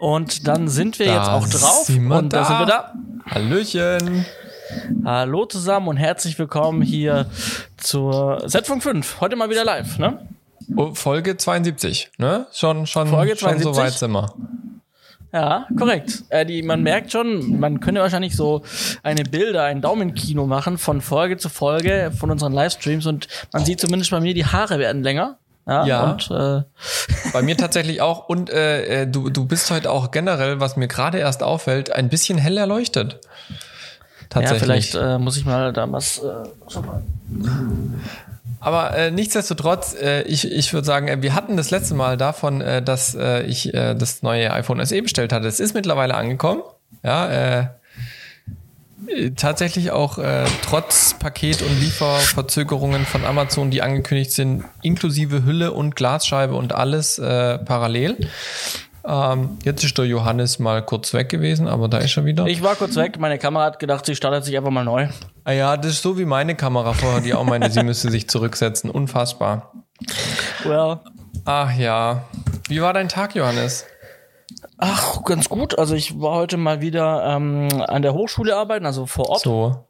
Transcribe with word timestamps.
Und 0.00 0.48
dann 0.48 0.66
sind 0.66 0.98
wir 0.98 1.06
da 1.06 1.14
jetzt 1.14 1.28
auch 1.28 1.46
drauf. 1.46 1.88
Und 1.90 2.32
da. 2.32 2.40
da 2.40 2.44
sind 2.46 2.58
wir 2.58 2.66
da. 2.66 2.94
Hallöchen. 3.26 4.24
Hallo 5.04 5.44
zusammen 5.44 5.88
und 5.88 5.98
herzlich 5.98 6.38
willkommen 6.38 6.80
hier 6.80 7.26
zur 7.76 8.42
Setfunk 8.46 8.82
5. 8.82 9.20
Heute 9.20 9.36
mal 9.36 9.50
wieder 9.50 9.62
live, 9.62 9.98
ne? 9.98 10.26
Oh, 10.74 10.94
Folge 10.94 11.36
72, 11.36 12.12
ne? 12.16 12.46
Schon, 12.50 12.86
schon, 12.86 13.08
Folge 13.08 13.36
72. 13.36 13.62
schon 13.62 13.74
so 13.74 13.78
weit 13.78 13.92
sind 13.92 14.12
wir. 14.12 14.32
Ja, 15.34 15.66
korrekt. 15.76 16.24
Äh, 16.30 16.46
die, 16.46 16.62
man 16.62 16.82
merkt 16.82 17.12
schon, 17.12 17.60
man 17.60 17.80
könnte 17.80 18.00
wahrscheinlich 18.00 18.34
so 18.34 18.62
eine 19.02 19.24
Bilder, 19.24 19.64
ein 19.64 19.82
Daumenkino 19.82 20.46
machen 20.46 20.78
von 20.78 21.02
Folge 21.02 21.36
zu 21.36 21.50
Folge 21.50 22.10
von 22.18 22.30
unseren 22.30 22.54
Livestreams 22.54 23.04
und 23.04 23.28
man 23.52 23.66
sieht 23.66 23.80
zumindest 23.80 24.12
bei 24.12 24.20
mir, 24.20 24.32
die 24.32 24.46
Haare 24.46 24.78
werden 24.78 25.02
länger. 25.02 25.36
Ja, 25.66 25.84
ja. 25.86 26.10
Und, 26.10 26.30
äh 26.30 26.62
bei 27.32 27.42
mir 27.42 27.56
tatsächlich 27.56 28.00
auch. 28.00 28.28
Und 28.28 28.50
äh, 28.50 29.02
äh, 29.02 29.06
du, 29.06 29.30
du 29.30 29.46
bist 29.46 29.70
heute 29.70 29.90
auch 29.90 30.10
generell, 30.10 30.60
was 30.60 30.76
mir 30.76 30.88
gerade 30.88 31.18
erst 31.18 31.42
auffällt, 31.42 31.92
ein 31.92 32.08
bisschen 32.08 32.38
hell 32.38 32.56
erleuchtet. 32.56 33.20
Tatsächlich. 34.28 34.60
Ja, 34.60 34.64
vielleicht 34.64 34.94
äh, 34.94 35.18
muss 35.18 35.36
ich 35.36 35.44
mal 35.44 35.72
da 35.72 35.90
was. 35.90 36.18
Äh, 36.18 36.30
aber 38.60 38.94
äh, 38.94 39.10
nichtsdestotrotz, 39.10 39.94
äh, 39.94 40.22
ich, 40.22 40.50
ich 40.50 40.72
würde 40.72 40.86
sagen, 40.86 41.08
äh, 41.08 41.22
wir 41.22 41.34
hatten 41.34 41.56
das 41.56 41.70
letzte 41.70 41.94
Mal 41.94 42.16
davon, 42.16 42.60
äh, 42.60 42.82
dass 42.82 43.14
äh, 43.14 43.42
ich 43.42 43.72
äh, 43.74 43.94
das 43.94 44.22
neue 44.22 44.52
iPhone 44.52 44.84
SE 44.84 45.00
bestellt 45.02 45.32
hatte. 45.32 45.48
Es 45.48 45.60
ist 45.60 45.74
mittlerweile 45.74 46.14
angekommen. 46.14 46.62
Ja, 47.02 47.60
äh, 47.60 47.66
tatsächlich 49.36 49.90
auch 49.90 50.18
äh, 50.18 50.44
trotz 50.62 51.14
Paket- 51.18 51.62
und 51.62 51.80
Lieferverzögerungen 51.80 53.04
von 53.04 53.24
Amazon, 53.24 53.70
die 53.70 53.82
angekündigt 53.82 54.32
sind, 54.32 54.64
inklusive 54.82 55.44
Hülle 55.44 55.72
und 55.72 55.96
Glasscheibe 55.96 56.54
und 56.54 56.74
alles 56.74 57.18
äh, 57.18 57.58
parallel. 57.58 58.28
Ähm, 59.04 59.58
jetzt 59.64 59.82
ist 59.82 59.96
der 59.96 60.04
Johannes 60.04 60.58
mal 60.58 60.84
kurz 60.84 61.14
weg 61.14 61.30
gewesen, 61.30 61.68
aber 61.68 61.88
da 61.88 61.98
ist 61.98 62.16
er 62.16 62.24
wieder. 62.24 62.46
Ich 62.46 62.62
war 62.62 62.76
kurz 62.76 62.96
weg, 62.96 63.18
meine 63.18 63.38
Kamera 63.38 63.64
hat 63.64 63.78
gedacht, 63.78 64.04
sie 64.06 64.14
startet 64.14 64.44
sich 64.44 64.56
einfach 64.56 64.70
mal 64.70 64.84
neu. 64.84 65.08
Ah 65.44 65.52
ja, 65.52 65.76
das 65.76 65.92
ist 65.92 66.02
so 66.02 66.18
wie 66.18 66.26
meine 66.26 66.54
Kamera 66.54 66.92
vorher, 66.92 67.20
die 67.20 67.34
auch 67.34 67.44
meine, 67.44 67.70
sie 67.70 67.82
müsste 67.82 68.10
sich 68.10 68.28
zurücksetzen. 68.28 68.90
Unfassbar. 68.90 69.72
Well. 70.64 70.98
Ach 71.44 71.74
ja. 71.74 72.24
Wie 72.68 72.82
war 72.82 72.92
dein 72.92 73.08
Tag, 73.08 73.34
Johannes? 73.34 73.86
Ach, 74.78 75.22
ganz 75.24 75.48
gut. 75.48 75.78
Also 75.78 75.94
ich 75.94 76.20
war 76.20 76.34
heute 76.34 76.56
mal 76.56 76.80
wieder 76.80 77.24
ähm, 77.24 77.68
an 77.86 78.02
der 78.02 78.14
Hochschule 78.14 78.56
arbeiten, 78.56 78.86
also 78.86 79.06
vor 79.06 79.28
Ort. 79.28 79.40
So. 79.40 79.84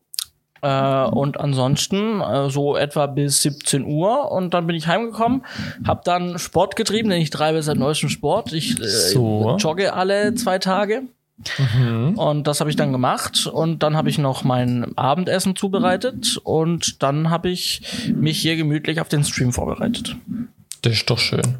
Äh, 0.63 1.05
und 1.05 1.41
ansonsten 1.41 2.21
äh, 2.21 2.51
so 2.51 2.77
etwa 2.77 3.07
bis 3.07 3.43
17 3.43 3.85
Uhr 3.85 4.31
und 4.31 4.53
dann 4.53 4.67
bin 4.67 4.77
ich 4.77 4.87
heimgekommen, 4.87 5.45
habe 5.87 6.03
dann 6.05 6.39
Sport 6.39 6.77
getrieben, 6.77 7.09
denn 7.09 7.21
ich 7.21 7.31
treibe 7.31 7.63
seit 7.63 7.79
neuestem 7.79 8.11
Sport. 8.11 8.53
Ich 8.53 8.79
äh, 8.79 8.87
so. 8.87 9.57
jogge 9.59 9.95
alle 9.95 10.35
zwei 10.35 10.59
Tage. 10.59 11.03
Mhm. 11.75 12.19
Und 12.19 12.47
das 12.47 12.61
habe 12.61 12.69
ich 12.69 12.77
dann 12.77 12.93
gemacht 12.93 13.47
und 13.47 13.83
dann 13.83 13.97
habe 13.97 14.11
ich 14.11 14.19
noch 14.19 14.45
mein 14.45 14.97
Abendessen 14.99 15.57
zubereitet 15.57 16.39
und 16.45 17.03
dann 17.03 17.31
habe 17.31 17.49
ich 17.49 18.13
mich 18.15 18.39
hier 18.39 18.57
gemütlich 18.57 19.01
auf 19.01 19.09
den 19.09 19.25
Stream 19.25 19.53
vorbereitet. 19.53 20.17
Das 20.83 20.93
ist 20.93 21.09
doch 21.09 21.19
schön. 21.19 21.59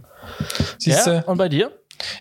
Siehste? 0.79 1.15
Ja, 1.15 1.23
und 1.23 1.39
bei 1.39 1.49
dir? 1.49 1.73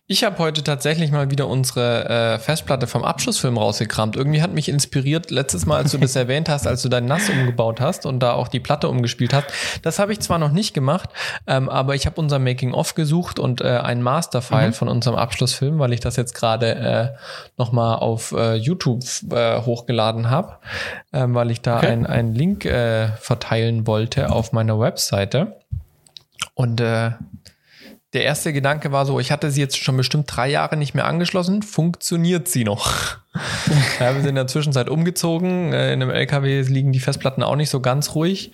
Ich 0.07 0.23
habe 0.23 0.37
heute 0.39 0.63
tatsächlich 0.63 1.11
mal 1.11 1.31
wieder 1.31 1.47
unsere 1.47 2.09
äh, 2.09 2.39
Festplatte 2.39 2.87
vom 2.87 3.03
Abschlussfilm 3.03 3.57
rausgekramt. 3.57 4.15
Irgendwie 4.15 4.41
hat 4.41 4.53
mich 4.53 4.69
inspiriert, 4.69 5.31
letztes 5.31 5.65
Mal, 5.65 5.77
als 5.77 5.91
du 5.91 5.97
das 5.97 6.15
erwähnt 6.17 6.49
hast, 6.49 6.67
als 6.67 6.81
du 6.81 6.89
dein 6.89 7.05
Nass 7.05 7.29
umgebaut 7.29 7.79
hast 7.79 8.05
und 8.05 8.19
da 8.19 8.33
auch 8.33 8.47
die 8.47 8.59
Platte 8.59 8.89
umgespielt 8.89 9.33
hast. 9.33 9.47
Das 9.83 9.99
habe 9.99 10.11
ich 10.11 10.19
zwar 10.19 10.39
noch 10.39 10.51
nicht 10.51 10.73
gemacht, 10.73 11.09
ähm, 11.47 11.69
aber 11.69 11.95
ich 11.95 12.05
habe 12.05 12.19
unser 12.19 12.39
Making-of 12.39 12.95
gesucht 12.95 13.39
und 13.39 13.61
äh, 13.61 13.67
ein 13.67 14.01
Masterfile 14.01 14.67
mhm. 14.67 14.73
von 14.73 14.87
unserem 14.87 15.15
Abschlussfilm, 15.17 15.79
weil 15.79 15.93
ich 15.93 15.99
das 15.99 16.15
jetzt 16.15 16.33
gerade 16.33 16.75
äh, 16.75 17.09
nochmal 17.57 17.97
auf 17.97 18.31
äh, 18.31 18.55
YouTube 18.55 19.03
äh, 19.31 19.61
hochgeladen 19.61 20.29
habe, 20.29 20.57
äh, 21.11 21.25
weil 21.27 21.51
ich 21.51 21.61
da 21.61 21.77
okay. 21.77 21.87
einen 21.87 22.33
Link 22.33 22.65
äh, 22.65 23.09
verteilen 23.19 23.87
wollte 23.87 24.31
auf 24.31 24.51
meiner 24.51 24.79
Webseite. 24.79 25.59
Und 26.55 26.81
äh, 26.81 27.11
der 28.13 28.23
erste 28.23 28.53
Gedanke 28.53 28.91
war 28.91 29.05
so, 29.05 29.19
ich 29.19 29.31
hatte 29.31 29.51
sie 29.51 29.61
jetzt 29.61 29.77
schon 29.77 29.95
bestimmt 29.95 30.25
drei 30.27 30.49
Jahre 30.49 30.77
nicht 30.77 30.95
mehr 30.95 31.05
angeschlossen, 31.05 31.61
funktioniert 31.61 32.47
sie 32.47 32.63
noch? 32.63 33.17
ja, 33.99 34.15
wir 34.15 34.21
sind 34.21 34.29
in 34.29 34.35
der 34.35 34.47
Zwischenzeit 34.47 34.89
umgezogen, 34.89 35.73
äh, 35.73 35.93
in 35.93 36.01
einem 36.01 36.09
LKW 36.09 36.61
liegen 36.61 36.91
die 36.91 36.99
Festplatten 36.99 37.43
auch 37.43 37.55
nicht 37.55 37.69
so 37.69 37.81
ganz 37.81 38.15
ruhig, 38.15 38.51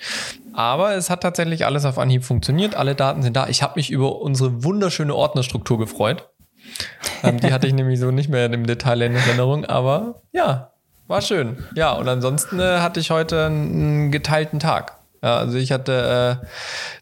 aber 0.54 0.96
es 0.96 1.10
hat 1.10 1.22
tatsächlich 1.22 1.66
alles 1.66 1.86
auf 1.86 1.98
Anhieb 1.98 2.26
funktioniert, 2.26 2.76
alle 2.76 2.96
Daten 2.96 3.22
sind 3.22 3.36
da. 3.36 3.48
Ich 3.48 3.64
habe 3.64 3.74
mich 3.78 3.92
über 3.92 4.22
unsere 4.22 4.64
wunderschöne 4.64 5.16
Ordnerstruktur 5.16 5.78
gefreut. 5.78 6.28
Ähm, 7.24 7.40
die 7.40 7.54
hatte 7.54 7.68
ich 7.68 7.74
nämlich 7.74 8.00
so 8.00 8.12
nicht 8.12 8.30
mehr 8.30 8.52
im 8.52 8.66
Detail 8.66 9.02
in 9.04 9.16
Erinnerung, 9.16 9.64
aber 9.66 10.22
ja, 10.34 10.72
war 11.08 11.22
schön. 11.22 11.64
Ja, 11.76 11.94
und 11.94 12.10
ansonsten 12.10 12.60
äh, 12.60 12.80
hatte 12.80 13.00
ich 13.00 13.10
heute 13.10 13.46
einen 13.46 14.12
geteilten 14.12 14.60
Tag. 14.60 14.98
Ja, 15.24 15.38
also 15.38 15.58
ich 15.58 15.72
hatte 15.72 16.42
äh, 16.44 16.46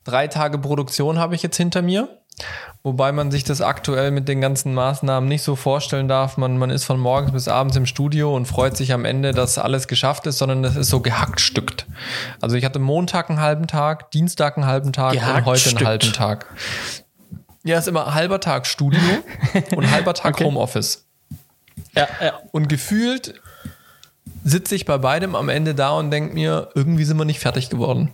drei 0.03 0.27
Tage 0.27 0.57
Produktion 0.57 1.19
habe 1.19 1.35
ich 1.35 1.43
jetzt 1.43 1.57
hinter 1.57 1.81
mir 1.81 2.07
Wobei 2.85 3.13
man 3.13 3.31
sich 3.31 3.45
das 3.45 3.61
aktuell 3.61 4.11
mit 4.11 4.27
den 4.27 4.41
ganzen 4.41 4.73
Maßnahmen 4.73 5.29
nicht 5.29 5.41
so 5.41 5.55
vorstellen 5.55 6.09
darf. 6.09 6.35
Man, 6.35 6.57
man 6.57 6.69
ist 6.69 6.83
von 6.83 6.99
morgens 6.99 7.31
bis 7.31 7.47
abends 7.47 7.77
im 7.77 7.85
Studio 7.85 8.35
und 8.35 8.45
freut 8.45 8.75
sich 8.75 8.91
am 8.91 9.05
Ende, 9.05 9.31
dass 9.31 9.57
alles 9.57 9.87
geschafft 9.87 10.27
ist, 10.27 10.37
sondern 10.37 10.63
das 10.63 10.75
ist 10.75 10.89
so 10.89 10.99
gehackstückt. 10.99 11.85
Also 12.41 12.57
ich 12.57 12.65
hatte 12.65 12.79
Montag 12.79 13.29
einen 13.29 13.39
halben 13.39 13.67
Tag, 13.67 14.11
Dienstag 14.11 14.57
einen 14.57 14.65
halben 14.65 14.91
Tag 14.91 15.13
und 15.13 15.45
heute 15.45 15.69
einen 15.69 15.87
halben 15.87 16.11
Tag. 16.11 16.45
Ja, 17.63 17.77
ist 17.77 17.87
immer 17.87 18.13
halber 18.13 18.41
Tag 18.41 18.67
Studio 18.67 18.99
und 19.75 19.89
halber 19.89 20.13
Tag 20.13 20.35
okay. 20.35 20.43
Homeoffice. 20.43 21.05
Ja, 21.95 22.07
ja. 22.21 22.33
Und 22.51 22.67
gefühlt 22.67 23.39
sitze 24.43 24.75
ich 24.75 24.85
bei 24.85 24.97
beidem 24.97 25.35
am 25.35 25.47
Ende 25.47 25.73
da 25.73 25.91
und 25.91 26.11
denke 26.11 26.33
mir, 26.33 26.69
irgendwie 26.75 27.05
sind 27.05 27.17
wir 27.17 27.25
nicht 27.25 27.39
fertig 27.39 27.69
geworden. 27.69 28.11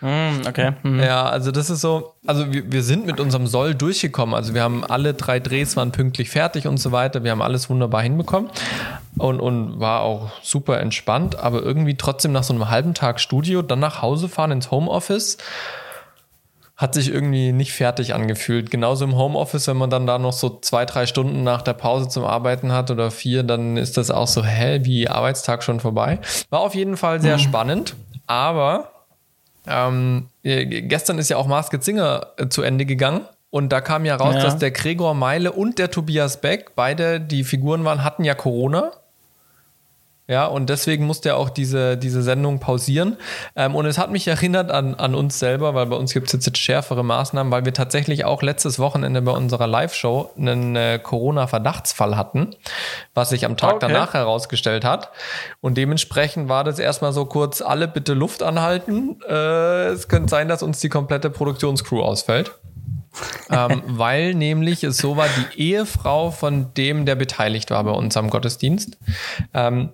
Mm, 0.00 0.46
okay. 0.46 0.72
Mhm. 0.82 1.00
Ja, 1.00 1.24
also 1.24 1.50
das 1.50 1.70
ist 1.70 1.80
so, 1.80 2.14
also 2.26 2.52
wir, 2.52 2.70
wir 2.70 2.82
sind 2.82 3.06
mit 3.06 3.20
unserem 3.20 3.46
Soll 3.46 3.74
durchgekommen. 3.74 4.34
Also 4.34 4.54
wir 4.54 4.62
haben 4.62 4.84
alle 4.84 5.14
drei 5.14 5.40
Drehs 5.40 5.76
waren 5.76 5.92
pünktlich 5.92 6.30
fertig 6.30 6.66
und 6.66 6.78
so 6.78 6.92
weiter. 6.92 7.24
Wir 7.24 7.30
haben 7.30 7.42
alles 7.42 7.70
wunderbar 7.70 8.02
hinbekommen 8.02 8.50
und, 9.16 9.40
und 9.40 9.80
war 9.80 10.00
auch 10.00 10.30
super 10.42 10.80
entspannt, 10.80 11.38
aber 11.38 11.62
irgendwie 11.62 11.96
trotzdem 11.96 12.32
nach 12.32 12.42
so 12.44 12.52
einem 12.52 12.68
halben 12.68 12.94
Tag 12.94 13.20
Studio, 13.20 13.62
dann 13.62 13.80
nach 13.80 14.02
Hause 14.02 14.28
fahren 14.28 14.50
ins 14.50 14.70
Homeoffice 14.70 15.38
hat 16.76 16.94
sich 16.94 17.08
irgendwie 17.08 17.52
nicht 17.52 17.72
fertig 17.72 18.14
angefühlt. 18.14 18.70
Genauso 18.70 19.04
im 19.04 19.16
Homeoffice, 19.16 19.68
wenn 19.68 19.76
man 19.76 19.90
dann 19.90 20.06
da 20.06 20.18
noch 20.18 20.32
so 20.32 20.58
zwei, 20.60 20.84
drei 20.84 21.06
Stunden 21.06 21.44
nach 21.44 21.62
der 21.62 21.72
Pause 21.72 22.08
zum 22.08 22.24
Arbeiten 22.24 22.72
hat 22.72 22.90
oder 22.90 23.10
vier, 23.12 23.44
dann 23.44 23.76
ist 23.76 23.96
das 23.96 24.10
auch 24.10 24.26
so, 24.26 24.44
hä, 24.44 24.80
wie 24.82 25.08
Arbeitstag 25.08 25.62
schon 25.62 25.78
vorbei. 25.78 26.18
War 26.50 26.60
auf 26.60 26.74
jeden 26.74 26.96
Fall 26.96 27.20
sehr 27.20 27.36
mhm. 27.36 27.42
spannend, 27.42 27.94
aber 28.26 28.90
ähm, 29.66 30.28
äh, 30.42 30.64
gestern 30.82 31.18
ist 31.18 31.28
ja 31.30 31.36
auch 31.36 31.46
Maske 31.46 31.80
Zinger 31.80 32.28
äh, 32.36 32.48
zu 32.48 32.62
Ende 32.62 32.84
gegangen. 32.86 33.22
Und 33.50 33.68
da 33.70 33.80
kam 33.80 34.04
ja 34.04 34.16
raus, 34.16 34.34
ja. 34.34 34.42
dass 34.42 34.58
der 34.58 34.72
Gregor 34.72 35.14
Meile 35.14 35.52
und 35.52 35.78
der 35.78 35.90
Tobias 35.90 36.40
Beck, 36.40 36.74
beide 36.74 37.20
die 37.20 37.44
Figuren 37.44 37.84
waren, 37.84 38.02
hatten 38.02 38.24
ja 38.24 38.34
Corona. 38.34 38.90
Ja, 40.26 40.46
und 40.46 40.70
deswegen 40.70 41.04
musste 41.04 41.30
er 41.30 41.36
auch 41.36 41.50
diese, 41.50 41.98
diese 41.98 42.22
Sendung 42.22 42.58
pausieren. 42.58 43.18
Ähm, 43.56 43.74
und 43.74 43.84
es 43.84 43.98
hat 43.98 44.10
mich 44.10 44.26
erinnert 44.26 44.70
an, 44.70 44.94
an 44.94 45.14
uns 45.14 45.38
selber, 45.38 45.74
weil 45.74 45.84
bei 45.86 45.96
uns 45.96 46.14
gibt 46.14 46.28
es 46.28 46.32
jetzt, 46.32 46.46
jetzt 46.46 46.58
schärfere 46.58 47.04
Maßnahmen, 47.04 47.52
weil 47.52 47.66
wir 47.66 47.74
tatsächlich 47.74 48.24
auch 48.24 48.40
letztes 48.40 48.78
Wochenende 48.78 49.20
bei 49.20 49.32
unserer 49.32 49.66
Live-Show 49.66 50.30
einen 50.38 50.76
äh, 50.76 50.98
Corona-Verdachtsfall 51.02 52.16
hatten, 52.16 52.56
was 53.12 53.28
sich 53.28 53.44
am 53.44 53.58
Tag 53.58 53.74
okay. 53.74 53.86
danach 53.88 54.14
herausgestellt 54.14 54.86
hat. 54.86 55.10
Und 55.60 55.76
dementsprechend 55.76 56.48
war 56.48 56.64
das 56.64 56.78
erstmal 56.78 57.12
so 57.12 57.26
kurz, 57.26 57.60
alle 57.60 57.86
bitte 57.86 58.14
Luft 58.14 58.42
anhalten. 58.42 59.20
Äh, 59.28 59.88
es 59.88 60.08
könnte 60.08 60.30
sein, 60.30 60.48
dass 60.48 60.62
uns 60.62 60.80
die 60.80 60.88
komplette 60.88 61.28
Produktionscrew 61.28 62.00
ausfällt. 62.00 62.52
ähm, 63.50 63.82
weil 63.86 64.34
nämlich 64.34 64.84
es 64.84 64.96
so 64.96 65.16
war, 65.16 65.28
die 65.28 65.60
Ehefrau 65.60 66.30
von 66.30 66.72
dem, 66.74 67.06
der 67.06 67.14
beteiligt 67.14 67.70
war 67.70 67.84
bei 67.84 67.92
uns 67.92 68.16
am 68.16 68.30
Gottesdienst, 68.30 68.98
ähm, 69.52 69.90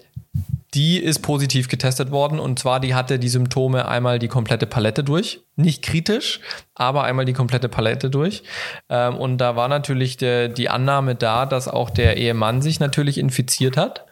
die 0.75 0.99
ist 0.99 1.21
positiv 1.21 1.69
getestet 1.69 2.11
worden 2.13 2.39
und 2.39 2.59
zwar 2.59 2.79
die 2.79 2.95
hatte 2.95 3.19
die 3.19 3.29
Symptome 3.29 3.89
einmal 3.89 4.19
die 4.19 4.29
komplette 4.29 4.67
Palette 4.67 5.03
durch. 5.03 5.41
Nicht 5.57 5.83
kritisch, 5.83 6.41
aber 6.75 7.03
einmal 7.03 7.25
die 7.25 7.33
komplette 7.33 7.69
Palette 7.69 8.09
durch. 8.09 8.45
Ähm, 8.89 9.17
und 9.17 9.39
da 9.39 9.57
war 9.57 9.69
natürlich 9.69 10.17
der, 10.17 10.49
die 10.49 10.69
Annahme 10.69 11.17
da, 11.17 11.45
dass 11.45 11.67
auch 11.67 11.91
der 11.91 12.17
Ehemann 12.17 12.63
sich 12.63 12.79
natürlich 12.79 13.19
infiziert 13.19 13.77
hat 13.77 14.07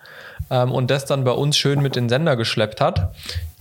ähm, 0.51 0.73
und 0.73 0.91
das 0.91 1.05
dann 1.05 1.25
bei 1.25 1.31
uns 1.31 1.57
schön 1.57 1.81
mit 1.81 1.95
den 1.95 2.09
Sender 2.09 2.37
geschleppt 2.37 2.81
hat. 2.81 3.15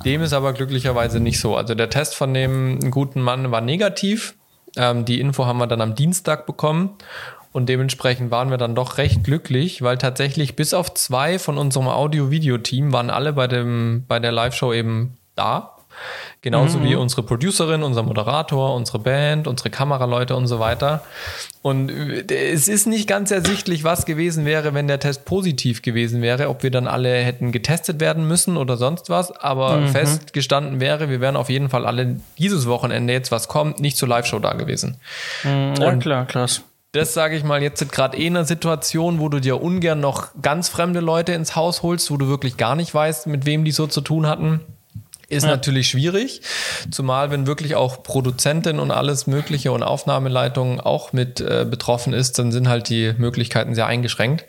Dem 0.04 0.22
ist 0.22 0.34
aber 0.34 0.54
glücklicherweise 0.54 1.20
nicht 1.20 1.40
so. 1.40 1.56
Also 1.56 1.76
der 1.76 1.90
Test 1.90 2.16
von 2.16 2.34
dem 2.34 2.92
guten 2.92 3.22
Mann 3.22 3.52
war 3.52 3.62
negativ. 3.62 4.36
Ähm, 4.76 5.06
die 5.06 5.20
Info 5.20 5.46
haben 5.46 5.60
wir 5.60 5.68
dann 5.68 5.82
am 5.82 5.94
Dienstag 5.96 6.48
bekommen 6.48 6.98
und 7.52 7.68
dementsprechend 7.70 8.32
waren 8.32 8.50
wir 8.50 8.58
dann 8.58 8.76
doch 8.76 8.98
recht 8.98 9.24
glücklich, 9.24 9.82
weil 9.82 9.98
tatsächlich 9.98 10.56
bis 10.56 10.74
auf 10.74 10.94
zwei 10.94 11.40
von 11.40 11.58
unserem 11.58 11.88
Audio-Video-Team 11.88 12.94
waren 12.94 13.10
alle 13.10 13.34
bei, 13.34 13.48
dem, 13.48 14.06
bei 14.08 14.20
der 14.20 14.32
Live-Show 14.32 14.74
eben 14.74 15.18
da. 15.36 15.74
Genauso 16.42 16.78
mhm. 16.78 16.84
wie 16.84 16.96
unsere 16.96 17.24
Producerin, 17.24 17.82
unser 17.82 18.04
Moderator, 18.04 18.76
unsere 18.76 19.00
Band, 19.00 19.48
unsere 19.48 19.72
Kameraleute 19.72 20.36
und 20.36 20.46
so 20.46 20.60
weiter. 20.60 21.04
Und 21.64 21.90
äh, 21.90 22.52
es 22.52 22.68
ist 22.68 22.86
nicht 22.86 23.08
ganz 23.08 23.32
ersichtlich, 23.32 23.84
was 23.84 24.06
gewesen 24.06 24.46
wäre, 24.46 24.76
wenn 24.76 24.88
der 24.88 25.00
Test 25.00 25.26
positiv 25.26 25.82
gewesen 25.82 26.22
wäre, 26.22 26.50
ob 26.50 26.62
wir 26.62 26.70
dann 26.70 26.88
alle 26.88 27.12
hätten 27.16 27.52
getestet 27.52 28.00
werden 28.00 28.28
müssen 28.28 28.58
oder 28.58 28.78
sonst 28.78 29.10
was. 29.10 29.32
Aber 29.32 29.78
mhm. 29.78 29.88
festgestanden 29.88 30.80
wäre, 30.80 31.10
wir 31.10 31.20
wären 31.20 31.36
auf 31.36 31.50
jeden 31.50 31.70
Fall 31.70 31.86
alle 31.86 32.20
dieses 32.38 32.68
Wochenende 32.68 33.14
jetzt, 33.14 33.32
was 33.32 33.48
kommt, 33.48 33.80
nicht 33.80 33.98
zur 33.98 34.08
Live-Show 34.08 34.38
da 34.40 34.54
gewesen. 34.54 34.98
Mhm, 35.44 35.74
ja, 35.80 35.96
klar, 35.96 36.26
krass 36.28 36.62
das 36.98 37.14
sage 37.14 37.38
ich 37.38 37.44
mal, 37.44 37.64
jetzt 37.64 37.92
gerade 37.92 38.18
eh 38.18 38.28
eine 38.28 38.46
Situation, 38.46 39.20
wo 39.20 39.30
du 39.30 39.40
dir 39.40 39.62
ungern 39.62 40.00
noch 40.00 40.30
ganz 40.42 40.70
fremde 40.70 41.00
Leute 41.00 41.32
ins 41.32 41.56
Haus 41.56 41.84
holst, 41.84 42.12
wo 42.12 42.18
du 42.18 42.28
wirklich 42.28 42.58
gar 42.58 42.76
nicht 42.76 42.94
weißt, 42.94 43.28
mit 43.28 43.46
wem 43.46 43.64
die 43.64 43.72
so 43.72 43.88
zu 43.88 44.02
tun 44.02 44.28
hatten. 44.28 44.62
Ist 45.30 45.44
ja. 45.44 45.50
natürlich 45.50 45.90
schwierig, 45.90 46.42
zumal 46.90 47.32
wenn 47.32 47.48
wirklich 47.48 47.76
auch 47.76 48.02
Produzentin 48.02 48.80
und 48.80 48.92
alles 48.92 49.28
Mögliche 49.28 49.74
und 49.74 49.84
Aufnahmeleitung 49.84 50.80
auch 50.80 51.12
mit 51.12 51.42
äh, 51.42 51.66
betroffen 51.70 52.14
ist, 52.14 52.40
dann 52.40 52.54
sind 52.54 52.70
halt 52.70 52.88
die 52.88 53.14
Möglichkeiten 53.18 53.76
sehr 53.76 53.88
eingeschränkt. 53.88 54.46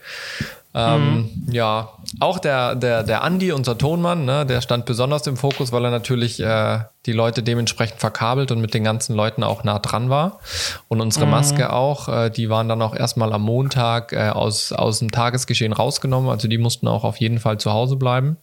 Ähm, 0.81 1.29
mhm. 1.45 1.53
Ja, 1.53 1.89
auch 2.21 2.39
der, 2.39 2.77
der, 2.77 3.03
der 3.03 3.25
Andi, 3.25 3.51
unser 3.51 3.77
Tonmann, 3.77 4.25
ne, 4.25 4.47
der 4.47 4.61
stand 4.61 4.85
besonders 4.85 5.27
im 5.27 5.37
Fokus, 5.37 5.73
weil 5.73 5.85
er 5.85 5.91
natürlich 5.91 6.39
äh, 6.39 6.79
die 7.05 7.13
Leute 7.13 7.43
dementsprechend 7.43 7.99
verkabelt 7.99 8.53
und 8.53 8.61
mit 8.61 8.75
den 8.75 8.85
ganzen 8.85 9.17
Leuten 9.17 9.43
auch 9.43 9.65
nah 9.65 9.81
dran 9.81 10.09
war. 10.09 10.39
Und 10.87 11.01
unsere 11.01 11.27
mhm. 11.27 11.33
Maske 11.33 11.73
auch, 11.73 12.09
äh, 12.09 12.31
die 12.31 12.49
waren 12.49 12.69
dann 12.69 12.81
auch 12.81 12.95
erstmal 12.95 13.33
am 13.33 13.43
Montag 13.43 14.13
äh, 14.13 14.29
aus, 14.29 14.71
aus 14.71 15.01
dem 15.01 15.11
Tagesgeschehen 15.11 15.73
rausgenommen. 15.73 16.31
Also 16.31 16.47
die 16.47 16.59
mussten 16.59 16.87
auch 16.87 17.03
auf 17.03 17.17
jeden 17.17 17.41
Fall 17.41 17.59
zu 17.59 17.73
Hause 17.73 17.97
bleiben. 17.97 18.37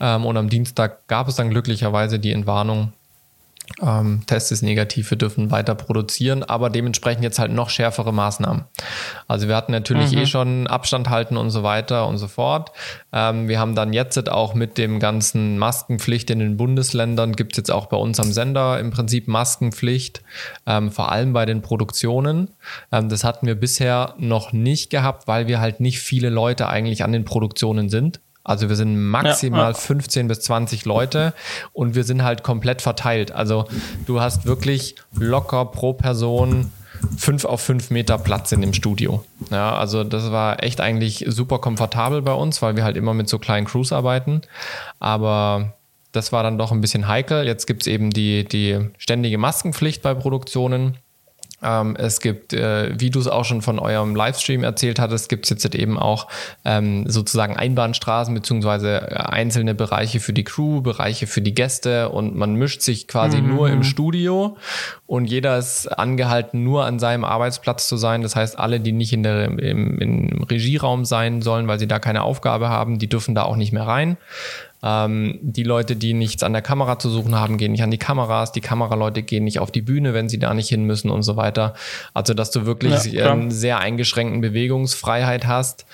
Ähm, 0.00 0.26
und 0.26 0.36
am 0.36 0.48
Dienstag 0.48 1.06
gab 1.06 1.28
es 1.28 1.36
dann 1.36 1.50
glücklicherweise 1.50 2.18
die 2.18 2.32
Entwarnung, 2.32 2.92
ähm, 3.82 4.22
Test 4.26 4.52
ist 4.52 4.62
negativ, 4.62 5.10
wir 5.10 5.18
dürfen 5.18 5.50
weiter 5.50 5.74
produzieren, 5.74 6.42
aber 6.42 6.70
dementsprechend 6.70 7.24
jetzt 7.24 7.38
halt 7.38 7.52
noch 7.52 7.70
schärfere 7.70 8.12
Maßnahmen. 8.12 8.64
Also 9.26 9.48
wir 9.48 9.56
hatten 9.56 9.72
natürlich 9.72 10.12
mhm. 10.12 10.18
eh 10.18 10.26
schon 10.26 10.66
Abstand 10.66 11.10
halten 11.10 11.36
und 11.36 11.50
so 11.50 11.62
weiter 11.62 12.06
und 12.06 12.18
so 12.18 12.28
fort. 12.28 12.72
Ähm, 13.12 13.48
wir 13.48 13.58
haben 13.58 13.74
dann 13.74 13.92
jetzt 13.92 14.30
auch 14.30 14.54
mit 14.54 14.78
dem 14.78 15.00
ganzen 15.00 15.58
Maskenpflicht 15.58 16.30
in 16.30 16.38
den 16.38 16.56
Bundesländern, 16.56 17.34
gibt 17.34 17.52
es 17.52 17.56
jetzt 17.56 17.70
auch 17.70 17.86
bei 17.86 17.96
uns 17.96 18.20
am 18.20 18.32
Sender 18.32 18.78
im 18.78 18.90
Prinzip 18.90 19.28
Maskenpflicht, 19.28 20.22
ähm, 20.66 20.90
vor 20.90 21.10
allem 21.10 21.32
bei 21.32 21.46
den 21.46 21.62
Produktionen. 21.62 22.50
Ähm, 22.92 23.08
das 23.08 23.24
hatten 23.24 23.46
wir 23.46 23.54
bisher 23.54 24.14
noch 24.18 24.52
nicht 24.52 24.90
gehabt, 24.90 25.26
weil 25.26 25.48
wir 25.48 25.60
halt 25.60 25.80
nicht 25.80 25.98
viele 26.00 26.28
Leute 26.28 26.68
eigentlich 26.68 27.02
an 27.02 27.12
den 27.12 27.24
Produktionen 27.24 27.88
sind. 27.88 28.20
Also 28.44 28.68
wir 28.68 28.76
sind 28.76 29.02
maximal 29.02 29.60
ja, 29.60 29.68
ja. 29.70 29.74
15 29.74 30.28
bis 30.28 30.40
20 30.40 30.84
Leute 30.84 31.32
und 31.72 31.94
wir 31.94 32.04
sind 32.04 32.22
halt 32.22 32.42
komplett 32.42 32.82
verteilt. 32.82 33.32
Also 33.32 33.66
du 34.06 34.20
hast 34.20 34.44
wirklich 34.44 34.96
locker 35.14 35.64
pro 35.64 35.94
Person 35.94 36.70
fünf 37.16 37.44
auf 37.44 37.60
fünf 37.60 37.90
Meter 37.90 38.18
Platz 38.18 38.52
in 38.52 38.60
dem 38.60 38.72
Studio. 38.72 39.24
Ja, 39.50 39.76
also 39.76 40.04
das 40.04 40.30
war 40.30 40.62
echt 40.62 40.80
eigentlich 40.80 41.24
super 41.28 41.58
komfortabel 41.58 42.22
bei 42.22 42.32
uns, 42.32 42.62
weil 42.62 42.76
wir 42.76 42.84
halt 42.84 42.96
immer 42.96 43.14
mit 43.14 43.28
so 43.28 43.38
kleinen 43.38 43.66
Crews 43.66 43.92
arbeiten. 43.92 44.42
Aber 45.00 45.74
das 46.12 46.32
war 46.32 46.42
dann 46.42 46.58
doch 46.58 46.72
ein 46.72 46.80
bisschen 46.80 47.08
heikel. 47.08 47.46
Jetzt 47.46 47.66
gibt 47.66 47.82
es 47.82 47.86
eben 47.86 48.10
die, 48.10 48.44
die 48.44 48.90
ständige 48.98 49.38
Maskenpflicht 49.38 50.02
bei 50.02 50.14
Produktionen. 50.14 50.98
Ähm, 51.64 51.96
es 51.96 52.20
gibt, 52.20 52.52
äh, 52.52 52.92
wie 52.98 53.10
du 53.10 53.18
es 53.18 53.26
auch 53.26 53.44
schon 53.44 53.62
von 53.62 53.78
eurem 53.78 54.14
Livestream 54.14 54.62
erzählt 54.62 54.98
hattest, 54.98 55.28
gibt 55.28 55.44
es 55.44 55.50
jetzt 55.50 55.74
eben 55.74 55.98
auch 55.98 56.28
ähm, 56.64 57.08
sozusagen 57.08 57.56
Einbahnstraßen 57.56 58.34
beziehungsweise 58.34 59.10
äh, 59.10 59.14
einzelne 59.14 59.74
Bereiche 59.74 60.20
für 60.20 60.32
die 60.32 60.44
Crew, 60.44 60.82
Bereiche 60.82 61.26
für 61.26 61.40
die 61.40 61.54
Gäste 61.54 62.10
und 62.10 62.36
man 62.36 62.54
mischt 62.54 62.82
sich 62.82 63.08
quasi 63.08 63.40
mhm. 63.40 63.48
nur 63.48 63.70
im 63.70 63.82
Studio 63.82 64.56
und 65.06 65.26
jeder 65.26 65.56
ist 65.58 65.86
angehalten, 65.86 66.64
nur 66.64 66.84
an 66.84 66.98
seinem 66.98 67.24
Arbeitsplatz 67.24 67.88
zu 67.88 67.96
sein. 67.96 68.22
Das 68.22 68.36
heißt, 68.36 68.58
alle, 68.58 68.80
die 68.80 68.92
nicht 68.92 69.12
in 69.12 69.22
der, 69.22 69.44
im, 69.44 69.98
im 69.98 70.42
Regieraum 70.42 71.04
sein 71.04 71.40
sollen, 71.40 71.66
weil 71.66 71.78
sie 71.78 71.88
da 71.88 71.98
keine 71.98 72.22
Aufgabe 72.22 72.68
haben, 72.68 72.98
die 72.98 73.08
dürfen 73.08 73.34
da 73.34 73.44
auch 73.44 73.56
nicht 73.56 73.72
mehr 73.72 73.86
rein. 73.86 74.16
Ähm, 74.84 75.38
die 75.40 75.62
Leute, 75.62 75.96
die 75.96 76.12
nichts 76.12 76.42
an 76.42 76.52
der 76.52 76.60
Kamera 76.60 76.98
zu 76.98 77.08
suchen 77.08 77.34
haben, 77.34 77.56
gehen 77.56 77.72
nicht 77.72 77.82
an 77.82 77.90
die 77.90 77.98
Kameras. 77.98 78.52
Die 78.52 78.60
Kameraleute 78.60 79.22
gehen 79.22 79.44
nicht 79.44 79.58
auf 79.58 79.70
die 79.70 79.80
Bühne, 79.80 80.12
wenn 80.12 80.28
sie 80.28 80.38
da 80.38 80.52
nicht 80.52 80.68
hin 80.68 80.84
müssen 80.84 81.10
und 81.10 81.22
so 81.22 81.36
weiter. 81.36 81.72
Also, 82.12 82.34
dass 82.34 82.50
du 82.50 82.66
wirklich 82.66 83.04
ja, 83.04 83.32
einen 83.32 83.50
sehr 83.50 83.78
eingeschränkten 83.78 84.42
Bewegungsfreiheit 84.42 85.46
hast 85.46 85.86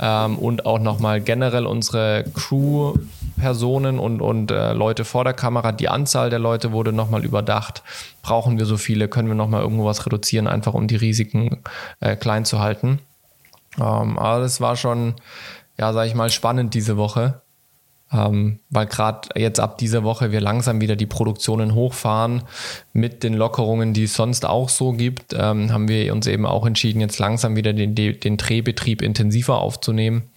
ähm, 0.00 0.38
und 0.38 0.64
auch 0.64 0.78
nochmal 0.78 1.20
generell 1.20 1.66
unsere 1.66 2.24
Crew 2.34 2.94
Personen 3.38 3.98
und, 3.98 4.20
und 4.20 4.50
äh, 4.50 4.72
Leute 4.72 5.04
vor 5.04 5.24
der 5.24 5.34
Kamera. 5.34 5.72
Die 5.72 5.88
Anzahl 5.88 6.30
der 6.30 6.38
Leute 6.38 6.72
wurde 6.72 6.92
nochmal 6.92 7.24
überdacht. 7.24 7.82
Brauchen 8.22 8.58
wir 8.58 8.66
so 8.66 8.76
viele? 8.76 9.08
Können 9.08 9.28
wir 9.28 9.34
nochmal 9.34 9.62
irgendwo 9.62 9.84
was 9.84 10.04
reduzieren, 10.04 10.46
einfach 10.46 10.74
um 10.74 10.88
die 10.88 10.96
Risiken 10.96 11.62
äh, 12.00 12.16
klein 12.16 12.44
zu 12.44 12.58
halten? 12.58 12.98
Ähm, 13.78 14.18
aber 14.18 14.40
das 14.40 14.60
war 14.60 14.76
schon, 14.76 15.14
ja, 15.78 15.92
sag 15.92 16.06
ich 16.06 16.14
mal, 16.14 16.30
spannend 16.30 16.74
diese 16.74 16.96
Woche. 16.96 17.40
Ähm, 18.10 18.60
weil 18.70 18.86
gerade 18.86 19.28
jetzt 19.36 19.60
ab 19.60 19.76
dieser 19.76 20.02
Woche 20.02 20.32
wir 20.32 20.40
langsam 20.40 20.80
wieder 20.80 20.96
die 20.96 21.06
Produktionen 21.06 21.74
hochfahren 21.74 22.42
mit 22.94 23.22
den 23.22 23.34
Lockerungen, 23.34 23.92
die 23.92 24.04
es 24.04 24.14
sonst 24.14 24.46
auch 24.46 24.70
so 24.70 24.92
gibt, 24.92 25.34
ähm, 25.38 25.72
haben 25.72 25.88
wir 25.88 26.12
uns 26.12 26.26
eben 26.26 26.46
auch 26.46 26.64
entschieden, 26.64 27.00
jetzt 27.00 27.18
langsam 27.18 27.54
wieder 27.56 27.72
den, 27.72 27.94
den 27.94 28.36
Drehbetrieb 28.36 29.02
intensiver 29.02 29.60
aufzunehmen. 29.60 30.30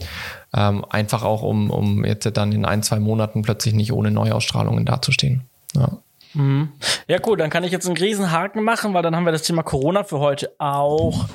Ähm, 0.54 0.84
einfach 0.90 1.24
auch, 1.24 1.44
um, 1.44 1.70
um 1.70 2.04
jetzt 2.04 2.30
dann 2.36 2.52
in 2.52 2.66
ein, 2.66 2.84
zwei 2.84 3.00
Monaten 3.00 3.42
plötzlich 3.42 3.74
nicht 3.74 3.94
ohne 3.94 4.12
Neuausstrahlungen 4.12 4.86
dazustehen. 4.86 5.44
Ja. 5.74 5.98
Mhm. 6.34 6.70
Ja, 7.08 7.20
cool, 7.26 7.38
dann 7.38 7.50
kann 7.50 7.64
ich 7.64 7.72
jetzt 7.72 7.88
einen 7.88 7.98
Riesenhaken 7.98 8.64
machen, 8.64 8.94
weil 8.94 9.04
dann 9.04 9.16
haben 9.16 9.26
wir 9.26 9.32
das 9.32 9.44
Thema 9.44 9.64
Corona 9.64 10.04
für 10.04 10.20
heute 10.20 10.52
auch 10.60 11.26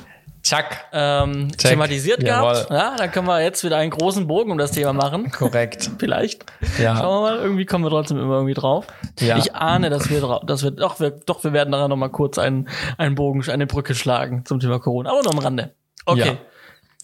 Zack. 0.47 0.85
Ähm, 0.93 1.51
thematisiert 1.57 2.23
Jawohl. 2.23 2.53
gehabt. 2.53 2.71
Ja, 2.71 2.95
dann 2.97 3.11
können 3.11 3.27
wir 3.27 3.43
jetzt 3.43 3.65
wieder 3.65 3.79
einen 3.79 3.91
großen 3.91 4.29
Bogen 4.29 4.53
um 4.53 4.59
das 4.59 4.71
Thema 4.71 4.93
machen. 4.93 5.33
Korrekt. 5.33 5.91
Vielleicht. 5.99 6.47
Ja. 6.79 6.97
Schauen 6.97 7.25
wir 7.25 7.31
mal, 7.31 7.39
irgendwie 7.39 7.67
kommen 7.67 7.85
wir 7.85 7.91
trotzdem 7.91 8.17
immer 8.17 8.35
irgendwie 8.35 8.55
drauf. 8.55 8.87
Ja. 9.19 9.39
Ich 9.39 9.57
ahne, 9.57 9.91
dass 9.91 10.09
wir, 10.09 10.41
dass 10.47 10.63
wir, 10.63 10.71
doch, 10.71 11.01
wir, 11.01 11.11
doch, 11.11 11.43
wir 11.43 11.53
werden 11.53 11.73
daran 11.73 11.91
nochmal 11.91 12.11
kurz 12.11 12.39
einen, 12.39 12.69
einen 12.97 13.17
Bogen, 13.17 13.43
eine 13.51 13.67
Brücke 13.67 13.97
schlagen 13.97 14.45
zum 14.45 14.61
Thema 14.61 14.79
Corona. 14.79 15.11
Aber 15.11 15.21
nur 15.25 15.33
am 15.33 15.41
Rande. 15.41 15.75
Okay. 16.05 16.21
Ja. 16.21 16.37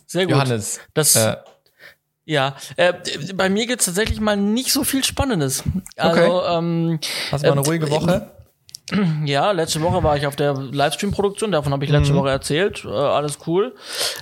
Sehr 0.06 0.26
gut. 0.26 0.36
Johannes. 0.36 0.78
Das, 0.94 1.16
äh, 1.16 1.34
ja, 2.24 2.54
äh, 2.76 2.92
bei 3.34 3.48
mir 3.48 3.66
gibt's 3.66 3.86
tatsächlich 3.86 4.20
mal 4.20 4.36
nicht 4.36 4.72
so 4.72 4.84
viel 4.84 5.02
Spannendes. 5.02 5.64
Also, 5.96 6.42
okay. 6.42 6.58
ähm, 6.58 7.00
Hast 7.32 7.42
du 7.42 7.48
mal 7.48 7.52
eine 7.54 7.62
äh, 7.62 7.68
ruhige 7.68 7.90
Woche? 7.90 8.30
Ja, 9.24 9.52
letzte 9.52 9.80
Woche 9.82 10.02
war 10.02 10.16
ich 10.16 10.26
auf 10.26 10.36
der 10.36 10.54
Livestream-Produktion, 10.54 11.52
davon 11.52 11.72
habe 11.72 11.84
ich 11.84 11.90
letzte 11.90 12.12
mhm. 12.12 12.18
Woche 12.18 12.30
erzählt. 12.30 12.84
Äh, 12.84 12.88
alles 12.88 13.38
cool. 13.46 13.74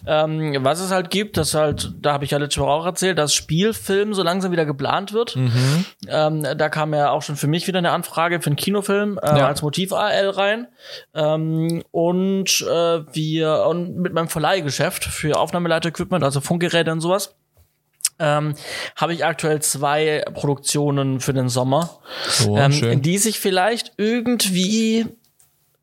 Ähm, 0.07 0.57
was 0.61 0.81
es 0.81 0.91
halt 0.91 1.11
gibt, 1.11 1.37
das 1.37 1.55
halt, 1.55 1.93
da 2.01 2.13
habe 2.13 2.25
ich 2.25 2.31
ja 2.31 2.39
letzte 2.39 2.61
Woche 2.61 2.71
auch 2.71 2.87
erzählt, 2.87 3.19
dass 3.19 3.35
Spielfilm 3.35 4.15
so 4.15 4.23
langsam 4.23 4.53
wieder 4.53 4.67
geplant 4.67 5.13
wird. 5.13 5.37
Mhm. 5.37 5.85
Ähm, 6.09 6.47
da 6.57 6.69
kam 6.69 6.95
ja 6.95 7.11
auch 7.11 7.23
schon 7.23 7.37
für 7.37 7.47
mich 7.47 7.67
wieder 7.67 7.79
eine 7.79 7.93
Anfrage 7.93 8.41
für 8.41 8.49
einen 8.49 8.57
Kinofilm 8.57 9.19
äh, 9.23 9.39
ja. 9.39 9.47
als 9.47 9.63
Motiv-AL 9.63 10.31
rein. 10.31 10.69
Ähm, 11.15 11.83
und 11.91 12.61
äh, 12.63 13.01
wir 13.13 13.67
und 13.69 13.97
mit 13.97 14.13
meinem 14.13 14.29
Verleihgeschäft 14.29 15.05
für 15.05 15.39
Aufnahmeleiter-Equipment, 15.39 16.25
also 16.25 16.41
Funkgeräte 16.41 16.93
und 16.93 17.01
sowas 17.01 17.35
ähm, 18.21 18.55
habe 18.95 19.15
ich 19.15 19.25
aktuell 19.25 19.61
zwei 19.61 20.23
Produktionen 20.35 21.21
für 21.21 21.33
den 21.33 21.49
Sommer, 21.49 21.99
oh, 22.47 22.57
ähm, 22.57 23.03
die 23.03 23.19
sich 23.19 23.41
vielleicht 23.41 23.93
irgendwie 23.97 25.07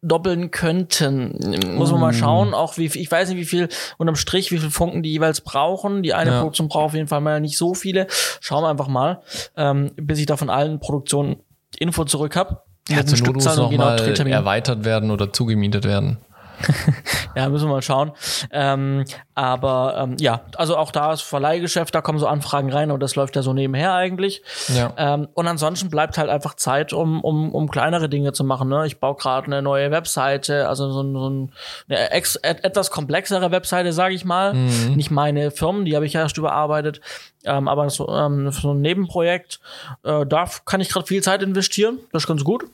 doppeln 0.01 0.51
könnten. 0.51 1.55
Muss 1.75 1.91
man 1.91 1.99
mal 1.99 2.13
mm. 2.13 2.15
schauen, 2.15 2.53
auch 2.53 2.77
wie 2.77 2.85
ich 2.85 3.11
weiß 3.11 3.29
nicht, 3.29 3.37
wie 3.37 3.45
viel 3.45 3.67
unterm 3.97 4.15
Strich, 4.15 4.51
wie 4.51 4.59
viel 4.59 4.69
Funken 4.69 5.03
die 5.03 5.11
jeweils 5.11 5.41
brauchen. 5.41 6.03
Die 6.03 6.13
eine 6.13 6.31
ja. 6.31 6.37
Produktion 6.39 6.67
braucht 6.67 6.85
auf 6.85 6.93
jeden 6.93 7.07
Fall 7.07 7.21
mal 7.21 7.41
nicht 7.41 7.57
so 7.57 7.73
viele. 7.73 8.07
Schauen 8.39 8.63
wir 8.63 8.69
einfach 8.69 8.87
mal, 8.87 9.21
ähm, 9.55 9.91
bis 9.95 10.19
ich 10.19 10.27
da 10.27 10.37
von 10.37 10.49
allen 10.49 10.79
Produktionen 10.79 11.37
Info 11.79 12.05
zurück 12.05 12.35
habe. 12.35 12.61
Ja, 12.89 13.05
zur 13.05 13.17
Not 13.19 13.35
muss 13.35 13.45
noch 13.45 13.69
genau 13.69 13.85
mal 13.85 14.29
erweitert 14.29 14.85
werden 14.85 15.11
oder 15.11 15.33
zugemietet 15.33 15.83
werden. 15.83 16.19
ja, 17.35 17.49
müssen 17.49 17.67
wir 17.67 17.73
mal 17.73 17.81
schauen. 17.81 18.11
Ähm, 18.51 19.05
aber 19.35 19.95
ähm, 19.97 20.15
ja, 20.19 20.41
also 20.55 20.77
auch 20.77 20.91
da 20.91 21.13
ist 21.13 21.21
Verleihgeschäft, 21.21 21.93
da 21.93 22.01
kommen 22.01 22.19
so 22.19 22.27
Anfragen 22.27 22.71
rein 22.71 22.91
und 22.91 22.99
das 23.01 23.15
läuft 23.15 23.35
ja 23.35 23.41
so 23.41 23.53
nebenher 23.53 23.93
eigentlich. 23.93 24.41
Ja. 24.69 24.93
Ähm, 24.97 25.27
und 25.33 25.47
ansonsten 25.47 25.89
bleibt 25.89 26.17
halt 26.17 26.29
einfach 26.29 26.55
Zeit, 26.55 26.93
um, 26.93 27.21
um, 27.21 27.53
um 27.53 27.69
kleinere 27.69 28.09
Dinge 28.09 28.33
zu 28.33 28.43
machen. 28.43 28.69
Ne? 28.69 28.87
Ich 28.87 28.99
baue 28.99 29.15
gerade 29.15 29.47
eine 29.47 29.61
neue 29.61 29.91
Webseite, 29.91 30.67
also 30.67 30.91
so, 30.91 31.03
so 31.13 31.49
eine 31.89 32.11
ex, 32.11 32.35
etwas 32.35 32.91
komplexere 32.91 33.51
Webseite, 33.51 33.93
sage 33.93 34.15
ich 34.15 34.25
mal. 34.25 34.53
Mhm. 34.53 34.95
Nicht 34.95 35.11
meine 35.11 35.51
Firmen, 35.51 35.85
die 35.85 35.95
habe 35.95 36.05
ich 36.05 36.13
ja 36.13 36.21
erst 36.21 36.37
überarbeitet, 36.37 37.01
ähm, 37.45 37.67
aber 37.67 37.89
so, 37.89 38.07
ähm, 38.09 38.51
so 38.51 38.73
ein 38.73 38.81
Nebenprojekt. 38.81 39.59
Äh, 40.03 40.25
da 40.25 40.45
kann 40.65 40.81
ich 40.81 40.89
gerade 40.89 41.05
viel 41.05 41.21
Zeit 41.21 41.43
investieren, 41.43 41.99
das 42.11 42.23
ist 42.23 42.27
ganz 42.27 42.43
gut. 42.43 42.65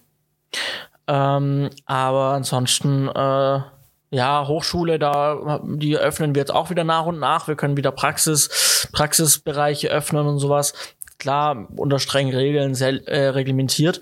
Ähm, 1.08 1.70
aber 1.86 2.34
ansonsten 2.34 3.08
äh, 3.10 3.60
ja, 4.14 4.48
Hochschule, 4.48 5.00
da, 5.00 5.60
die 5.64 5.98
öffnen 5.98 6.36
wir 6.36 6.42
jetzt 6.42 6.54
auch 6.54 6.70
wieder 6.70 6.84
nach 6.84 7.08
und 7.08 7.20
nach. 7.20 7.48
Wir 7.48 7.56
können 7.56 7.78
wieder 7.78 7.92
Praxis, 7.92 8.88
Praxisbereiche 8.94 9.90
öffnen 9.90 10.28
und 10.28 10.38
sowas. 10.38 10.74
klar 11.18 11.68
unter 11.76 11.98
strengen 11.98 12.34
Regeln 12.34 12.76
sehr 12.76 13.08
äh, 13.08 13.30
reglementiert. 13.30 14.02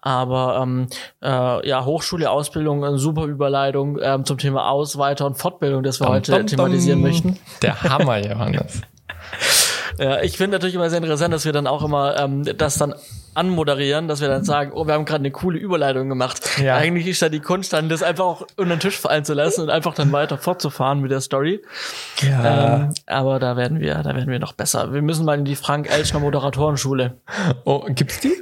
Aber 0.00 0.60
ähm, 0.62 0.86
äh, 1.22 1.68
ja, 1.68 1.84
Hochschule, 1.84 2.30
Ausbildung, 2.30 2.84
eine 2.84 2.98
super 2.98 3.24
Überleitung 3.24 3.98
ähm, 4.00 4.24
zum 4.24 4.38
Thema 4.38 4.70
Aus-, 4.70 4.96
Weiter- 4.96 5.26
und 5.26 5.36
Fortbildung, 5.36 5.82
das 5.82 6.00
wir 6.00 6.06
dum, 6.06 6.14
heute 6.14 6.32
dum, 6.32 6.46
thematisieren 6.46 7.02
dum. 7.02 7.10
möchten. 7.10 7.38
Der 7.62 7.82
Hammer, 7.82 8.18
Johannes. 8.18 8.80
Ja, 9.98 10.22
ich 10.22 10.36
finde 10.36 10.56
natürlich 10.56 10.74
immer 10.74 10.88
sehr 10.90 10.98
interessant, 10.98 11.34
dass 11.34 11.44
wir 11.44 11.52
dann 11.52 11.66
auch 11.66 11.84
immer 11.84 12.18
ähm, 12.18 12.44
das 12.56 12.78
dann 12.78 12.94
anmoderieren, 13.34 14.08
dass 14.08 14.20
wir 14.20 14.28
dann 14.28 14.44
sagen, 14.44 14.72
oh, 14.74 14.86
wir 14.86 14.94
haben 14.94 15.04
gerade 15.04 15.22
eine 15.22 15.30
coole 15.30 15.58
Überleitung 15.58 16.08
gemacht. 16.08 16.58
Ja. 16.58 16.76
Eigentlich 16.76 17.06
ist 17.06 17.22
da 17.22 17.28
die 17.28 17.40
Kunst 17.40 17.72
dann, 17.72 17.88
das 17.88 18.02
einfach 18.02 18.24
auch 18.24 18.46
unter 18.56 18.76
den 18.76 18.80
Tisch 18.80 18.98
fallen 18.98 19.24
zu 19.24 19.34
lassen 19.34 19.62
und 19.62 19.70
einfach 19.70 19.94
dann 19.94 20.10
weiter 20.12 20.38
fortzufahren 20.38 21.00
mit 21.00 21.10
der 21.10 21.20
Story. 21.20 21.62
Ja. 22.20 22.76
Ähm, 22.76 22.94
aber 23.06 23.38
da 23.38 23.56
werden 23.56 23.80
wir, 23.80 23.94
da 23.96 24.14
werden 24.14 24.28
wir 24.28 24.38
noch 24.38 24.52
besser. 24.52 24.92
Wir 24.92 25.02
müssen 25.02 25.24
mal 25.24 25.38
in 25.38 25.44
die 25.44 25.56
Frank 25.56 25.90
Elschner 25.90 26.20
Moderatorenschule. 26.20 27.18
Oh, 27.64 27.84
gibt's 27.88 28.20
die? 28.20 28.32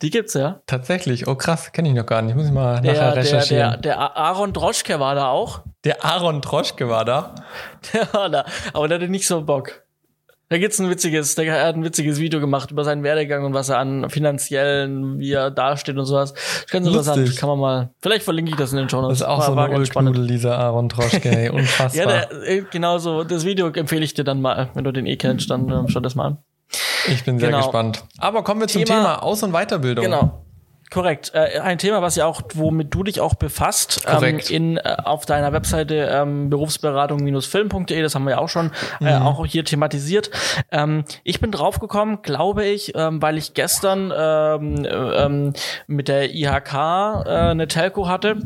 Die 0.00 0.10
gibt's 0.10 0.34
ja. 0.34 0.60
Tatsächlich. 0.66 1.26
Oh 1.26 1.34
krass, 1.34 1.72
kenne 1.72 1.88
ich 1.88 1.94
noch 1.94 2.06
gar 2.06 2.22
nicht. 2.22 2.34
Muss 2.34 2.46
ich 2.46 2.52
mal 2.52 2.80
der, 2.80 2.94
nachher 2.94 3.16
recherchieren. 3.16 3.70
Der, 3.72 3.96
der, 3.96 3.96
der 3.96 4.16
Aaron 4.16 4.52
Droschke 4.52 4.98
war 4.98 5.14
da 5.14 5.28
auch. 5.28 5.60
Der 5.84 6.04
Aaron 6.04 6.40
Droschke 6.40 6.88
war 6.88 7.04
da. 7.04 7.34
Der 7.92 8.12
war 8.12 8.28
da, 8.28 8.44
aber 8.72 8.88
der 8.88 8.98
hatte 8.98 9.08
nicht 9.08 9.26
so 9.26 9.42
Bock. 9.42 9.82
Da 10.50 10.56
gibt's 10.56 10.78
ein 10.78 10.88
witziges, 10.88 11.34
der 11.34 11.66
hat 11.66 11.74
ein 11.74 11.84
witziges 11.84 12.18
Video 12.18 12.40
gemacht 12.40 12.70
über 12.70 12.82
seinen 12.82 13.02
Werdegang 13.02 13.44
und 13.44 13.52
was 13.52 13.68
er 13.68 13.78
an 13.78 14.08
finanziellen, 14.08 15.18
wie 15.18 15.32
er 15.32 15.50
dasteht 15.50 15.98
und 15.98 16.06
sowas. 16.06 16.32
Ganz 16.70 16.86
interessant, 16.86 17.36
kann 17.36 17.50
man 17.50 17.58
mal, 17.58 17.90
vielleicht 18.00 18.22
verlinke 18.22 18.52
ich 18.52 18.56
das 18.56 18.72
in 18.72 18.78
den 18.78 18.88
Show 18.88 19.02
Notes. 19.02 19.18
Das 19.18 19.28
ist 19.28 19.34
auch 19.34 19.40
war, 19.40 19.46
so 19.46 19.72
ein 19.72 19.78
Ulknudel, 19.78 20.26
dieser 20.26 20.58
Aaron 20.58 20.88
Troschke, 20.88 21.28
ey, 21.28 21.50
unfassbar. 21.50 22.06
ja, 22.10 22.26
der, 22.26 22.48
äh, 22.48 22.62
genau 22.70 22.96
so, 22.96 23.24
das 23.24 23.44
Video 23.44 23.68
empfehle 23.68 24.04
ich 24.04 24.14
dir 24.14 24.24
dann 24.24 24.40
mal, 24.40 24.70
wenn 24.72 24.84
du 24.84 24.92
den 24.92 25.04
eh 25.04 25.16
kennst, 25.16 25.50
dann 25.50 25.68
äh, 25.68 25.84
schau 25.88 26.00
das 26.00 26.14
mal 26.14 26.26
an. 26.28 26.38
Ich 27.08 27.24
bin 27.24 27.38
sehr 27.38 27.48
genau. 27.48 27.62
gespannt. 27.62 28.04
Aber 28.18 28.42
kommen 28.42 28.60
wir 28.60 28.68
zum 28.68 28.84
Thema, 28.84 28.98
Thema 28.98 29.22
Aus- 29.22 29.42
und 29.42 29.52
Weiterbildung. 29.52 30.04
Genau. 30.04 30.47
Korrekt. 30.90 31.32
Äh, 31.34 31.60
ein 31.60 31.78
Thema, 31.78 32.00
was 32.00 32.16
ja 32.16 32.26
auch, 32.26 32.42
womit 32.54 32.94
du 32.94 33.02
dich 33.02 33.20
auch 33.20 33.34
befasst, 33.34 34.06
ähm, 34.06 34.40
in, 34.48 34.76
äh, 34.78 34.96
auf 35.04 35.26
deiner 35.26 35.52
Webseite 35.52 36.08
ähm, 36.10 36.48
berufsberatung-film.de, 36.48 38.02
das 38.02 38.14
haben 38.14 38.24
wir 38.24 38.32
ja 38.32 38.38
auch 38.38 38.48
schon 38.48 38.72
äh, 39.00 39.18
mhm. 39.18 39.26
auch 39.26 39.44
hier 39.44 39.64
thematisiert. 39.64 40.30
Ähm, 40.70 41.04
ich 41.24 41.40
bin 41.40 41.52
draufgekommen, 41.52 42.22
glaube 42.22 42.64
ich, 42.64 42.92
ähm, 42.94 43.20
weil 43.20 43.36
ich 43.36 43.52
gestern 43.52 44.12
ähm, 44.16 44.84
äh, 44.84 44.88
ähm, 44.88 45.52
mit 45.86 46.08
der 46.08 46.34
IHK 46.34 46.74
äh, 46.74 47.28
eine 47.28 47.68
Telco 47.68 48.08
hatte, 48.08 48.36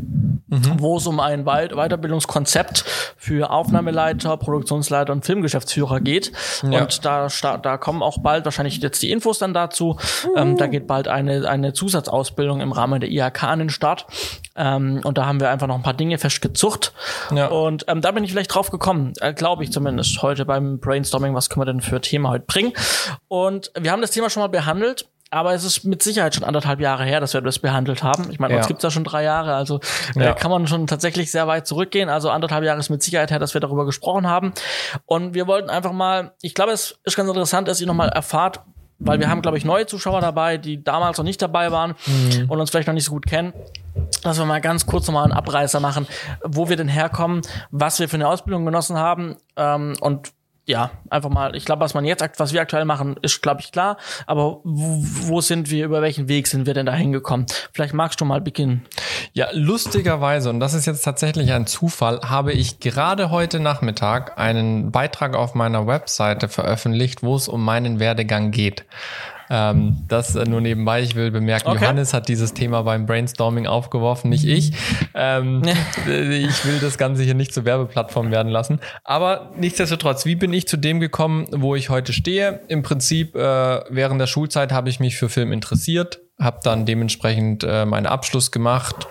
mhm. 0.53 0.81
wo 0.81 0.97
es 0.97 1.07
um 1.07 1.21
ein 1.21 1.47
Weit 1.47 1.73
Weiterbildungskonzept 1.73 2.85
für 3.17 3.51
Aufnahmeleiter, 3.51 4.37
Produktionsleiter 4.37 5.13
und 5.13 5.25
Filmgeschäftsführer 5.25 6.01
geht. 6.01 6.33
Ja. 6.63 6.83
Und 6.83 7.05
da, 7.05 7.29
da 7.29 7.77
kommen 7.77 8.03
auch 8.03 8.19
bald 8.19 8.45
wahrscheinlich 8.45 8.79
jetzt 8.79 9.03
die 9.03 9.11
Infos 9.11 9.39
dann 9.39 9.55
dazu. 9.55 9.97
Mhm. 10.25 10.31
Ähm, 10.37 10.57
da 10.57 10.67
geht 10.67 10.87
bald 10.87 11.09
eine, 11.09 11.49
eine 11.49 11.73
Zusatzausbildung 11.73 12.53
Ausbildung 12.53 12.61
im 12.61 12.73
Rahmen 12.73 13.01
der 13.01 13.11
IHK 13.11 13.45
an 13.45 13.59
den 13.59 13.71
Start. 13.71 14.07
Ähm, 14.57 15.01
und 15.05 15.19
da 15.19 15.27
haben 15.27 15.41
wir 15.41 15.51
einfach 15.51 15.67
noch 15.67 15.75
ein 15.75 15.83
paar 15.83 15.95
Dinge 15.95 16.19
festgezucht. 16.19 16.93
Ja. 17.35 17.49
Und 17.49 17.85
ähm, 17.89 18.01
da 18.01 18.11
bin 18.11 18.25
ich 18.25 18.33
vielleicht 18.33 18.55
drauf 18.55 18.71
gekommen, 18.71 19.13
äh, 19.21 19.33
glaube 19.33 19.65
ich 19.65 19.73
zumindest, 19.73 20.21
heute 20.23 20.45
beim 20.45 20.79
Brainstorming, 20.79 21.35
was 21.35 21.49
können 21.49 21.63
wir 21.63 21.73
denn 21.73 21.81
für 21.81 22.01
Thema 22.01 22.31
heute 22.31 22.45
bringen. 22.47 22.73
Und 23.29 23.71
wir 23.79 23.93
haben 23.93 24.03
das 24.03 24.11
Thema 24.11 24.31
schon 24.31 24.43
mal 24.43 24.49
behandelt. 24.49 25.09
Aber 25.33 25.55
es 25.55 25.65
ist 25.65 25.85
mit 25.85 26.03
Sicherheit 26.03 26.35
schon 26.35 26.45
anderthalb 26.45 26.79
Jahre 26.79 27.05
her, 27.05 27.19
dass 27.19 27.33
wir 27.33 27.41
das 27.41 27.59
behandelt 27.59 28.03
haben. 28.03 28.31
Ich 28.31 28.39
meine, 28.39 28.53
ja. 28.53 28.59
uns 28.59 28.69
gibt's 28.69 28.85
ja 28.85 28.91
schon 28.91 29.03
drei 29.03 29.23
Jahre, 29.23 29.55
also 29.55 29.81
äh, 30.15 30.25
ja. 30.25 30.35
kann 30.35 30.51
man 30.51 30.67
schon 30.67 30.87
tatsächlich 30.87 31.31
sehr 31.31 31.47
weit 31.47 31.67
zurückgehen. 31.67 32.11
Also 32.11 32.29
anderthalb 32.29 32.65
Jahre 32.65 32.79
ist 32.79 32.91
mit 32.91 33.03
Sicherheit 33.03 33.31
her, 33.31 33.39
dass 33.39 33.55
wir 33.55 33.61
darüber 33.63 33.87
gesprochen 33.87 34.27
haben. 34.27 34.53
Und 35.07 35.33
wir 35.33 35.47
wollten 35.47 35.71
einfach 35.71 35.93
mal, 35.93 36.35
ich 36.43 36.53
glaube, 36.53 36.73
es 36.73 36.99
ist 37.05 37.17
ganz 37.17 37.31
interessant, 37.31 37.67
dass 37.67 37.81
ihr 37.81 37.87
nochmal 37.87 38.11
erfahrt, 38.11 38.61
weil 38.99 39.21
wir 39.21 39.31
haben, 39.31 39.41
glaube 39.41 39.57
ich, 39.57 39.65
neue 39.65 39.87
Zuschauer 39.87 40.21
dabei, 40.21 40.59
die 40.59 40.85
damals 40.85 41.17
noch 41.17 41.25
nicht 41.25 41.41
dabei 41.41 41.73
waren 41.73 41.95
mhm. 42.05 42.51
und 42.51 42.61
uns 42.61 42.71
vielleicht 42.71 42.89
noch 42.89 42.95
nicht 42.95 43.07
so 43.07 43.13
gut 43.13 43.25
kennen, 43.25 43.55
dass 44.23 44.39
wir 44.39 44.45
mal 44.45 44.61
ganz 44.61 44.85
kurz 44.85 45.07
nochmal 45.07 45.25
einen 45.25 45.33
Abreißer 45.33 45.81
machen, 45.81 46.07
wo 46.45 46.69
wir 46.69 46.77
denn 46.77 46.89
herkommen, 46.89 47.41
was 47.71 48.01
wir 48.01 48.09
für 48.11 48.17
eine 48.17 48.29
Ausbildung 48.29 48.67
genossen 48.67 48.99
haben 48.99 49.37
ähm, 49.57 49.95
und 50.01 50.33
ja, 50.65 50.91
einfach 51.11 51.31
mal, 51.31 51.57
ich 51.57 51.65
glaube, 51.65 51.81
was 51.81 51.95
man 51.95 52.05
jetzt, 52.05 52.23
was 52.39 52.53
wir 52.53 52.61
aktuell 52.61 52.85
machen, 52.85 53.17
ist, 53.23 53.43
glaube 53.43 53.61
ich, 53.61 53.73
klar. 53.73 53.97
Aber 54.27 54.61
wo, 54.63 55.03
wo 55.03 55.41
sind 55.41 55.71
wir, 55.71 55.85
über 55.85 56.03
welchen 56.03 56.29
Weg 56.29 56.47
sind 56.47 56.67
wir 56.67 56.75
denn 56.75 56.87
da 56.87 56.95
hingekommen? 56.95 57.47
Vielleicht 57.73 57.95
magst 57.95 58.21
du 58.21 58.25
mal 58.25 58.41
beginnen. 58.41 58.87
Ja, 59.33 59.49
lustigerweise, 59.53 60.51
und 60.51 60.61
das 60.61 60.75
ist 60.75 60.87
jetzt 60.87 61.03
tatsächlich 61.03 61.53
ein 61.53 61.67
Zufall, 61.67 62.21
habe 62.25 62.53
ich 62.53 62.79
gerade 62.79 63.31
heute 63.31 63.59
Nachmittag 63.59 64.39
einen 64.39 64.93
Beitrag 64.93 65.35
auf 65.35 65.55
meiner 65.55 65.87
Webseite 65.87 66.49
veröffentlicht, 66.49 67.23
wo 67.23 67.35
es 67.35 67.49
um 67.49 67.65
meinen 67.65 67.99
Werdegang 67.99 68.53
geht. 68.53 68.85
Ähm, 69.51 70.05
das 70.09 70.35
äh, 70.35 70.45
nur 70.45 70.61
nebenbei. 70.61 71.03
Ich 71.03 71.15
will 71.15 71.31
bemerken, 71.31 71.69
okay. 71.69 71.81
Johannes 71.81 72.15
hat 72.15 72.29
dieses 72.29 72.55
Thema 72.55 72.83
beim 72.83 73.07
Brainstorming 73.07 73.67
aufgeworfen, 73.67 74.31
nicht 74.31 74.45
ich. 74.45 74.73
Ähm, 75.15 75.63
ich 76.07 76.65
will 76.65 76.79
das 76.81 76.99
Ganze 76.99 77.23
hier 77.23 77.35
nicht 77.35 77.53
zur 77.53 77.65
Werbeplattform 77.65 78.31
werden 78.31 78.51
lassen. 78.51 78.81
Aber 79.05 79.51
nichtsdestotrotz, 79.57 80.25
wie 80.25 80.37
bin 80.37 80.53
ich 80.53 80.67
zu 80.69 80.77
dem 80.77 81.01
gekommen, 81.01 81.47
wo 81.53 81.75
ich 81.75 81.91
heute 81.91 82.13
stehe? 82.13 82.61
Im 82.69 82.83
Prinzip, 82.83 83.35
äh, 83.35 83.39
während 83.91 84.21
der 84.21 84.27
Schulzeit 84.27 84.73
habe 84.73 84.89
ich 84.89 85.01
mich 85.01 85.17
für 85.17 85.29
Film 85.29 85.53
interessiert, 85.53 86.21
habe 86.41 86.61
dann 86.63 86.87
dementsprechend 86.87 87.65
äh, 87.65 87.85
meinen 87.85 88.07
Abschluss 88.07 88.51
gemacht, 88.51 89.07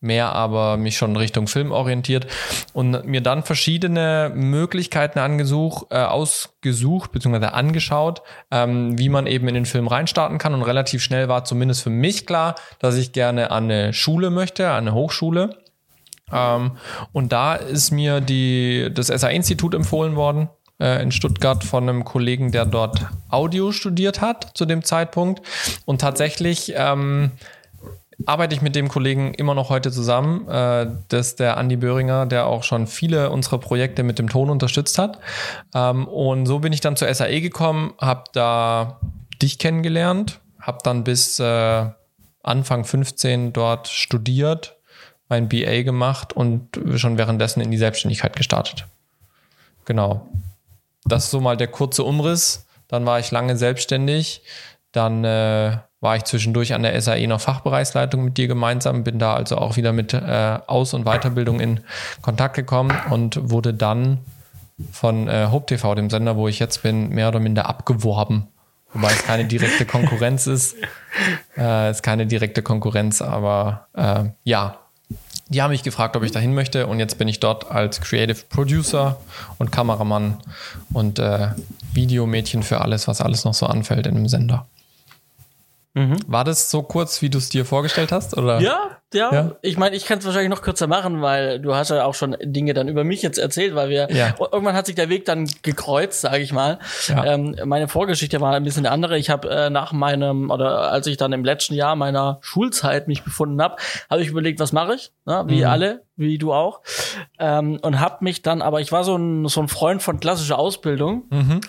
mehr 0.00 0.32
aber 0.32 0.76
mich 0.76 0.96
schon 0.96 1.16
Richtung 1.16 1.46
Film 1.46 1.72
orientiert 1.72 2.26
und 2.72 3.04
mir 3.04 3.20
dann 3.20 3.42
verschiedene 3.42 4.32
Möglichkeiten 4.34 5.18
angesucht, 5.18 5.86
äh, 5.90 5.98
ausgesucht 5.98 7.12
bzw. 7.12 7.46
angeschaut, 7.46 8.22
ähm, 8.50 8.98
wie 8.98 9.10
man 9.10 9.26
eben 9.26 9.46
in 9.48 9.54
den 9.54 9.66
Film 9.66 9.86
reinstarten 9.86 10.38
kann 10.38 10.54
und 10.54 10.62
relativ 10.62 11.02
schnell 11.02 11.28
war 11.28 11.44
zumindest 11.44 11.82
für 11.82 11.90
mich 11.90 12.26
klar, 12.26 12.54
dass 12.78 12.96
ich 12.96 13.12
gerne 13.12 13.50
an 13.50 13.64
eine 13.64 13.92
Schule 13.92 14.30
möchte, 14.30 14.70
an 14.70 14.88
eine 14.88 14.94
Hochschule. 14.94 15.58
Ähm, 16.32 16.72
und 17.12 17.32
da 17.32 17.54
ist 17.54 17.90
mir 17.90 18.20
die, 18.20 18.90
das 18.92 19.08
SA-Institut 19.08 19.74
empfohlen 19.74 20.16
worden, 20.16 20.48
äh, 20.80 21.02
in 21.02 21.12
Stuttgart 21.12 21.62
von 21.62 21.88
einem 21.88 22.04
Kollegen, 22.04 22.52
der 22.52 22.64
dort 22.64 23.06
Audio 23.28 23.72
studiert 23.72 24.20
hat 24.20 24.52
zu 24.54 24.64
dem 24.64 24.82
Zeitpunkt. 24.82 25.42
Und 25.84 26.00
tatsächlich 26.00 26.72
ähm, 26.74 27.32
arbeite 28.26 28.54
ich 28.54 28.62
mit 28.62 28.74
dem 28.74 28.88
Kollegen 28.88 29.34
immer 29.34 29.54
noch 29.54 29.70
heute 29.70 29.90
zusammen. 29.90 30.48
Äh, 30.48 30.88
das 31.08 31.28
ist 31.28 31.40
der 31.40 31.56
Andi 31.56 31.76
Böhringer, 31.76 32.26
der 32.26 32.46
auch 32.46 32.62
schon 32.62 32.86
viele 32.86 33.30
unserer 33.30 33.58
Projekte 33.58 34.02
mit 34.02 34.18
dem 34.18 34.28
Ton 34.28 34.50
unterstützt 34.50 34.98
hat. 34.98 35.18
Ähm, 35.74 36.06
und 36.08 36.46
so 36.46 36.58
bin 36.58 36.72
ich 36.72 36.80
dann 36.80 36.96
zur 36.96 37.12
SAE 37.12 37.40
gekommen, 37.40 37.94
habe 37.98 38.24
da 38.32 39.00
dich 39.40 39.58
kennengelernt, 39.58 40.40
habe 40.60 40.78
dann 40.82 41.04
bis 41.04 41.38
äh, 41.40 41.86
Anfang 42.42 42.84
15 42.84 43.52
dort 43.52 43.88
studiert, 43.88 44.76
mein 45.28 45.48
BA 45.48 45.82
gemacht 45.82 46.32
und 46.32 46.80
schon 46.96 47.18
währenddessen 47.18 47.60
in 47.60 47.70
die 47.70 47.78
Selbstständigkeit 47.78 48.36
gestartet. 48.36 48.86
Genau. 49.84 50.28
Das 51.04 51.24
ist 51.24 51.30
so 51.30 51.40
mal 51.40 51.56
der 51.56 51.68
kurze 51.68 52.04
Umriss. 52.04 52.66
Dann 52.88 53.06
war 53.06 53.20
ich 53.20 53.30
lange 53.30 53.56
selbstständig. 53.56 54.42
Dann 54.92 55.24
äh, 55.24 55.78
war 56.00 56.16
ich 56.16 56.24
zwischendurch 56.24 56.74
an 56.74 56.82
der 56.82 57.00
SAE 57.00 57.26
noch 57.26 57.40
Fachbereichsleitung 57.40 58.24
mit 58.24 58.38
dir 58.38 58.48
gemeinsam, 58.48 59.04
bin 59.04 59.18
da 59.18 59.34
also 59.34 59.58
auch 59.58 59.76
wieder 59.76 59.92
mit 59.92 60.14
äh, 60.14 60.58
Aus- 60.66 60.94
und 60.94 61.04
Weiterbildung 61.04 61.60
in 61.60 61.80
Kontakt 62.22 62.56
gekommen 62.56 62.92
und 63.10 63.50
wurde 63.50 63.74
dann 63.74 64.18
von 64.92 65.28
äh, 65.28 65.48
Hope 65.50 65.66
TV, 65.66 65.94
dem 65.94 66.08
Sender, 66.08 66.36
wo 66.36 66.48
ich 66.48 66.58
jetzt 66.58 66.82
bin, 66.82 67.10
mehr 67.10 67.28
oder 67.28 67.38
minder 67.38 67.68
abgeworben. 67.68 68.48
Wobei 68.92 69.12
es 69.12 69.24
keine 69.24 69.44
direkte 69.44 69.84
Konkurrenz 69.84 70.46
ist. 70.46 70.76
Äh, 71.56 71.88
es 71.88 71.96
ist 71.96 72.02
keine 72.04 72.26
direkte 72.26 72.62
Konkurrenz, 72.62 73.20
aber 73.20 73.88
äh, 73.94 74.26
ja. 74.44 74.78
Die 75.48 75.60
haben 75.60 75.72
mich 75.72 75.82
gefragt, 75.82 76.14
ob 76.16 76.22
ich 76.22 76.30
dahin 76.30 76.54
möchte 76.54 76.86
und 76.86 77.00
jetzt 77.00 77.18
bin 77.18 77.26
ich 77.26 77.40
dort 77.40 77.68
als 77.68 78.00
Creative 78.00 78.38
Producer 78.48 79.20
und 79.58 79.72
Kameramann 79.72 80.38
und 80.92 81.18
äh, 81.18 81.48
Videomädchen 81.92 82.62
für 82.62 82.80
alles, 82.80 83.08
was 83.08 83.20
alles 83.20 83.44
noch 83.44 83.54
so 83.54 83.66
anfällt 83.66 84.06
in 84.06 84.16
einem 84.16 84.28
Sender. 84.28 84.66
Mhm. 85.94 86.18
War 86.28 86.44
das 86.44 86.70
so 86.70 86.82
kurz, 86.82 87.20
wie 87.20 87.30
du 87.30 87.38
es 87.38 87.48
dir 87.48 87.64
vorgestellt 87.64 88.12
hast? 88.12 88.36
Oder? 88.36 88.60
Ja, 88.60 89.00
ja. 89.12 89.32
ja? 89.32 89.56
Ich 89.60 89.76
meine, 89.76 89.96
ich 89.96 90.04
kann 90.04 90.20
es 90.20 90.24
wahrscheinlich 90.24 90.50
noch 90.50 90.62
kürzer 90.62 90.86
machen, 90.86 91.20
weil 91.20 91.58
du 91.58 91.74
hast 91.74 91.90
ja 91.90 92.04
auch 92.04 92.14
schon 92.14 92.36
Dinge 92.40 92.74
dann 92.74 92.86
über 92.86 93.02
mich 93.02 93.22
jetzt 93.22 93.38
erzählt, 93.38 93.74
weil 93.74 93.88
wir 93.88 94.08
ja. 94.12 94.34
irgendwann 94.38 94.76
hat 94.76 94.86
sich 94.86 94.94
der 94.94 95.08
Weg 95.08 95.24
dann 95.24 95.50
gekreuzt, 95.62 96.20
sage 96.20 96.38
ich 96.38 96.52
mal. 96.52 96.78
Ja. 97.08 97.24
Ähm, 97.24 97.56
meine 97.64 97.88
Vorgeschichte 97.88 98.40
war 98.40 98.54
ein 98.54 98.62
bisschen 98.62 98.86
eine 98.86 98.92
andere. 98.92 99.18
Ich 99.18 99.30
habe 99.30 99.50
äh, 99.50 99.70
nach 99.70 99.90
meinem 99.90 100.50
oder 100.50 100.92
als 100.92 101.08
ich 101.08 101.16
dann 101.16 101.32
im 101.32 101.44
letzten 101.44 101.74
Jahr 101.74 101.96
meiner 101.96 102.38
Schulzeit 102.40 103.08
mich 103.08 103.24
befunden 103.24 103.60
habe, 103.60 103.74
habe 104.08 104.22
ich 104.22 104.28
überlegt, 104.28 104.60
was 104.60 104.72
mache 104.72 104.94
ich? 104.94 105.10
Na, 105.24 105.48
wie 105.48 105.62
mhm. 105.62 105.70
alle, 105.70 106.02
wie 106.14 106.38
du 106.38 106.52
auch. 106.52 106.82
Ähm, 107.40 107.80
und 107.82 107.98
habe 107.98 108.18
mich 108.20 108.42
dann, 108.42 108.62
aber 108.62 108.80
ich 108.80 108.92
war 108.92 109.02
so 109.02 109.16
ein 109.16 109.48
so 109.48 109.60
ein 109.60 109.66
Freund 109.66 110.04
von 110.04 110.20
klassischer 110.20 110.58
Ausbildung. 110.58 111.24
Mhm 111.30 111.60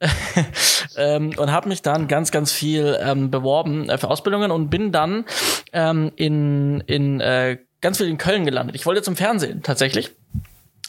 ähm, 0.96 1.32
und 1.36 1.52
habe 1.52 1.68
mich 1.68 1.82
dann 1.82 2.08
ganz, 2.08 2.30
ganz 2.30 2.52
viel 2.52 2.98
ähm, 3.00 3.30
beworben 3.30 3.88
äh, 3.88 3.98
für 3.98 4.08
Ausbildungen 4.08 4.50
und 4.50 4.70
bin 4.70 4.92
dann 4.92 5.24
ähm, 5.72 6.12
in, 6.16 6.80
in 6.82 7.20
äh, 7.20 7.58
ganz 7.80 7.98
viel 7.98 8.08
in 8.08 8.18
Köln 8.18 8.44
gelandet. 8.44 8.76
Ich 8.76 8.86
wollte 8.86 9.02
zum 9.02 9.16
Fernsehen 9.16 9.62
tatsächlich. 9.62 10.10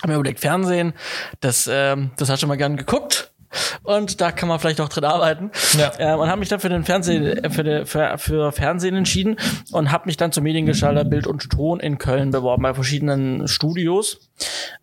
Hab 0.01 0.09
mir 0.09 0.15
überlegt, 0.15 0.39
Fernsehen, 0.39 0.93
das, 1.41 1.69
ähm, 1.71 2.11
das 2.17 2.29
hast 2.29 2.41
du 2.41 2.47
mal 2.47 2.55
gern 2.55 2.77
geguckt. 2.77 3.31
und 3.83 4.21
da 4.21 4.31
kann 4.31 4.47
man 4.47 4.59
vielleicht 4.59 4.79
auch 4.79 4.89
drin 4.89 5.03
arbeiten. 5.03 5.51
Ja. 5.77 5.91
Ähm, 5.97 6.19
und 6.19 6.29
habe 6.29 6.39
mich 6.39 6.49
dann 6.49 6.59
für 6.59 6.69
den 6.69 6.83
Fernsehen, 6.83 7.51
für, 7.51 7.63
die, 7.63 7.85
für, 7.85 8.17
für 8.17 8.51
Fernsehen 8.51 8.95
entschieden 8.95 9.37
und 9.71 9.91
habe 9.91 10.05
mich 10.05 10.17
dann 10.17 10.31
zum 10.31 10.43
Mediengestalter 10.43 11.03
Bild 11.03 11.27
und 11.27 11.49
Ton 11.49 11.79
in 11.79 11.97
Köln 11.97 12.31
beworben 12.31 12.63
bei 12.63 12.73
verschiedenen 12.73 13.47
Studios 13.47 14.29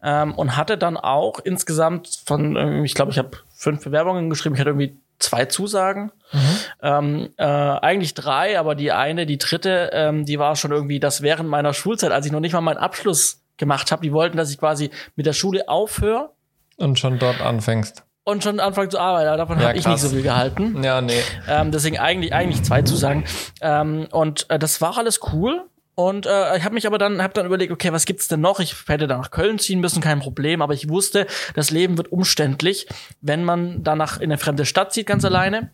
ähm, 0.03 0.35
und 0.35 0.57
hatte 0.57 0.77
dann 0.77 0.97
auch 0.97 1.39
insgesamt 1.39 2.23
von, 2.27 2.85
ich 2.85 2.95
glaube, 2.95 3.13
ich 3.13 3.19
habe 3.19 3.39
fünf 3.57 3.83
Bewerbungen 3.85 4.31
geschrieben, 4.31 4.55
ich 4.55 4.61
hatte 4.61 4.71
irgendwie 4.71 4.97
zwei 5.19 5.47
Zusagen. 5.47 6.13
Mhm. 6.33 6.41
Ähm, 6.83 7.29
äh, 7.39 7.45
eigentlich 7.45 8.15
drei, 8.15 8.59
aber 8.59 8.75
die 8.75 8.93
eine, 8.93 9.27
die 9.27 9.39
dritte, 9.39 9.91
ähm, 9.93 10.25
die 10.25 10.39
war 10.39 10.57
schon 10.57 10.73
irgendwie 10.73 11.01
das 11.01 11.23
während 11.23 11.49
meiner 11.49 11.73
Schulzeit, 11.73 12.13
als 12.13 12.27
ich 12.27 12.33
noch 12.33 12.41
nicht 12.41 12.53
mal 12.53 12.61
meinen 12.61 12.77
Abschluss 12.77 13.43
gemacht 13.57 13.91
habe. 13.93 14.03
Die 14.03 14.13
wollten, 14.13 14.37
dass 14.37 14.51
ich 14.51 14.59
quasi 14.59 14.91
mit 15.15 15.27
der 15.27 15.33
Schule 15.33 15.69
aufhöre. 15.69 16.31
Und 16.77 16.99
schon 16.99 17.19
dort 17.19 17.41
anfängst 17.41 18.07
und 18.27 18.43
schon 18.43 18.59
anfangen 18.59 18.91
zu 18.91 18.99
arbeiten. 18.99 19.39
Davon 19.39 19.61
ja, 19.61 19.69
habe 19.69 19.79
ich 19.79 19.87
nicht 19.87 20.01
so 20.01 20.09
viel 20.09 20.23
gehalten. 20.23 20.83
Ja, 20.83 21.01
nee. 21.01 21.23
Ähm, 21.49 21.71
deswegen 21.71 21.99
eigentlich 21.99 22.35
eigentlich 22.35 22.63
zwei 22.65 22.83
Zusagen. 22.83 23.25
Ähm, 23.61 24.09
und 24.11 24.51
äh, 24.51 24.59
das 24.59 24.81
war 24.81 24.99
alles 24.99 25.21
cool. 25.33 25.63
Und 25.97 26.27
äh, 26.27 26.59
ich 26.59 26.63
habe 26.63 26.75
mich 26.75 26.87
aber 26.87 26.99
dann 26.99 27.23
hab 27.23 27.33
dann 27.33 27.47
überlegt, 27.47 27.73
okay, 27.73 27.91
was 27.91 28.05
gibt's 28.05 28.29
denn 28.29 28.43
noch? 28.43 28.61
Ich 28.61 28.77
hätte 28.87 29.07
dann 29.07 29.19
nach 29.19 29.31
Köln 29.31 29.59
ziehen 29.59 29.81
müssen, 29.81 30.03
kein 30.03 30.21
Problem. 30.21 30.61
Aber 30.61 30.75
ich 30.75 30.91
wusste, 30.91 31.27
das 31.55 31.71
Leben 31.71 31.97
wird 31.97 32.13
umständlich, 32.13 32.87
wenn 33.23 33.43
man 33.43 33.83
danach 33.83 34.19
in 34.19 34.25
eine 34.25 34.37
fremde 34.37 34.67
Stadt 34.67 34.93
zieht, 34.93 35.07
ganz 35.07 35.25
alleine. 35.25 35.71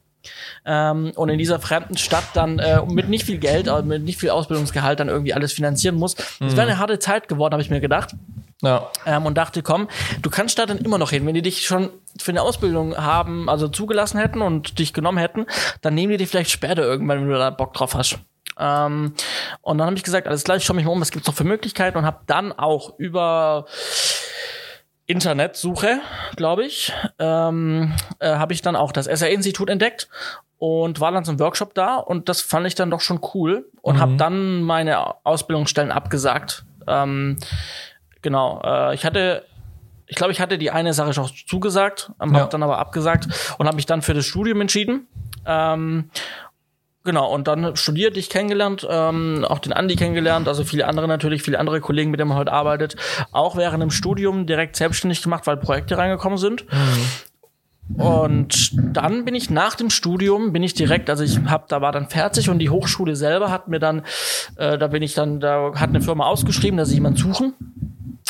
Ähm, 0.64 1.10
und 1.16 1.28
in 1.28 1.38
dieser 1.38 1.58
fremden 1.58 1.96
Stadt 1.96 2.22
dann 2.34 2.60
äh, 2.60 2.80
mit 2.86 3.08
nicht 3.08 3.26
viel 3.26 3.38
Geld, 3.38 3.68
aber 3.68 3.82
mit 3.82 4.04
nicht 4.04 4.20
viel 4.20 4.30
Ausbildungsgehalt 4.30 5.00
dann 5.00 5.08
irgendwie 5.08 5.34
alles 5.34 5.52
finanzieren 5.52 5.96
muss. 5.96 6.14
Das 6.14 6.52
wäre 6.52 6.68
eine 6.68 6.78
harte 6.78 7.00
Zeit 7.00 7.26
geworden, 7.26 7.54
habe 7.54 7.62
ich 7.62 7.70
mir 7.70 7.80
gedacht. 7.80 8.14
Ja. 8.62 8.92
Ähm, 9.04 9.26
und 9.26 9.36
dachte, 9.36 9.64
komm, 9.64 9.88
du 10.22 10.30
kannst 10.30 10.56
da 10.60 10.66
dann 10.66 10.78
immer 10.78 10.98
noch 10.98 11.10
hin. 11.10 11.26
Wenn 11.26 11.34
die 11.34 11.42
dich 11.42 11.66
schon 11.66 11.90
für 12.16 12.30
eine 12.30 12.42
Ausbildung 12.42 12.96
haben, 12.96 13.48
also 13.48 13.66
zugelassen 13.66 14.18
hätten 14.18 14.40
und 14.40 14.78
dich 14.78 14.92
genommen 14.92 15.18
hätten, 15.18 15.46
dann 15.80 15.94
nehmen 15.94 16.12
die 16.12 16.18
dich 16.18 16.28
vielleicht 16.28 16.52
später 16.52 16.84
irgendwann, 16.84 17.22
wenn 17.22 17.28
du 17.28 17.36
da 17.36 17.50
Bock 17.50 17.74
drauf 17.74 17.96
hast. 17.96 18.20
Ähm, 18.62 19.14
und 19.60 19.78
dann 19.78 19.86
habe 19.86 19.96
ich 19.96 20.04
gesagt, 20.04 20.28
alles 20.28 20.44
klar, 20.44 20.56
ich 20.56 20.64
schau 20.64 20.74
mich 20.74 20.84
mal 20.84 20.92
um, 20.92 21.00
was 21.00 21.10
gibt's 21.10 21.26
noch 21.26 21.34
für 21.34 21.44
Möglichkeiten 21.44 21.98
und 21.98 22.06
habe 22.06 22.20
dann 22.26 22.52
auch 22.52 22.98
über 22.98 23.66
Internetsuche, 25.06 26.00
glaube 26.36 26.64
ich, 26.64 26.92
ähm, 27.18 27.92
äh, 28.20 28.36
habe 28.36 28.52
ich 28.52 28.62
dann 28.62 28.76
auch 28.76 28.92
das 28.92 29.08
SR-Institut 29.08 29.68
entdeckt 29.68 30.08
und 30.58 31.00
war 31.00 31.10
dann 31.10 31.24
zum 31.24 31.40
Workshop 31.40 31.74
da 31.74 31.96
und 31.96 32.28
das 32.28 32.40
fand 32.40 32.66
ich 32.68 32.76
dann 32.76 32.90
doch 32.90 33.00
schon 33.00 33.20
cool 33.34 33.68
und 33.80 33.96
mhm. 33.96 34.00
habe 34.00 34.16
dann 34.16 34.62
meine 34.62 35.26
Ausbildungsstellen 35.26 35.90
abgesagt. 35.90 36.64
Ähm, 36.86 37.38
Genau. 38.22 38.60
Äh, 38.64 38.94
ich 38.94 39.04
hatte 39.04 39.44
ich 40.06 40.16
glaube, 40.16 40.32
ich 40.32 40.40
hatte 40.40 40.58
die 40.58 40.70
eine 40.70 40.92
Sache 40.92 41.14
schon 41.14 41.30
zugesagt, 41.46 42.12
ähm, 42.20 42.34
ja. 42.34 42.40
habe 42.40 42.50
dann 42.50 42.62
aber 42.62 42.78
abgesagt 42.78 43.28
und 43.58 43.66
habe 43.66 43.76
mich 43.76 43.86
dann 43.86 44.02
für 44.02 44.12
das 44.12 44.26
Studium 44.26 44.60
entschieden. 44.60 45.06
Ähm, 45.46 46.10
genau, 47.04 47.32
und 47.32 47.48
dann 47.48 47.76
studiert, 47.76 48.16
ich 48.16 48.30
kennengelernt, 48.30 48.86
ähm, 48.88 49.44
auch 49.48 49.58
den 49.58 49.72
Andi 49.72 49.96
kennengelernt, 49.96 50.48
also 50.48 50.64
viele 50.64 50.86
andere 50.86 51.08
natürlich, 51.08 51.42
viele 51.42 51.58
andere 51.58 51.80
Kollegen, 51.80 52.10
mit 52.10 52.20
denen 52.20 52.28
man 52.28 52.38
heute 52.38 52.52
arbeitet, 52.52 52.96
auch 53.32 53.56
während 53.56 53.82
dem 53.82 53.90
Studium 53.90 54.46
direkt 54.46 54.76
selbstständig 54.76 55.22
gemacht, 55.22 55.46
weil 55.46 55.56
Projekte 55.56 55.98
reingekommen 55.98 56.38
sind. 56.38 56.64
Mhm. 56.70 58.00
Und 58.00 58.70
dann 58.96 59.24
bin 59.24 59.34
ich 59.34 59.50
nach 59.50 59.74
dem 59.74 59.90
Studium, 59.90 60.52
bin 60.52 60.62
ich 60.62 60.72
direkt, 60.72 61.10
also 61.10 61.24
ich 61.24 61.38
habe, 61.46 61.64
da 61.68 61.80
war 61.80 61.92
dann 61.92 62.08
fertig 62.08 62.48
und 62.48 62.58
die 62.58 62.70
Hochschule 62.70 63.16
selber 63.16 63.50
hat 63.50 63.68
mir 63.68 63.80
dann, 63.80 64.02
äh, 64.56 64.78
da 64.78 64.86
bin 64.86 65.02
ich 65.02 65.14
dann, 65.14 65.40
da 65.40 65.72
hat 65.74 65.90
eine 65.90 66.00
Firma 66.00 66.26
ausgeschrieben, 66.26 66.76
dass 66.78 66.88
sie 66.88 66.94
jemanden 66.94 67.18
suchen 67.18 67.54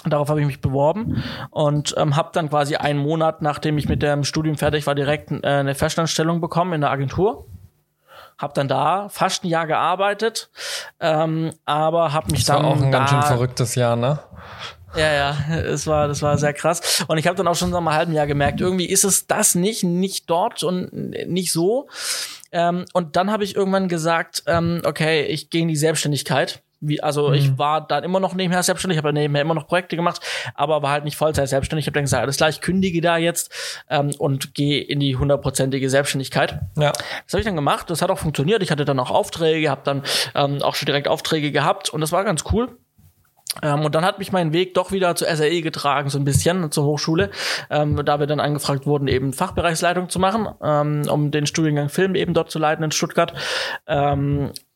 Darauf 0.05 0.29
habe 0.29 0.41
ich 0.41 0.47
mich 0.47 0.61
beworben 0.61 1.23
und 1.50 1.95
ähm, 1.97 2.17
habe 2.17 2.31
dann 2.33 2.49
quasi 2.49 2.75
einen 2.75 2.99
Monat, 2.99 3.41
nachdem 3.41 3.79
ich 3.79 3.88
mit 3.88 4.02
dem 4.02 4.25
Studium 4.25 4.57
fertig 4.57 4.87
war, 4.87 4.97
direkt 4.97 5.31
äh, 5.31 5.47
eine 5.47 5.76
Festanstellung 5.76 6.41
bekommen 6.41 6.73
in 6.73 6.81
der 6.81 6.91
Agentur. 6.91 7.47
Hab 8.43 8.55
dann 8.55 8.69
da 8.69 9.09
fast 9.09 9.45
ein 9.45 9.49
Jahr 9.49 9.67
gearbeitet, 9.67 10.51
ähm, 11.01 11.53
aber 11.65 12.13
habe 12.13 12.33
mich 12.33 12.45
das 12.45 12.57
dann 12.57 12.65
war 12.65 12.73
auch 12.73 12.83
ein 12.83 12.91
da, 12.91 12.99
ganz 12.99 13.11
schön 13.11 13.23
verrücktes 13.23 13.77
Jahr, 13.77 13.97
ne? 13.97 14.19
Ja, 14.95 15.13
ja, 15.13 15.55
es 15.57 15.87
war, 15.87 16.09
das 16.09 16.21
war 16.21 16.37
sehr 16.37 16.53
krass. 16.53 17.05
Und 17.09 17.17
ich 17.17 17.27
habe 17.27 17.37
dann 17.37 17.49
auch 17.49 17.55
schon 17.55 17.71
nach 17.71 17.79
einem 17.79 17.93
halben 17.93 18.12
Jahr 18.12 18.27
gemerkt, 18.27 18.61
irgendwie 18.61 18.87
ist 18.87 19.05
es 19.05 19.27
das 19.27 19.55
nicht, 19.55 19.85
nicht 19.85 20.29
dort 20.29 20.62
und 20.62 20.93
nicht 20.93 21.53
so. 21.53 21.88
Ähm, 22.51 22.85
und 22.93 23.16
dann 23.16 23.31
habe 23.31 23.45
ich 23.45 23.57
irgendwann 23.57 23.88
gesagt, 23.88 24.43
ähm, 24.47 24.83
okay, 24.85 25.23
ich 25.23 25.49
gehe 25.49 25.62
in 25.62 25.69
die 25.69 25.77
Selbstständigkeit 25.77 26.62
wie, 26.83 27.03
also 27.03 27.29
mhm. 27.29 27.35
ich 27.35 27.59
war 27.59 27.87
dann 27.87 28.05
immer 28.05 28.21
noch 28.21 28.35
nebenher 28.35 28.62
selbstständig, 28.62 28.99
habe 28.99 29.12
nebenher 29.12 29.42
immer 29.42 29.55
noch 29.55 29.66
Projekte 29.66 29.97
gemacht, 29.97 30.21
aber 30.55 30.83
war 30.83 30.90
halt 30.90 31.05
nicht 31.05 31.16
Vollzeit 31.16 31.49
selbstständig. 31.49 31.85
Ich 31.85 31.87
habe 31.87 31.95
dann 31.95 32.05
gesagt, 32.05 32.23
alles 32.23 32.37
klar, 32.37 32.51
ich 32.51 32.61
kündige 32.61 33.01
da 33.01 33.16
jetzt 33.16 33.85
ähm, 33.88 34.11
und 34.18 34.55
gehe 34.55 34.83
in 34.83 35.01
die 35.01 35.16
hundertprozentige 35.16 35.88
Selbstständigkeit. 35.88 36.61
Ja. 36.77 36.92
Das 36.92 37.33
habe 37.33 37.40
ich 37.40 37.47
dann 37.47 37.57
gemacht, 37.57 37.88
das 37.88 38.03
hat 38.03 38.11
auch 38.11 38.18
funktioniert. 38.18 38.62
Ich 38.62 38.71
hatte 38.71 38.85
dann 38.85 38.99
auch 38.99 39.11
Aufträge, 39.11 39.71
habe 39.71 39.83
dann 39.85 40.03
ähm, 40.35 40.61
auch 40.62 40.75
schon 40.75 40.87
direkt 40.87 41.09
Aufträge 41.09 41.53
gehabt 41.53 41.88
und 41.90 42.01
das 42.01 42.12
war 42.12 42.25
ganz 42.25 42.45
cool. 42.53 42.77
Ähm, 43.62 43.85
und 43.85 43.95
dann 43.95 44.05
hat 44.05 44.18
mich 44.18 44.33
mein 44.33 44.53
Weg 44.53 44.75
doch 44.75 44.92
wieder 44.92 45.14
zur 45.14 45.29
SAE 45.29 45.61
getragen, 45.61 46.09
so 46.09 46.18
ein 46.18 46.25
bisschen 46.25 46.71
zur 46.71 46.85
Hochschule, 46.85 47.31
ähm, 47.71 48.03
da 48.05 48.18
wir 48.18 48.27
dann 48.27 48.40
angefragt 48.40 48.87
wurden, 48.87 49.09
eben 49.09 49.33
Fachbereichsleitung 49.33 50.09
zu 50.09 50.18
machen, 50.18 50.49
ähm, 50.62 51.03
um 51.11 51.31
den 51.31 51.47
Studiengang 51.47 51.88
Film 51.88 52.14
eben 52.14 52.33
dort 52.35 52.51
zu 52.51 52.59
leiten 52.59 52.83
in 52.83 52.92
Stuttgart. 52.92 53.35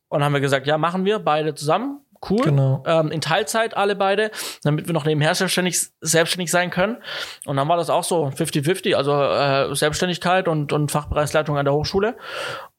Und 0.09 0.23
haben 0.23 0.33
wir 0.33 0.41
gesagt, 0.41 0.67
ja, 0.67 0.79
machen 0.79 1.05
wir 1.05 1.19
beide 1.19 1.55
zusammen. 1.55 2.01
Cool. 2.29 2.43
Genau. 2.43 2.83
Ähm, 2.87 3.11
in 3.11 3.21
Teilzeit 3.21 3.77
alle 3.77 3.95
beide, 3.95 4.31
damit 4.63 4.87
wir 4.87 4.95
noch 4.95 5.05
nebenher 5.05 5.35
selbstständig, 5.35 5.81
selbstständig 6.01 6.51
sein 6.51 6.71
können. 6.71 6.97
Und 7.45 7.57
dann 7.57 7.69
war 7.69 7.77
das 7.77 7.91
auch 7.91 8.05
so 8.05 8.27
50-50, 8.27 8.95
also 8.95 9.13
äh, 9.13 9.75
Selbstständigkeit 9.75 10.49
und, 10.49 10.73
und 10.73 10.91
Fachbereichsleitung 10.91 11.57
an 11.59 11.65
der 11.65 11.75
Hochschule. 11.75 12.17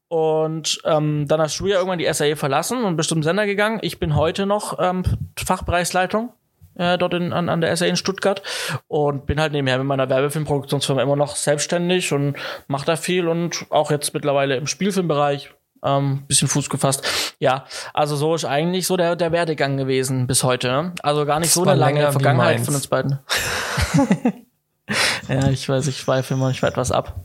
Und 0.09 0.79
ähm, 0.85 1.27
dann 1.27 1.41
hast 1.41 1.59
du 1.59 1.67
ja 1.67 1.77
irgendwann 1.77 1.99
die 1.99 2.11
SAE 2.11 2.35
verlassen 2.35 2.83
und 2.83 2.95
bist 2.95 3.09
zum 3.09 3.23
Sender 3.23 3.45
gegangen. 3.45 3.79
Ich 3.81 3.99
bin 3.99 4.15
heute 4.15 4.45
noch 4.45 4.79
ähm, 4.79 5.03
Fachbereichsleitung 5.37 6.31
äh, 6.75 6.97
dort 6.97 7.13
in, 7.13 7.33
an, 7.33 7.49
an 7.49 7.61
der 7.61 7.75
SAE 7.75 7.89
in 7.89 7.95
Stuttgart 7.97 8.41
und 8.87 9.25
bin 9.25 9.39
halt 9.39 9.51
nebenher 9.51 9.77
mit 9.79 9.87
meiner 9.87 10.09
Werbefilmproduktionsfirma 10.09 11.01
immer 11.01 11.15
noch 11.17 11.35
selbstständig 11.35 12.13
und 12.13 12.37
mache 12.67 12.85
da 12.85 12.95
viel 12.95 13.27
und 13.27 13.65
auch 13.69 13.91
jetzt 13.91 14.13
mittlerweile 14.13 14.55
im 14.55 14.67
Spielfilmbereich 14.67 15.51
ähm, 15.83 16.23
bisschen 16.27 16.47
Fuß 16.47 16.69
gefasst. 16.69 17.03
Ja, 17.39 17.65
also 17.93 18.15
so 18.15 18.35
ist 18.35 18.45
eigentlich 18.45 18.87
so 18.87 18.97
der, 18.97 19.15
der 19.15 19.31
Werdegang 19.31 19.77
gewesen 19.77 20.27
bis 20.27 20.43
heute. 20.43 20.67
Ne? 20.67 20.93
Also 21.03 21.25
gar 21.25 21.39
nicht 21.39 21.49
das 21.49 21.55
so 21.55 21.63
eine 21.63 21.75
lange 21.75 22.11
Vergangenheit 22.11 22.61
von 22.61 22.75
uns 22.75 22.87
beiden. 22.87 23.19
ja, 25.27 25.49
ich 25.49 25.67
weiß, 25.67 25.87
ich 25.87 25.99
schweife 25.99 26.33
immer 26.33 26.49
ich 26.49 26.63
etwas 26.63 26.91
ab. 26.91 27.15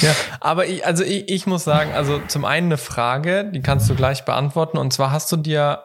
Ja, 0.00 0.14
aber 0.40 0.66
ich, 0.66 0.86
also 0.86 1.04
ich, 1.04 1.28
ich 1.28 1.46
muss 1.46 1.64
sagen, 1.64 1.92
also 1.94 2.20
zum 2.28 2.44
einen 2.44 2.66
eine 2.66 2.78
Frage, 2.78 3.50
die 3.52 3.60
kannst 3.60 3.88
du 3.90 3.94
gleich 3.94 4.24
beantworten. 4.24 4.78
Und 4.78 4.92
zwar 4.92 5.10
hast 5.10 5.30
du 5.32 5.36
dir 5.36 5.84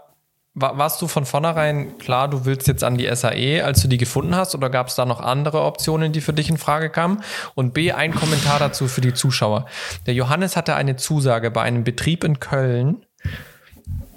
warst 0.55 1.01
du 1.01 1.07
von 1.07 1.25
vornherein 1.25 1.97
klar, 1.97 2.27
du 2.27 2.45
willst 2.45 2.67
jetzt 2.67 2.83
an 2.83 2.97
die 2.97 3.13
SAE, 3.13 3.63
als 3.63 3.81
du 3.81 3.87
die 3.87 3.97
gefunden 3.97 4.35
hast, 4.35 4.53
oder 4.53 4.69
gab 4.69 4.87
es 4.87 4.95
da 4.95 5.05
noch 5.05 5.19
andere 5.19 5.61
Optionen, 5.61 6.11
die 6.11 6.21
für 6.21 6.33
dich 6.33 6.49
in 6.49 6.57
Frage 6.57 6.89
kamen? 6.89 7.23
Und 7.55 7.73
B, 7.73 7.91
ein 7.91 8.13
Kommentar 8.13 8.59
dazu 8.59 8.87
für 8.87 9.01
die 9.01 9.13
Zuschauer. 9.13 9.65
Der 10.05 10.13
Johannes 10.13 10.55
hatte 10.55 10.75
eine 10.75 10.95
Zusage 10.95 11.49
bei 11.49 11.63
einem 11.63 11.83
Betrieb 11.83 12.23
in 12.23 12.39
Köln, 12.39 13.03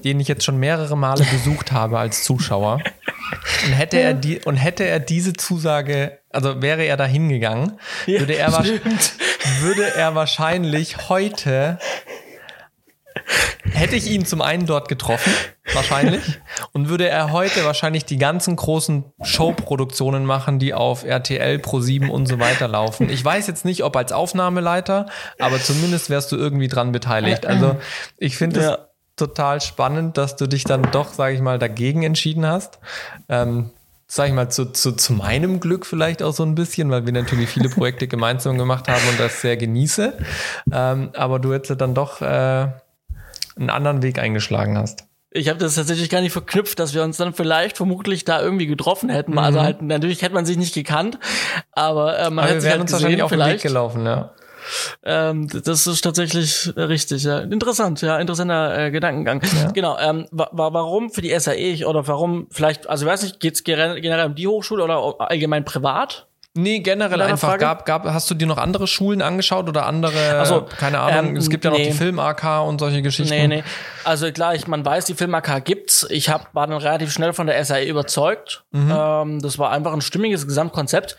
den 0.04 0.20
ich 0.20 0.28
jetzt 0.28 0.44
schon 0.44 0.58
mehrere 0.58 0.96
Male 0.96 1.24
besucht 1.32 1.72
habe 1.72 1.98
als 1.98 2.24
Zuschauer. 2.24 2.80
Und 3.64 3.72
hätte 3.72 3.98
er 3.98 4.12
die, 4.12 4.40
und 4.40 4.56
hätte 4.56 4.84
er 4.84 5.00
diese 5.00 5.32
Zusage, 5.32 6.18
also 6.30 6.60
wäre 6.60 6.84
er 6.84 6.98
da 6.98 7.06
hingegangen, 7.06 7.78
ja, 8.06 8.20
würde 8.20 8.34
er, 8.34 8.52
würde 8.52 9.94
er 9.96 10.14
wahrscheinlich 10.14 11.08
heute 11.08 11.78
hätte 13.70 13.96
ich 13.96 14.10
ihn 14.10 14.24
zum 14.24 14.42
einen 14.42 14.66
dort 14.66 14.88
getroffen, 14.88 15.32
wahrscheinlich, 15.72 16.22
und 16.72 16.88
würde 16.88 17.08
er 17.08 17.32
heute 17.32 17.64
wahrscheinlich 17.64 18.04
die 18.04 18.18
ganzen 18.18 18.56
großen 18.56 19.04
Showproduktionen 19.22 20.24
machen, 20.24 20.58
die 20.58 20.74
auf 20.74 21.04
RTL, 21.04 21.56
Pro7 21.58 22.08
und 22.08 22.26
so 22.26 22.38
weiter 22.38 22.68
laufen. 22.68 23.08
Ich 23.10 23.24
weiß 23.24 23.46
jetzt 23.46 23.64
nicht, 23.64 23.84
ob 23.84 23.96
als 23.96 24.12
Aufnahmeleiter, 24.12 25.06
aber 25.38 25.60
zumindest 25.60 26.10
wärst 26.10 26.32
du 26.32 26.36
irgendwie 26.36 26.68
dran 26.68 26.92
beteiligt. 26.92 27.46
Also 27.46 27.76
ich 28.16 28.36
finde 28.36 28.60
es 28.60 28.66
ja. 28.66 28.78
total 29.16 29.60
spannend, 29.60 30.16
dass 30.16 30.36
du 30.36 30.46
dich 30.46 30.64
dann 30.64 30.82
doch, 30.92 31.12
sage 31.12 31.34
ich 31.34 31.40
mal, 31.40 31.58
dagegen 31.58 32.02
entschieden 32.02 32.46
hast. 32.46 32.78
Ähm, 33.28 33.70
sag 34.08 34.28
ich 34.28 34.34
mal, 34.34 34.48
zu, 34.48 34.66
zu, 34.66 34.92
zu 34.92 35.12
meinem 35.12 35.58
Glück 35.58 35.84
vielleicht 35.84 36.22
auch 36.22 36.32
so 36.32 36.44
ein 36.44 36.54
bisschen, 36.54 36.90
weil 36.90 37.06
wir 37.06 37.12
natürlich 37.12 37.48
viele 37.48 37.68
Projekte 37.68 38.06
gemeinsam 38.08 38.56
gemacht 38.56 38.88
haben 38.88 39.02
und 39.10 39.18
das 39.18 39.40
sehr 39.40 39.56
genieße. 39.56 40.16
Ähm, 40.72 41.10
aber 41.14 41.38
du 41.40 41.52
hättest 41.52 41.80
dann 41.80 41.94
doch 41.94 42.22
äh, 42.22 42.68
einen 43.58 43.70
anderen 43.70 44.02
Weg 44.02 44.18
eingeschlagen 44.18 44.76
hast. 44.78 45.04
Ich 45.30 45.48
habe 45.48 45.58
das 45.58 45.74
tatsächlich 45.74 46.08
gar 46.08 46.20
nicht 46.20 46.32
verknüpft, 46.32 46.78
dass 46.78 46.94
wir 46.94 47.02
uns 47.02 47.18
dann 47.18 47.34
vielleicht 47.34 47.76
vermutlich 47.76 48.24
da 48.24 48.40
irgendwie 48.40 48.66
getroffen 48.66 49.10
hätten. 49.10 49.32
Mhm. 49.32 49.38
Also 49.38 49.60
halt 49.60 49.82
natürlich 49.82 50.22
hätte 50.22 50.34
man 50.34 50.46
sich 50.46 50.56
nicht 50.56 50.74
gekannt, 50.74 51.18
aber 51.72 52.18
äh, 52.18 52.30
man 52.30 52.44
aber 52.44 52.48
hätte 52.48 52.60
sich 52.62 52.70
halt 52.70 52.80
uns 52.80 52.92
gesehen, 52.92 53.20
auf 53.20 53.30
vielleicht. 53.30 53.50
den 53.50 53.54
Weg 53.56 53.62
gelaufen, 53.62 54.06
ja. 54.06 54.32
Ähm, 55.04 55.48
das 55.48 55.86
ist 55.86 56.00
tatsächlich 56.00 56.72
richtig, 56.76 57.24
ja. 57.24 57.38
Interessant, 57.40 58.00
ja, 58.02 58.18
interessanter 58.18 58.86
äh, 58.86 58.90
Gedankengang. 58.90 59.42
Ja. 59.42 59.70
Genau. 59.70 59.98
Ähm, 59.98 60.26
wa 60.30 60.48
warum 60.52 61.10
für 61.10 61.22
die 61.22 61.38
SAE 61.38 61.86
oder 61.86 62.06
warum 62.08 62.48
vielleicht, 62.50 62.88
also 62.88 63.04
ich 63.04 63.12
weiß 63.12 63.22
nicht, 63.22 63.40
geht's 63.40 63.62
generell 63.64 64.26
um 64.26 64.34
die 64.34 64.48
Hochschule 64.48 64.82
oder 64.82 65.14
allgemein 65.18 65.64
privat? 65.64 66.25
Nee, 66.56 66.78
generell 66.80 67.20
einfach. 67.20 67.58
Gab, 67.58 67.84
gab, 67.84 68.04
hast 68.04 68.30
du 68.30 68.34
dir 68.34 68.46
noch 68.46 68.56
andere 68.56 68.86
Schulen 68.86 69.20
angeschaut 69.20 69.68
oder 69.68 69.86
andere, 69.86 70.38
also, 70.38 70.62
keine 70.62 71.00
Ahnung, 71.00 71.30
ähm, 71.30 71.36
es 71.36 71.50
gibt 71.50 71.64
ja 71.64 71.70
noch 71.70 71.78
nee. 71.78 71.90
die 71.90 71.92
Film-AK 71.92 72.62
und 72.66 72.80
solche 72.80 73.02
Geschichten. 73.02 73.34
Nee, 73.34 73.46
nee. 73.46 73.64
Also 74.04 74.30
klar, 74.32 74.54
ich, 74.54 74.66
man 74.66 74.84
weiß, 74.84 75.04
die 75.04 75.14
Film-AK 75.14 75.64
gibt's. 75.64 76.06
Ich 76.10 76.30
hab, 76.30 76.54
war 76.54 76.66
dann 76.66 76.78
relativ 76.78 77.12
schnell 77.12 77.32
von 77.32 77.46
der 77.46 77.62
SAE 77.64 77.84
überzeugt. 77.84 78.64
Mhm. 78.70 78.92
Ähm, 78.96 79.42
das 79.42 79.58
war 79.58 79.70
einfach 79.70 79.92
ein 79.92 80.00
stimmiges 80.00 80.46
Gesamtkonzept. 80.46 81.16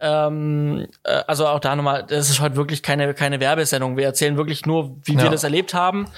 Ähm, 0.00 0.86
äh, 1.04 1.22
also 1.26 1.46
auch 1.46 1.60
da 1.60 1.74
nochmal, 1.76 2.04
das 2.06 2.28
ist 2.28 2.40
heute 2.40 2.56
wirklich 2.56 2.82
keine, 2.82 3.14
keine 3.14 3.40
Werbesendung. 3.40 3.96
Wir 3.96 4.04
erzählen 4.04 4.36
wirklich 4.36 4.66
nur, 4.66 4.96
wie 5.04 5.14
ja. 5.14 5.22
wir 5.22 5.30
das 5.30 5.44
erlebt 5.44 5.72
haben. 5.72 6.08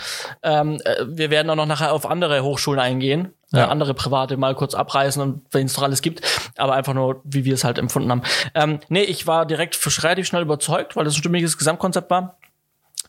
Ähm, 0.42 0.81
äh, 0.85 1.05
wir 1.07 1.31
werden 1.31 1.50
auch 1.50 1.57
noch 1.57 1.66
nachher 1.66 1.92
auf 1.92 2.05
andere 2.07 2.42
Hochschulen 2.42 2.81
eingehen 2.81 3.36
ja. 3.52 3.61
äh, 3.61 3.68
andere 3.68 3.94
private 3.94 4.37
mal 4.37 4.54
kurz 4.54 4.74
abreißen 4.74 5.22
und 5.22 5.42
wenn 5.50 5.66
es 5.66 5.74
doch 5.74 5.82
alles 5.82 6.02
gibt, 6.02 6.22
aber 6.56 6.74
einfach 6.74 6.94
nur, 6.94 7.20
wie 7.24 7.44
wir 7.44 7.54
es 7.54 7.64
halt 7.64 7.78
empfunden 7.78 8.11
haben. 8.11 8.22
Ähm, 8.54 8.80
nee, 8.88 9.02
ich 9.02 9.26
war 9.26 9.46
direkt 9.46 9.76
für 9.76 9.90
relativ 10.02 10.26
schnell 10.26 10.42
überzeugt, 10.42 10.96
weil 10.96 11.04
das 11.04 11.14
ein 11.14 11.18
stimmiges 11.18 11.59
Gesamtkonzept 11.59 12.11
war. 12.11 12.37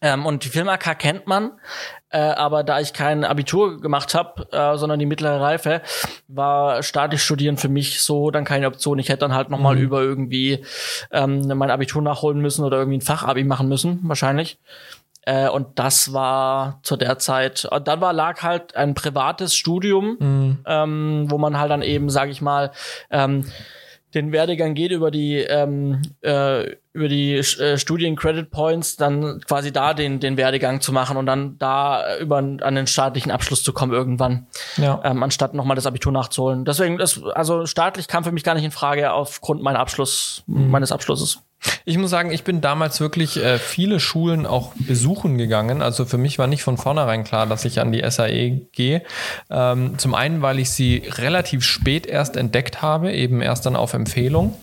Ähm, 0.02 0.26
und 0.26 0.43
die 0.45 0.50
Film 0.50 0.69
AK 0.69 1.00
kennt 1.00 1.28
man, 1.28 1.54
äh, 2.10 2.19
aber 2.19 2.63
da 2.63 2.80
ich 2.80 2.93
kein 2.93 3.23
Abitur 3.23 3.82
gemacht 3.82 4.13
habe, 4.13 4.47
äh, 4.52 4.78
sondern 4.78 5.00
die 5.00 5.06
mittlere 5.08 5.41
Reife, 5.41 5.82
war 6.28 6.84
statisch 6.84 7.23
studieren 7.23 7.58
für 7.58 7.69
mich 7.69 8.02
so 8.02 8.30
dann 8.30 8.45
keine 8.45 8.67
Option. 8.67 9.00
Ich 9.00 9.10
hätte 9.10 9.19
dann 9.19 9.34
halt 9.34 9.50
noch 9.50 9.60
mal 9.60 9.76
mhm. 9.76 9.82
über 9.82 10.02
irgendwie 10.02 10.63
ähm, 11.12 11.47
mein 11.47 11.71
Abitur 11.71 12.02
nachholen 12.02 12.39
müssen 12.39 12.63
oder 12.63 12.78
irgendwie 12.78 13.00
ein 13.00 13.02
Fachabi 13.02 13.43
machen 13.43 13.67
müssen, 13.67 14.00
wahrscheinlich. 14.04 14.60
Äh, 15.28 15.50
und 15.50 15.78
das 15.78 16.13
war 16.13 16.80
zu 16.84 16.96
der 16.96 17.20
Zeit, 17.20 17.68
und 17.70 17.86
dann 17.86 18.00
war, 18.00 18.13
lag 18.13 18.44
halt 18.44 18.78
ein 18.78 18.94
privates 18.94 19.56
Studium, 19.56 20.16
mhm. 20.20 20.58
ähm, 20.66 21.26
wo 21.28 21.38
man 21.38 21.60
halt 21.60 21.70
dann 21.70 21.82
eben, 21.82 22.10
sag 22.10 22.30
ich 22.30 22.42
mal, 22.42 22.72
ähm, 23.12 23.44
den 24.13 24.32
Werdegang 24.32 24.74
geht 24.74 24.92
über 24.92 25.12
die 25.12 25.36
ähm, 25.36 26.02
äh, 26.22 26.78
über 26.94 27.10
die 27.10 27.36
äh, 27.36 27.78
Studien 27.78 28.16
Credit 28.16 28.50
Points 28.50 28.96
dann 28.96 29.42
quasi 29.42 29.74
da 29.74 29.94
den 29.94 30.22
den 30.22 30.38
Werdegang 30.38 30.80
zu 30.80 30.94
machen 30.94 31.18
und 31.18 31.26
dann 31.26 31.58
da 31.58 32.18
über 32.18 32.38
an 32.38 32.76
den 32.76 32.88
staatlichen 32.88 33.32
Abschluss 33.32 33.63
zu 33.63 33.74
kommen 33.74 33.92
irgendwann 33.92 34.48
ja. 34.78 35.02
ähm, 35.04 35.24
anstatt 35.24 35.54
nochmal 35.54 35.76
das 35.76 35.86
Abitur 35.86 36.13
nachzuholen 36.13 36.63
deswegen 36.63 36.98
das 36.98 37.22
also 37.22 37.66
staatlich 37.66 38.08
kam 38.08 38.24
für 38.24 38.32
mich 38.32 38.46
gar 38.46 38.56
nicht 38.56 38.63
in 38.63 38.72
Frage 38.72 39.12
aufgrund 39.12 39.62
meiner 39.62 39.80
Abschluss 39.80 40.44
mhm. 40.48 40.72
meines 40.72 40.94
Abschlusses 40.94 41.44
ich 41.86 41.98
muss 41.98 42.10
sagen, 42.10 42.32
ich 42.32 42.43
bin 42.43 42.62
damals 42.62 43.00
wirklich 43.00 43.38
äh, 43.38 43.58
viele 43.58 44.00
Schulen 44.00 44.46
auch 44.46 44.74
besuchen 44.76 45.38
gegangen. 45.38 45.82
Also 45.82 46.06
für 46.06 46.17
mich 46.17 46.38
war 46.38 46.48
nicht 46.48 46.63
von 46.63 46.78
vornherein 46.78 47.24
klar, 47.24 47.46
dass 47.48 47.65
ich 47.65 47.80
an 47.80 47.91
die 47.91 48.04
SAE 48.10 48.62
gehe. 48.72 49.04
Ähm, 49.50 49.98
zum 49.98 50.13
einen, 50.13 50.41
weil 50.41 50.60
ich 50.60 50.72
sie 50.72 51.04
relativ 51.06 51.63
spät 51.63 52.06
erst 52.06 52.38
entdeckt 52.38 52.82
habe, 52.82 53.12
eben 53.12 53.41
erst 53.41 53.65
dann 53.65 53.76
auf 53.76 53.93
Empfehlung. 53.93 54.56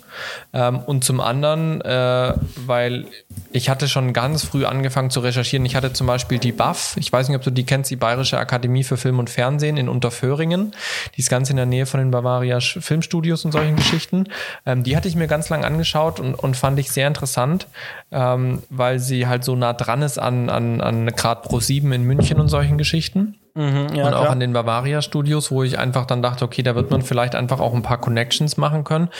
Ähm, 0.52 0.78
und 0.80 1.04
zum 1.04 1.20
anderen, 1.20 1.80
äh, 1.80 2.34
weil 2.66 3.06
ich 3.52 3.68
hatte 3.68 3.88
schon 3.88 4.12
ganz 4.12 4.44
früh 4.44 4.64
angefangen 4.64 5.10
zu 5.10 5.20
recherchieren. 5.20 5.64
Ich 5.66 5.76
hatte 5.76 5.92
zum 5.92 6.06
Beispiel 6.06 6.38
die 6.38 6.52
BAF, 6.52 6.96
ich 6.98 7.12
weiß 7.12 7.28
nicht, 7.28 7.36
ob 7.36 7.42
du 7.42 7.50
die 7.50 7.64
kennst, 7.64 7.90
die 7.90 7.96
Bayerische 7.96 8.38
Akademie 8.38 8.84
für 8.84 8.96
Film 8.96 9.18
und 9.18 9.30
Fernsehen 9.30 9.76
in 9.76 9.88
Unterföhringen. 9.88 10.72
Die 11.16 11.20
ist 11.20 11.30
ganz 11.30 11.50
in 11.50 11.56
der 11.56 11.66
Nähe 11.66 11.86
von 11.86 12.00
den 12.00 12.10
Bavaria 12.10 12.60
Filmstudios 12.60 13.44
und 13.44 13.52
solchen 13.52 13.76
Geschichten. 13.76 14.24
Ähm, 14.66 14.82
die 14.82 14.96
hatte 14.96 15.08
ich 15.08 15.16
mir 15.16 15.26
ganz 15.26 15.48
lang 15.48 15.64
angeschaut 15.64 16.20
und, 16.20 16.34
und 16.34 16.56
fand 16.56 16.78
ich 16.78 16.90
sehr 16.90 17.06
interessant, 17.06 17.66
ähm, 18.12 18.62
weil 18.70 18.98
sie 18.98 19.26
halt 19.26 19.44
so 19.44 19.56
nah 19.56 19.72
dran 19.72 20.02
ist 20.02 20.18
an, 20.18 20.50
an, 20.50 20.80
an 20.80 21.06
Grad 21.08 21.42
Pro 21.42 21.60
7 21.60 21.92
in 21.92 22.04
München 22.04 22.40
und 22.40 22.48
solchen 22.48 22.78
Geschichten. 22.78 23.38
Mhm, 23.56 23.94
ja, 23.94 24.06
und 24.06 24.14
auch 24.14 24.22
klar. 24.22 24.30
an 24.30 24.40
den 24.40 24.52
Bavaria 24.52 25.00
Studios, 25.00 25.52
wo 25.52 25.62
ich 25.62 25.78
einfach 25.78 26.06
dann 26.06 26.22
dachte, 26.22 26.44
okay, 26.44 26.62
da 26.64 26.74
wird 26.74 26.90
man 26.90 27.02
vielleicht 27.02 27.36
einfach 27.36 27.60
auch 27.60 27.72
ein 27.72 27.82
paar 27.82 28.00
Connections 28.00 28.56
machen 28.56 28.82
können. 28.82 29.10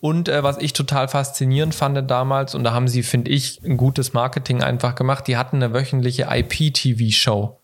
Und 0.00 0.28
äh, 0.28 0.42
was 0.42 0.58
ich 0.58 0.72
total 0.72 1.06
faszinierend 1.06 1.76
fand 1.76 2.10
damals, 2.10 2.56
und 2.56 2.64
da 2.64 2.72
haben 2.72 2.88
sie, 2.88 3.04
finde 3.04 3.30
ich, 3.30 3.60
ein 3.62 3.76
gutes 3.76 4.12
Marketing 4.12 4.62
einfach 4.62 4.96
gemacht, 4.96 5.28
die 5.28 5.36
hatten 5.36 5.56
eine 5.56 5.72
wöchentliche 5.72 6.26
IP-TV-Show. 6.28 7.60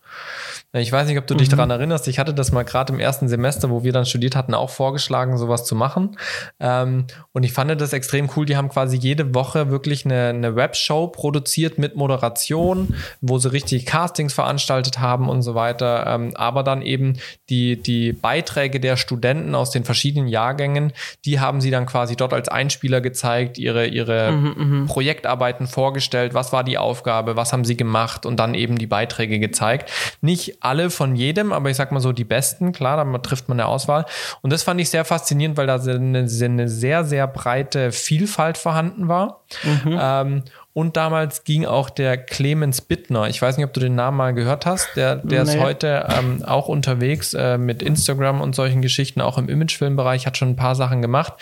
Ich 0.73 0.89
weiß 0.89 1.05
nicht, 1.07 1.17
ob 1.17 1.27
du 1.27 1.35
dich 1.35 1.49
mhm. 1.49 1.57
daran 1.57 1.69
erinnerst. 1.71 2.07
Ich 2.07 2.17
hatte 2.17 2.33
das 2.33 2.53
mal 2.53 2.63
gerade 2.63 2.93
im 2.93 2.99
ersten 2.99 3.27
Semester, 3.27 3.69
wo 3.69 3.83
wir 3.83 3.91
dann 3.91 4.05
studiert 4.05 4.37
hatten, 4.37 4.53
auch 4.53 4.69
vorgeschlagen, 4.69 5.37
sowas 5.37 5.65
zu 5.65 5.75
machen. 5.75 6.17
Ähm, 6.61 7.07
und 7.33 7.43
ich 7.43 7.51
fand 7.51 7.79
das 7.81 7.91
extrem 7.91 8.29
cool. 8.37 8.45
Die 8.45 8.55
haben 8.55 8.69
quasi 8.69 8.95
jede 8.95 9.35
Woche 9.35 9.69
wirklich 9.69 10.05
eine, 10.05 10.29
eine 10.29 10.55
Webshow 10.55 11.07
produziert 11.07 11.77
mit 11.77 11.97
Moderation, 11.97 12.95
wo 13.19 13.37
sie 13.37 13.51
richtig 13.51 13.85
Castings 13.85 14.33
veranstaltet 14.33 14.99
haben 14.99 15.27
und 15.27 15.41
so 15.41 15.55
weiter. 15.55 16.05
Ähm, 16.07 16.31
aber 16.35 16.63
dann 16.63 16.81
eben 16.81 17.17
die, 17.49 17.75
die 17.75 18.13
Beiträge 18.13 18.79
der 18.79 18.95
Studenten 18.95 19.55
aus 19.55 19.71
den 19.71 19.83
verschiedenen 19.83 20.29
Jahrgängen, 20.29 20.93
die 21.25 21.41
haben 21.41 21.59
sie 21.59 21.71
dann 21.71 21.85
quasi 21.85 22.15
dort 22.15 22.33
als 22.33 22.47
Einspieler 22.47 23.01
gezeigt, 23.01 23.57
ihre, 23.57 23.87
ihre 23.87 24.31
mhm, 24.31 24.53
mhm. 24.57 24.85
Projektarbeiten 24.85 25.67
vorgestellt. 25.67 26.33
Was 26.33 26.53
war 26.53 26.63
die 26.63 26.77
Aufgabe? 26.77 27.35
Was 27.35 27.51
haben 27.51 27.65
sie 27.65 27.75
gemacht? 27.75 28.25
Und 28.25 28.37
dann 28.37 28.53
eben 28.53 28.77
die 28.77 28.87
Beiträge 28.87 29.37
gezeigt. 29.37 29.91
Nicht 30.21 30.60
alle 30.61 30.89
von 30.89 31.15
jedem, 31.15 31.51
aber 31.51 31.69
ich 31.69 31.77
sag 31.77 31.91
mal 31.91 31.99
so 31.99 32.11
die 32.11 32.23
besten, 32.23 32.71
klar, 32.71 33.03
da 33.03 33.17
trifft 33.17 33.49
man 33.49 33.59
eine 33.59 33.67
Auswahl. 33.67 34.05
Und 34.41 34.53
das 34.53 34.63
fand 34.63 34.79
ich 34.79 34.89
sehr 34.89 35.05
faszinierend, 35.05 35.57
weil 35.57 35.67
da 35.67 35.75
eine, 35.75 36.27
eine 36.29 36.69
sehr, 36.69 37.03
sehr 37.03 37.27
breite 37.27 37.91
Vielfalt 37.91 38.57
vorhanden 38.57 39.07
war. 39.07 39.43
Mhm. 39.63 39.99
Ähm, 39.99 40.43
und 40.73 40.95
damals 40.95 41.43
ging 41.43 41.65
auch 41.65 41.89
der 41.89 42.17
Clemens 42.17 42.81
Bittner. 42.81 43.27
Ich 43.27 43.41
weiß 43.41 43.57
nicht, 43.57 43.65
ob 43.65 43.73
du 43.73 43.81
den 43.81 43.95
Namen 43.95 44.15
mal 44.15 44.33
gehört 44.33 44.65
hast. 44.65 44.87
Der, 44.95 45.17
der 45.17 45.43
nee. 45.43 45.51
ist 45.51 45.59
heute 45.59 46.07
ähm, 46.09 46.45
auch 46.45 46.69
unterwegs 46.69 47.33
äh, 47.33 47.57
mit 47.57 47.83
Instagram 47.83 48.39
und 48.39 48.55
solchen 48.55 48.81
Geschichten, 48.81 49.19
auch 49.19 49.37
im 49.37 49.49
Imagefilmbereich, 49.49 50.25
hat 50.25 50.37
schon 50.37 50.49
ein 50.49 50.55
paar 50.55 50.75
Sachen 50.75 51.01
gemacht. 51.01 51.33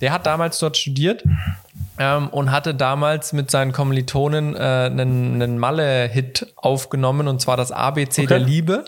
Der 0.00 0.12
hat 0.12 0.26
damals 0.26 0.58
dort 0.60 0.76
studiert 0.76 1.24
ähm, 1.98 2.28
und 2.28 2.52
hatte 2.52 2.74
damals 2.74 3.32
mit 3.32 3.50
seinen 3.50 3.72
Kommilitonen 3.72 4.54
äh, 4.54 4.58
einen, 4.58 5.42
einen 5.42 5.58
Malle-Hit 5.58 6.52
aufgenommen 6.56 7.26
und 7.26 7.40
zwar 7.40 7.56
das 7.56 7.72
ABC 7.72 8.22
okay. 8.22 8.26
der 8.26 8.38
Liebe 8.38 8.84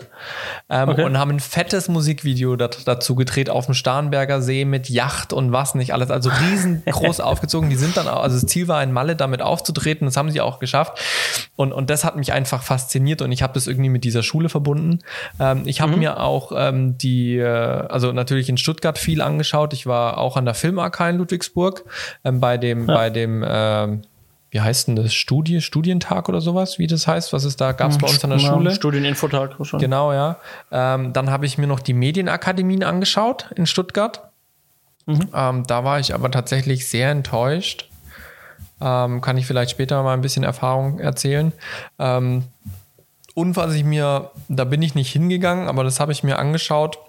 ähm, 0.69 0.89
okay. 0.89 1.03
und 1.03 1.17
haben 1.17 1.31
ein 1.31 1.39
fettes 1.39 1.89
Musikvideo 1.89 2.55
dat, 2.55 2.87
dazu 2.87 3.15
gedreht 3.15 3.49
auf 3.49 3.65
dem 3.65 3.73
Starnberger 3.73 4.41
See 4.41 4.63
mit 4.63 4.89
Yacht 4.89 5.33
und 5.33 5.51
was 5.51 5.75
nicht 5.75 5.93
alles, 5.93 6.11
also 6.11 6.29
riesengroß 6.29 7.19
aufgezogen. 7.19 7.69
Die 7.69 7.75
sind 7.75 7.97
dann 7.97 8.07
auch, 8.07 8.21
also 8.21 8.39
das 8.39 8.45
Ziel 8.45 8.67
war 8.67 8.81
in 8.83 8.91
Malle 8.91 9.15
damit 9.15 9.41
aufzutreten, 9.41 9.88
das 9.95 10.15
haben 10.17 10.29
sie 10.29 10.41
auch 10.41 10.59
geschafft 10.59 10.99
und, 11.55 11.73
und 11.73 11.89
das 11.89 12.03
hat 12.03 12.15
mich 12.15 12.31
einfach 12.31 12.61
fasziniert 12.61 13.23
und 13.23 13.31
ich 13.31 13.41
habe 13.41 13.53
das 13.53 13.65
irgendwie 13.65 13.89
mit 13.89 14.03
dieser 14.03 14.21
Schule 14.21 14.49
verbunden. 14.49 14.99
Ähm, 15.39 15.63
ich 15.65 15.81
habe 15.81 15.93
mhm. 15.93 15.99
mir 15.99 16.19
auch 16.19 16.51
ähm, 16.55 16.97
die, 16.97 17.37
äh, 17.37 17.47
also 17.47 18.11
natürlich 18.11 18.49
in 18.49 18.57
Stuttgart 18.57 18.99
viel 18.99 19.21
angeschaut. 19.21 19.73
Ich 19.73 19.87
war 19.87 20.19
auch 20.19 20.37
an 20.37 20.45
der 20.45 20.53
Filmark 20.53 20.99
in 20.99 21.17
Ludwigsburg 21.17 21.85
ähm, 22.23 22.39
bei 22.39 22.57
dem 22.57 22.87
ja 22.87 22.99
bei 22.99 23.09
dem, 23.09 23.43
äh, 23.43 23.97
wie 24.51 24.59
heißt 24.59 24.89
denn 24.89 24.97
das, 24.97 25.13
Studie, 25.13 25.61
Studientag 25.61 26.27
oder 26.27 26.41
sowas, 26.41 26.79
wie 26.79 26.87
das 26.87 27.07
heißt, 27.07 27.31
was 27.31 27.45
es 27.45 27.55
da 27.55 27.71
gab 27.71 27.91
es 27.91 27.97
bei 27.97 28.07
uns 28.07 28.21
an 28.25 28.31
der 28.31 28.39
Schule. 28.39 28.71
Studieninfotag. 28.71 29.57
Wahrscheinlich. 29.57 29.85
Genau, 29.85 30.11
ja. 30.11 30.37
Ähm, 30.69 31.13
dann 31.13 31.29
habe 31.29 31.45
ich 31.45 31.57
mir 31.57 31.67
noch 31.67 31.79
die 31.79 31.93
Medienakademien 31.93 32.83
angeschaut 32.83 33.51
in 33.55 33.67
Stuttgart. 33.67 34.29
Mhm. 35.05 35.29
Ähm, 35.33 35.63
da 35.65 35.85
war 35.85 35.99
ich 36.01 36.13
aber 36.13 36.29
tatsächlich 36.29 36.87
sehr 36.87 37.09
enttäuscht. 37.09 37.88
Ähm, 38.81 39.21
kann 39.21 39.37
ich 39.37 39.45
vielleicht 39.45 39.71
später 39.71 40.01
mal 40.03 40.13
ein 40.13 40.21
bisschen 40.21 40.43
Erfahrung 40.43 40.99
erzählen. 40.99 41.51
Ähm, 41.97 42.43
und 43.35 43.55
was 43.55 43.73
ich 43.73 43.83
mir, 43.83 44.31
da 44.47 44.63
bin 44.63 44.81
ich 44.81 44.95
nicht 44.95 45.11
hingegangen, 45.11 45.67
aber 45.67 45.83
das 45.83 45.99
habe 45.99 46.11
ich 46.11 46.23
mir 46.23 46.39
angeschaut, 46.39 46.99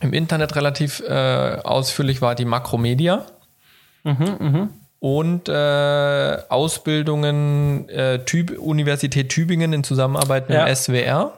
im 0.00 0.12
Internet 0.12 0.56
relativ 0.56 1.00
äh, 1.00 1.58
ausführlich 1.64 2.20
war 2.20 2.34
die 2.34 2.44
Makromedia. 2.44 3.24
Mhm, 4.04 4.36
mh 4.38 4.68
und 5.00 5.48
äh, 5.48 6.38
Ausbildungen 6.50 7.88
äh, 7.88 8.22
Typ, 8.24 8.58
Universität 8.58 9.30
Tübingen 9.30 9.72
in 9.72 9.82
Zusammenarbeit 9.82 10.48
mit 10.48 10.58
ja. 10.58 10.66
dem 10.66 10.74
SWR. 10.76 11.32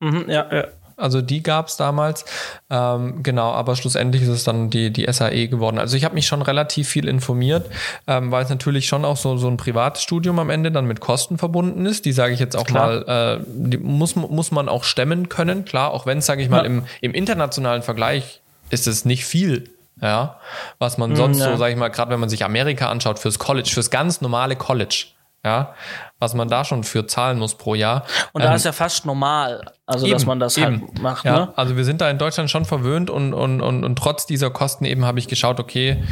Mhm, 0.00 0.24
ja, 0.26 0.46
ja. 0.50 0.64
Also 0.96 1.22
die 1.22 1.42
gab 1.42 1.68
es 1.68 1.76
damals. 1.76 2.24
Ähm, 2.70 3.22
genau, 3.22 3.52
aber 3.52 3.76
schlussendlich 3.76 4.22
ist 4.22 4.28
es 4.28 4.44
dann 4.44 4.70
die, 4.70 4.90
die 4.90 5.10
SAE 5.10 5.48
geworden. 5.48 5.78
Also 5.78 5.96
ich 5.96 6.04
habe 6.04 6.14
mich 6.14 6.26
schon 6.26 6.42
relativ 6.42 6.88
viel 6.88 7.08
informiert, 7.08 7.66
ähm, 8.06 8.30
weil 8.30 8.44
es 8.44 8.50
natürlich 8.50 8.86
schon 8.86 9.04
auch 9.04 9.16
so, 9.16 9.36
so 9.36 9.48
ein 9.48 9.56
Privatstudium 9.56 10.38
am 10.38 10.50
Ende 10.50 10.72
dann 10.72 10.86
mit 10.86 11.00
Kosten 11.00 11.38
verbunden 11.38 11.86
ist. 11.86 12.04
Die 12.04 12.12
sage 12.12 12.34
ich 12.34 12.40
jetzt 12.40 12.56
auch 12.56 12.66
klar. 12.66 13.04
mal, 13.04 13.38
äh, 13.38 13.44
die 13.46 13.78
muss, 13.78 14.16
muss 14.16 14.50
man 14.50 14.68
auch 14.68 14.84
stemmen 14.84 15.28
können, 15.28 15.64
klar, 15.64 15.90
auch 15.90 16.06
wenn 16.06 16.18
es, 16.18 16.26
sage 16.26 16.42
ich 16.42 16.48
mal, 16.48 16.58
ja. 16.58 16.64
im, 16.64 16.84
im 17.00 17.14
internationalen 17.14 17.82
Vergleich 17.82 18.40
ist 18.70 18.86
es 18.86 19.04
nicht 19.04 19.24
viel 19.24 19.68
ja, 20.00 20.38
was 20.78 20.98
man 20.98 21.14
sonst 21.14 21.38
ja. 21.38 21.50
so, 21.50 21.56
sag 21.56 21.70
ich 21.70 21.76
mal, 21.76 21.88
gerade 21.88 22.10
wenn 22.10 22.20
man 22.20 22.28
sich 22.28 22.44
Amerika 22.44 22.88
anschaut, 22.88 23.18
fürs 23.18 23.38
College, 23.38 23.70
fürs 23.72 23.90
ganz 23.90 24.20
normale 24.20 24.56
College, 24.56 25.06
ja, 25.44 25.74
was 26.18 26.32
man 26.32 26.48
da 26.48 26.64
schon 26.64 26.84
für 26.84 27.06
zahlen 27.06 27.38
muss 27.38 27.56
pro 27.56 27.74
Jahr. 27.74 28.04
Und 28.32 28.42
da 28.42 28.50
ähm, 28.50 28.56
ist 28.56 28.64
ja 28.64 28.72
fast 28.72 29.04
normal, 29.04 29.72
also 29.84 30.06
eben, 30.06 30.14
dass 30.14 30.24
man 30.24 30.40
das 30.40 30.56
halt 30.56 30.76
eben. 30.76 30.86
halt 30.88 31.02
macht. 31.02 31.24
Ja, 31.26 31.36
ne? 31.36 31.52
Also 31.54 31.76
wir 31.76 31.84
sind 31.84 32.00
da 32.00 32.08
in 32.08 32.16
Deutschland 32.16 32.48
schon 32.50 32.64
verwöhnt 32.64 33.10
und, 33.10 33.34
und, 33.34 33.60
und, 33.60 33.84
und 33.84 33.96
trotz 33.96 34.24
dieser 34.24 34.48
Kosten 34.48 34.86
eben 34.86 35.04
habe 35.04 35.18
ich 35.18 35.28
geschaut, 35.28 35.60
okay, 35.60 36.02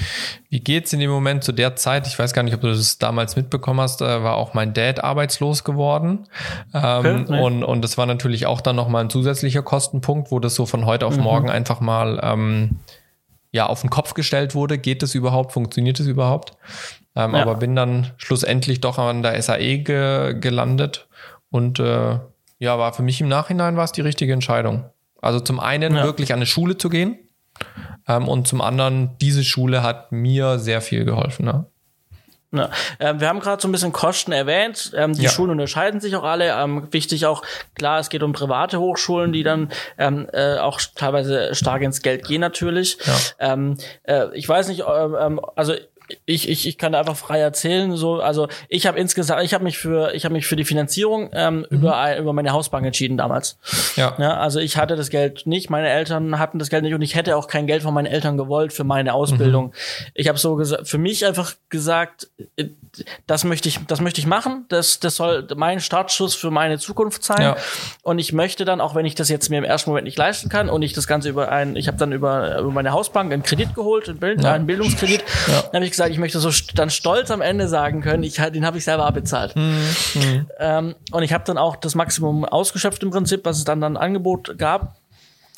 wie 0.50 0.60
geht's 0.60 0.92
in 0.92 1.00
dem 1.00 1.10
Moment 1.10 1.44
zu 1.44 1.52
der 1.52 1.76
Zeit? 1.76 2.06
Ich 2.06 2.18
weiß 2.18 2.34
gar 2.34 2.42
nicht, 2.42 2.54
ob 2.54 2.60
du 2.60 2.68
das 2.68 2.98
damals 2.98 3.34
mitbekommen 3.34 3.80
hast, 3.80 4.02
äh, 4.02 4.22
war 4.22 4.36
auch 4.36 4.52
mein 4.52 4.74
Dad 4.74 5.02
arbeitslos 5.02 5.64
geworden. 5.64 6.28
Ähm, 6.74 7.24
okay, 7.24 7.40
und, 7.40 7.64
und 7.64 7.82
das 7.82 7.96
war 7.96 8.04
natürlich 8.04 8.44
auch 8.44 8.60
dann 8.60 8.76
nochmal 8.76 9.04
ein 9.04 9.10
zusätzlicher 9.10 9.62
Kostenpunkt, 9.62 10.30
wo 10.30 10.40
das 10.40 10.54
so 10.54 10.66
von 10.66 10.84
heute 10.84 11.06
auf 11.06 11.16
mhm. 11.16 11.22
morgen 11.22 11.50
einfach 11.50 11.80
mal 11.80 12.20
ähm, 12.22 12.80
ja 13.50 13.66
auf 13.66 13.80
den 13.80 13.88
Kopf 13.88 14.12
gestellt 14.12 14.54
wurde. 14.54 14.76
Geht 14.76 15.02
das 15.02 15.14
überhaupt? 15.14 15.52
Funktioniert 15.52 15.98
das 15.98 16.06
überhaupt? 16.06 16.54
Ähm, 17.14 17.34
ja. 17.34 17.42
Aber 17.42 17.56
bin 17.56 17.76
dann 17.76 18.12
schlussendlich 18.16 18.80
doch 18.80 18.98
an 18.98 19.22
der 19.22 19.40
SAE 19.40 19.78
ge 19.78 20.34
gelandet 20.38 21.08
und 21.50 21.78
äh, 21.78 22.18
ja, 22.58 22.78
war 22.78 22.92
für 22.92 23.02
mich 23.02 23.20
im 23.20 23.28
Nachhinein 23.28 23.76
war 23.76 23.84
es 23.84 23.92
die 23.92 24.00
richtige 24.00 24.32
Entscheidung. 24.32 24.90
Also 25.20 25.40
zum 25.40 25.60
einen 25.60 25.96
ja. 25.96 26.04
wirklich 26.04 26.32
an 26.32 26.38
eine 26.38 26.46
Schule 26.46 26.78
zu 26.78 26.88
gehen 26.88 27.18
ähm, 28.08 28.28
und 28.28 28.48
zum 28.48 28.60
anderen 28.60 29.16
diese 29.20 29.44
Schule 29.44 29.82
hat 29.82 30.12
mir 30.12 30.58
sehr 30.58 30.80
viel 30.80 31.04
geholfen. 31.04 31.44
Ne? 31.44 31.66
Ja. 32.52 32.70
Ähm, 33.00 33.20
wir 33.20 33.28
haben 33.28 33.40
gerade 33.40 33.60
so 33.60 33.66
ein 33.66 33.72
bisschen 33.72 33.92
Kosten 33.92 34.32
erwähnt. 34.32 34.92
Ähm, 34.94 35.14
die 35.14 35.22
ja. 35.22 35.30
Schulen 35.30 35.50
unterscheiden 35.50 36.00
sich 36.00 36.14
auch 36.16 36.24
alle. 36.24 36.50
Ähm, 36.52 36.88
wichtig 36.92 37.24
auch, 37.26 37.42
klar, 37.74 37.98
es 37.98 38.10
geht 38.10 38.22
um 38.22 38.32
private 38.32 38.78
Hochschulen, 38.78 39.32
die 39.32 39.42
dann 39.42 39.70
ähm, 39.96 40.28
äh, 40.32 40.58
auch 40.58 40.80
teilweise 40.94 41.54
stark 41.54 41.82
ins 41.82 42.02
Geld 42.02 42.26
gehen 42.26 42.42
natürlich. 42.42 42.98
Ja. 43.04 43.52
Ähm, 43.52 43.78
äh, 44.02 44.26
ich 44.34 44.46
weiß 44.48 44.68
nicht, 44.68 44.80
äh, 44.80 44.84
ähm, 44.84 45.40
also 45.56 45.74
ich, 46.26 46.48
ich, 46.48 46.66
ich 46.66 46.78
kann 46.78 46.92
da 46.92 47.00
einfach 47.00 47.16
frei 47.16 47.40
erzählen. 47.40 47.96
So, 47.96 48.20
also 48.20 48.48
ich 48.68 48.86
habe 48.86 48.98
insgesamt, 48.98 49.42
ich 49.42 49.54
habe 49.54 49.64
mich 49.64 49.78
für, 49.78 50.14
ich 50.14 50.24
habe 50.24 50.34
mich 50.34 50.46
für 50.46 50.56
die 50.56 50.64
Finanzierung 50.64 51.30
ähm, 51.32 51.58
mhm. 51.58 51.78
über 51.78 52.16
über 52.18 52.32
meine 52.32 52.52
Hausbank 52.52 52.86
entschieden 52.86 53.16
damals. 53.16 53.58
Ja. 53.96 54.14
ja. 54.18 54.36
Also 54.36 54.60
ich 54.60 54.76
hatte 54.76 54.96
das 54.96 55.10
Geld 55.10 55.46
nicht, 55.46 55.70
meine 55.70 55.88
Eltern 55.88 56.38
hatten 56.38 56.58
das 56.58 56.70
Geld 56.70 56.82
nicht 56.82 56.94
und 56.94 57.02
ich 57.02 57.14
hätte 57.14 57.36
auch 57.36 57.48
kein 57.48 57.66
Geld 57.66 57.82
von 57.82 57.94
meinen 57.94 58.06
Eltern 58.06 58.36
gewollt 58.36 58.72
für 58.72 58.84
meine 58.84 59.14
Ausbildung. 59.14 59.66
Mhm. 59.66 59.72
Ich 60.14 60.28
habe 60.28 60.38
so 60.38 60.56
gesagt, 60.56 60.88
für 60.88 60.98
mich 60.98 61.26
einfach 61.26 61.54
gesagt, 61.68 62.28
äh, 62.56 62.66
das 63.26 63.44
möchte 63.44 63.68
ich, 63.68 63.80
das 63.86 64.00
möchte 64.00 64.20
ich 64.20 64.26
machen. 64.26 64.66
Das, 64.68 65.00
das 65.00 65.16
soll 65.16 65.46
mein 65.56 65.80
Startschuss 65.80 66.34
für 66.34 66.50
meine 66.50 66.78
Zukunft 66.78 67.24
sein. 67.24 67.42
Ja. 67.42 67.56
Und 68.02 68.18
ich 68.18 68.32
möchte 68.32 68.64
dann, 68.64 68.80
auch 68.80 68.94
wenn 68.94 69.06
ich 69.06 69.14
das 69.14 69.28
jetzt 69.28 69.48
mir 69.48 69.58
im 69.58 69.64
ersten 69.64 69.90
Moment 69.90 70.04
nicht 70.04 70.18
leisten 70.18 70.48
kann 70.48 70.68
und 70.68 70.82
ich 70.82 70.92
das 70.92 71.06
Ganze 71.06 71.30
über 71.30 71.50
ein, 71.50 71.76
ich 71.76 71.88
habe 71.88 71.96
dann 71.96 72.12
über, 72.12 72.58
über 72.58 72.70
meine 72.70 72.92
Hausbank 72.92 73.32
einen 73.32 73.42
Kredit 73.42 73.74
geholt, 73.74 74.08
einen, 74.08 74.18
Bild, 74.18 74.42
ja. 74.42 74.52
einen 74.52 74.66
Bildungskredit, 74.66 75.24
ja. 75.48 75.72
habe 75.72 75.84
ich 75.84 75.92
gesagt, 75.92 76.01
ich 76.08 76.18
möchte 76.18 76.38
so 76.38 76.50
dann 76.74 76.90
stolz 76.90 77.30
am 77.30 77.40
Ende 77.40 77.68
sagen 77.68 78.00
können, 78.00 78.22
ich, 78.22 78.36
den 78.36 78.66
habe 78.66 78.78
ich 78.78 78.84
selber 78.84 79.06
abbezahlt. 79.06 79.54
Mhm. 79.56 80.46
Ähm, 80.58 80.94
und 81.10 81.22
ich 81.22 81.32
habe 81.32 81.44
dann 81.44 81.58
auch 81.58 81.76
das 81.76 81.94
Maximum 81.94 82.44
ausgeschöpft 82.44 83.02
im 83.02 83.10
Prinzip, 83.10 83.44
was 83.44 83.58
es 83.58 83.64
dann 83.64 83.80
dann 83.80 83.96
Angebot 83.96 84.58
gab. 84.58 84.96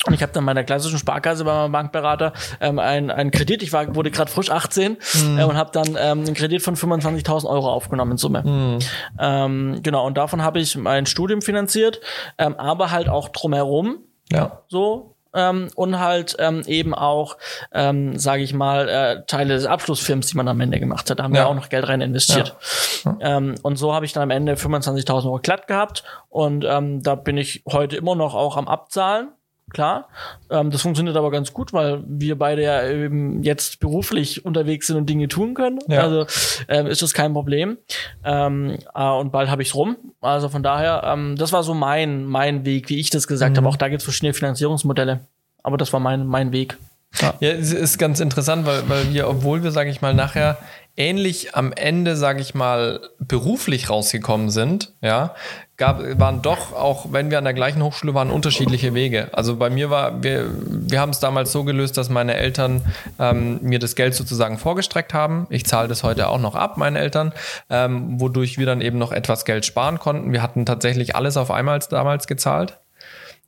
Und 0.05 0.13
ich 0.13 0.21
habe 0.21 0.31
dann 0.33 0.43
meiner 0.43 0.63
klassischen 0.63 0.99
Sparkasse 0.99 1.45
bei 1.45 1.53
meinem 1.53 1.71
Bankberater 1.71 2.33
ähm, 2.61 2.77
einen, 2.77 3.09
einen 3.09 3.31
Kredit, 3.31 3.63
ich 3.63 3.73
war, 3.73 3.95
wurde 3.95 4.11
gerade 4.11 4.29
frisch 4.29 4.51
18 4.51 4.97
mhm. 5.13 5.39
äh, 5.39 5.43
und 5.43 5.55
habe 5.55 5.71
dann 5.73 5.97
ähm, 5.99 6.25
einen 6.25 6.33
Kredit 6.35 6.61
von 6.61 6.75
25.000 6.75 7.47
Euro 7.47 7.71
aufgenommen 7.71 8.11
in 8.11 8.17
Summe. 8.17 8.43
Mhm. 8.43 8.79
Ähm, 9.19 9.79
genau, 9.81 10.05
und 10.05 10.17
davon 10.17 10.43
habe 10.43 10.59
ich 10.59 10.77
mein 10.77 11.05
Studium 11.07 11.41
finanziert, 11.41 12.01
ähm, 12.37 12.55
aber 12.55 12.91
halt 12.91 13.09
auch 13.09 13.29
drumherum. 13.29 13.97
Ja. 14.31 14.61
So, 14.67 15.14
ähm, 15.35 15.69
und 15.75 15.99
halt 15.99 16.35
ähm, 16.39 16.63
eben 16.65 16.93
auch, 16.93 17.37
ähm, 17.73 18.17
sage 18.17 18.43
ich 18.43 18.53
mal, 18.53 18.89
äh, 18.89 19.25
Teile 19.27 19.53
des 19.53 19.65
Abschlussfilms, 19.65 20.27
die 20.27 20.37
man 20.37 20.47
am 20.47 20.59
Ende 20.61 20.79
gemacht 20.79 21.09
hat. 21.09 21.19
Da 21.19 21.23
haben 21.23 21.35
ja. 21.35 21.43
wir 21.43 21.47
auch 21.47 21.55
noch 21.55 21.69
Geld 21.69 21.87
rein 21.87 22.01
investiert. 22.01 22.55
Ja. 23.03 23.17
Ähm, 23.19 23.55
und 23.61 23.77
so 23.77 23.93
habe 23.93 24.05
ich 24.05 24.13
dann 24.13 24.23
am 24.23 24.31
Ende 24.31 24.53
25.000 24.53 25.25
Euro 25.25 25.39
glatt 25.39 25.67
gehabt 25.67 26.03
und 26.29 26.65
ähm, 26.67 27.03
da 27.03 27.15
bin 27.15 27.37
ich 27.37 27.63
heute 27.71 27.97
immer 27.97 28.15
noch 28.15 28.33
auch 28.33 28.57
am 28.57 28.67
Abzahlen 28.67 29.29
klar. 29.71 30.09
Ähm, 30.49 30.71
das 30.71 30.81
funktioniert 30.81 31.15
aber 31.15 31.31
ganz 31.31 31.53
gut, 31.53 31.73
weil 31.73 32.03
wir 32.07 32.37
beide 32.37 32.63
ja 32.63 32.87
eben 32.87 33.43
jetzt 33.43 33.79
beruflich 33.79 34.45
unterwegs 34.45 34.87
sind 34.87 34.97
und 34.97 35.09
Dinge 35.09 35.27
tun 35.27 35.53
können. 35.53 35.79
Ja. 35.87 36.01
Also 36.01 36.25
ähm, 36.67 36.87
ist 36.87 37.01
das 37.01 37.13
kein 37.13 37.33
Problem. 37.33 37.77
Ähm, 38.23 38.77
äh, 38.93 39.09
und 39.09 39.31
bald 39.31 39.49
habe 39.49 39.61
ich's 39.61 39.75
rum. 39.75 39.97
Also 40.21 40.49
von 40.49 40.63
daher, 40.63 41.03
ähm, 41.05 41.35
das 41.37 41.51
war 41.51 41.63
so 41.63 41.73
mein, 41.73 42.25
mein 42.25 42.65
Weg, 42.65 42.89
wie 42.89 42.99
ich 42.99 43.09
das 43.09 43.27
gesagt 43.27 43.53
mhm. 43.53 43.57
habe. 43.57 43.69
Auch 43.69 43.77
da 43.77 43.89
gibt's 43.89 44.03
verschiedene 44.03 44.33
Finanzierungsmodelle. 44.33 45.21
Aber 45.63 45.77
das 45.77 45.91
war 45.93 45.99
mein, 45.99 46.25
mein 46.25 46.51
Weg. 46.51 46.77
Ja, 47.21 47.33
ja 47.39 47.49
es 47.51 47.71
ist 47.71 47.97
ganz 47.97 48.19
interessant, 48.19 48.65
weil, 48.65 48.87
weil 48.87 49.13
wir, 49.13 49.27
obwohl 49.27 49.63
wir, 49.63 49.71
sage 49.71 49.89
ich 49.89 50.01
mal, 50.01 50.13
nachher 50.13 50.57
ähnlich 50.97 51.55
am 51.55 51.73
Ende, 51.73 52.15
sage 52.15 52.41
ich 52.41 52.55
mal, 52.55 53.01
beruflich 53.19 53.89
rausgekommen 53.89 54.49
sind, 54.49 54.93
ja, 55.01 55.35
gab, 55.77 56.01
waren 56.19 56.41
doch, 56.41 56.73
auch 56.73 57.07
wenn 57.11 57.29
wir 57.29 57.37
an 57.37 57.43
der 57.43 57.53
gleichen 57.53 57.83
Hochschule 57.83 58.13
waren, 58.13 58.31
unterschiedliche 58.31 58.93
Wege. 58.93 59.29
Also 59.33 59.57
bei 59.57 59.69
mir 59.69 59.89
war, 59.89 60.23
wir, 60.23 60.49
wir 60.67 60.99
haben 60.99 61.09
es 61.09 61.19
damals 61.19 61.51
so 61.51 61.63
gelöst, 61.63 61.97
dass 61.97 62.09
meine 62.09 62.35
Eltern 62.35 62.81
ähm, 63.19 63.59
mir 63.61 63.79
das 63.79 63.95
Geld 63.95 64.15
sozusagen 64.15 64.57
vorgestreckt 64.57 65.13
haben. 65.13 65.47
Ich 65.49 65.65
zahle 65.65 65.87
das 65.87 66.03
heute 66.03 66.29
auch 66.29 66.39
noch 66.39 66.55
ab, 66.55 66.77
meine 66.77 66.99
Eltern, 66.99 67.33
ähm, 67.69 68.19
wodurch 68.19 68.57
wir 68.57 68.65
dann 68.65 68.81
eben 68.81 68.97
noch 68.97 69.11
etwas 69.11 69.45
Geld 69.45 69.65
sparen 69.65 69.99
konnten. 69.99 70.31
Wir 70.31 70.41
hatten 70.41 70.65
tatsächlich 70.65 71.15
alles 71.15 71.37
auf 71.37 71.51
einmal 71.51 71.79
damals 71.89 72.27
gezahlt. 72.27 72.79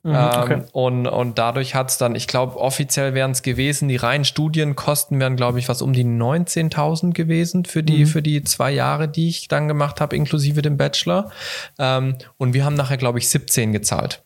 Mhm, 0.08 0.14
okay. 0.14 0.54
ähm, 0.54 0.64
und, 0.72 1.06
und 1.06 1.38
dadurch 1.38 1.74
hat 1.74 1.90
es 1.90 1.98
dann, 1.98 2.14
ich 2.14 2.26
glaube, 2.26 2.56
offiziell 2.56 3.12
wären 3.12 3.32
es 3.32 3.42
gewesen, 3.42 3.88
die 3.88 3.96
reinen 3.96 4.24
Studienkosten 4.24 5.20
wären, 5.20 5.36
glaube 5.36 5.58
ich, 5.58 5.68
was 5.68 5.82
um 5.82 5.92
die 5.92 6.04
19.000 6.04 7.12
gewesen 7.12 7.66
für 7.66 7.82
die, 7.82 8.00
mhm. 8.00 8.06
für 8.06 8.22
die 8.22 8.42
zwei 8.42 8.70
Jahre, 8.70 9.08
die 9.08 9.28
ich 9.28 9.48
dann 9.48 9.68
gemacht 9.68 10.00
habe, 10.00 10.16
inklusive 10.16 10.62
dem 10.62 10.78
Bachelor. 10.78 11.30
Ähm, 11.78 12.16
und 12.38 12.54
wir 12.54 12.64
haben 12.64 12.74
nachher, 12.74 12.96
glaube 12.96 13.18
ich, 13.18 13.28
17 13.28 13.72
gezahlt. 13.72 14.22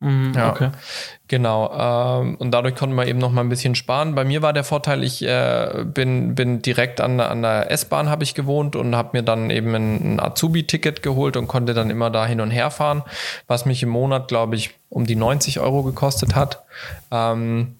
Mhm, 0.00 0.32
ja, 0.34 0.50
okay. 0.50 0.70
Genau. 1.28 1.70
Ähm, 2.22 2.36
und 2.36 2.50
dadurch 2.52 2.74
konnten 2.74 2.96
wir 2.96 3.06
eben 3.06 3.18
noch 3.18 3.30
mal 3.30 3.42
ein 3.42 3.48
bisschen 3.50 3.74
sparen. 3.74 4.14
Bei 4.14 4.24
mir 4.24 4.40
war 4.40 4.52
der 4.52 4.64
Vorteil, 4.64 5.04
ich 5.04 5.22
äh, 5.22 5.84
bin, 5.84 6.34
bin 6.34 6.62
direkt 6.62 7.00
an, 7.00 7.20
an 7.20 7.42
der 7.42 7.70
S-Bahn 7.70 8.08
habe 8.08 8.24
ich 8.24 8.34
gewohnt 8.34 8.76
und 8.76 8.96
habe 8.96 9.10
mir 9.12 9.22
dann 9.22 9.50
eben 9.50 9.74
ein, 9.74 10.14
ein 10.14 10.20
Azubi-Ticket 10.20 11.02
geholt 11.02 11.36
und 11.36 11.48
konnte 11.48 11.74
dann 11.74 11.90
immer 11.90 12.10
da 12.10 12.26
hin 12.26 12.40
und 12.40 12.50
her 12.50 12.70
fahren, 12.70 13.02
was 13.46 13.66
mich 13.66 13.82
im 13.82 13.90
Monat, 13.90 14.28
glaube 14.28 14.56
ich, 14.56 14.70
um 14.90 15.06
die 15.06 15.16
90 15.16 15.60
Euro 15.60 15.82
gekostet 15.82 16.34
hat. 16.34 16.62
Ähm, 17.10 17.76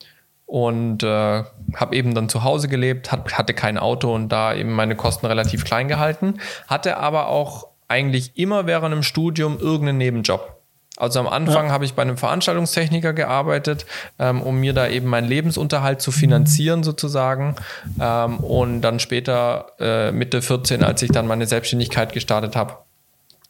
und 0.47 1.05
äh, 1.05 1.45
habe 1.77 1.95
eben 1.95 2.13
dann 2.13 2.29
zu 2.29 2.43
Hause 2.43 2.67
gelebt, 2.67 3.13
hat, 3.13 3.39
hatte 3.39 3.55
kein 3.55 3.79
Auto 3.79 4.13
und 4.13 4.31
da 4.31 4.53
eben 4.53 4.73
meine 4.73 4.97
Kosten 4.97 5.27
relativ 5.27 5.65
klein 5.65 5.87
gehalten, 5.87 6.41
hatte 6.67 6.97
aber 6.97 7.29
auch 7.29 7.69
eigentlich 7.87 8.37
immer 8.37 8.67
während 8.67 8.93
dem 8.93 9.05
Studium 9.05 9.59
irgendeinen 9.61 9.99
Nebenjob. 9.99 10.61
Also 10.97 11.19
am 11.21 11.29
Anfang 11.29 11.67
ja. 11.67 11.73
habe 11.73 11.85
ich 11.85 11.95
bei 11.95 12.03
einem 12.03 12.17
Veranstaltungstechniker 12.17 13.13
gearbeitet, 13.13 13.87
ähm, 14.19 14.43
um 14.43 14.57
mir 14.59 14.75
da 14.75 14.87
eben 14.87 15.09
meinen 15.09 15.29
Lebensunterhalt 15.29 16.03
zu 16.03 16.13
finanzieren 16.13 16.83
sozusagen. 16.83 17.57
Ähm, 18.01 18.39
und 18.39 18.83
dann 18.83 19.01
später 19.01 19.73
äh, 19.79 20.13
Mitte 20.13 20.43
14, 20.43 20.85
als 20.85 21.01
ich 21.03 21.11
dann 21.11 21.27
meine 21.27 21.47
Selbstständigkeit 21.47 22.13
gestartet 22.13 22.55
habe, 22.55 22.79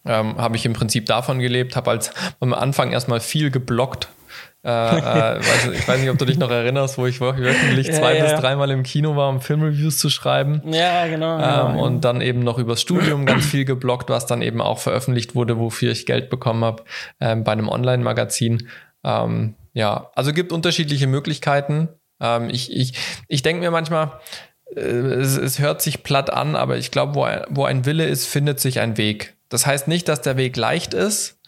ähm, 0.05 0.39
habe 0.39 0.57
ich 0.57 0.65
im 0.67 0.73
Prinzip 0.73 1.07
davon 1.07 1.39
gelebt, 1.39 1.77
habe 1.77 1.91
als 1.91 2.13
am 2.41 2.53
Anfang 2.55 2.93
erstmal 2.93 3.21
viel 3.21 3.51
geblockt, 3.51 4.09
äh, 4.63 4.69
äh, 4.69 5.39
weiß, 5.39 5.69
ich 5.73 5.89
weiß 5.89 6.01
nicht, 6.01 6.11
ob 6.11 6.19
du 6.19 6.25
dich 6.25 6.39
noch 6.39 6.51
erinnerst, 6.51 6.99
wo 6.99 7.07
ich 7.07 7.21
wöchentlich 7.21 7.87
ja, 7.89 7.95
zwei 7.95 8.17
ja. 8.17 8.25
bis 8.25 8.41
dreimal 8.41 8.71
im 8.71 8.83
Kino 8.83 9.17
war, 9.17 9.29
um 9.29 9.41
Filmreviews 9.41 9.99
zu 9.99 10.11
schreiben. 10.11 10.63
Ja, 10.71 11.07
genau. 11.07 11.39
Ähm, 11.39 11.73
genau. 11.73 11.85
Und 11.85 12.05
dann 12.05 12.21
eben 12.21 12.41
noch 12.41 12.59
übers 12.59 12.81
Studium 12.81 13.27
ganz 13.27 13.47
viel 13.47 13.65
geblockt, 13.65 14.11
was 14.11 14.27
dann 14.27 14.43
eben 14.43 14.61
auch 14.61 14.79
veröffentlicht 14.79 15.35
wurde, 15.35 15.59
wofür 15.59 15.93
ich 15.93 16.07
Geld 16.07 16.29
bekommen 16.29 16.65
habe 16.65 16.85
ähm, 17.21 17.45
bei 17.45 17.53
einem 17.53 17.69
Online-Magazin. 17.69 18.69
Ähm, 19.03 19.55
ja, 19.73 20.11
also 20.15 20.33
gibt 20.33 20.53
unterschiedliche 20.53 21.07
Möglichkeiten. 21.07 21.89
Ähm, 22.21 22.51
ich 22.51 22.75
ich, 22.77 22.93
ich 23.29 23.43
denke 23.43 23.63
mir 23.63 23.71
manchmal, 23.71 24.21
äh, 24.77 24.81
es, 24.81 25.39
es 25.39 25.59
hört 25.59 25.81
sich 25.81 26.03
platt 26.03 26.31
an, 26.31 26.55
aber 26.55 26.77
ich 26.77 26.91
glaube, 26.91 27.15
wo, 27.15 27.27
wo 27.49 27.65
ein 27.65 27.87
Wille 27.87 28.05
ist, 28.05 28.27
findet 28.27 28.61
sich 28.61 28.81
ein 28.81 28.99
Weg. 28.99 29.37
Das 29.51 29.67
heißt 29.67 29.87
nicht, 29.87 30.09
dass 30.09 30.23
der 30.23 30.39
Weg 30.39 30.57
leicht 30.57 30.95
ist, 30.95 31.39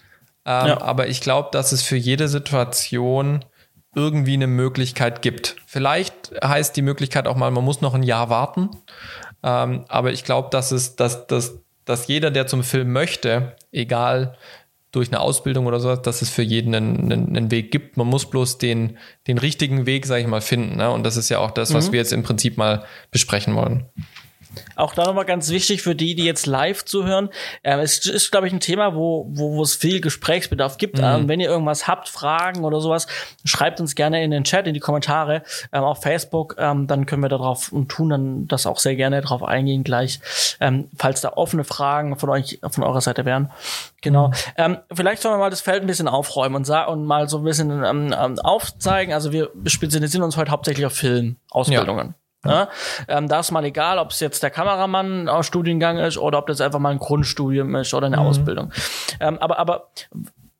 ähm, 0.45 0.67
ja. 0.69 0.81
Aber 0.81 1.09
ich 1.09 1.21
glaube, 1.21 1.49
dass 1.53 1.73
es 1.73 1.83
für 1.83 1.97
jede 1.97 2.29
Situation 2.29 3.45
irgendwie 3.95 4.35
eine 4.35 4.47
Möglichkeit 4.47 5.23
gibt. 5.23 5.57
Vielleicht 5.67 6.33
heißt 6.43 6.77
die 6.77 6.83
Möglichkeit 6.83 7.27
auch 7.27 7.37
mal, 7.37 7.51
man 7.51 7.65
muss 7.65 7.81
noch 7.81 7.95
ein 7.95 8.03
Jahr 8.03 8.31
warten. 8.31 8.71
Ähm, 9.43 9.85
aber 9.89 10.13
ich 10.13 10.25
glaube, 10.25 10.49
dass 10.51 10.73
es, 10.73 10.97
dass, 10.97 11.27
dass, 11.27 11.59
dass 11.85 12.07
jeder, 12.07 12.31
der 12.31 12.47
zum 12.47 12.65
Film 12.65 12.93
möchte, 12.93 13.57
egal 13.71 14.37
durch 14.93 15.09
eine 15.09 15.21
Ausbildung 15.21 15.67
oder 15.67 15.81
sowas, 15.81 16.03
dass 16.03 16.21
es 16.21 16.29
für 16.29 16.43
jeden 16.43 16.75
einen, 16.75 17.13
einen, 17.13 17.37
einen 17.37 17.51
Weg 17.51 17.71
gibt. 17.71 17.97
Man 17.97 18.07
muss 18.07 18.29
bloß 18.29 18.59
den, 18.59 18.99
den 19.27 19.39
richtigen 19.39 19.87
Weg, 19.87 20.05
sage 20.07 20.21
ich 20.21 20.27
mal, 20.27 20.43
finden. 20.43 20.77
Ne? 20.77 20.91
Und 20.91 21.05
das 21.05 21.17
ist 21.17 21.31
ja 21.31 21.39
auch 21.39 21.51
das, 21.51 21.73
was 21.73 21.89
mhm. 21.89 21.93
wir 21.93 22.01
jetzt 22.01 22.13
im 22.13 22.23
Prinzip 22.23 22.59
mal 22.59 22.85
besprechen 23.11 23.55
wollen. 23.55 23.87
Auch 24.77 24.95
da 24.95 25.05
nochmal 25.05 25.25
ganz 25.25 25.51
wichtig 25.51 25.83
für 25.83 25.95
die, 25.95 26.15
die 26.15 26.25
jetzt 26.25 26.47
live 26.47 26.85
zuhören. 26.85 27.31
Ähm, 27.63 27.81
es 27.81 28.07
ist, 28.07 28.31
glaube 28.31 28.47
ich, 28.47 28.53
ein 28.53 28.61
Thema, 28.61 28.95
wo, 28.95 29.27
wo, 29.31 29.57
wo 29.57 29.63
es 29.63 29.75
viel 29.75 30.01
Gesprächsbedarf 30.01 30.79
gibt. 30.79 30.99
Mhm. 30.99 31.05
Ähm, 31.05 31.29
wenn 31.29 31.41
ihr 31.41 31.49
irgendwas 31.49 31.89
habt, 31.89 32.09
Fragen 32.09 32.65
oder 32.65 32.81
sowas, 32.81 33.07
schreibt 33.45 33.81
uns 33.81 33.95
gerne 33.95 34.23
in 34.23 34.31
den 34.31 34.45
Chat, 34.45 34.67
in 34.67 34.75
die 34.75 34.81
Kommentare, 34.81 35.43
ähm, 35.73 35.85
auf 35.85 36.03
Facebook. 36.03 36.57
Ähm, 36.59 36.87
dann 36.87 37.07
können 37.07 37.23
wir 37.23 37.29
darauf 37.29 37.73
und 37.73 37.89
tun 37.89 38.11
dann 38.11 38.49
das 38.49 38.67
auch 38.67 38.79
sehr 38.79 38.97
gerne 38.97 39.21
darauf 39.21 39.43
eingehen 39.43 39.85
gleich, 39.85 40.21
ähm, 40.61 40.89
falls 40.97 41.21
da 41.21 41.33
offene 41.35 41.65
Fragen 41.65 42.19
von 42.19 42.31
euch, 42.31 42.59
von 42.69 42.85
eurer 42.85 43.01
Seite 43.01 43.25
wären. 43.25 43.51
Genau. 44.01 44.29
Mhm. 44.29 44.35
Ähm, 44.57 44.79
vielleicht 44.93 45.23
sollen 45.23 45.35
wir 45.35 45.39
mal 45.39 45.51
das 45.51 45.61
Feld 45.61 45.83
ein 45.83 45.87
bisschen 45.87 46.09
aufräumen 46.09 46.57
und, 46.57 46.69
und 46.69 47.05
mal 47.07 47.29
so 47.29 47.39
ein 47.39 47.45
bisschen 47.45 47.71
ähm, 47.85 48.15
ähm 48.19 48.39
aufzeigen. 48.41 49.15
Also 49.15 49.33
wir 49.33 49.51
spezialisieren 49.67 50.25
uns 50.25 50.37
heute 50.37 50.51
hauptsächlich 50.51 50.87
auf 50.87 50.95
Filmausbildungen. 50.95 52.09
Ja. 52.09 52.22
Ja. 52.45 52.69
Ähm, 53.09 53.29
da 53.29 53.41
ist 53.41 53.53
mal 53.53 53.65
egal, 53.65 53.99
ob 53.99 54.11
es 54.11 54.21
jetzt 54.21 54.43
der 54.43 54.51
Kameramann 54.51 55.29
aus 55.29 55.47
Studiengang 55.47 55.99
ist 55.99 56.19
oder 56.19 56.39
ob 56.39 56.47
das 56.49 56.61
einfach 56.61 56.81
mal 56.81 56.91
ein 56.91 56.99
Grundstudium 56.99 57.75
ist 57.77 57.95
oder 57.95 58.07
eine 58.07 58.17
mhm. 58.17 58.23
Ausbildung. 58.23 58.73
Ähm, 59.21 59.39
aber, 59.39 59.59
aber 59.59 59.91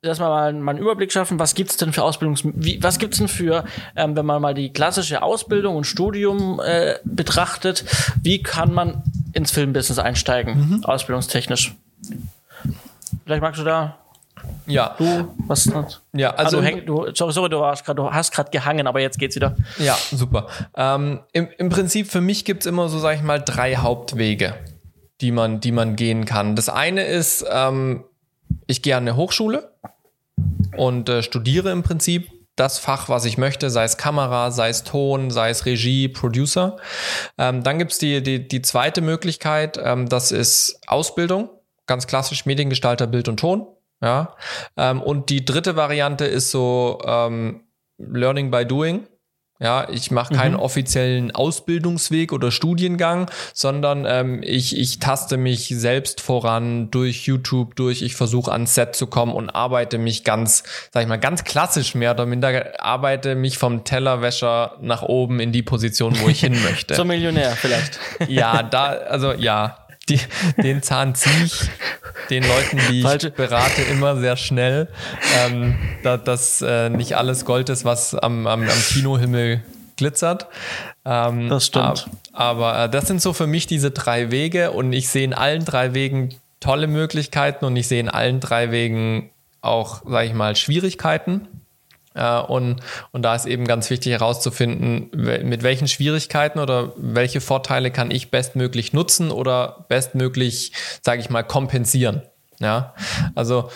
erstmal 0.01 0.29
mal, 0.29 0.53
mal 0.53 0.71
einen 0.71 0.79
Überblick 0.79 1.11
schaffen, 1.11 1.39
was 1.39 1.55
gibt's 1.55 1.77
denn 1.77 1.93
für 1.93 2.03
Ausbildungs... 2.03 2.43
Wie, 2.43 2.81
was 2.81 2.99
gibt's 2.99 3.17
denn 3.17 3.27
für, 3.27 3.65
ähm, 3.95 4.15
wenn 4.15 4.25
man 4.25 4.41
mal 4.41 4.53
die 4.53 4.71
klassische 4.71 5.21
Ausbildung 5.21 5.75
und 5.75 5.85
Studium 5.85 6.61
äh, 6.63 6.95
betrachtet, 7.03 7.85
wie 8.21 8.41
kann 8.41 8.73
man 8.73 9.03
ins 9.33 9.51
Filmbusiness 9.51 9.99
einsteigen, 9.99 10.69
mhm. 10.69 10.85
ausbildungstechnisch? 10.85 11.75
Vielleicht 13.25 13.41
magst 13.41 13.59
du 13.59 13.65
da 13.65 13.97
ja. 14.65 14.95
Du, 14.97 15.33
was? 15.47 15.69
Ja, 16.13 16.31
also. 16.35 16.59
Ah, 16.59 16.71
du, 16.71 16.81
du, 16.81 17.15
sorry, 17.15 17.33
sorry, 17.33 17.49
du, 17.49 17.59
warst 17.59 17.85
grad, 17.85 17.97
du 17.97 18.11
hast 18.11 18.31
gerade 18.31 18.51
gehangen, 18.51 18.87
aber 18.87 18.99
jetzt 18.99 19.19
geht's 19.19 19.35
wieder. 19.35 19.55
Ja, 19.77 19.97
super. 20.11 20.47
Ähm, 20.75 21.21
im, 21.31 21.49
Im 21.57 21.69
Prinzip 21.69 22.09
für 22.09 22.21
mich 22.21 22.45
gibt's 22.45 22.65
immer 22.65 22.89
so, 22.89 22.99
sag 22.99 23.15
ich 23.15 23.23
mal, 23.23 23.39
drei 23.39 23.75
Hauptwege, 23.75 24.55
die 25.21 25.31
man, 25.31 25.59
die 25.59 25.71
man 25.71 25.95
gehen 25.95 26.25
kann. 26.25 26.55
Das 26.55 26.69
eine 26.69 27.05
ist, 27.05 27.45
ähm, 27.49 28.03
ich 28.67 28.81
gehe 28.81 28.95
an 28.95 29.03
eine 29.03 29.15
Hochschule 29.15 29.73
und 30.77 31.09
äh, 31.09 31.23
studiere 31.23 31.71
im 31.71 31.83
Prinzip 31.83 32.29
das 32.55 32.77
Fach, 32.77 33.09
was 33.09 33.25
ich 33.25 33.37
möchte, 33.37 33.69
sei 33.69 33.83
es 33.83 33.97
Kamera, 33.97 34.51
sei 34.51 34.69
es 34.69 34.83
Ton, 34.83 35.31
sei 35.31 35.49
es 35.49 35.65
Regie, 35.65 36.07
Producer. 36.07 36.77
Ähm, 37.37 37.63
dann 37.63 37.79
gibt's 37.79 37.97
die, 37.97 38.21
die, 38.21 38.47
die 38.47 38.61
zweite 38.61 39.01
Möglichkeit, 39.01 39.79
ähm, 39.83 40.07
das 40.07 40.31
ist 40.31 40.79
Ausbildung, 40.87 41.49
ganz 41.87 42.05
klassisch 42.05 42.45
Mediengestalter, 42.45 43.07
Bild 43.07 43.27
und 43.27 43.39
Ton. 43.39 43.67
Ja. 44.03 44.35
Ähm, 44.75 45.01
und 45.01 45.29
die 45.29 45.45
dritte 45.45 45.77
Variante 45.77 46.25
ist 46.25 46.51
so 46.51 46.99
ähm, 47.05 47.61
Learning 47.97 48.51
by 48.51 48.65
Doing. 48.65 49.07
Ja, 49.59 49.87
ich 49.89 50.11
mache 50.11 50.33
keinen 50.33 50.55
mhm. 50.55 50.59
offiziellen 50.59 51.33
Ausbildungsweg 51.33 52.33
oder 52.33 52.51
Studiengang, 52.51 53.31
sondern 53.53 54.05
ähm, 54.05 54.41
ich, 54.43 54.77
ich 54.77 54.99
taste 54.99 55.37
mich 55.37 55.69
selbst 55.69 56.19
voran 56.19 56.91
durch 56.91 57.27
YouTube, 57.27 57.77
durch, 57.77 58.01
ich 58.01 58.15
versuche 58.15 58.51
ans 58.51 58.75
Set 58.75 58.93
zu 58.93 59.07
kommen 59.07 59.31
und 59.31 59.51
arbeite 59.51 59.99
mich 59.99 60.25
ganz, 60.25 60.63
sag 60.91 61.03
ich 61.03 61.07
mal, 61.07 61.17
ganz 61.17 61.45
klassisch 61.45 61.95
mehr 61.95 62.11
oder 62.11 62.25
minder, 62.25 62.73
arbeite 62.83 63.35
mich 63.35 63.57
vom 63.57 63.85
Tellerwäscher 63.85 64.75
nach 64.81 65.03
oben 65.03 65.39
in 65.39 65.53
die 65.53 65.63
Position, 65.63 66.19
wo 66.19 66.27
ich 66.27 66.41
hin 66.41 66.61
möchte. 66.69 66.95
Zum 66.95 67.07
Millionär 67.07 67.51
vielleicht. 67.51 67.99
Ja, 68.27 68.63
da, 68.63 68.87
also 68.87 69.31
ja, 69.31 69.82
die, 70.09 70.19
den 70.61 70.81
Zahn 70.81 71.15
ziehe 71.15 71.45
ich 71.45 71.69
den 72.29 72.43
Leuten, 72.43 72.79
die 72.89 73.01
Falsche. 73.01 73.29
ich 73.29 73.33
berate, 73.33 73.81
immer 73.83 74.17
sehr 74.17 74.37
schnell, 74.37 74.87
ähm, 75.39 75.75
da, 76.03 76.17
dass 76.17 76.61
äh, 76.61 76.89
nicht 76.89 77.15
alles 77.15 77.45
Gold 77.45 77.69
ist, 77.69 77.85
was 77.85 78.15
am, 78.15 78.47
am, 78.47 78.63
am 78.63 78.83
Kinohimmel 78.89 79.61
glitzert. 79.97 80.47
Ähm, 81.05 81.49
das 81.49 81.67
stimmt. 81.67 82.07
Aber, 82.33 82.73
aber 82.73 82.85
äh, 82.85 82.89
das 82.89 83.07
sind 83.07 83.21
so 83.21 83.33
für 83.33 83.47
mich 83.47 83.67
diese 83.67 83.91
drei 83.91 84.31
Wege 84.31 84.71
und 84.71 84.93
ich 84.93 85.09
sehe 85.09 85.23
in 85.23 85.33
allen 85.33 85.65
drei 85.65 85.93
Wegen 85.93 86.35
tolle 86.59 86.87
Möglichkeiten 86.87 87.65
und 87.65 87.75
ich 87.75 87.87
sehe 87.87 87.99
in 87.99 88.09
allen 88.09 88.39
drei 88.39 88.71
Wegen 88.71 89.29
auch, 89.61 90.03
sage 90.05 90.27
ich 90.27 90.33
mal, 90.33 90.55
Schwierigkeiten. 90.55 91.47
Äh, 92.13 92.39
und, 92.39 92.81
und 93.11 93.21
da 93.23 93.35
ist 93.35 93.45
eben 93.45 93.65
ganz 93.65 93.89
wichtig 93.89 94.11
herauszufinden, 94.13 95.09
mit 95.13 95.63
welchen 95.63 95.87
Schwierigkeiten 95.87 96.59
oder 96.59 96.93
welche 96.97 97.41
Vorteile 97.41 97.91
kann 97.91 98.11
ich 98.11 98.31
bestmöglich 98.31 98.93
nutzen 98.93 99.31
oder 99.31 99.85
bestmöglich, 99.89 100.73
sage 101.01 101.21
ich 101.21 101.29
mal, 101.29 101.43
kompensieren. 101.43 102.21
Ja, 102.59 102.93
also 103.35 103.69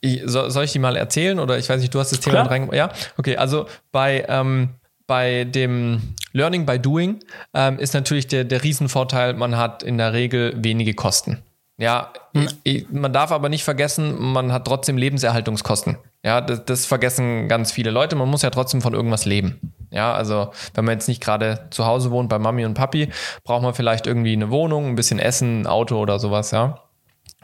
ich, 0.00 0.22
soll 0.24 0.64
ich 0.64 0.72
die 0.72 0.78
mal 0.78 0.96
erzählen 0.96 1.38
oder 1.38 1.58
ich 1.58 1.68
weiß 1.68 1.80
nicht, 1.80 1.94
du 1.94 2.00
hast 2.00 2.12
das 2.12 2.20
Thema 2.20 2.42
rein. 2.42 2.70
Ja, 2.72 2.90
okay, 3.16 3.36
also 3.36 3.66
bei 3.90 4.24
ähm, 4.28 4.70
bei 5.06 5.44
dem 5.44 6.14
Learning 6.32 6.66
by 6.66 6.78
Doing 6.78 7.20
ähm, 7.52 7.78
ist 7.78 7.94
natürlich 7.94 8.26
der, 8.26 8.44
der 8.44 8.62
Riesenvorteil, 8.62 9.34
man 9.34 9.56
hat 9.56 9.82
in 9.82 9.98
der 9.98 10.12
Regel 10.12 10.54
wenige 10.56 10.94
Kosten. 10.94 11.42
Ja, 11.76 12.12
hm. 12.34 12.48
man 12.90 13.12
darf 13.12 13.32
aber 13.32 13.48
nicht 13.48 13.64
vergessen, 13.64 14.14
man 14.18 14.52
hat 14.52 14.66
trotzdem 14.66 14.96
Lebenserhaltungskosten. 14.96 15.98
Ja, 16.24 16.40
das, 16.40 16.64
das, 16.64 16.86
vergessen 16.86 17.48
ganz 17.48 17.70
viele 17.70 17.90
Leute. 17.90 18.16
Man 18.16 18.30
muss 18.30 18.40
ja 18.40 18.48
trotzdem 18.48 18.80
von 18.80 18.94
irgendwas 18.94 19.26
leben. 19.26 19.74
Ja, 19.90 20.14
also 20.14 20.50
wenn 20.72 20.86
man 20.86 20.94
jetzt 20.94 21.06
nicht 21.06 21.22
gerade 21.22 21.66
zu 21.70 21.84
Hause 21.84 22.10
wohnt 22.10 22.30
bei 22.30 22.38
Mami 22.38 22.64
und 22.64 22.72
Papi, 22.72 23.10
braucht 23.44 23.62
man 23.62 23.74
vielleicht 23.74 24.06
irgendwie 24.06 24.32
eine 24.32 24.50
Wohnung, 24.50 24.86
ein 24.86 24.94
bisschen 24.94 25.18
Essen, 25.18 25.60
ein 25.60 25.66
Auto 25.66 25.98
oder 25.98 26.18
sowas, 26.18 26.50
ja. 26.50 26.80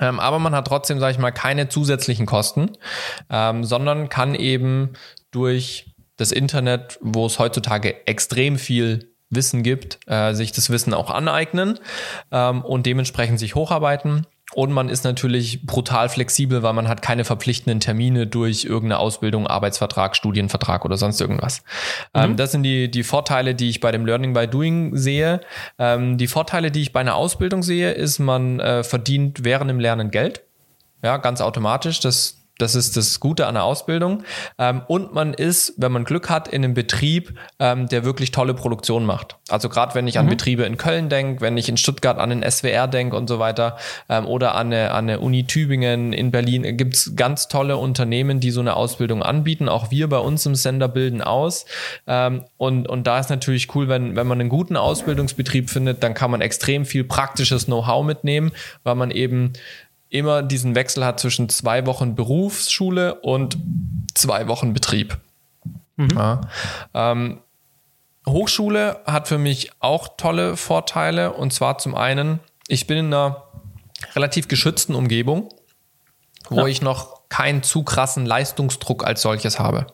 Ähm, 0.00 0.18
aber 0.18 0.38
man 0.38 0.54
hat 0.54 0.66
trotzdem, 0.66 0.98
sage 0.98 1.12
ich 1.12 1.18
mal, 1.18 1.30
keine 1.30 1.68
zusätzlichen 1.68 2.24
Kosten, 2.24 2.70
ähm, 3.28 3.64
sondern 3.64 4.08
kann 4.08 4.34
eben 4.34 4.94
durch 5.30 5.94
das 6.16 6.32
Internet, 6.32 6.98
wo 7.02 7.26
es 7.26 7.38
heutzutage 7.38 8.06
extrem 8.06 8.58
viel 8.58 9.10
Wissen 9.28 9.62
gibt, 9.62 10.00
äh, 10.06 10.32
sich 10.32 10.52
das 10.52 10.70
Wissen 10.70 10.94
auch 10.94 11.10
aneignen 11.10 11.78
ähm, 12.32 12.64
und 12.64 12.86
dementsprechend 12.86 13.38
sich 13.38 13.54
hocharbeiten. 13.54 14.26
Und 14.52 14.72
man 14.72 14.88
ist 14.88 15.04
natürlich 15.04 15.64
brutal 15.64 16.08
flexibel, 16.08 16.62
weil 16.62 16.72
man 16.72 16.88
hat 16.88 17.02
keine 17.02 17.24
verpflichtenden 17.24 17.78
Termine 17.78 18.26
durch 18.26 18.64
irgendeine 18.64 18.98
Ausbildung, 18.98 19.46
Arbeitsvertrag, 19.46 20.16
Studienvertrag 20.16 20.84
oder 20.84 20.96
sonst 20.96 21.20
irgendwas. 21.20 21.62
Ähm, 22.14 22.22
mhm. 22.22 22.30
Ähm, 22.30 22.36
das 22.36 22.52
sind 22.52 22.62
die, 22.64 22.90
die 22.90 23.02
Vorteile, 23.02 23.54
die 23.54 23.68
ich 23.68 23.80
bei 23.80 23.92
dem 23.92 24.04
Learning 24.06 24.34
by 24.34 24.48
Doing 24.48 24.96
sehe. 24.96 25.40
Ähm, 25.78 26.18
die 26.18 26.26
Vorteile, 26.26 26.70
die 26.70 26.82
ich 26.82 26.92
bei 26.92 27.00
einer 27.00 27.14
Ausbildung 27.14 27.62
sehe, 27.62 27.92
ist, 27.92 28.18
man 28.18 28.58
äh, 28.60 28.82
verdient 28.82 29.44
während 29.44 29.70
dem 29.70 29.78
Lernen 29.78 30.10
Geld. 30.10 30.42
Ja, 31.02 31.16
ganz 31.16 31.40
automatisch. 31.40 32.00
Das, 32.00 32.39
das 32.60 32.74
ist 32.74 32.96
das 32.96 33.20
Gute 33.20 33.46
an 33.46 33.54
der 33.54 33.64
Ausbildung. 33.64 34.22
Ähm, 34.58 34.82
und 34.88 35.14
man 35.14 35.34
ist, 35.34 35.74
wenn 35.76 35.92
man 35.92 36.04
Glück 36.04 36.28
hat, 36.30 36.48
in 36.48 36.64
einem 36.64 36.74
Betrieb, 36.74 37.34
ähm, 37.58 37.88
der 37.88 38.04
wirklich 38.04 38.30
tolle 38.30 38.54
Produktion 38.54 39.04
macht. 39.04 39.36
Also 39.48 39.68
gerade 39.68 39.94
wenn 39.94 40.06
ich 40.06 40.18
an 40.18 40.26
mhm. 40.26 40.30
Betriebe 40.30 40.64
in 40.64 40.76
Köln 40.76 41.08
denke, 41.08 41.40
wenn 41.40 41.56
ich 41.56 41.68
in 41.68 41.76
Stuttgart 41.76 42.18
an 42.18 42.30
den 42.30 42.48
SWR 42.48 42.86
denke 42.88 43.16
und 43.16 43.28
so 43.28 43.38
weiter 43.38 43.76
ähm, 44.08 44.26
oder 44.26 44.54
an 44.54 44.68
eine, 44.68 44.90
an 44.92 45.08
eine 45.08 45.20
Uni 45.20 45.46
Tübingen 45.46 46.12
in 46.12 46.30
Berlin, 46.30 46.76
gibt's 46.76 47.12
ganz 47.16 47.48
tolle 47.48 47.76
Unternehmen, 47.76 48.40
die 48.40 48.50
so 48.50 48.60
eine 48.60 48.76
Ausbildung 48.76 49.22
anbieten. 49.22 49.68
Auch 49.68 49.90
wir 49.90 50.08
bei 50.08 50.18
uns 50.18 50.46
im 50.46 50.54
Sender 50.54 50.88
bilden 50.88 51.22
aus. 51.22 51.66
Ähm, 52.06 52.44
und, 52.56 52.88
und 52.88 53.06
da 53.06 53.18
ist 53.18 53.30
natürlich 53.30 53.74
cool, 53.74 53.88
wenn, 53.88 54.16
wenn 54.16 54.26
man 54.26 54.40
einen 54.40 54.48
guten 54.48 54.76
Ausbildungsbetrieb 54.76 55.70
findet, 55.70 56.02
dann 56.02 56.14
kann 56.14 56.30
man 56.30 56.40
extrem 56.40 56.84
viel 56.84 57.04
praktisches 57.04 57.66
Know-how 57.66 58.04
mitnehmen, 58.04 58.52
weil 58.84 58.94
man 58.94 59.10
eben 59.10 59.52
immer 60.10 60.42
diesen 60.42 60.74
Wechsel 60.74 61.04
hat 61.04 61.20
zwischen 61.20 61.48
zwei 61.48 61.86
Wochen 61.86 62.14
Berufsschule 62.14 63.14
und 63.14 63.56
zwei 64.14 64.48
Wochen 64.48 64.74
Betrieb. 64.74 65.18
Mhm. 65.96 66.10
Ja. 66.16 66.40
Ähm, 66.92 67.40
Hochschule 68.28 69.00
hat 69.06 69.28
für 69.28 69.38
mich 69.38 69.70
auch 69.80 70.08
tolle 70.16 70.56
Vorteile 70.56 71.32
und 71.32 71.52
zwar 71.52 71.78
zum 71.78 71.94
einen, 71.94 72.40
ich 72.68 72.86
bin 72.86 72.98
in 72.98 73.06
einer 73.06 73.44
relativ 74.14 74.48
geschützten 74.48 74.94
Umgebung, 74.94 75.48
wo 76.48 76.60
ja. 76.60 76.66
ich 76.66 76.82
noch 76.82 77.28
keinen 77.28 77.62
zu 77.62 77.82
krassen 77.84 78.26
Leistungsdruck 78.26 79.06
als 79.06 79.22
solches 79.22 79.58
habe. 79.58 79.86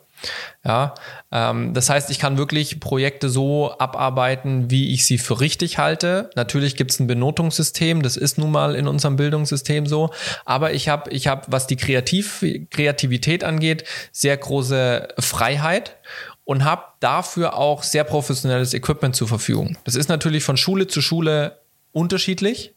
Ja, 0.65 0.95
ähm, 1.31 1.73
das 1.73 1.89
heißt, 1.89 2.09
ich 2.09 2.19
kann 2.19 2.37
wirklich 2.37 2.79
Projekte 2.79 3.29
so 3.29 3.77
abarbeiten, 3.77 4.69
wie 4.71 4.93
ich 4.93 5.05
sie 5.05 5.17
für 5.17 5.39
richtig 5.39 5.77
halte. 5.77 6.29
Natürlich 6.35 6.75
gibt 6.75 6.91
es 6.91 6.99
ein 6.99 7.07
Benotungssystem, 7.07 8.01
das 8.01 8.17
ist 8.17 8.37
nun 8.37 8.51
mal 8.51 8.75
in 8.75 8.87
unserem 8.87 9.15
Bildungssystem 9.15 9.85
so. 9.85 10.09
Aber 10.45 10.73
ich 10.73 10.89
habe, 10.89 11.11
ich 11.11 11.27
habe, 11.27 11.43
was 11.47 11.67
die 11.67 11.77
Kreativ 11.77 12.43
Kreativität 12.69 13.43
angeht, 13.43 13.83
sehr 14.11 14.35
große 14.35 15.07
Freiheit 15.19 15.97
und 16.43 16.63
habe 16.63 16.83
dafür 16.99 17.55
auch 17.55 17.83
sehr 17.83 18.03
professionelles 18.03 18.73
Equipment 18.73 19.15
zur 19.15 19.27
Verfügung. 19.27 19.77
Das 19.83 19.95
ist 19.95 20.09
natürlich 20.09 20.43
von 20.43 20.57
Schule 20.57 20.87
zu 20.87 21.01
Schule 21.01 21.59
unterschiedlich. 21.91 22.73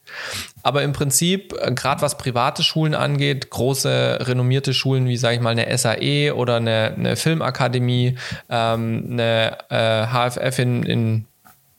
Aber 0.63 0.83
im 0.83 0.93
Prinzip, 0.93 1.55
äh, 1.61 1.73
gerade 1.73 2.03
was 2.03 2.17
private 2.19 2.63
Schulen 2.63 2.95
angeht, 2.95 3.51
große 3.51 4.19
renommierte 4.23 4.75
Schulen 4.75 5.07
wie, 5.07 5.17
sage 5.17 5.37
ich 5.37 5.41
mal, 5.41 5.51
eine 5.51 5.77
SAE 5.77 6.35
oder 6.35 6.57
eine, 6.57 6.95
eine 6.97 7.17
Filmakademie, 7.17 8.17
ähm, 8.49 9.09
eine 9.11 9.59
äh, 9.69 10.07
HFF 10.07 10.59
in, 10.59 10.83
in 10.85 11.25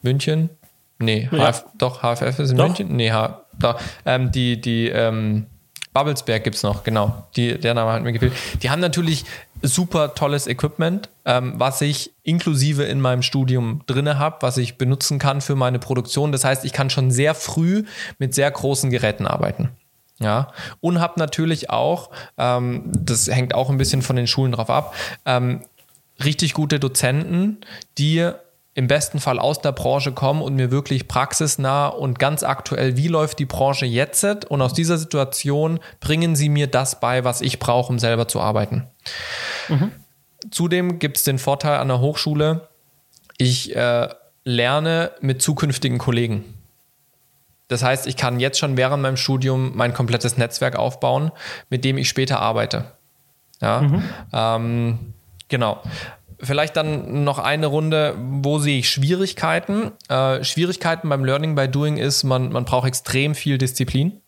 München. 0.01 0.49
Nee, 0.99 1.29
ja. 1.31 1.51
HF, 1.51 1.65
doch, 1.77 2.01
HFF 2.01 2.39
ist 2.39 2.51
in 2.51 2.57
doch. 2.57 2.67
München. 2.67 2.95
Nee, 2.95 3.11
H, 3.11 3.41
doch, 3.59 3.79
ähm, 4.05 4.31
die, 4.31 4.59
die, 4.61 4.89
ähm, 4.89 5.47
Bubblesberg 5.93 6.43
gibt 6.43 6.55
es 6.55 6.63
noch, 6.63 6.83
genau. 6.83 7.27
Die, 7.35 7.57
der 7.57 7.73
Name 7.73 7.91
hat 7.91 8.01
mir 8.03 8.13
gefehlt. 8.13 8.31
Die 8.63 8.69
haben 8.69 8.79
natürlich 8.79 9.25
super 9.61 10.15
tolles 10.15 10.47
Equipment, 10.47 11.09
ähm, 11.25 11.53
was 11.57 11.81
ich 11.81 12.13
inklusive 12.23 12.83
in 12.83 13.01
meinem 13.01 13.21
Studium 13.21 13.81
drinne 13.85 14.17
habe, 14.17 14.37
was 14.41 14.57
ich 14.57 14.77
benutzen 14.77 15.19
kann 15.19 15.41
für 15.41 15.55
meine 15.55 15.79
Produktion. 15.79 16.31
Das 16.31 16.43
heißt, 16.43 16.65
ich 16.65 16.73
kann 16.73 16.89
schon 16.89 17.11
sehr 17.11 17.35
früh 17.35 17.83
mit 18.17 18.33
sehr 18.33 18.49
großen 18.49 18.89
Geräten 18.89 19.27
arbeiten. 19.27 19.69
Ja, 20.19 20.51
und 20.81 20.99
habe 20.99 21.19
natürlich 21.19 21.71
auch, 21.71 22.11
ähm, 22.37 22.91
das 22.93 23.27
hängt 23.27 23.55
auch 23.55 23.71
ein 23.71 23.77
bisschen 23.77 24.03
von 24.03 24.15
den 24.15 24.27
Schulen 24.27 24.51
drauf 24.51 24.69
ab, 24.69 24.93
ähm, 25.25 25.61
richtig 26.23 26.53
gute 26.53 26.79
Dozenten, 26.79 27.57
die 27.97 28.31
im 28.73 28.87
besten 28.87 29.19
Fall 29.19 29.37
aus 29.37 29.61
der 29.61 29.73
Branche 29.73 30.13
kommen 30.13 30.41
und 30.41 30.55
mir 30.55 30.71
wirklich 30.71 31.07
praxisnah 31.07 31.87
und 31.87 32.19
ganz 32.19 32.43
aktuell, 32.43 32.95
wie 32.95 33.09
läuft 33.09 33.39
die 33.39 33.45
Branche 33.45 33.85
jetzt? 33.85 34.23
Und 34.45 34.61
aus 34.61 34.73
dieser 34.73 34.97
Situation 34.97 35.79
bringen 35.99 36.35
sie 36.35 36.47
mir 36.47 36.67
das 36.67 36.99
bei, 36.99 37.23
was 37.23 37.41
ich 37.41 37.59
brauche, 37.59 37.91
um 37.91 37.99
selber 37.99 38.27
zu 38.27 38.39
arbeiten. 38.39 38.87
Mhm. 39.67 39.91
Zudem 40.51 40.99
gibt 40.99 41.17
es 41.17 41.23
den 41.23 41.37
Vorteil 41.37 41.79
an 41.79 41.89
der 41.89 41.99
Hochschule, 41.99 42.69
ich 43.37 43.75
äh, 43.75 44.07
lerne 44.43 45.11
mit 45.19 45.41
zukünftigen 45.41 45.97
Kollegen. 45.97 46.53
Das 47.67 47.83
heißt, 47.83 48.07
ich 48.07 48.17
kann 48.17 48.39
jetzt 48.39 48.59
schon 48.59 48.77
während 48.77 49.01
meinem 49.01 49.17
Studium 49.17 49.71
mein 49.75 49.93
komplettes 49.93 50.37
Netzwerk 50.37 50.75
aufbauen, 50.75 51.31
mit 51.69 51.85
dem 51.85 51.97
ich 51.97 52.09
später 52.09 52.39
arbeite. 52.39 52.91
Ja, 53.61 53.81
mhm. 53.81 54.03
ähm, 54.33 55.13
genau. 55.47 55.81
Vielleicht 56.43 56.75
dann 56.75 57.23
noch 57.23 57.39
eine 57.39 57.67
Runde, 57.67 58.15
wo 58.17 58.59
sehe 58.59 58.79
ich 58.79 58.89
Schwierigkeiten? 58.89 59.91
Äh, 60.09 60.43
Schwierigkeiten 60.43 61.09
beim 61.09 61.23
Learning 61.23 61.55
by 61.55 61.67
Doing 61.67 61.97
ist, 61.97 62.23
man, 62.23 62.51
man 62.51 62.65
braucht 62.65 62.87
extrem 62.87 63.35
viel 63.35 63.57
Disziplin. 63.57 64.21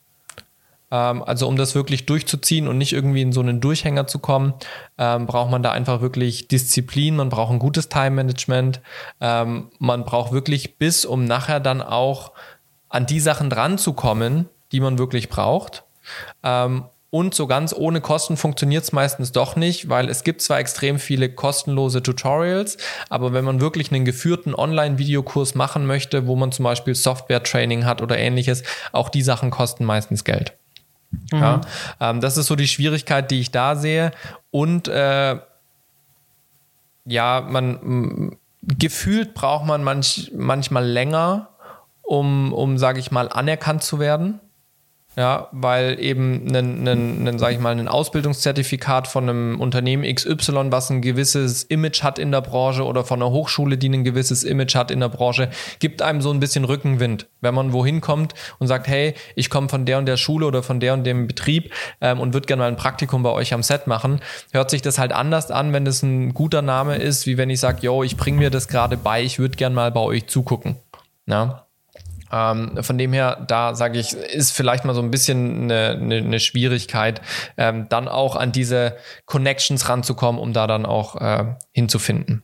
Ähm, 0.93 1.24
also 1.24 1.47
um 1.47 1.57
das 1.57 1.74
wirklich 1.74 2.05
durchzuziehen 2.05 2.68
und 2.68 2.78
nicht 2.78 2.93
irgendwie 2.93 3.24
in 3.24 3.34
so 3.34 3.41
einen 3.41 3.59
Durchhänger 3.59 4.05
zu 4.05 4.20
kommen, 4.20 4.53
ähm, 4.99 5.26
braucht 5.26 5.49
man 5.49 5.64
da 5.64 5.72
einfach 5.72 6.01
wirklich 6.01 6.47
Disziplin, 6.47 7.16
man 7.16 7.30
braucht 7.30 7.51
ein 7.51 7.59
gutes 7.59 7.89
Time-Management, 7.89 8.80
ähm, 9.20 9.72
man 9.80 10.05
braucht 10.05 10.32
wirklich 10.32 10.78
bis, 10.78 11.03
um 11.03 11.26
nachher 11.26 11.59
dann 11.59 11.82
auch 11.82 12.32
an 12.89 13.07
die 13.07 13.20
Sachen 13.20 13.49
dran 13.49 13.80
zu 13.80 13.93
kommen, 13.93 14.47
die 14.72 14.80
man 14.80 14.99
wirklich 14.99 15.30
braucht. 15.30 15.84
Ähm, 16.43 16.86
und 17.14 17.36
so 17.36 17.45
ganz 17.45 17.76
ohne 17.78 18.01
Kosten 18.01 18.38
funktioniert 18.38 18.86
es 18.86 18.91
meistens 18.91 19.32
doch 19.32 19.55
nicht, 19.55 19.88
weil 19.88 20.09
es 20.09 20.24
gibt 20.24 20.41
zwar 20.41 20.57
extrem 20.57 20.97
viele 20.97 21.30
kostenlose 21.30 22.01
Tutorials, 22.01 22.80
aber 23.07 23.34
wenn 23.34 23.45
man 23.45 23.61
wirklich 23.61 23.91
einen 23.91 24.03
geführten 24.03 24.55
Online-Videokurs 24.55 25.53
machen 25.53 25.86
möchte, 25.86 26.26
wo 26.26 26.36
man 26.36 26.51
zum 26.51 26.64
Beispiel 26.64 26.95
Software-Training 26.95 27.86
hat 27.86 28.01
oder 28.01 28.18
ähnliches, 28.18 28.64
auch 28.93 29.09
die 29.09 29.22
Sachen 29.22 29.51
kosten 29.51 29.86
meistens 29.86 30.24
Geld. 30.24 30.53
Mhm. 31.32 31.39
Ja, 31.39 31.61
ähm, 31.99 32.20
das 32.20 32.38
ist 32.38 32.47
so 32.47 32.55
die 32.55 32.68
Schwierigkeit, 32.68 33.30
die 33.30 33.41
ich 33.41 33.51
da 33.51 33.76
sehe. 33.76 34.09
Und 34.49 34.88
äh, 34.88 35.38
ja, 37.05 37.47
man 37.47 38.38
gefühlt 38.64 39.36
braucht 39.36 39.68
man 39.68 39.84
manch, 39.84 40.32
manchmal 40.36 40.88
länger, 40.88 41.49
um, 42.01 42.53
um 42.53 42.80
sage 42.80 42.99
ich 42.99 43.11
mal, 43.11 43.30
anerkannt 43.30 43.84
zu 43.84 43.99
werden. 43.99 44.39
Ja, 45.16 45.47
weil 45.51 45.99
eben 45.99 46.47
ein, 46.47 46.88
ein, 46.88 47.28
ein, 47.28 47.39
sag 47.39 47.51
ich 47.51 47.59
mal, 47.59 47.78
ein 47.78 47.88
Ausbildungszertifikat 47.88 49.07
von 49.07 49.30
einem 49.30 49.61
Unternehmen 49.61 50.03
XY, 50.03 50.72
was 50.72 50.89
ein 50.89 51.03
gewisses 51.03 51.64
Image 51.64 52.01
hat 52.01 52.18
in 52.18 52.32
der 52.32 52.41
Branche 52.41 52.84
oder 52.84 53.03
von 53.03 53.22
einer 53.22 53.30
Hochschule, 53.30 53.78
die 53.78 53.89
ein 53.89 54.03
gewisses 54.03 54.43
Image 54.43 54.74
hat 54.74 54.89
in 54.89 55.01
der 55.01 55.09
Branche, 55.09 55.51
gibt 55.78 56.01
einem 56.01 56.22
so 56.22 56.32
ein 56.32 56.39
bisschen 56.39 56.66
Rückenwind, 56.66 57.28
wenn 57.41 57.53
man 57.53 57.74
wohin 57.74 58.01
kommt 58.01 58.34
und 58.57 58.66
sagt, 58.66 58.88
hey, 58.88 59.14
ich 59.36 59.51
komme 59.51 59.70
von 59.70 59.86
der 59.86 59.99
und 59.99 60.07
der 60.07 60.18
Schule 60.18 60.47
oder 60.47 60.64
von 60.64 60.80
der 60.80 60.95
und 60.95 61.03
dem 61.03 61.28
Betrieb 61.28 61.72
ähm, 62.01 62.20
und 62.20 62.34
würde 62.34 62.47
gerne 62.47 62.64
mal 62.64 62.68
ein 62.68 62.76
Praktikum 62.76 63.22
bei 63.22 63.32
euch 63.32 63.53
am 63.53 63.61
Set 63.61 63.86
machen, 63.86 64.20
hört 64.51 64.72
sich 64.72 64.82
das 64.82 64.97
halt 64.97 65.11
anders 65.11 65.51
an, 65.51 65.74
wenn 65.74 65.86
das 65.86 66.01
ein 66.01 66.34
guter 66.34 66.64
Name 66.64 66.95
ist, 66.95 67.28
wie 67.28 67.38
wenn 67.38 67.51
ich 67.51 67.59
sage, 67.59 67.80
yo, 67.82 68.01
ich 68.01 68.18
bringe 68.18 68.39
mir 68.39 68.49
das 68.49 68.68
gerade 68.68 68.97
bei, 68.97 69.22
ich 69.22 69.38
würde 69.38 69.57
gerne 69.57 69.76
mal 69.76 69.91
bei 69.91 70.01
euch 70.01 70.26
zugucken. 70.26 70.78
Ja. 71.28 71.62
Ähm, 72.34 72.81
von 72.81 72.97
dem 72.97 73.13
her, 73.13 73.45
da 73.47 73.75
sage 73.75 73.99
ich, 73.99 74.13
ist 74.13 74.51
vielleicht 74.51 74.86
mal 74.86 74.95
so 74.95 75.01
ein 75.01 75.11
bisschen 75.11 75.63
eine, 75.63 75.89
eine, 75.91 76.15
eine 76.15 76.39
Schwierigkeit, 76.39 77.21
ähm, 77.57 77.88
dann 77.89 78.07
auch 78.07 78.36
an 78.36 78.51
diese 78.51 78.97
Connections 79.25 79.88
ranzukommen, 79.88 80.41
um 80.41 80.51
da 80.51 80.65
dann 80.65 80.88
auch 80.88 81.15
äh, 81.21 81.45
hinzufinden. 81.71 82.43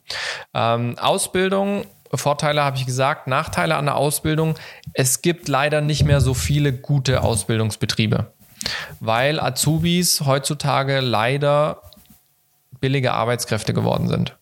Ähm, 0.53 0.95
Ausbildung 0.99 1.85
Vorteile 2.13 2.63
habe 2.63 2.77
ich 2.77 2.85
gesagt, 2.85 3.27
Nachteile 3.27 3.75
an 3.75 3.85
der 3.85 3.95
Ausbildung. 3.95 4.55
Es 4.93 5.21
gibt 5.21 5.47
leider 5.47 5.81
nicht 5.81 6.05
mehr 6.05 6.21
so 6.21 6.33
viele 6.33 6.73
gute 6.73 7.21
Ausbildungsbetriebe, 7.21 8.33
weil 8.99 9.39
Azubis 9.39 10.21
heutzutage 10.25 11.01
leider 11.01 11.81
billige 12.79 13.13
Arbeitskräfte 13.13 13.73
geworden 13.73 14.07
sind. 14.07 14.37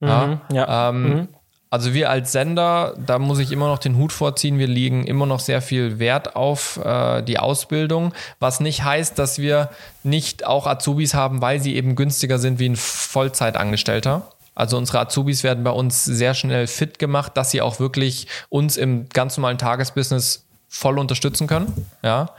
Mhm, 0.00 0.08
ja, 0.08 0.40
ja. 0.52 0.88
Ähm, 0.90 1.02
mhm. 1.02 1.28
Also 1.76 1.92
wir 1.92 2.08
als 2.08 2.32
Sender, 2.32 2.94
da 2.96 3.18
muss 3.18 3.38
ich 3.38 3.52
immer 3.52 3.68
noch 3.68 3.76
den 3.76 3.98
Hut 3.98 4.10
vorziehen, 4.10 4.58
wir 4.58 4.66
legen 4.66 5.04
immer 5.04 5.26
noch 5.26 5.40
sehr 5.40 5.60
viel 5.60 5.98
Wert 5.98 6.34
auf 6.34 6.80
äh, 6.82 7.20
die 7.20 7.38
Ausbildung, 7.38 8.14
was 8.38 8.60
nicht 8.60 8.82
heißt, 8.82 9.18
dass 9.18 9.38
wir 9.38 9.68
nicht 10.02 10.46
auch 10.46 10.66
Azubis 10.66 11.12
haben, 11.12 11.42
weil 11.42 11.60
sie 11.60 11.76
eben 11.76 11.94
günstiger 11.94 12.38
sind 12.38 12.58
wie 12.58 12.70
ein 12.70 12.76
Vollzeitangestellter. 12.76 14.22
Also 14.54 14.78
unsere 14.78 15.00
Azubis 15.00 15.44
werden 15.44 15.64
bei 15.64 15.70
uns 15.70 16.02
sehr 16.02 16.32
schnell 16.32 16.66
fit 16.66 16.98
gemacht, 16.98 17.36
dass 17.36 17.50
sie 17.50 17.60
auch 17.60 17.78
wirklich 17.78 18.26
uns 18.48 18.78
im 18.78 19.10
ganz 19.10 19.36
normalen 19.36 19.58
Tagesbusiness 19.58 20.46
voll 20.70 20.98
unterstützen 20.98 21.46
können. 21.46 21.86
Ja. 22.02 22.30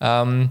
Ähm, 0.00 0.50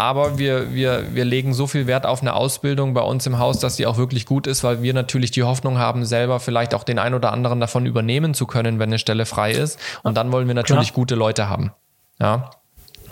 aber 0.00 0.38
wir, 0.38 0.72
wir, 0.72 1.14
wir 1.14 1.26
legen 1.26 1.52
so 1.52 1.66
viel 1.66 1.86
Wert 1.86 2.06
auf 2.06 2.22
eine 2.22 2.32
Ausbildung 2.32 2.94
bei 2.94 3.02
uns 3.02 3.26
im 3.26 3.38
Haus, 3.38 3.58
dass 3.58 3.76
sie 3.76 3.86
auch 3.86 3.98
wirklich 3.98 4.24
gut 4.24 4.46
ist, 4.46 4.64
weil 4.64 4.80
wir 4.80 4.94
natürlich 4.94 5.30
die 5.30 5.42
Hoffnung 5.42 5.76
haben, 5.76 6.06
selber 6.06 6.40
vielleicht 6.40 6.74
auch 6.74 6.84
den 6.84 6.98
ein 6.98 7.12
oder 7.12 7.34
anderen 7.34 7.60
davon 7.60 7.84
übernehmen 7.84 8.32
zu 8.32 8.46
können, 8.46 8.78
wenn 8.78 8.88
eine 8.88 8.98
Stelle 8.98 9.26
frei 9.26 9.52
ist. 9.52 9.78
Und 10.02 10.16
dann 10.16 10.32
wollen 10.32 10.48
wir 10.48 10.54
natürlich 10.54 10.88
Klar. 10.88 11.02
gute 11.02 11.16
Leute 11.16 11.50
haben. 11.50 11.72
Ja. 12.18 12.50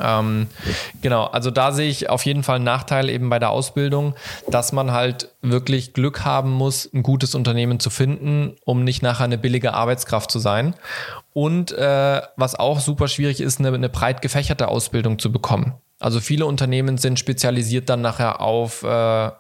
Ähm, 0.00 0.46
genau, 1.02 1.24
also 1.24 1.50
da 1.50 1.72
sehe 1.72 1.90
ich 1.90 2.08
auf 2.08 2.24
jeden 2.24 2.42
Fall 2.42 2.56
einen 2.56 2.64
Nachteil 2.64 3.10
eben 3.10 3.28
bei 3.28 3.38
der 3.38 3.50
Ausbildung, 3.50 4.14
dass 4.48 4.72
man 4.72 4.92
halt 4.92 5.28
wirklich 5.42 5.92
Glück 5.92 6.24
haben 6.24 6.52
muss, 6.52 6.88
ein 6.94 7.02
gutes 7.02 7.34
Unternehmen 7.34 7.80
zu 7.80 7.90
finden, 7.90 8.56
um 8.64 8.82
nicht 8.82 9.02
nachher 9.02 9.24
eine 9.24 9.36
billige 9.36 9.74
Arbeitskraft 9.74 10.30
zu 10.30 10.38
sein. 10.38 10.74
Und 11.34 11.72
äh, 11.72 12.22
was 12.36 12.54
auch 12.54 12.80
super 12.80 13.08
schwierig 13.08 13.42
ist, 13.42 13.58
eine, 13.58 13.74
eine 13.74 13.90
breit 13.90 14.22
gefächerte 14.22 14.68
Ausbildung 14.68 15.18
zu 15.18 15.30
bekommen. 15.30 15.74
Also 16.00 16.20
viele 16.20 16.46
Unternehmen 16.46 16.96
sind 16.96 17.18
spezialisiert 17.18 17.88
dann 17.88 18.00
nachher 18.00 18.40
auf 18.40 18.84
äh, 18.84 19.30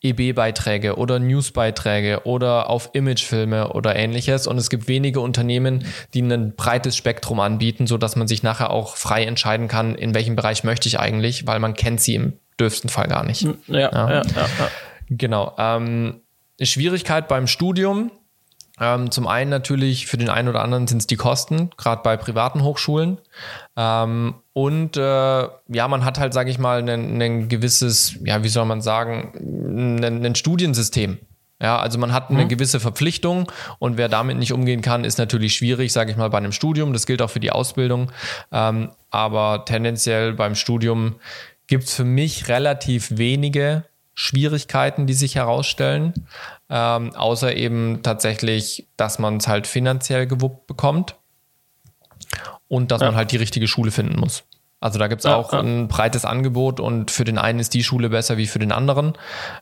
EB-Beiträge 0.00 0.96
oder 0.96 1.18
News-Beiträge 1.18 2.22
oder 2.24 2.70
auf 2.70 2.90
Imagefilme 2.94 3.72
oder 3.74 3.94
ähnliches. 3.94 4.46
Und 4.46 4.56
es 4.56 4.70
gibt 4.70 4.88
wenige 4.88 5.20
Unternehmen, 5.20 5.84
die 6.14 6.22
ein 6.22 6.56
breites 6.56 6.96
Spektrum 6.96 7.40
anbieten, 7.40 7.86
so 7.86 7.98
dass 7.98 8.16
man 8.16 8.26
sich 8.26 8.42
nachher 8.42 8.70
auch 8.70 8.96
frei 8.96 9.24
entscheiden 9.24 9.68
kann, 9.68 9.94
in 9.94 10.14
welchem 10.14 10.34
Bereich 10.34 10.64
möchte 10.64 10.88
ich 10.88 10.98
eigentlich, 10.98 11.46
weil 11.46 11.58
man 11.58 11.74
kennt 11.74 12.00
sie 12.00 12.14
im 12.14 12.32
dürfsten 12.58 12.88
Fall 12.88 13.08
gar 13.08 13.24
nicht. 13.24 13.42
Ja, 13.42 13.52
ja, 13.66 13.90
ja. 13.92 14.10
ja, 14.10 14.22
ja. 14.22 14.70
Genau. 15.10 15.54
Ähm, 15.58 16.22
Schwierigkeit 16.60 17.28
beim 17.28 17.46
Studium 17.46 18.10
ähm, 18.80 19.10
zum 19.10 19.26
einen 19.26 19.50
natürlich 19.50 20.06
für 20.06 20.18
den 20.18 20.28
einen 20.28 20.48
oder 20.48 20.62
anderen 20.62 20.86
sind 20.86 20.98
es 20.98 21.06
die 21.06 21.16
Kosten, 21.16 21.70
gerade 21.76 22.02
bei 22.02 22.16
privaten 22.16 22.62
Hochschulen. 22.62 23.18
Ähm, 23.76 24.34
und 24.58 24.96
äh, 24.96 25.00
ja, 25.00 25.86
man 25.88 26.04
hat 26.04 26.18
halt, 26.18 26.34
sage 26.34 26.50
ich 26.50 26.58
mal, 26.58 26.82
ein 26.82 27.48
gewisses, 27.48 28.18
ja, 28.24 28.42
wie 28.42 28.48
soll 28.48 28.64
man 28.64 28.80
sagen, 28.80 30.00
ein 30.02 30.34
Studiensystem. 30.34 31.18
Ja, 31.62 31.78
also 31.78 31.96
man 32.00 32.12
hat 32.12 32.30
eine 32.30 32.42
mhm. 32.42 32.48
gewisse 32.48 32.80
Verpflichtung 32.80 33.52
und 33.78 33.96
wer 33.98 34.08
damit 34.08 34.36
nicht 34.36 34.52
umgehen 34.52 34.80
kann, 34.80 35.04
ist 35.04 35.16
natürlich 35.16 35.54
schwierig, 35.54 35.92
sage 35.92 36.10
ich 36.10 36.16
mal, 36.16 36.28
bei 36.30 36.38
einem 36.38 36.50
Studium. 36.50 36.92
Das 36.92 37.06
gilt 37.06 37.22
auch 37.22 37.30
für 37.30 37.38
die 37.38 37.52
Ausbildung. 37.52 38.10
Ähm, 38.50 38.90
aber 39.10 39.64
tendenziell 39.64 40.32
beim 40.32 40.56
Studium 40.56 41.20
gibt 41.68 41.84
es 41.84 41.94
für 41.94 42.04
mich 42.04 42.48
relativ 42.48 43.16
wenige 43.16 43.84
Schwierigkeiten, 44.14 45.06
die 45.06 45.14
sich 45.14 45.36
herausstellen, 45.36 46.14
ähm, 46.68 47.14
außer 47.14 47.54
eben 47.54 48.02
tatsächlich, 48.02 48.88
dass 48.96 49.20
man 49.20 49.36
es 49.36 49.46
halt 49.46 49.68
finanziell 49.68 50.26
gewuppt 50.26 50.66
bekommt 50.66 51.14
und 52.68 52.90
dass 52.90 53.00
ja. 53.00 53.08
man 53.08 53.16
halt 53.16 53.32
die 53.32 53.36
richtige 53.36 53.66
Schule 53.66 53.90
finden 53.90 54.20
muss. 54.20 54.44
Also 54.80 54.98
da 55.00 55.08
gibt 55.08 55.20
es 55.20 55.24
ja, 55.24 55.34
auch 55.34 55.52
ja. 55.52 55.58
ein 55.58 55.88
breites 55.88 56.24
Angebot 56.24 56.78
und 56.78 57.10
für 57.10 57.24
den 57.24 57.36
einen 57.36 57.58
ist 57.58 57.74
die 57.74 57.82
Schule 57.82 58.10
besser 58.10 58.36
wie 58.36 58.46
für 58.46 58.60
den 58.60 58.70
anderen. 58.70 59.14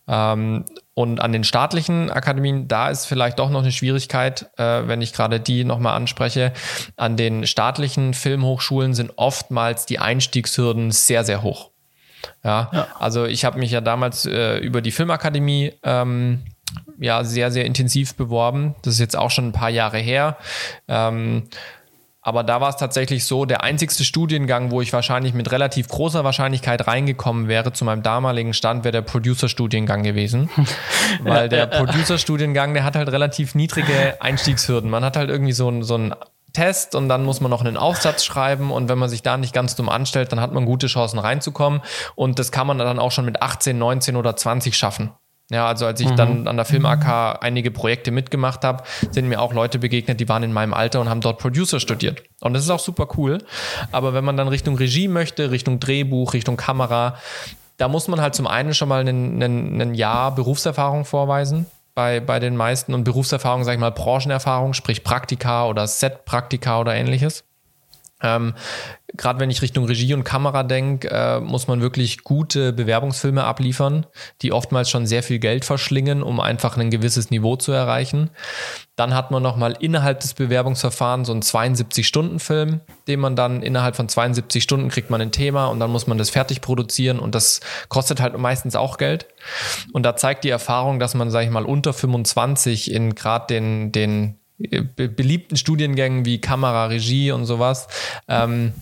Ähm, 0.07 0.67
und 0.93 1.21
an 1.21 1.33
den 1.33 1.43
staatlichen 1.43 2.11
Akademien, 2.11 2.69
da 2.69 2.91
ist 2.91 3.07
vielleicht 3.07 3.39
doch 3.39 3.49
noch 3.49 3.63
eine 3.63 3.73
Schwierigkeit, 3.73 4.51
äh, 4.59 4.87
wenn 4.87 5.01
ich 5.01 5.15
gerade 5.15 5.41
die 5.41 5.65
nochmal 5.65 5.97
anspreche. 5.97 6.53
An 6.97 7.17
den 7.17 7.47
staatlichen 7.47 8.13
Filmhochschulen 8.13 8.93
sind 8.93 9.13
oftmals 9.17 9.87
die 9.87 9.99
Einstiegshürden 9.99 10.91
sehr, 10.91 11.25
sehr 11.25 11.43
hoch. 11.43 11.71
Ja, 12.45 12.71
ja. 12.73 12.87
also 12.99 13.25
ich 13.25 13.45
habe 13.45 13.59
mich 13.59 13.71
ja 13.71 13.81
damals 13.81 14.27
äh, 14.27 14.59
über 14.59 14.83
die 14.83 14.91
Filmakademie 14.91 15.73
ähm, 15.83 16.43
ja 16.99 17.25
sehr, 17.25 17.51
sehr 17.51 17.65
intensiv 17.65 18.15
beworben. 18.17 18.75
Das 18.83 18.95
ist 18.95 19.01
jetzt 19.01 19.17
auch 19.17 19.31
schon 19.31 19.49
ein 19.49 19.53
paar 19.53 19.71
Jahre 19.71 19.99
her. 19.99 20.37
Ähm, 20.89 21.45
aber 22.27 22.43
da 22.43 22.61
war 22.61 22.71
es 22.71 22.77
tatsächlich 22.77 23.25
so, 23.25 23.45
der 23.45 23.63
einzigste 23.63 24.05
Studiengang, 24.05 24.73
wo 24.73 24.81
ich 24.81 24.93
wahrscheinlich 24.93 25.33
mit 25.33 25.53
relativ 25.53 25.87
großer 25.87 26.25
Wahrscheinlichkeit 26.25 26.89
reingekommen 26.89 27.47
wäre 27.47 27.73
zu 27.73 27.85
meinem 27.85 28.03
damaligen 28.03 28.53
Stand, 28.53 28.83
wäre 28.83 28.91
der 28.91 29.03
Producer-Studiengang 29.03 30.03
gewesen. 30.03 30.51
Weil 31.23 31.49
der 31.49 31.69
Producer-Studiengang, 31.69 32.75
der 32.75 32.83
hat 32.83 32.97
halt 32.97 33.09
relativ 33.13 33.55
niedrige 33.55 34.17
Einstiegshürden. 34.19 34.91
Man 34.91 35.05
hat 35.05 35.17
halt 35.17 35.31
irgendwie 35.31 35.53
so 35.53 35.69
ein, 35.69 35.85
so 35.85 35.99
ein 35.99 36.17
Test 36.53 36.97
und 36.97 37.09
dann 37.09 37.25
muss 37.25 37.41
man 37.41 37.49
noch 37.49 37.61
einen 37.61 37.77
Aufsatz 37.77 38.25
schreiben 38.25 38.73
und 38.73 38.89
wenn 38.89 38.99
man 38.99 39.09
sich 39.09 39.23
da 39.23 39.37
nicht 39.37 39.55
ganz 39.55 39.77
dumm 39.77 39.89
anstellt, 39.89 40.33
dann 40.33 40.41
hat 40.41 40.53
man 40.53 40.65
gute 40.65 40.89
Chancen 40.89 41.21
reinzukommen 41.21 41.81
und 42.17 42.41
das 42.41 42.51
kann 42.51 42.67
man 42.67 42.79
dann 42.79 42.99
auch 42.99 43.13
schon 43.13 43.25
mit 43.25 43.41
18, 43.41 43.79
19 43.79 44.17
oder 44.17 44.35
20 44.35 44.77
schaffen. 44.77 45.13
Ja, 45.51 45.69
also 45.69 45.87
als 45.87 46.01
ich 46.01 46.11
mhm. 46.11 46.17
dann 46.17 46.49
an 46.49 46.57
der 46.57 46.65
Film 46.65 46.85
AK 46.87 47.43
einige 47.43 47.71
Projekte 47.71 48.11
mitgemacht 48.11 48.65
habe, 48.65 48.83
sind 49.11 49.29
mir 49.29 49.41
auch 49.41 49.53
Leute 49.53 49.79
begegnet, 49.79 50.19
die 50.19 50.29
waren 50.29 50.43
in 50.43 50.53
meinem 50.53 50.75
Alter 50.75 51.01
und 51.01 51.09
haben 51.09 51.21
dort 51.21 51.39
Producer 51.39 51.79
studiert. 51.79 52.25
Und 52.41 52.55
das 52.55 52.65
ist 52.65 52.71
auch 52.71 52.81
super 52.81 53.07
cool. 53.17 53.39
Aber 53.93 54.13
wenn 54.13 54.25
man 54.25 54.37
dann 54.37 54.49
Richtung 54.49 54.77
Regie 54.77 55.07
möchte, 55.07 55.53
Richtung 55.53 55.79
Drehbuch, 55.79 56.35
Richtung 56.35 56.57
Kamera, 56.57 57.17
da 57.77 57.87
muss 57.87 58.09
man 58.09 58.21
halt 58.21 58.35
zum 58.35 58.49
einen 58.49 58.75
schon 58.75 58.89
mal 58.89 59.07
ein 59.07 59.95
Jahr 59.95 60.35
Berufserfahrung 60.35 61.05
vorweisen 61.05 61.67
bei, 61.95 62.21
bei 62.21 62.41
den 62.41 62.57
meisten 62.57 62.93
und 62.93 63.05
Berufserfahrung, 63.05 63.65
sag 63.65 63.75
ich 63.75 63.81
mal, 63.81 63.91
Branchenerfahrung, 63.91 64.75
sprich 64.75 65.05
Praktika 65.05 65.67
oder 65.67 65.87
Set-Praktika 65.87 66.81
oder 66.81 66.95
ähnliches. 66.95 67.45
Ähm, 68.23 68.55
gerade 69.17 69.41
wenn 69.41 69.51
ich 69.51 69.61
Richtung 69.61 69.85
Regie 69.85 70.15
und 70.15 70.25
Kamera 70.25 70.63
denke, 70.63 71.09
äh, 71.11 71.41
muss 71.41 71.69
man 71.69 71.81
wirklich 71.81 72.25
gute 72.25 72.73
Bewerbungsfilme 72.73 73.45
abliefern, 73.45 74.07
die 74.43 74.53
oftmals 74.53 74.89
schon 74.89 75.07
sehr 75.07 75.23
viel 75.23 75.39
Geld 75.39 75.65
verschlingen, 75.65 76.23
um 76.23 76.41
einfach 76.41 76.77
ein 76.79 76.91
gewisses 76.91 77.31
Niveau 77.31 77.57
zu 77.57 77.73
erreichen. 77.73 78.31
Dann 78.97 79.15
hat 79.15 79.31
man 79.31 79.43
nochmal 79.43 79.77
innerhalb 79.81 80.21
des 80.21 80.33
Bewerbungsverfahrens 80.33 81.27
so 81.27 81.33
einen 81.33 81.43
72-Stunden-Film, 81.43 82.81
den 83.07 83.21
man 83.21 83.37
dann 83.37 83.63
innerhalb 83.63 83.97
von 83.97 84.09
72 84.09 84.63
Stunden 84.63 84.89
kriegt 84.89 85.11
man 85.11 85.21
ein 85.21 85.33
Thema 85.33 85.67
und 85.67 85.79
dann 85.81 85.91
muss 85.91 86.07
man 86.07 86.17
das 86.17 86.31
fertig 86.31 86.63
produzieren 86.63 87.19
und 87.19 87.35
das 87.35 87.61
kostet 87.89 88.21
halt 88.21 88.37
meistens 88.39 88.77
auch 88.77 88.97
Geld. 88.97 89.27
Und 89.93 90.05
da 90.05 90.17
zeigt 90.17 90.45
die 90.45 90.51
Erfahrung, 90.51 90.99
dass 90.99 91.15
man, 91.15 91.31
sage 91.31 91.45
ich 91.45 91.51
mal, 91.51 91.67
unter 91.67 91.93
25 91.93 92.91
in 92.91 93.15
gerade 93.15 93.47
den, 93.49 93.93
den 93.93 94.39
beliebten 94.59 95.57
Studiengängen 95.57 96.25
wie 96.25 96.41
Kamera, 96.41 96.87
Regie 96.87 97.31
und 97.33 97.45
sowas, 97.45 97.89
ähm, 98.29 98.73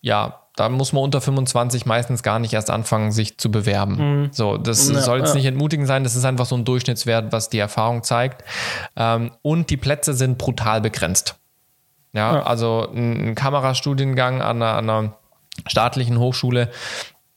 ja, 0.00 0.42
da 0.58 0.68
muss 0.68 0.92
man 0.92 1.04
unter 1.04 1.20
25 1.20 1.86
meistens 1.86 2.22
gar 2.22 2.38
nicht 2.40 2.52
erst 2.52 2.70
anfangen, 2.70 3.12
sich 3.12 3.38
zu 3.38 3.50
bewerben. 3.50 4.22
Mhm. 4.22 4.28
So, 4.32 4.56
das 4.56 4.88
ja, 4.88 5.00
soll 5.00 5.18
jetzt 5.18 5.30
ja. 5.30 5.34
nicht 5.36 5.46
entmutigend 5.46 5.86
sein, 5.86 6.02
das 6.02 6.16
ist 6.16 6.24
einfach 6.24 6.46
so 6.46 6.56
ein 6.56 6.64
Durchschnittswert, 6.64 7.32
was 7.32 7.48
die 7.48 7.58
Erfahrung 7.58 8.02
zeigt. 8.02 8.42
Ähm, 8.96 9.30
und 9.42 9.70
die 9.70 9.76
Plätze 9.76 10.14
sind 10.14 10.36
brutal 10.36 10.80
begrenzt. 10.80 11.36
Ja, 12.12 12.36
ja. 12.36 12.42
also 12.42 12.88
ein, 12.92 13.28
ein, 13.28 13.34
Kamerastudiengang 13.34 14.42
an 14.42 14.62
einer, 14.62 14.74
an 14.74 14.90
einer 14.90 15.18
staatlichen 15.66 16.18
Hochschule, 16.18 16.70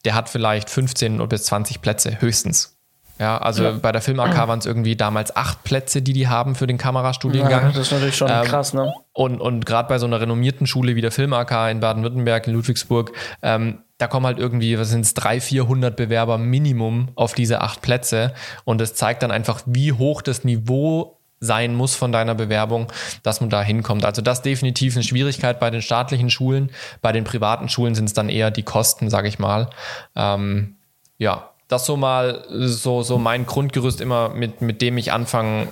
der 0.03 0.15
hat 0.15 0.29
vielleicht 0.29 0.69
15 0.69 1.27
bis 1.27 1.43
20 1.45 1.81
Plätze 1.81 2.21
höchstens. 2.21 2.77
Ja, 3.19 3.37
also 3.37 3.63
ja. 3.63 3.71
bei 3.71 3.91
der 3.91 4.01
Film 4.01 4.19
AK 4.19 4.35
waren 4.47 4.59
es 4.59 4.65
irgendwie 4.65 4.95
damals 4.95 5.35
acht 5.35 5.63
Plätze, 5.63 6.01
die 6.01 6.13
die 6.13 6.27
haben 6.27 6.55
für 6.55 6.67
den 6.67 6.77
Kamerastudiengang. 6.77 7.51
Ja, 7.51 7.67
das 7.67 7.77
ist 7.77 7.91
natürlich 7.91 8.15
schon 8.15 8.29
ähm, 8.31 8.43
krass, 8.43 8.73
ne? 8.73 8.93
Und, 9.13 9.41
und 9.41 9.65
gerade 9.65 9.89
bei 9.89 9.97
so 9.97 10.05
einer 10.05 10.21
renommierten 10.21 10.67
Schule 10.67 10.95
wie 10.95 11.01
der 11.01 11.11
Film 11.11 11.33
AK 11.33 11.71
in 11.71 11.79
Baden-Württemberg, 11.79 12.47
in 12.47 12.53
Ludwigsburg, 12.53 13.11
ähm, 13.41 13.79
da 13.97 14.07
kommen 14.07 14.25
halt 14.25 14.39
irgendwie, 14.39 14.79
was 14.79 14.89
sind 14.89 15.01
es, 15.01 15.13
300, 15.13 15.43
400 15.43 15.95
Bewerber 15.95 16.37
Minimum 16.37 17.09
auf 17.15 17.33
diese 17.33 17.61
acht 17.61 17.81
Plätze. 17.81 18.33
Und 18.63 18.81
das 18.81 18.95
zeigt 18.95 19.21
dann 19.21 19.31
einfach, 19.31 19.61
wie 19.65 19.93
hoch 19.93 20.23
das 20.23 20.43
Niveau 20.43 21.19
sein 21.41 21.75
muss 21.75 21.95
von 21.95 22.11
deiner 22.11 22.35
Bewerbung, 22.35 22.87
dass 23.23 23.41
man 23.41 23.49
da 23.49 23.61
hinkommt. 23.61 24.05
Also 24.05 24.21
das 24.21 24.39
ist 24.39 24.45
definitiv 24.45 24.95
eine 24.95 25.03
Schwierigkeit 25.03 25.59
bei 25.59 25.69
den 25.69 25.81
staatlichen 25.81 26.29
Schulen. 26.29 26.71
Bei 27.01 27.11
den 27.11 27.23
privaten 27.23 27.67
Schulen 27.67 27.95
sind 27.95 28.05
es 28.05 28.13
dann 28.13 28.29
eher 28.29 28.51
die 28.51 28.63
Kosten, 28.63 29.09
sage 29.09 29.27
ich 29.27 29.39
mal. 29.39 29.69
Ähm, 30.15 30.77
ja, 31.17 31.50
das 31.71 31.85
so 31.85 31.97
mal 31.97 32.43
so, 32.49 33.01
so 33.01 33.17
mein 33.17 33.45
Grundgerüst 33.45 34.01
immer, 34.01 34.29
mit, 34.29 34.61
mit 34.61 34.81
dem 34.81 34.97
ich 34.97 35.11
anfange 35.11 35.67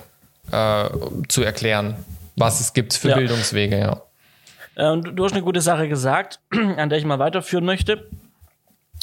äh, 0.50 0.88
zu 1.28 1.42
erklären, 1.42 1.96
was 2.36 2.60
es 2.60 2.72
gibt 2.72 2.94
für 2.94 3.10
ja. 3.10 3.16
Bildungswege, 3.16 3.78
ja. 3.78 4.02
Äh, 4.76 5.00
du 5.00 5.24
hast 5.24 5.32
eine 5.32 5.42
gute 5.42 5.60
Sache 5.60 5.88
gesagt, 5.88 6.40
an 6.76 6.88
der 6.88 6.98
ich 6.98 7.04
mal 7.04 7.18
weiterführen 7.18 7.64
möchte. 7.64 8.08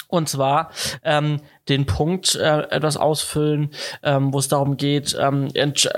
Und 0.07 0.29
zwar 0.29 0.71
ähm, 1.03 1.41
den 1.69 1.85
Punkt 1.85 2.35
äh, 2.35 2.61
etwas 2.69 2.95
ausfüllen, 2.97 3.71
ähm, 4.03 4.33
wo 4.33 4.39
es 4.39 4.47
darum 4.47 4.77
geht, 4.77 5.17
ähm, 5.19 5.49
entsch 5.53 5.85
äh, 5.85 5.91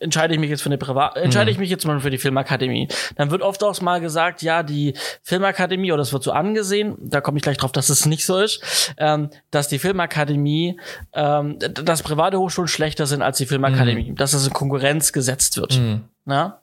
entscheide 0.00 0.34
ich 0.34 0.40
mich 0.40 0.50
jetzt 0.50 0.62
für 0.62 0.68
eine 0.68 0.78
Privat, 0.78 1.16
entscheide 1.16 1.46
mhm. 1.46 1.52
ich 1.52 1.58
mich 1.58 1.70
jetzt 1.70 1.86
mal 1.86 2.00
für 2.00 2.10
die 2.10 2.18
Filmakademie. 2.18 2.88
Dann 3.16 3.30
wird 3.30 3.42
oft 3.42 3.62
auch 3.64 3.80
mal 3.80 4.00
gesagt, 4.00 4.42
ja, 4.42 4.62
die 4.62 4.94
Filmakademie, 5.22 5.92
oder 5.92 6.02
es 6.02 6.12
wird 6.12 6.22
so 6.22 6.32
angesehen, 6.32 6.96
da 7.00 7.20
komme 7.20 7.38
ich 7.38 7.42
gleich 7.42 7.56
drauf, 7.56 7.72
dass 7.72 7.88
es 7.88 8.06
nicht 8.06 8.26
so 8.26 8.38
ist, 8.38 8.94
ähm, 8.98 9.30
dass 9.50 9.68
die 9.68 9.78
Filmakademie, 9.78 10.78
ähm, 11.14 11.58
dass 11.58 12.02
private 12.02 12.38
Hochschulen 12.38 12.68
schlechter 12.68 13.06
sind 13.06 13.22
als 13.22 13.38
die 13.38 13.46
Filmakademie, 13.46 14.10
mhm. 14.10 14.16
dass 14.16 14.34
es 14.34 14.46
in 14.46 14.52
Konkurrenz 14.52 15.12
gesetzt 15.12 15.56
wird. 15.56 15.78
Mhm. 15.78 16.04
Ja? 16.26 16.60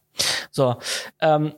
So. 0.51 0.77
Ähm, 1.19 1.53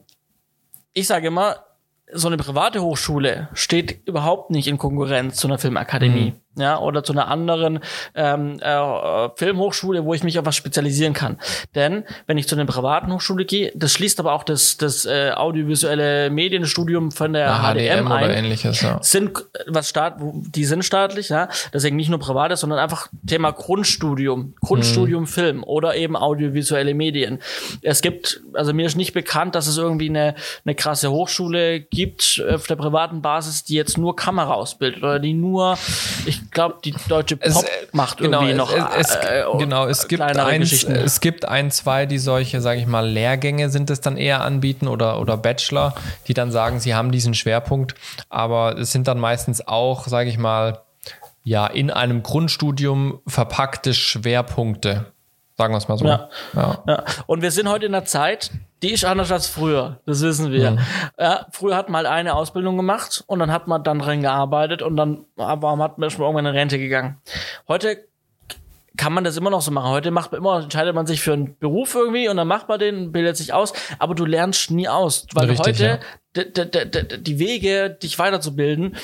ich 0.92 1.06
sage 1.06 1.28
immer, 1.28 1.64
so 2.12 2.28
eine 2.28 2.36
private 2.36 2.82
Hochschule 2.82 3.48
steht 3.52 4.06
überhaupt 4.06 4.50
nicht 4.50 4.68
in 4.68 4.78
Konkurrenz 4.78 5.36
zu 5.36 5.48
einer 5.48 5.58
Filmakademie. 5.58 6.32
Mhm 6.32 6.49
ja, 6.60 6.78
oder 6.78 7.02
zu 7.02 7.12
einer 7.12 7.28
anderen 7.28 7.80
ähm, 8.14 8.58
äh, 8.60 9.28
Filmhochschule, 9.36 10.04
wo 10.04 10.14
ich 10.14 10.22
mich 10.22 10.38
auf 10.38 10.46
was 10.46 10.56
spezialisieren 10.56 11.12
kann. 11.12 11.38
Denn 11.74 12.04
wenn 12.26 12.38
ich 12.38 12.48
zu 12.48 12.54
einer 12.54 12.66
privaten 12.66 13.12
Hochschule 13.12 13.44
gehe, 13.44 13.72
das 13.74 13.92
schließt 13.92 14.20
aber 14.20 14.32
auch 14.32 14.44
das, 14.44 14.76
das 14.76 15.06
äh, 15.06 15.32
audiovisuelle 15.34 16.30
Medienstudium 16.30 17.10
von 17.10 17.32
der 17.32 17.46
ja, 17.46 17.72
HDM, 17.72 17.98
HDM 17.98 18.12
ein. 18.12 18.24
Oder 18.24 18.36
ähnliches, 18.36 18.80
ja. 18.82 18.98
Sind 19.02 19.32
was 19.66 19.88
staat, 19.88 20.16
die 20.20 20.64
sind 20.64 20.84
staatlich, 20.84 21.28
ja, 21.28 21.48
deswegen 21.72 21.96
nicht 21.96 22.08
nur 22.08 22.18
privates, 22.18 22.60
sondern 22.60 22.78
einfach 22.78 23.08
Thema 23.26 23.52
Grundstudium, 23.52 24.54
Grundstudium 24.60 25.22
mhm. 25.22 25.26
Film 25.26 25.64
oder 25.64 25.96
eben 25.96 26.16
audiovisuelle 26.16 26.94
Medien. 26.94 27.40
Es 27.82 28.02
gibt, 28.02 28.42
also 28.52 28.72
mir 28.72 28.86
ist 28.86 28.96
nicht 28.96 29.12
bekannt, 29.12 29.54
dass 29.54 29.66
es 29.66 29.78
irgendwie 29.78 30.08
eine, 30.08 30.34
eine 30.64 30.74
krasse 30.74 31.10
Hochschule 31.10 31.80
gibt 31.80 32.42
auf 32.52 32.66
der 32.66 32.76
privaten 32.76 33.22
Basis, 33.22 33.64
die 33.64 33.74
jetzt 33.74 33.98
nur 33.98 34.16
Kamera 34.16 34.54
ausbildet 34.54 35.02
oder 35.02 35.18
die 35.18 35.34
nur, 35.34 35.78
ich 36.26 36.49
glaube, 36.50 36.76
die 36.84 36.94
deutsche 37.08 37.36
Pop 37.36 37.48
es, 37.48 37.62
äh, 37.62 37.68
macht 37.92 38.18
genau, 38.18 38.40
irgendwie 38.40 38.56
noch. 38.56 38.72
Es, 38.96 39.14
äh, 39.14 39.44
genau, 39.58 39.86
es 39.86 40.08
gibt, 40.08 40.22
eins, 40.22 40.84
es 40.84 41.20
gibt 41.20 41.44
ein, 41.44 41.70
zwei, 41.70 42.06
die 42.06 42.18
solche, 42.18 42.60
sage 42.60 42.80
ich 42.80 42.86
mal, 42.86 43.08
Lehrgänge 43.08 43.70
sind 43.70 43.90
es 43.90 44.00
dann 44.00 44.16
eher 44.16 44.42
anbieten 44.42 44.88
oder, 44.88 45.20
oder 45.20 45.36
Bachelor, 45.36 45.94
die 46.26 46.34
dann 46.34 46.50
sagen, 46.50 46.80
sie 46.80 46.94
haben 46.94 47.12
diesen 47.12 47.34
Schwerpunkt. 47.34 47.94
Aber 48.28 48.78
es 48.78 48.92
sind 48.92 49.08
dann 49.08 49.18
meistens 49.18 49.66
auch, 49.66 50.06
sage 50.06 50.30
ich 50.30 50.38
mal, 50.38 50.82
ja, 51.42 51.66
in 51.66 51.90
einem 51.90 52.22
Grundstudium 52.22 53.20
verpackte 53.26 53.94
Schwerpunkte. 53.94 55.12
Sagen 55.60 55.74
wir 55.74 55.78
es 55.78 55.88
mal 55.88 55.98
so. 55.98 56.06
Ja. 56.06 56.30
Ja. 56.54 56.82
ja. 56.88 57.04
Und 57.26 57.42
wir 57.42 57.50
sind 57.50 57.68
heute 57.68 57.84
in 57.84 57.94
einer 57.94 58.06
Zeit, 58.06 58.50
die 58.82 58.92
ist 58.92 59.04
anders 59.04 59.30
als 59.30 59.46
früher. 59.46 60.00
Das 60.06 60.22
wissen 60.22 60.50
wir. 60.52 60.70
Mhm. 60.70 60.78
Ja, 61.18 61.46
früher 61.50 61.76
hat 61.76 61.90
man 61.90 61.98
halt 61.98 62.06
eine 62.06 62.34
Ausbildung 62.34 62.78
gemacht 62.78 63.22
und 63.26 63.40
dann 63.40 63.52
hat 63.52 63.68
man 63.68 63.84
dann 63.84 63.98
drin 63.98 64.22
gearbeitet 64.22 64.80
und 64.80 64.96
dann 64.96 65.26
war 65.36 65.58
man, 65.58 65.82
hat 65.82 65.98
man 65.98 66.08
irgendwann 66.08 66.46
in 66.46 66.54
Rente 66.54 66.78
gegangen. 66.78 67.18
Heute 67.68 68.08
kann 68.96 69.12
man 69.12 69.22
das 69.22 69.36
immer 69.36 69.50
noch 69.50 69.60
so 69.60 69.70
machen. 69.70 69.90
Heute 69.90 70.10
macht 70.10 70.32
man 70.32 70.40
immer, 70.40 70.62
entscheidet 70.62 70.94
man 70.94 71.06
sich 71.06 71.20
für 71.20 71.34
einen 71.34 71.58
Beruf 71.58 71.94
irgendwie 71.94 72.30
und 72.30 72.38
dann 72.38 72.48
macht 72.48 72.68
man 72.68 72.78
den, 72.78 73.12
bildet 73.12 73.36
sich 73.36 73.52
aus, 73.52 73.74
aber 73.98 74.14
du 74.14 74.24
lernst 74.24 74.70
nie 74.70 74.88
aus, 74.88 75.26
weil 75.34 75.50
Richtig, 75.50 75.66
heute 75.66 76.00
ja. 76.34 77.16
die 77.18 77.38
Wege, 77.38 77.98
dich 78.02 78.18
weiterzubilden, 78.18 78.96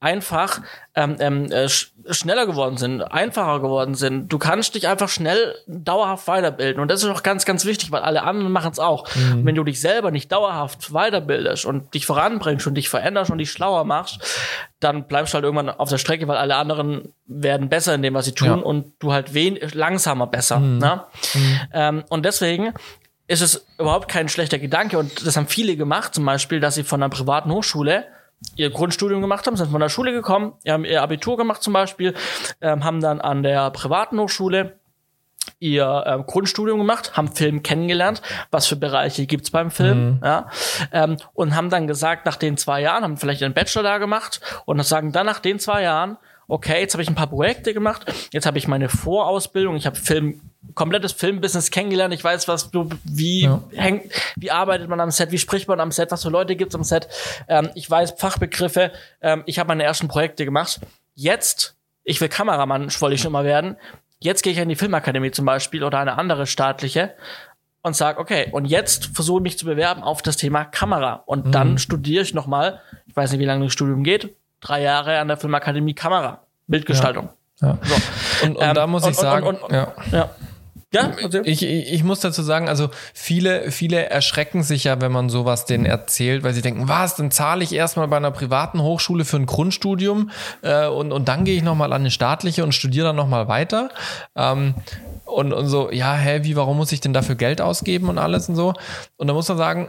einfach 0.00 0.60
ähm, 0.94 1.16
ähm, 1.18 1.50
äh, 1.50 1.68
schneller 1.68 2.44
geworden 2.44 2.76
sind, 2.76 3.00
einfacher 3.00 3.60
geworden 3.60 3.94
sind. 3.94 4.30
Du 4.30 4.38
kannst 4.38 4.74
dich 4.74 4.86
einfach 4.86 5.08
schnell 5.08 5.54
dauerhaft 5.66 6.28
weiterbilden. 6.28 6.82
Und 6.82 6.90
das 6.90 7.02
ist 7.02 7.08
auch 7.08 7.22
ganz, 7.22 7.46
ganz 7.46 7.64
wichtig, 7.64 7.90
weil 7.90 8.02
alle 8.02 8.22
anderen 8.22 8.52
machen 8.52 8.70
es 8.70 8.78
auch. 8.78 9.08
Mhm. 9.14 9.46
Wenn 9.46 9.54
du 9.54 9.64
dich 9.64 9.80
selber 9.80 10.10
nicht 10.10 10.30
dauerhaft 10.30 10.90
weiterbildest 10.90 11.64
und 11.64 11.94
dich 11.94 12.04
voranbringst 12.04 12.66
und 12.66 12.74
dich 12.74 12.90
veränderst 12.90 13.30
und 13.30 13.38
dich 13.38 13.50
schlauer 13.50 13.84
machst, 13.84 14.20
dann 14.78 15.06
bleibst 15.06 15.32
du 15.32 15.36
halt 15.36 15.44
irgendwann 15.44 15.70
auf 15.70 15.88
der 15.88 15.98
Strecke, 15.98 16.28
weil 16.28 16.36
alle 16.36 16.56
anderen 16.56 17.14
werden 17.26 17.70
besser 17.70 17.94
in 17.94 18.02
dem, 18.02 18.12
was 18.12 18.26
sie 18.26 18.34
tun 18.34 18.48
ja. 18.48 18.54
und 18.54 18.92
du 18.98 19.12
halt 19.12 19.32
wen 19.32 19.58
langsamer 19.72 20.26
besser. 20.26 20.60
Mhm. 20.60 20.78
Ne? 20.78 21.02
Mhm. 21.32 21.60
Ähm, 21.72 22.04
und 22.10 22.26
deswegen 22.26 22.74
ist 23.26 23.40
es 23.40 23.66
überhaupt 23.78 24.08
kein 24.08 24.28
schlechter 24.28 24.58
Gedanke 24.58 24.98
und 24.98 25.26
das 25.26 25.38
haben 25.38 25.46
viele 25.46 25.76
gemacht, 25.76 26.14
zum 26.14 26.26
Beispiel, 26.26 26.60
dass 26.60 26.74
sie 26.74 26.84
von 26.84 27.02
einer 27.02 27.08
privaten 27.08 27.50
Hochschule 27.50 28.04
ihr 28.56 28.70
Grundstudium 28.70 29.20
gemacht 29.20 29.46
haben, 29.46 29.56
sind 29.56 29.70
von 29.70 29.80
der 29.80 29.88
Schule 29.88 30.12
gekommen, 30.12 30.54
haben 30.66 30.84
ihr 30.84 31.02
Abitur 31.02 31.36
gemacht 31.36 31.62
zum 31.62 31.72
Beispiel, 31.72 32.14
ähm, 32.60 32.84
haben 32.84 33.00
dann 33.00 33.20
an 33.20 33.42
der 33.42 33.70
privaten 33.70 34.18
Hochschule 34.18 34.78
ihr 35.58 36.04
ähm, 36.06 36.24
Grundstudium 36.26 36.78
gemacht, 36.78 37.16
haben 37.16 37.28
Film 37.28 37.62
kennengelernt, 37.62 38.22
was 38.50 38.66
für 38.66 38.76
Bereiche 38.76 39.26
gibt's 39.26 39.50
beim 39.50 39.70
Film, 39.70 40.16
mhm. 40.16 40.20
ja, 40.22 40.48
ähm, 40.92 41.16
und 41.32 41.54
haben 41.54 41.70
dann 41.70 41.86
gesagt, 41.86 42.26
nach 42.26 42.36
den 42.36 42.56
zwei 42.56 42.80
Jahren, 42.80 43.04
haben 43.04 43.16
vielleicht 43.16 43.42
einen 43.42 43.54
Bachelor 43.54 43.82
da 43.82 43.98
gemacht 43.98 44.40
und 44.64 44.82
sagen 44.84 45.12
dann 45.12 45.26
nach 45.26 45.40
den 45.40 45.58
zwei 45.58 45.82
Jahren, 45.82 46.18
okay, 46.48 46.80
jetzt 46.80 46.94
habe 46.94 47.02
ich 47.02 47.08
ein 47.08 47.14
paar 47.14 47.28
Projekte 47.28 47.74
gemacht, 47.74 48.12
jetzt 48.32 48.46
habe 48.46 48.58
ich 48.58 48.68
meine 48.68 48.88
Vorausbildung, 48.88 49.76
ich 49.76 49.86
habe 49.86 49.96
Film, 49.96 50.40
komplettes 50.74 51.12
Filmbusiness 51.12 51.70
kennengelernt, 51.70 52.14
ich 52.14 52.24
weiß, 52.24 52.48
was 52.48 52.70
du, 52.70 52.88
wie 53.04 53.42
ja. 53.42 53.62
hängt, 53.72 54.12
wie 54.36 54.50
arbeitet 54.50 54.88
man 54.88 55.00
am 55.00 55.10
Set, 55.10 55.30
wie 55.30 55.38
spricht 55.38 55.68
man 55.68 55.80
am 55.80 55.92
Set, 55.92 56.10
was 56.10 56.22
für 56.22 56.30
Leute 56.30 56.56
gibt's 56.56 56.74
am 56.74 56.84
Set, 56.84 57.08
ähm, 57.48 57.70
ich 57.74 57.90
weiß 57.90 58.14
Fachbegriffe, 58.18 58.92
ähm, 59.20 59.42
ich 59.46 59.58
habe 59.58 59.68
meine 59.68 59.84
ersten 59.84 60.08
Projekte 60.08 60.44
gemacht. 60.44 60.80
Jetzt, 61.14 61.76
ich 62.02 62.20
will 62.20 62.28
Kameramann, 62.28 62.90
wollte 63.00 63.14
ich 63.14 63.20
schon 63.20 63.32
mal 63.32 63.44
werden. 63.44 63.76
Jetzt 64.18 64.42
gehe 64.42 64.52
ich 64.52 64.58
in 64.58 64.68
die 64.68 64.76
Filmakademie 64.76 65.30
zum 65.30 65.44
Beispiel 65.44 65.84
oder 65.84 65.98
eine 65.98 66.18
andere 66.18 66.46
staatliche 66.46 67.14
und 67.82 67.94
sage, 67.94 68.18
okay, 68.18 68.48
und 68.50 68.64
jetzt 68.64 69.14
versuche 69.14 69.40
ich 69.40 69.42
mich 69.42 69.58
zu 69.58 69.66
bewerben 69.66 70.02
auf 70.02 70.22
das 70.22 70.38
Thema 70.38 70.64
Kamera. 70.64 71.22
Und 71.26 71.46
mhm. 71.46 71.52
dann 71.52 71.78
studiere 71.78 72.22
ich 72.22 72.32
noch 72.32 72.46
mal, 72.46 72.80
ich 73.06 73.14
weiß 73.14 73.30
nicht, 73.30 73.40
wie 73.40 73.44
lange 73.44 73.64
das 73.64 73.74
Studium 73.74 74.02
geht, 74.02 74.34
drei 74.64 74.82
Jahre 74.82 75.18
an 75.18 75.28
der 75.28 75.36
Filmakademie 75.36 75.94
Kamera, 75.94 76.40
Bildgestaltung. 76.66 77.28
Ja. 77.60 77.68
ja. 77.68 77.78
So. 77.82 78.46
Und, 78.46 78.56
und 78.56 78.64
ähm, 78.64 78.74
da 78.74 78.86
muss 78.86 79.02
ich 79.02 79.08
und, 79.08 79.16
sagen, 79.16 79.46
und, 79.46 79.58
ja. 79.70 79.92
ja. 80.10 80.30
Ja, 80.92 81.10
ich, 81.42 81.60
ich, 81.64 81.92
ich 81.92 82.04
muss 82.04 82.20
dazu 82.20 82.42
sagen, 82.42 82.68
also 82.68 82.88
viele, 83.14 83.72
viele 83.72 84.10
erschrecken 84.10 84.62
sich 84.62 84.84
ja, 84.84 85.00
wenn 85.00 85.10
man 85.10 85.28
sowas 85.28 85.64
denen 85.64 85.86
erzählt, 85.86 86.44
weil 86.44 86.54
sie 86.54 86.62
denken, 86.62 86.88
was, 86.88 87.16
dann 87.16 87.32
zahle 87.32 87.64
ich 87.64 87.72
erstmal 87.72 88.06
bei 88.06 88.16
einer 88.16 88.30
privaten 88.30 88.80
Hochschule 88.80 89.24
für 89.24 89.38
ein 89.38 89.46
Grundstudium 89.46 90.30
äh, 90.62 90.86
und, 90.86 91.10
und 91.10 91.26
dann 91.26 91.44
gehe 91.44 91.56
ich 91.56 91.64
nochmal 91.64 91.92
an 91.92 92.02
eine 92.02 92.12
staatliche 92.12 92.62
und 92.62 92.76
studiere 92.76 93.08
dann 93.08 93.16
nochmal 93.16 93.48
weiter. 93.48 93.88
Ähm, 94.36 94.74
und, 95.24 95.52
und 95.52 95.66
so, 95.66 95.90
ja, 95.90 96.14
hä, 96.14 96.44
wie, 96.44 96.54
warum 96.54 96.76
muss 96.76 96.92
ich 96.92 97.00
denn 97.00 97.12
dafür 97.12 97.34
Geld 97.34 97.60
ausgeben 97.60 98.08
und 98.08 98.18
alles 98.18 98.48
und 98.48 98.54
so? 98.54 98.74
Und 99.16 99.26
da 99.26 99.34
muss 99.34 99.48
man 99.48 99.58
sagen, 99.58 99.88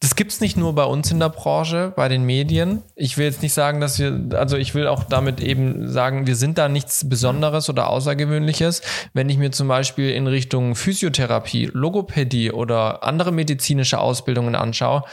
das 0.00 0.16
gibt 0.16 0.32
es 0.32 0.40
nicht 0.40 0.56
nur 0.56 0.74
bei 0.74 0.84
uns 0.84 1.10
in 1.10 1.20
der 1.20 1.28
Branche, 1.28 1.92
bei 1.94 2.08
den 2.08 2.24
Medien. 2.24 2.82
Ich 2.96 3.18
will 3.18 3.24
jetzt 3.24 3.42
nicht 3.42 3.52
sagen, 3.52 3.80
dass 3.80 3.98
wir, 3.98 4.36
also 4.38 4.56
ich 4.56 4.74
will 4.74 4.86
auch 4.86 5.04
damit 5.04 5.40
eben 5.40 5.88
sagen, 5.88 6.26
wir 6.26 6.36
sind 6.36 6.58
da 6.58 6.68
nichts 6.68 7.08
Besonderes 7.08 7.70
oder 7.70 7.88
Außergewöhnliches. 7.88 8.82
Wenn 9.14 9.28
ich 9.28 9.38
mir 9.38 9.52
zum 9.52 9.68
Beispiel 9.68 10.10
in 10.10 10.26
Richtung 10.26 10.74
Physiotherapie, 10.74 11.70
Logopädie 11.72 12.50
oder 12.50 13.04
andere 13.04 13.32
medizinische 13.32 13.98
Ausbildungen 13.98 14.54
anschaue, 14.54 15.04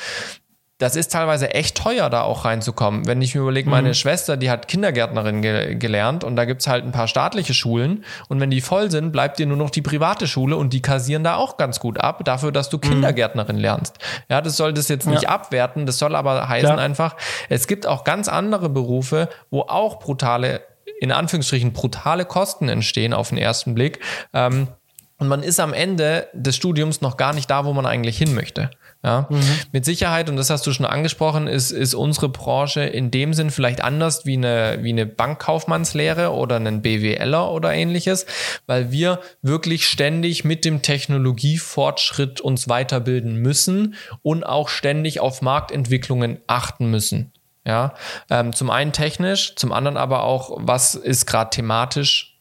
das 0.80 0.96
ist 0.96 1.12
teilweise 1.12 1.54
echt 1.54 1.76
teuer, 1.76 2.10
da 2.10 2.22
auch 2.22 2.46
reinzukommen. 2.46 3.06
Wenn 3.06 3.22
ich 3.22 3.36
mir 3.36 3.42
überlege, 3.42 3.70
meine 3.70 3.90
mhm. 3.90 3.94
Schwester, 3.94 4.38
die 4.38 4.50
hat 4.50 4.70
Kindergärtnerin 4.70 5.42
ge 5.42 5.76
gelernt 5.76 6.24
und 6.24 6.38
da 6.38 6.46
gibt's 6.46 6.68
halt 6.68 6.86
ein 6.86 6.94
paar 6.94 7.10
staatliche 7.10 7.54
Schulen 7.54 8.06
und 8.30 8.40
wenn 8.40 8.50
die 8.50 8.62
voll 8.62 8.90
sind, 8.90 9.12
bleibt 9.12 9.40
dir 9.40 9.46
nur 9.46 9.58
noch 9.58 9.72
die 9.72 9.82
private 9.82 10.26
Schule 10.26 10.56
und 10.56 10.72
die 10.72 10.82
kassieren 10.82 11.26
da 11.26 11.36
auch 11.36 11.58
ganz 11.58 11.82
gut 11.82 12.00
ab, 12.00 12.24
dafür, 12.24 12.54
dass 12.54 12.70
du 12.70 12.78
mhm. 12.78 12.82
Kindergärtnerin 12.82 13.58
lernst. 13.58 13.98
Ja, 14.30 14.40
das 14.40 14.56
soll 14.56 14.74
das 14.74 14.88
jetzt 14.88 15.06
nicht 15.06 15.24
ja. 15.24 15.30
abwerten, 15.30 15.86
das 15.86 16.00
soll 16.00 16.16
aber 16.16 16.48
heißen 16.48 16.70
Klar. 16.70 16.80
einfach, 16.80 17.18
es 17.50 17.68
gibt 17.68 17.86
auch 17.86 18.06
ganz 18.06 18.30
andere 18.30 18.70
Berufe, 18.70 19.28
wo 19.52 19.64
auch 19.64 20.00
brutale, 20.00 20.62
in 21.02 21.12
Anführungsstrichen 21.12 21.74
brutale 21.74 22.24
Kosten 22.24 22.70
entstehen 22.70 23.14
auf 23.14 23.30
den 23.30 23.38
ersten 23.38 23.76
Blick. 23.76 24.00
Ähm, 24.34 24.70
und 25.18 25.28
man 25.28 25.44
ist 25.44 25.60
am 25.60 25.74
Ende 25.74 26.28
des 26.32 26.56
Studiums 26.56 27.02
noch 27.02 27.18
gar 27.18 27.34
nicht 27.34 27.50
da, 27.52 27.66
wo 27.66 27.74
man 27.74 27.86
eigentlich 27.86 28.18
hin 28.18 28.34
möchte. 28.34 28.72
Ja, 29.02 29.28
mhm. 29.30 29.42
mit 29.72 29.86
Sicherheit, 29.86 30.30
und 30.30 30.36
das 30.36 30.50
hast 30.50 30.68
du 30.68 30.74
schon 30.74 30.86
angesprochen, 30.86 31.48
ist, 31.48 31.72
ist 31.72 31.94
unsere 31.94 32.28
Branche 32.28 32.82
in 32.82 33.12
dem 33.12 33.34
Sinn 33.34 33.50
vielleicht 33.50 33.82
anders 33.82 34.26
wie 34.26 34.36
eine, 34.36 34.80
wie 34.82 34.90
eine 34.90 35.06
Bankkaufmannslehre 35.06 36.34
oder 36.34 36.58
einen 36.58 36.82
BWLer 36.82 37.50
oder 37.50 37.74
ähnliches, 37.74 38.26
weil 38.66 38.92
wir 38.92 39.22
wirklich 39.42 39.88
ständig 39.88 40.44
mit 40.44 40.66
dem 40.66 40.82
Technologiefortschritt 40.82 42.42
uns 42.42 42.68
weiterbilden 42.68 43.36
müssen 43.38 43.96
und 44.22 44.44
auch 44.46 44.68
ständig 44.68 45.22
auf 45.22 45.42
Marktentwicklungen 45.42 46.40
achten 46.48 46.92
müssen. 46.92 47.32
Ja, 47.66 47.94
ähm, 48.30 48.52
zum 48.52 48.70
einen 48.70 48.92
technisch, 48.92 49.56
zum 49.56 49.72
anderen 49.72 49.96
aber 49.96 50.24
auch, 50.24 50.58
was 50.58 50.96
ist 50.96 51.26
gerade 51.26 51.52
thematisch 51.52 52.40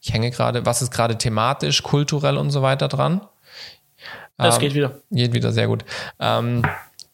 ich 0.00 0.12
hänge 0.12 0.30
gerade, 0.30 0.64
was 0.64 0.80
ist 0.80 0.90
gerade 0.90 1.18
thematisch, 1.18 1.82
kulturell 1.82 2.38
und 2.38 2.50
so 2.50 2.62
weiter 2.62 2.88
dran? 2.88 3.20
Das 4.40 4.56
ähm, 4.56 4.60
geht 4.60 4.74
wieder. 4.74 4.92
Geht 5.10 5.32
wieder, 5.32 5.52
sehr 5.52 5.66
gut. 5.66 5.84
Ähm, 6.18 6.62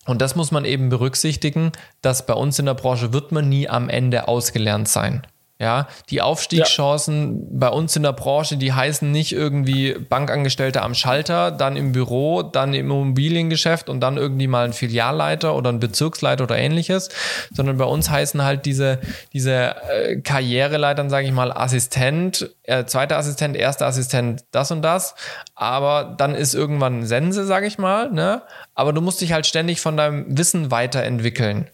und 0.07 0.23
das 0.23 0.37
muss 0.37 0.53
man 0.53 0.65
eben 0.65 0.89
berücksichtigen, 0.89 1.73
dass 2.01 2.27
bei 2.27 2.35
uns 2.35 2.59
in 2.59 2.67
der 2.67 2.75
Branche 2.75 3.13
wird 3.13 3.33
man 3.33 3.49
nie 3.49 3.69
am 3.69 3.89
Ende 3.89 4.29
ausgelernt 4.29 4.89
sein. 4.89 5.27
Ja, 5.59 5.89
die 6.11 6.21
Aufstiegschancen 6.21 7.41
ja. 7.41 7.47
bei 7.51 7.69
uns 7.71 7.97
in 7.97 8.03
der 8.03 8.13
Branche, 8.13 8.59
die 8.59 8.75
heißen 8.75 9.11
nicht 9.11 9.33
irgendwie 9.33 9.95
Bankangestellte 9.95 10.83
am 10.83 10.93
Schalter, 10.93 11.51
dann 11.51 11.79
im 11.79 11.93
Büro, 11.93 12.43
dann 12.43 12.75
im 12.75 12.91
Immobiliengeschäft 12.91 13.89
und 13.89 14.01
dann 14.01 14.19
irgendwie 14.19 14.49
mal 14.49 14.67
ein 14.67 14.75
Filialleiter 14.75 15.55
oder 15.55 15.73
ein 15.73 15.81
Bezirksleiter 15.81 16.45
oder 16.45 16.59
ähnliches, 16.59 17.09
sondern 17.55 17.79
bei 17.79 17.87
uns 17.87 18.11
heißen 18.11 18.45
halt 18.45 18.67
diese, 18.67 19.01
diese 19.33 19.77
äh, 19.91 20.21
Karriereleitern, 20.21 21.09
sage 21.09 21.27
ich 21.27 21.33
mal, 21.33 21.51
Assistent, 21.51 22.51
äh, 22.65 22.85
zweiter 22.85 23.17
Assistent, 23.17 23.57
erster 23.57 23.87
Assistent, 23.87 24.45
das 24.51 24.71
und 24.71 24.83
das. 24.83 25.15
Aber 25.55 26.15
dann 26.19 26.35
ist 26.35 26.55
irgendwann 26.55 27.07
Sense, 27.07 27.47
sage 27.47 27.67
ich 27.67 27.79
mal, 27.79 28.11
ne? 28.11 28.43
Aber 28.75 28.93
du 28.93 29.01
musst 29.01 29.23
dich 29.23 29.33
halt 29.33 29.47
ständig 29.47 29.81
von 29.81 29.97
deinem 29.97 30.37
Wissen 30.37 30.71
weiterentwickeln. 30.71 31.71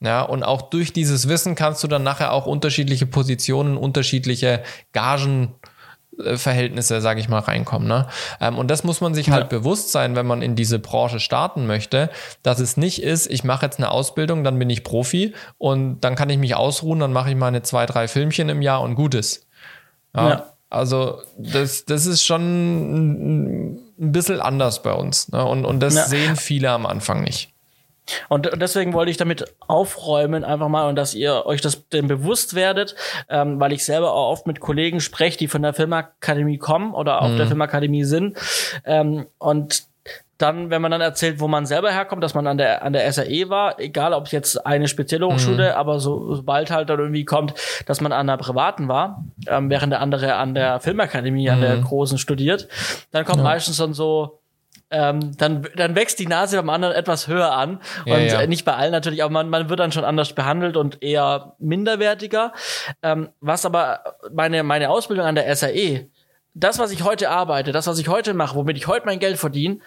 Ja, 0.00 0.22
und 0.22 0.44
auch 0.44 0.62
durch 0.62 0.92
dieses 0.92 1.28
Wissen 1.28 1.56
kannst 1.56 1.82
du 1.82 1.88
dann 1.88 2.04
nachher 2.04 2.32
auch 2.32 2.46
unterschiedliche 2.46 3.04
Positionen, 3.04 3.76
unterschiedliche 3.76 4.62
Gagenverhältnisse, 4.92 7.00
sage 7.00 7.18
ich 7.18 7.28
mal, 7.28 7.40
reinkommen. 7.40 7.88
Ne? 7.88 8.06
Ähm, 8.40 8.58
und 8.58 8.70
das 8.70 8.84
muss 8.84 9.00
man 9.00 9.14
sich 9.14 9.30
halt 9.30 9.48
bewusst 9.48 9.90
sein, 9.90 10.14
wenn 10.14 10.26
man 10.26 10.40
in 10.40 10.54
diese 10.54 10.78
Branche 10.78 11.18
starten 11.18 11.66
möchte, 11.66 12.10
dass 12.44 12.60
es 12.60 12.76
nicht 12.76 13.02
ist, 13.02 13.26
ich 13.26 13.42
mache 13.42 13.66
jetzt 13.66 13.78
eine 13.78 13.90
Ausbildung, 13.90 14.44
dann 14.44 14.56
bin 14.56 14.70
ich 14.70 14.84
Profi 14.84 15.34
und 15.58 16.00
dann 16.02 16.14
kann 16.14 16.30
ich 16.30 16.38
mich 16.38 16.54
ausruhen, 16.54 17.00
dann 17.00 17.12
mache 17.12 17.30
ich 17.30 17.36
meine 17.36 17.62
zwei, 17.62 17.84
drei 17.84 18.06
Filmchen 18.06 18.48
im 18.48 18.62
Jahr 18.62 18.82
und 18.82 18.94
gutes. 18.94 19.48
Ja, 20.14 20.28
ja. 20.28 20.46
Also 20.70 21.22
das, 21.38 21.86
das 21.86 22.06
ist 22.06 22.24
schon 22.24 23.80
ein 23.98 24.12
bisschen 24.12 24.40
anders 24.40 24.82
bei 24.82 24.92
uns. 24.92 25.32
Ne? 25.32 25.44
Und, 25.44 25.64
und 25.64 25.80
das 25.80 25.94
ja. 25.94 26.04
sehen 26.04 26.36
viele 26.36 26.70
am 26.70 26.86
Anfang 26.86 27.24
nicht. 27.24 27.52
Und 28.28 28.50
deswegen 28.60 28.92
wollte 28.92 29.10
ich 29.10 29.16
damit 29.16 29.44
aufräumen, 29.66 30.44
einfach 30.44 30.68
mal, 30.68 30.88
und 30.88 30.96
dass 30.96 31.14
ihr 31.14 31.46
euch 31.46 31.60
das 31.60 31.88
denn 31.88 32.08
bewusst 32.08 32.54
werdet, 32.54 32.94
ähm, 33.28 33.60
weil 33.60 33.72
ich 33.72 33.84
selber 33.84 34.12
auch 34.12 34.30
oft 34.30 34.46
mit 34.46 34.60
Kollegen 34.60 35.00
spreche, 35.00 35.38
die 35.38 35.48
von 35.48 35.62
der 35.62 35.74
Filmakademie 35.74 36.58
kommen 36.58 36.94
oder 36.94 37.22
auf 37.22 37.30
mhm. 37.30 37.36
der 37.36 37.46
Filmakademie 37.46 38.04
sind. 38.04 38.36
Ähm, 38.84 39.26
und 39.38 39.88
dann, 40.38 40.70
wenn 40.70 40.80
man 40.80 40.92
dann 40.92 41.00
erzählt, 41.00 41.40
wo 41.40 41.48
man 41.48 41.66
selber 41.66 41.90
herkommt, 41.90 42.22
dass 42.22 42.34
man 42.34 42.46
an 42.46 42.58
der 42.58 42.84
an 42.84 42.92
der 42.92 43.12
SAE 43.12 43.48
war, 43.48 43.80
egal 43.80 44.12
ob 44.12 44.26
es 44.26 44.32
jetzt 44.32 44.64
eine 44.64 44.86
spezielle 44.86 45.26
Hochschule, 45.26 45.70
mhm. 45.70 45.76
aber 45.76 45.98
so, 45.98 46.36
sobald 46.36 46.70
halt 46.70 46.88
dann 46.88 47.00
irgendwie 47.00 47.24
kommt, 47.24 47.54
dass 47.86 48.00
man 48.00 48.12
an 48.12 48.28
der 48.28 48.36
privaten 48.36 48.86
war, 48.86 49.24
ähm, 49.48 49.68
während 49.68 49.92
der 49.92 50.00
andere 50.00 50.36
an 50.36 50.54
der 50.54 50.78
Filmakademie, 50.78 51.48
mhm. 51.48 51.54
an 51.54 51.60
der 51.60 51.76
mhm. 51.76 51.82
großen 51.82 52.18
studiert, 52.18 52.68
dann 53.10 53.24
kommt 53.24 53.38
ja. 53.38 53.44
meistens 53.44 53.78
dann 53.78 53.94
so 53.94 54.37
ähm, 54.90 55.36
dann, 55.36 55.66
dann 55.76 55.94
wächst 55.94 56.18
die 56.18 56.26
Nase 56.26 56.56
beim 56.56 56.70
anderen 56.70 56.94
etwas 56.94 57.28
höher 57.28 57.52
an. 57.52 57.80
Ja, 58.06 58.16
und 58.16 58.26
ja. 58.26 58.46
nicht 58.46 58.64
bei 58.64 58.74
allen 58.74 58.92
natürlich, 58.92 59.22
aber 59.22 59.32
man, 59.32 59.48
man 59.48 59.68
wird 59.68 59.80
dann 59.80 59.92
schon 59.92 60.04
anders 60.04 60.32
behandelt 60.32 60.76
und 60.76 61.02
eher 61.02 61.54
minderwertiger. 61.58 62.52
Ähm, 63.02 63.28
was 63.40 63.66
aber 63.66 64.00
meine, 64.32 64.62
meine 64.62 64.90
Ausbildung 64.90 65.26
an 65.26 65.34
der 65.34 65.54
SAE, 65.54 66.08
das, 66.54 66.78
was 66.78 66.90
ich 66.90 67.04
heute 67.04 67.30
arbeite, 67.30 67.72
das, 67.72 67.86
was 67.86 67.98
ich 67.98 68.08
heute 68.08 68.34
mache, 68.34 68.56
womit 68.56 68.76
ich 68.76 68.86
heute 68.86 69.06
mein 69.06 69.20
Geld 69.20 69.38
verdiene, 69.38 69.78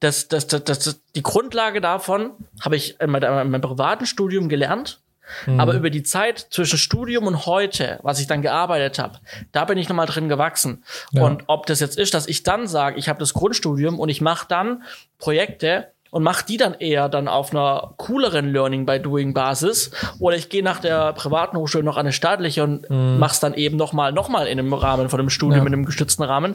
das, 0.00 0.28
das, 0.28 0.46
das, 0.46 0.64
das, 0.64 1.02
die 1.14 1.22
Grundlage 1.22 1.80
davon 1.80 2.32
habe 2.60 2.76
ich 2.76 3.00
in 3.00 3.10
meinem, 3.10 3.38
in 3.38 3.50
meinem 3.50 3.60
privaten 3.60 4.06
Studium 4.06 4.48
gelernt 4.48 5.00
Mhm. 5.46 5.60
Aber 5.60 5.74
über 5.74 5.90
die 5.90 6.02
Zeit 6.02 6.46
zwischen 6.50 6.78
Studium 6.78 7.26
und 7.26 7.46
heute, 7.46 7.98
was 8.02 8.20
ich 8.20 8.26
dann 8.26 8.42
gearbeitet 8.42 8.98
habe, 8.98 9.18
da 9.52 9.64
bin 9.64 9.78
ich 9.78 9.88
nochmal 9.88 10.06
drin 10.06 10.28
gewachsen. 10.28 10.84
Ja. 11.12 11.22
Und 11.24 11.44
ob 11.46 11.66
das 11.66 11.80
jetzt 11.80 11.98
ist, 11.98 12.14
dass 12.14 12.26
ich 12.26 12.42
dann 12.42 12.66
sage, 12.66 12.98
ich 12.98 13.08
habe 13.08 13.18
das 13.18 13.34
Grundstudium 13.34 13.98
und 13.98 14.08
ich 14.08 14.20
mache 14.20 14.46
dann 14.48 14.82
Projekte, 15.18 15.88
und 16.12 16.22
mache 16.22 16.44
die 16.44 16.58
dann 16.58 16.74
eher 16.74 17.08
dann 17.08 17.26
auf 17.26 17.52
einer 17.52 17.94
cooleren 17.96 18.52
Learning 18.52 18.84
by 18.84 19.00
Doing 19.00 19.32
Basis 19.32 19.90
oder 20.18 20.36
ich 20.36 20.50
gehe 20.50 20.62
nach 20.62 20.78
der 20.78 21.14
privaten 21.14 21.56
Hochschule 21.56 21.82
noch 21.82 21.96
an 21.96 22.00
eine 22.00 22.12
staatliche 22.12 22.62
und 22.62 22.88
mhm. 22.88 23.18
mach's 23.18 23.40
dann 23.40 23.54
eben 23.54 23.78
noch 23.78 23.94
mal 23.94 24.12
noch 24.12 24.28
mal 24.28 24.46
in 24.46 24.58
einem 24.58 24.74
Rahmen 24.74 25.08
von 25.08 25.18
einem 25.18 25.30
Studium 25.30 25.62
ja. 25.62 25.66
in 25.66 25.72
einem 25.72 25.86
gestützten 25.86 26.22
Rahmen. 26.22 26.54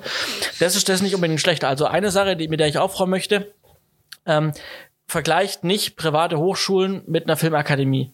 Das 0.59 0.75
ist 0.75 0.89
das 0.89 1.01
nicht 1.01 1.15
unbedingt 1.15 1.41
schlecht. 1.41 1.63
Also 1.63 1.85
eine 1.85 2.11
Sache, 2.11 2.35
die, 2.35 2.47
mit 2.47 2.59
der 2.59 2.67
ich 2.67 2.77
aufräumen 2.77 3.09
möchte, 3.09 3.51
ähm, 4.27 4.51
vergleicht 5.07 5.63
nicht 5.63 5.97
private 5.97 6.37
Hochschulen 6.37 7.01
mit 7.07 7.25
einer 7.25 7.35
Filmakademie 7.35 8.13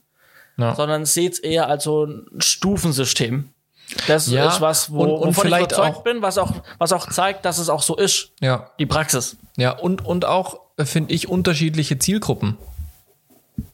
ja. 0.58 0.76
sondern 0.76 1.06
seht 1.06 1.34
es 1.34 1.40
eher 1.40 1.68
als 1.68 1.84
so 1.84 2.06
ein 2.06 2.28
Stufensystem. 2.40 3.50
Das 4.08 4.30
ja, 4.30 4.48
ist 4.48 4.62
was, 4.62 4.92
wo, 4.92 5.04
und, 5.04 5.12
und 5.12 5.20
wovon 5.30 5.46
vielleicht 5.46 5.72
ich 5.72 5.78
überzeugt 5.78 5.98
auch, 5.98 6.04
bin, 6.04 6.22
was 6.22 6.38
auch, 6.38 6.52
was 6.78 6.94
auch 6.94 7.10
zeigt, 7.10 7.46
dass 7.46 7.58
es 7.58 7.70
auch 7.70 7.82
so 7.82 7.96
ist. 7.96 8.32
Ja. 8.40 8.70
Die 8.80 8.86
Praxis. 8.86 9.38
Ja, 9.58 9.72
und, 9.72 10.06
und 10.06 10.26
auch, 10.26 10.60
äh, 10.78 10.86
finde 10.86 11.14
ich, 11.14 11.30
unterschiedliche 11.30 12.00
Zielgruppen. 12.00 12.58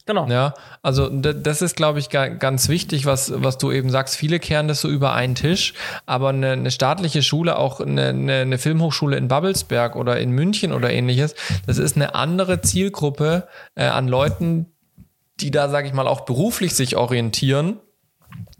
Genau. 0.05 0.27
Ja, 0.27 0.55
also 0.81 1.07
das 1.07 1.61
ist, 1.61 1.75
glaube 1.75 1.99
ich, 1.99 2.09
ganz 2.09 2.67
wichtig, 2.67 3.05
was, 3.05 3.31
was 3.35 3.59
du 3.59 3.71
eben 3.71 3.91
sagst. 3.91 4.15
Viele 4.15 4.39
kehren 4.39 4.67
das 4.67 4.81
so 4.81 4.89
über 4.89 5.13
einen 5.13 5.35
Tisch, 5.35 5.73
aber 6.07 6.29
eine, 6.29 6.53
eine 6.53 6.71
staatliche 6.71 7.21
Schule, 7.21 7.57
auch 7.57 7.79
eine, 7.79 8.07
eine, 8.07 8.33
eine, 8.39 8.57
Filmhochschule 8.57 9.17
in 9.17 9.27
Babelsberg 9.27 9.95
oder 9.95 10.19
in 10.19 10.31
München 10.31 10.73
oder 10.73 10.89
ähnliches, 10.89 11.35
das 11.67 11.77
ist 11.77 11.95
eine 11.95 12.15
andere 12.15 12.61
Zielgruppe 12.61 13.47
äh, 13.75 13.85
an 13.85 14.07
Leuten, 14.07 14.73
die 15.41 15.51
da, 15.51 15.69
sage 15.69 15.87
ich 15.87 15.93
mal, 15.93 16.07
auch 16.07 16.21
beruflich 16.21 16.75
sich 16.75 16.97
orientieren, 16.97 17.79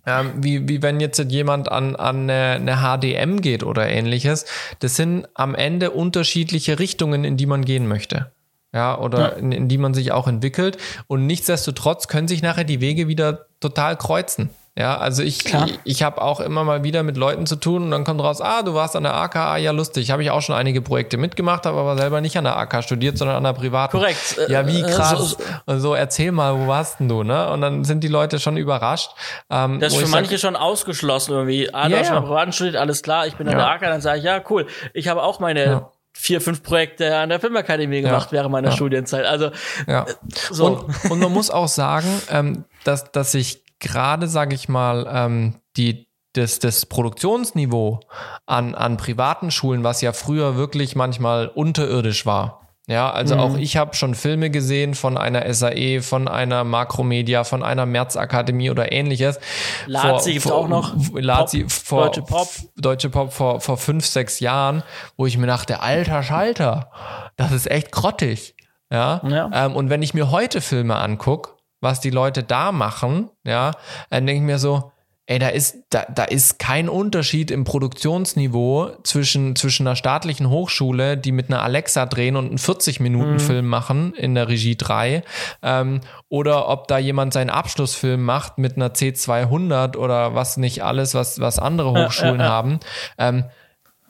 ähm, 0.05 0.32
wie, 0.38 0.67
wie 0.67 0.82
wenn 0.82 0.99
jetzt 0.99 1.19
jemand 1.19 1.71
an, 1.71 1.95
an 1.95 2.30
eine, 2.30 2.55
eine 2.55 2.77
HDM 2.77 3.41
geht 3.41 3.63
oder 3.63 3.88
ähnliches. 3.88 4.45
Das 4.80 4.95
sind 4.95 5.27
am 5.34 5.55
Ende 5.55 5.91
unterschiedliche 5.91 6.80
Richtungen, 6.80 7.23
in 7.23 7.38
die 7.38 7.45
man 7.45 7.65
gehen 7.65 7.88
möchte. 7.88 8.32
Ja, 8.73 8.99
oder 8.99 9.19
ja. 9.19 9.27
In, 9.30 9.51
in 9.51 9.67
die 9.67 9.77
man 9.77 9.93
sich 9.93 10.11
auch 10.11 10.27
entwickelt. 10.27 10.77
Und 11.07 11.25
nichtsdestotrotz 11.25 12.07
können 12.07 12.27
sich 12.27 12.41
nachher 12.41 12.63
die 12.63 12.82
Wege 12.82 13.07
wieder 13.07 13.47
total 13.59 13.97
kreuzen. 13.97 14.49
Ja, 14.78 14.97
also 14.97 15.24
ich, 15.24 15.43
Klar. 15.43 15.67
ich, 15.67 15.80
ich 15.84 16.03
habe 16.03 16.22
auch 16.22 16.39
immer 16.39 16.63
mal 16.63 16.84
wieder 16.84 17.03
mit 17.03 17.17
Leuten 17.17 17.45
zu 17.45 17.57
tun 17.57 17.84
und 17.84 17.91
dann 17.91 18.03
kommt 18.03 18.22
raus, 18.22 18.39
ah, 18.39 18.61
du 18.61 18.74
warst 18.74 18.95
an 18.95 19.03
der 19.03 19.13
AKA, 19.13 19.57
ja 19.57 19.72
lustig. 19.72 20.11
Habe 20.11 20.24
ich 20.24 20.32
auch 20.32 20.41
schon 20.41 20.55
einige 20.55 20.82
Projekte 20.82 21.17
mitgemacht, 21.17 21.65
habe 21.65 21.78
aber 21.78 21.97
selber 21.97 22.22
nicht 22.22 22.38
an 22.38 22.45
der 22.45 22.57
AK 22.57 22.84
studiert, 22.84 23.17
sondern 23.17 23.38
an 23.38 23.43
der 23.43 23.53
privaten. 23.53 23.91
Korrekt. 23.91 24.39
Ja, 24.47 24.65
wie 24.67 24.82
äh, 24.82 24.89
krass. 24.89 25.38
Und 25.65 25.80
so, 25.80 25.95
erzähl 25.95 26.32
mal, 26.32 26.57
wo 26.57 26.67
warst 26.67 26.99
denn 26.99 27.09
du, 27.09 27.24
ne? 27.24 27.49
Und 27.49 27.61
dann 27.61 27.84
sind 27.84 28.03
die 28.03 28.07
Leute 28.07 28.39
schon 28.39 28.57
überrascht. 28.57 29.11
Ähm, 29.49 29.80
das 29.80 29.93
ist 29.93 30.01
für 30.01 30.07
manche 30.07 30.38
sag, 30.38 30.39
schon 30.39 30.55
ausgeschlossen 30.55 31.34
irgendwie. 31.34 31.74
Ah, 31.74 31.86
du 31.86 31.91
yeah. 31.91 31.99
hast 31.99 32.07
schon 32.07 32.17
an 32.17 32.24
der 32.24 32.30
privaten 32.30 32.53
studiert, 32.53 32.76
alles 32.78 33.03
klar, 33.03 33.28
ich 33.28 33.36
bin 33.36 33.47
an 33.47 33.57
ja. 33.57 33.59
der 33.59 33.72
AK, 33.72 33.82
dann 33.82 34.01
sage 34.01 34.20
ich, 34.20 34.24
ja, 34.24 34.41
cool. 34.49 34.67
Ich 34.93 35.07
habe 35.07 35.24
auch 35.24 35.39
meine 35.39 35.65
ja 35.65 35.91
vier, 36.20 36.41
fünf 36.41 36.63
Projekte 36.63 37.15
an 37.15 37.30
der 37.30 37.39
Filmakademie 37.39 38.01
gemacht 38.01 38.28
ja, 38.28 38.38
während 38.38 38.51
meiner 38.51 38.70
ja. 38.70 38.76
Studienzeit. 38.76 39.26
Also 39.26 39.51
ja. 39.88 40.03
Äh, 40.03 40.13
so. 40.51 40.65
Und, 40.65 41.11
und 41.11 41.20
man 41.20 41.32
muss 41.32 41.49
auch 41.49 41.70
sagen, 41.70 42.22
ähm, 42.30 42.65
dass, 42.84 43.11
dass 43.11 43.32
sich 43.32 43.63
gerade, 43.80 44.27
sage 44.27 44.55
ich 44.55 44.69
mal, 44.69 45.07
ähm, 45.11 45.55
die 45.77 46.09
das, 46.34 46.59
das 46.59 46.86
Produktionsniveau 46.86 48.01
an, 48.45 48.75
an 48.75 48.97
privaten 48.97 49.51
Schulen, 49.51 49.84
was 49.84 50.01
ja 50.01 50.13
früher 50.13 50.55
wirklich 50.55 50.95
manchmal 50.95 51.47
unterirdisch 51.47 52.25
war, 52.25 52.69
Ja, 52.88 53.11
also 53.11 53.36
mhm. 53.36 53.41
auch 53.41 53.57
ich 53.57 53.77
habe 53.77 53.95
schon 53.95 54.13
Filme 54.13 54.51
gesehen 54.51 54.93
von 54.93 55.17
einer 55.17 55.51
SAE, 55.51 56.01
von 56.01 56.27
einer 56.27 56.63
Makromedia, 56.63 57.43
von 57.43 57.63
einer 57.63 57.86
Märzakademie 57.86 58.69
oder 58.69 58.91
ähnliches. 58.91 59.39
Lazi 59.88 60.34
gibt 60.34 60.51
auch 60.51 60.67
noch. 60.67 60.95
Lazi 61.13 61.61
Pop, 61.61 61.71
vor, 61.71 62.05
Deutsche 62.05 62.21
Pop. 62.21 62.47
Deutsche 62.75 63.09
Pop 63.09 63.34
vor, 63.34 63.59
vor 63.61 63.77
fünf, 63.77 64.05
sechs 64.05 64.39
Jahren, 64.39 64.84
wo 65.17 65.25
ich 65.25 65.38
mir 65.38 65.47
dachte, 65.47 65.82
alter 65.82 66.21
Schalter, 66.21 66.91
das 67.38 67.51
ist 67.51 67.69
echt 67.69 67.91
grottig. 67.91 68.55
Ja. 68.91 69.21
ja. 69.27 69.49
Ähm, 69.53 69.75
und 69.75 69.89
wenn 69.89 70.01
ich 70.01 70.13
mir 70.13 70.32
heute 70.32 70.61
Filme 70.61 70.95
angucke, 70.95 71.59
was 71.82 71.99
die 71.99 72.09
Leute 72.09 72.43
da 72.43 72.71
machen, 72.71 73.30
ja, 73.43 73.71
dann 74.09 74.25
denke 74.25 74.41
ich 74.41 74.45
mir 74.45 74.59
so, 74.59 74.91
ey, 75.30 75.38
da 75.38 75.49
ist, 75.49 75.77
da, 75.91 76.05
da 76.13 76.23
ist 76.23 76.57
kein 76.57 76.89
Unterschied 76.89 77.51
im 77.51 77.63
Produktionsniveau 77.63 78.93
zwischen, 79.03 79.55
zwischen 79.55 79.86
einer 79.86 79.95
staatlichen 79.95 80.49
Hochschule, 80.49 81.17
die 81.17 81.32
mit 81.32 81.49
einer 81.49 81.61
Alexa 81.61 82.07
drehen 82.07 82.36
und 82.36 82.47
einen 82.47 82.57
40-Minuten-Film 82.57 83.63
mhm. 83.63 83.69
machen 83.69 84.13
in 84.15 84.34
der 84.34 84.47
Regie 84.47 84.75
3, 84.75 85.21
ähm, 85.61 86.01
oder 86.30 86.67
ob 86.67 86.88
da 86.88 86.97
jemand 86.97 87.34
seinen 87.34 87.51
Abschlussfilm 87.51 88.25
macht 88.25 88.57
mit 88.57 88.75
einer 88.75 88.89
C200 88.89 89.97
oder 89.97 90.34
was 90.34 90.57
nicht 90.57 90.84
alles, 90.84 91.13
was, 91.13 91.39
was 91.39 91.59
andere 91.59 91.91
Hochschulen 91.91 92.39
ja, 92.39 92.45
ja, 92.45 92.45
ja. 92.45 92.51
haben. 92.51 92.80
Ähm, 93.19 93.43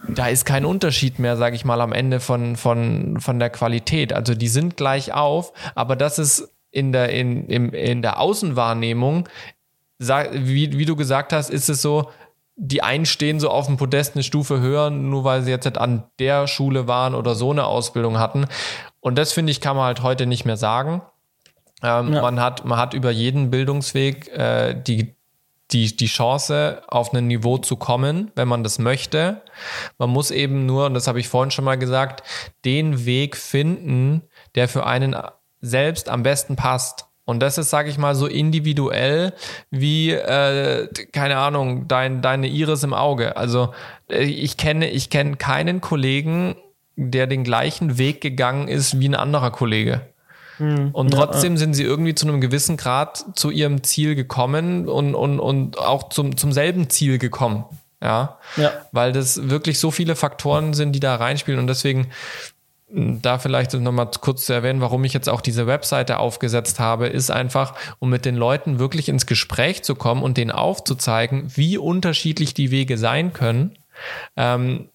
da 0.07 0.27
ist 0.27 0.45
kein 0.45 0.63
Unterschied 0.63 1.19
mehr, 1.19 1.35
sage 1.35 1.57
ich 1.57 1.65
mal, 1.65 1.81
am 1.81 1.91
Ende 1.91 2.21
von, 2.21 2.55
von, 2.55 3.19
von 3.19 3.39
der 3.39 3.49
Qualität. 3.49 4.13
Also 4.13 4.35
die 4.35 4.47
sind 4.47 4.77
gleich 4.77 5.13
auf, 5.13 5.51
aber 5.75 5.97
das 5.97 6.17
ist 6.17 6.49
in 6.71 6.91
der, 6.91 7.09
in, 7.09 7.47
in, 7.47 7.69
in 7.69 8.01
der 8.01 8.19
Außenwahrnehmung 8.19 9.27
wie, 9.99 10.77
wie 10.77 10.85
du 10.85 10.95
gesagt 10.95 11.33
hast, 11.33 11.49
ist 11.49 11.69
es 11.69 11.81
so, 11.81 12.09
die 12.55 12.83
einen 12.83 13.05
stehen 13.05 13.39
so 13.39 13.49
auf 13.49 13.67
dem 13.67 13.77
Podest 13.77 14.15
eine 14.15 14.23
Stufe 14.23 14.59
höher, 14.59 14.89
nur 14.89 15.23
weil 15.23 15.43
sie 15.43 15.51
jetzt 15.51 15.65
halt 15.65 15.77
an 15.77 16.03
der 16.19 16.47
Schule 16.47 16.87
waren 16.87 17.15
oder 17.15 17.35
so 17.35 17.51
eine 17.51 17.65
Ausbildung 17.65 18.19
hatten. 18.19 18.45
Und 18.99 19.17
das 19.17 19.31
finde 19.31 19.51
ich, 19.51 19.61
kann 19.61 19.75
man 19.75 19.85
halt 19.85 20.03
heute 20.03 20.25
nicht 20.25 20.45
mehr 20.45 20.57
sagen. 20.57 21.01
Ähm, 21.81 22.13
ja. 22.13 22.21
man, 22.21 22.41
hat, 22.41 22.65
man 22.65 22.77
hat 22.77 22.93
über 22.93 23.11
jeden 23.11 23.49
Bildungsweg 23.49 24.27
äh, 24.29 24.73
die, 24.75 25.15
die, 25.71 25.95
die 25.95 26.07
Chance, 26.07 26.81
auf 26.87 27.13
ein 27.13 27.27
Niveau 27.27 27.57
zu 27.57 27.77
kommen, 27.77 28.31
wenn 28.35 28.49
man 28.49 28.63
das 28.63 28.79
möchte. 28.79 29.41
Man 29.97 30.09
muss 30.09 30.31
eben 30.31 30.65
nur, 30.65 30.87
und 30.87 30.93
das 30.95 31.07
habe 31.07 31.21
ich 31.21 31.29
vorhin 31.29 31.51
schon 31.51 31.63
mal 31.63 31.77
gesagt, 31.77 32.23
den 32.65 33.05
Weg 33.05 33.37
finden, 33.37 34.23
der 34.55 34.67
für 34.67 34.85
einen 34.85 35.15
selbst 35.61 36.09
am 36.09 36.23
besten 36.23 36.55
passt. 36.55 37.05
Und 37.25 37.41
das 37.41 37.59
ist, 37.59 37.69
sage 37.69 37.89
ich 37.89 37.99
mal, 37.99 38.15
so 38.15 38.25
individuell 38.25 39.33
wie, 39.69 40.11
äh, 40.11 40.87
keine 41.11 41.37
Ahnung, 41.37 41.87
dein, 41.87 42.23
deine 42.23 42.47
Iris 42.47 42.81
im 42.81 42.93
Auge. 42.93 43.37
Also 43.37 43.71
äh, 44.09 44.23
ich 44.23 44.57
kenne, 44.57 44.89
ich 44.89 45.11
kenne 45.11 45.35
keinen 45.35 45.79
Kollegen, 45.79 46.55
der 46.95 47.27
den 47.27 47.43
gleichen 47.43 47.99
Weg 47.99 48.21
gegangen 48.21 48.67
ist 48.67 48.99
wie 48.99 49.07
ein 49.07 49.15
anderer 49.15 49.51
Kollege. 49.51 50.01
Hm. 50.57 50.89
Und 50.91 51.11
trotzdem 51.11 51.53
ja, 51.53 51.55
ja. 51.55 51.59
sind 51.59 51.73
sie 51.75 51.83
irgendwie 51.83 52.15
zu 52.15 52.27
einem 52.27 52.41
gewissen 52.41 52.77
Grad 52.77 53.23
zu 53.35 53.51
ihrem 53.51 53.83
Ziel 53.83 54.15
gekommen 54.15 54.89
und, 54.89 55.13
und, 55.13 55.39
und 55.39 55.77
auch 55.77 56.09
zum, 56.09 56.35
zum 56.35 56.51
selben 56.51 56.89
Ziel 56.89 57.19
gekommen. 57.19 57.63
Ja? 58.01 58.39
ja. 58.57 58.71
Weil 58.91 59.11
das 59.11 59.49
wirklich 59.49 59.79
so 59.79 59.91
viele 59.91 60.15
Faktoren 60.15 60.73
sind, 60.73 60.93
die 60.93 60.99
da 60.99 61.15
reinspielen. 61.15 61.59
Und 61.59 61.67
deswegen 61.67 62.07
da 62.91 63.37
vielleicht 63.37 63.73
nochmal 63.73 64.09
kurz 64.19 64.45
zu 64.45 64.53
erwähnen, 64.53 64.81
warum 64.81 65.03
ich 65.03 65.13
jetzt 65.13 65.29
auch 65.29 65.41
diese 65.41 65.67
Webseite 65.67 66.17
aufgesetzt 66.17 66.79
habe, 66.79 67.07
ist 67.07 67.29
einfach, 67.29 67.75
um 67.99 68.09
mit 68.09 68.25
den 68.25 68.35
Leuten 68.35 68.79
wirklich 68.79 69.09
ins 69.09 69.25
Gespräch 69.25 69.83
zu 69.83 69.95
kommen 69.95 70.23
und 70.23 70.37
denen 70.37 70.51
aufzuzeigen, 70.51 71.51
wie 71.55 71.77
unterschiedlich 71.77 72.53
die 72.53 72.71
Wege 72.71 72.97
sein 72.97 73.33
können. 73.33 73.77
Ähm, 74.35 74.89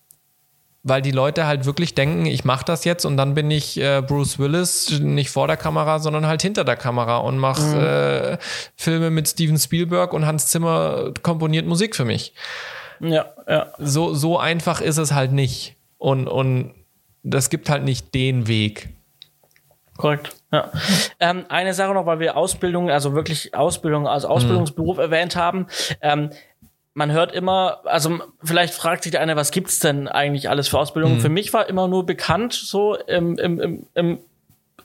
weil 0.86 1.00
die 1.00 1.12
Leute 1.12 1.46
halt 1.46 1.64
wirklich 1.64 1.94
denken, 1.94 2.26
ich 2.26 2.44
mache 2.44 2.64
das 2.66 2.84
jetzt 2.84 3.06
und 3.06 3.16
dann 3.16 3.34
bin 3.34 3.50
ich 3.50 3.80
äh, 3.80 4.02
Bruce 4.02 4.38
Willis 4.38 5.00
nicht 5.00 5.30
vor 5.30 5.46
der 5.46 5.56
Kamera, 5.56 5.98
sondern 5.98 6.26
halt 6.26 6.42
hinter 6.42 6.62
der 6.62 6.76
Kamera 6.76 7.18
und 7.18 7.38
mache 7.38 7.62
mhm. 7.62 8.34
äh, 8.34 8.38
Filme 8.76 9.10
mit 9.10 9.26
Steven 9.26 9.56
Spielberg 9.56 10.12
und 10.12 10.26
Hans 10.26 10.48
Zimmer 10.48 11.12
komponiert 11.22 11.66
Musik 11.66 11.96
für 11.96 12.04
mich. 12.04 12.34
Ja, 13.00 13.26
ja. 13.48 13.72
So, 13.78 14.14
so 14.14 14.38
einfach 14.38 14.82
ist 14.82 14.98
es 14.98 15.12
halt 15.12 15.32
nicht. 15.32 15.76
Und, 15.96 16.28
und 16.28 16.74
das 17.24 17.50
gibt 17.50 17.68
halt 17.68 17.82
nicht 17.82 18.14
den 18.14 18.46
Weg. 18.46 18.90
Korrekt. 19.96 20.36
Ja. 20.52 20.70
Ähm, 21.20 21.44
eine 21.48 21.72
Sache 21.72 21.94
noch, 21.94 22.06
weil 22.06 22.18
wir 22.18 22.36
Ausbildung, 22.36 22.90
also 22.90 23.14
wirklich 23.14 23.54
Ausbildung 23.54 24.06
als 24.06 24.24
Ausbildungsberuf 24.24 24.96
mhm. 24.96 25.02
erwähnt 25.02 25.36
haben. 25.36 25.66
Ähm, 26.00 26.30
man 26.94 27.10
hört 27.12 27.32
immer, 27.32 27.80
also 27.84 28.20
vielleicht 28.42 28.74
fragt 28.74 29.02
sich 29.02 29.12
der 29.12 29.20
eine, 29.20 29.36
was 29.36 29.50
gibt's 29.50 29.80
denn 29.80 30.06
eigentlich 30.06 30.48
alles 30.48 30.68
für 30.68 30.78
Ausbildungen? 30.78 31.16
Mhm. 31.16 31.20
Für 31.20 31.28
mich 31.28 31.52
war 31.52 31.68
immer 31.68 31.88
nur 31.88 32.06
bekannt, 32.06 32.52
so 32.52 32.96
im, 32.96 33.38
im, 33.38 33.60
im, 33.60 33.86
im, 33.94 34.18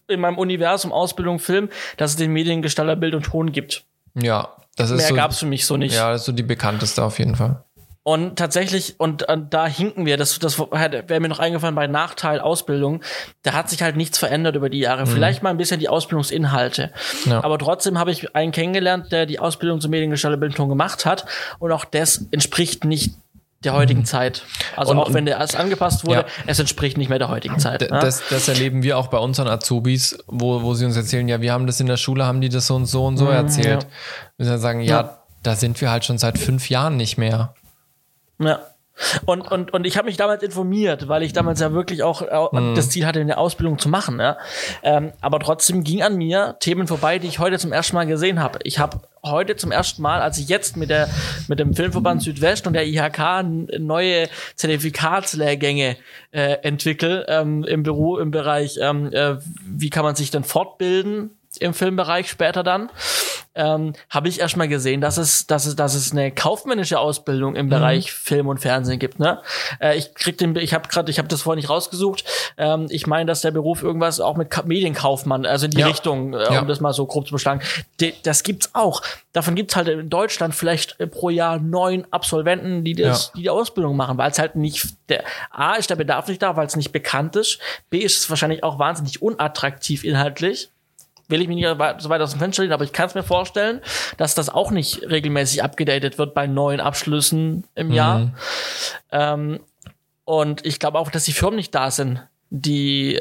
in 0.07 0.19
meinem 0.19 0.37
Universum 0.37 0.91
Ausbildung 0.91 1.39
Film, 1.39 1.69
dass 1.97 2.11
es 2.11 2.17
den 2.17 2.31
Mediengestalter 2.31 2.95
Bild 2.95 3.13
und 3.13 3.23
Ton 3.23 3.51
gibt. 3.51 3.83
Ja, 4.15 4.55
das 4.75 4.91
ist 4.91 4.97
Mehr 4.97 5.07
so, 5.07 5.15
gab's 5.15 5.39
für 5.39 5.45
mich 5.45 5.65
so 5.65 5.77
nicht. 5.77 5.95
Ja, 5.95 6.11
das 6.11 6.21
ist 6.21 6.25
so 6.25 6.31
die 6.31 6.43
bekannteste 6.43 7.03
auf 7.03 7.19
jeden 7.19 7.35
Fall. 7.35 7.63
Und 8.09 8.37
tatsächlich, 8.37 8.95
und, 8.97 9.29
und 9.29 9.53
da 9.53 9.67
hinken 9.67 10.07
wir, 10.07 10.17
das, 10.17 10.39
das 10.39 10.57
wäre 10.57 11.19
mir 11.19 11.27
noch 11.27 11.37
eingefallen 11.37 11.75
bei 11.75 11.85
Nachteil 11.85 12.39
Ausbildung, 12.39 13.03
da 13.43 13.53
hat 13.53 13.69
sich 13.69 13.83
halt 13.83 13.97
nichts 13.97 14.17
verändert 14.17 14.55
über 14.55 14.67
die 14.71 14.79
Jahre. 14.79 15.05
Mhm. 15.05 15.11
Vielleicht 15.11 15.43
mal 15.43 15.51
ein 15.51 15.57
bisschen 15.57 15.79
die 15.79 15.89
Ausbildungsinhalte. 15.89 16.91
Ja. 17.25 17.43
Aber 17.43 17.59
trotzdem 17.59 17.99
habe 17.99 18.09
ich 18.09 18.35
einen 18.35 18.51
kennengelernt, 18.51 19.11
der 19.11 19.27
die 19.27 19.37
Ausbildung 19.37 19.79
zum 19.79 19.91
Mediengestalter 19.91 20.37
Bildung 20.37 20.69
gemacht 20.69 21.05
hat. 21.05 21.27
Und 21.59 21.71
auch 21.71 21.85
das 21.85 22.25
entspricht 22.31 22.83
nicht 22.83 23.13
der 23.63 23.73
heutigen 23.73 23.99
mhm. 23.99 24.05
Zeit. 24.05 24.41
Also 24.75 24.93
und, 24.93 24.97
auch 24.97 25.13
wenn 25.13 25.27
der 25.27 25.37
erst 25.37 25.55
angepasst 25.55 26.03
wurde, 26.03 26.21
ja. 26.21 26.43
es 26.47 26.57
entspricht 26.57 26.97
nicht 26.97 27.09
mehr 27.09 27.19
der 27.19 27.29
heutigen 27.29 27.59
Zeit. 27.59 27.81
Ne? 27.81 27.99
das, 28.01 28.23
das, 28.31 28.47
erleben 28.47 28.81
wir 28.81 28.97
auch 28.97 29.09
bei 29.09 29.19
unseren 29.19 29.47
Azubis, 29.47 30.17
wo, 30.25 30.63
wo 30.63 30.73
sie 30.73 30.85
uns 30.85 30.97
erzählen, 30.97 31.27
ja, 31.27 31.41
wir 31.41 31.53
haben 31.53 31.67
das 31.67 31.79
in 31.79 31.85
der 31.85 31.97
Schule, 31.97 32.25
haben 32.25 32.41
die 32.41 32.49
das 32.49 32.65
so 32.65 32.75
und 32.75 32.87
so 32.87 33.05
und 33.05 33.17
so 33.17 33.25
mhm, 33.25 33.33
erzählt. 33.33 33.83
Ja. 34.39 34.47
Wir 34.47 34.57
sagen, 34.57 34.81
ja, 34.81 35.01
ja, 35.01 35.19
da 35.43 35.55
sind 35.55 35.79
wir 35.79 35.91
halt 35.91 36.05
schon 36.05 36.17
seit 36.17 36.39
fünf 36.39 36.71
Jahren 36.71 36.97
nicht 36.97 37.19
mehr. 37.19 37.53
Ja. 38.39 38.59
Und, 39.25 39.49
und, 39.49 39.71
und 39.71 39.87
ich 39.87 39.97
habe 39.97 40.07
mich 40.07 40.17
damals 40.17 40.43
informiert, 40.43 41.07
weil 41.07 41.23
ich 41.23 41.31
damals 41.31 41.59
ja 41.61 41.71
wirklich 41.71 42.03
auch 42.03 42.51
mhm. 42.51 42.75
das 42.75 42.89
Ziel 42.89 43.05
hatte, 43.05 43.21
eine 43.21 43.37
Ausbildung 43.37 43.79
zu 43.79 43.87
machen. 43.87 44.19
Ja. 44.19 44.37
Ähm, 44.83 45.13
aber 45.21 45.39
trotzdem 45.39 45.83
ging 45.83 46.01
an 46.01 46.17
mir 46.17 46.57
Themen 46.59 46.87
vorbei, 46.87 47.19
die 47.19 47.27
ich 47.27 47.39
heute 47.39 47.57
zum 47.57 47.71
ersten 47.71 47.95
Mal 47.95 48.07
gesehen 48.07 48.41
habe. 48.41 48.59
Ich 48.63 48.79
habe 48.79 48.99
heute 49.23 49.55
zum 49.55 49.71
ersten 49.71 50.01
Mal, 50.01 50.21
als 50.21 50.37
ich 50.37 50.49
jetzt 50.49 50.75
mit, 50.75 50.89
der, 50.89 51.09
mit 51.47 51.59
dem 51.59 51.73
Filmverband 51.73 52.21
Südwest 52.21 52.67
und 52.67 52.73
der 52.73 52.87
IHK 52.87 53.79
neue 53.79 54.27
Zertifikatslehrgänge 54.55 55.97
äh, 56.31 56.57
entwickle 56.61 57.25
ähm, 57.27 57.63
im 57.63 57.83
Büro 57.83 58.17
im 58.17 58.31
Bereich, 58.31 58.79
ähm, 58.81 59.11
äh, 59.13 59.37
wie 59.65 59.89
kann 59.89 60.03
man 60.03 60.15
sich 60.15 60.31
denn 60.31 60.43
fortbilden 60.43 61.38
im 61.61 61.73
Filmbereich 61.73 62.29
später 62.29 62.63
dann, 62.63 62.89
ähm, 63.55 63.93
habe 64.09 64.29
ich 64.29 64.39
erstmal 64.39 64.67
gesehen, 64.67 65.01
dass 65.01 65.17
es, 65.17 65.47
dass 65.47 65.65
es, 65.65 65.75
dass 65.75 65.93
es 65.93 66.11
eine 66.11 66.31
kaufmännische 66.31 66.99
Ausbildung 66.99 67.55
im 67.55 67.65
mhm. 67.65 67.71
Bereich 67.71 68.11
Film 68.11 68.47
und 68.47 68.59
Fernsehen 68.59 68.99
gibt. 68.99 69.19
Ne? 69.19 69.41
Äh, 69.81 69.97
ich 69.97 70.13
krieg 70.13 70.37
den, 70.37 70.55
ich 70.55 70.73
habe 70.73 70.87
gerade, 70.87 71.11
ich 71.11 71.17
habe 71.17 71.27
das 71.27 71.41
vorhin 71.41 71.59
nicht 71.59 71.69
rausgesucht. 71.69 72.23
Ähm, 72.57 72.87
ich 72.89 73.07
meine, 73.07 73.25
dass 73.25 73.41
der 73.41 73.51
Beruf 73.51 73.83
irgendwas 73.83 74.19
auch 74.19 74.37
mit 74.37 74.49
Ka 74.49 74.63
Medienkaufmann, 74.63 75.45
also 75.45 75.65
in 75.65 75.71
die 75.71 75.79
ja. 75.79 75.87
Richtung, 75.87 76.33
äh, 76.33 76.53
ja. 76.53 76.61
um 76.61 76.67
das 76.67 76.79
mal 76.79 76.93
so 76.93 77.05
grob 77.05 77.27
zu 77.27 77.33
beschlagen. 77.33 77.61
De, 77.99 78.13
das 78.23 78.43
gibt's 78.43 78.69
auch. 78.73 79.01
Davon 79.33 79.55
gibt's 79.55 79.75
halt 79.75 79.87
in 79.87 80.09
Deutschland 80.09 80.55
vielleicht 80.55 80.99
äh, 80.99 81.07
pro 81.07 81.29
Jahr 81.29 81.59
neun 81.59 82.05
Absolventen, 82.11 82.83
die 82.83 82.95
das, 82.95 83.27
ja. 83.27 83.31
die, 83.35 83.41
die 83.43 83.49
Ausbildung 83.49 83.97
machen, 83.97 84.17
weil 84.17 84.31
es 84.31 84.39
halt 84.39 84.55
nicht 84.55 84.87
der 85.09 85.23
A 85.51 85.73
ist 85.73 85.89
der 85.89 85.95
Bedarf 85.95 86.27
nicht 86.27 86.41
da, 86.41 86.55
weil 86.55 86.67
es 86.67 86.75
nicht 86.75 86.91
bekannt 86.91 87.35
ist. 87.35 87.59
B 87.89 87.99
ist 87.99 88.19
es 88.19 88.29
wahrscheinlich 88.29 88.63
auch 88.63 88.79
wahnsinnig 88.79 89.21
unattraktiv 89.21 90.03
inhaltlich 90.03 90.69
will 91.29 91.41
ich 91.41 91.47
mich 91.47 91.57
nicht 91.57 91.67
so 91.99 92.09
weit 92.09 92.21
aus 92.21 92.31
dem 92.31 92.39
Fenster 92.39 92.63
lehnen, 92.63 92.73
aber 92.73 92.83
ich 92.83 92.91
kann 92.91 93.07
es 93.07 93.15
mir 93.15 93.23
vorstellen, 93.23 93.81
dass 94.17 94.35
das 94.35 94.49
auch 94.49 94.71
nicht 94.71 95.03
regelmäßig 95.09 95.63
abgedatet 95.63 96.17
wird 96.17 96.33
bei 96.33 96.47
neuen 96.47 96.79
Abschlüssen 96.79 97.63
im 97.75 97.91
Jahr. 97.91 98.19
Mhm. 98.19 98.33
Ähm, 99.11 99.59
und 100.25 100.65
ich 100.65 100.79
glaube 100.79 100.99
auch, 100.99 101.09
dass 101.09 101.23
die 101.23 101.33
Firmen 101.33 101.55
nicht 101.55 101.73
da 101.73 101.91
sind, 101.91 102.21
die 102.49 103.19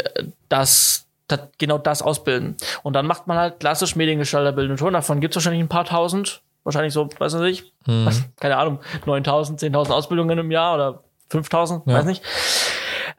das, 0.48 1.06
das 1.26 1.40
genau 1.58 1.78
das 1.78 2.02
ausbilden. 2.02 2.56
Und 2.82 2.94
dann 2.94 3.06
macht 3.06 3.26
man 3.26 3.38
halt 3.38 3.60
klassisch 3.60 3.96
Mediengestalter 3.96 4.52
bilden 4.52 4.72
und 4.72 4.78
schon. 4.78 4.94
Davon 4.94 5.20
gibt 5.20 5.32
es 5.32 5.36
wahrscheinlich 5.36 5.62
ein 5.62 5.68
paar 5.68 5.84
tausend, 5.84 6.42
wahrscheinlich 6.64 6.92
so, 6.92 7.08
weiß 7.18 7.34
ich 7.34 7.40
nicht, 7.40 7.72
mhm. 7.86 8.08
keine 8.40 8.56
Ahnung, 8.56 8.80
9000, 9.06 9.60
10.000 9.60 9.90
Ausbildungen 9.90 10.38
im 10.38 10.50
Jahr 10.50 10.74
oder 10.74 11.02
5000, 11.30 11.86
ja. 11.86 11.94
weiß 11.94 12.04
nicht. 12.04 12.22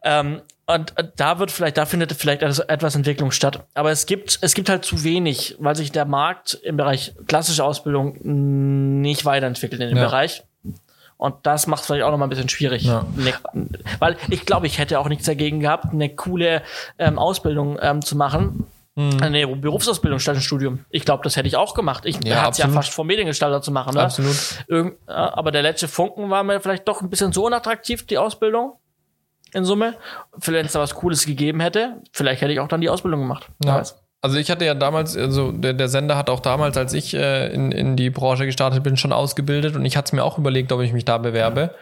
Ähm, 0.04 0.42
und 0.70 0.96
äh, 1.00 1.08
da 1.16 1.40
wird 1.40 1.50
vielleicht, 1.50 1.78
da 1.78 1.86
findet 1.88 2.14
vielleicht 2.14 2.44
etwas 2.44 2.96
Entwicklung 2.96 3.32
statt. 3.32 3.66
Aber 3.74 3.90
es 3.90 4.06
gibt, 4.06 4.38
es 4.42 4.54
gibt 4.54 4.70
halt 4.70 4.86
zu 4.86 5.04
wenig, 5.04 5.56
weil 5.60 5.76
sich 5.76 5.92
der 5.92 6.06
Markt 6.06 6.54
im 6.54 6.78
Bereich 6.78 7.16
klassische 7.26 7.64
Ausbildung 7.64 8.18
nicht 9.02 9.26
weiterentwickelt 9.26 9.82
in 9.82 9.90
dem 9.90 9.98
ja. 9.98 10.06
Bereich. 10.06 10.44
Und 11.18 11.36
das 11.44 11.66
macht 11.66 11.82
es 11.82 11.88
vielleicht 11.88 12.04
auch 12.04 12.12
noch 12.12 12.20
mal 12.20 12.28
ein 12.28 12.30
bisschen 12.30 12.50
schwierig. 12.50 12.84
Ja. 12.84 13.06
Weil 13.98 14.16
ich 14.30 14.46
glaube, 14.46 14.68
ich 14.68 14.78
hätte 14.78 15.00
auch 15.00 15.10
nichts 15.10 15.26
dagegen 15.26 15.60
gehabt, 15.60 15.92
eine 15.92 16.16
coole 16.16 16.62
ähm, 17.00 17.18
Ausbildung 17.18 17.80
ähm, 17.82 18.04
zu 18.04 18.16
machen. 18.16 18.68
Mhm. 18.94 19.18
Eine 19.22 19.48
Berufsausbildung 19.48 20.20
statt 20.20 20.36
ein 20.36 20.42
Studium. 20.42 20.86
Ich 20.92 21.04
glaube, 21.04 21.24
das 21.24 21.36
hätte 21.36 21.48
ich 21.48 21.56
auch 21.56 21.74
gemacht. 21.74 22.06
Ich 22.06 22.24
ja, 22.24 22.44
hatte 22.44 22.52
es 22.52 22.58
ja 22.60 22.68
fast 22.68 22.94
vor 22.94 23.06
Mediengestalter 23.06 23.64
zu 23.64 23.72
machen. 23.72 23.96
Ne? 23.96 24.02
Absolut. 24.02 24.36
Irgend, 24.68 24.98
ja, 25.08 25.36
aber 25.36 25.52
der 25.52 25.64
letzte 25.64 25.88
Funken 25.88 26.30
war 26.30 26.44
mir 26.44 26.60
vielleicht 26.62 26.88
doch 26.88 27.02
ein 27.02 27.10
bisschen 27.10 27.34
so 27.34 27.48
unattraktiv, 27.48 28.06
die 28.06 28.20
Ausbildung 28.20 28.74
in 29.54 29.66
Summe. 29.66 29.96
Wenn 30.36 30.66
es 30.66 30.74
da 30.74 30.80
was 30.80 30.96
Cooles 30.96 31.26
gegeben 31.26 31.60
hätte, 31.60 31.98
vielleicht 32.12 32.42
hätte 32.42 32.52
ich 32.52 32.60
auch 32.60 32.68
dann 32.68 32.82
die 32.82 32.90
Ausbildung 32.90 33.22
gemacht. 33.22 33.48
Ja. 33.64 33.84
Also 34.22 34.38
ich 34.38 34.52
hatte 34.52 34.66
ja 34.66 34.74
damals, 34.74 35.16
also 35.16 35.54
der, 35.54 35.72
der 35.72 35.88
Sender 35.88 36.18
hat 36.18 36.30
auch 36.30 36.42
damals, 36.42 36.76
als 36.76 36.92
ich 36.94 37.14
äh, 37.14 37.54
in, 37.54 37.72
in 37.72 37.96
die 37.96 38.10
Branche 38.10 38.46
gestartet 38.46 38.84
bin, 38.84 38.98
schon 38.98 39.14
ausgebildet 39.14 39.78
und 39.78 39.86
ich 39.86 39.96
hatte 39.96 40.10
es 40.10 40.12
mir 40.12 40.26
auch 40.26 40.38
überlegt, 40.38 40.74
ob 40.74 40.82
ich 40.82 40.92
mich 40.92 41.06
da 41.06 41.18
bewerbe. 41.18 41.74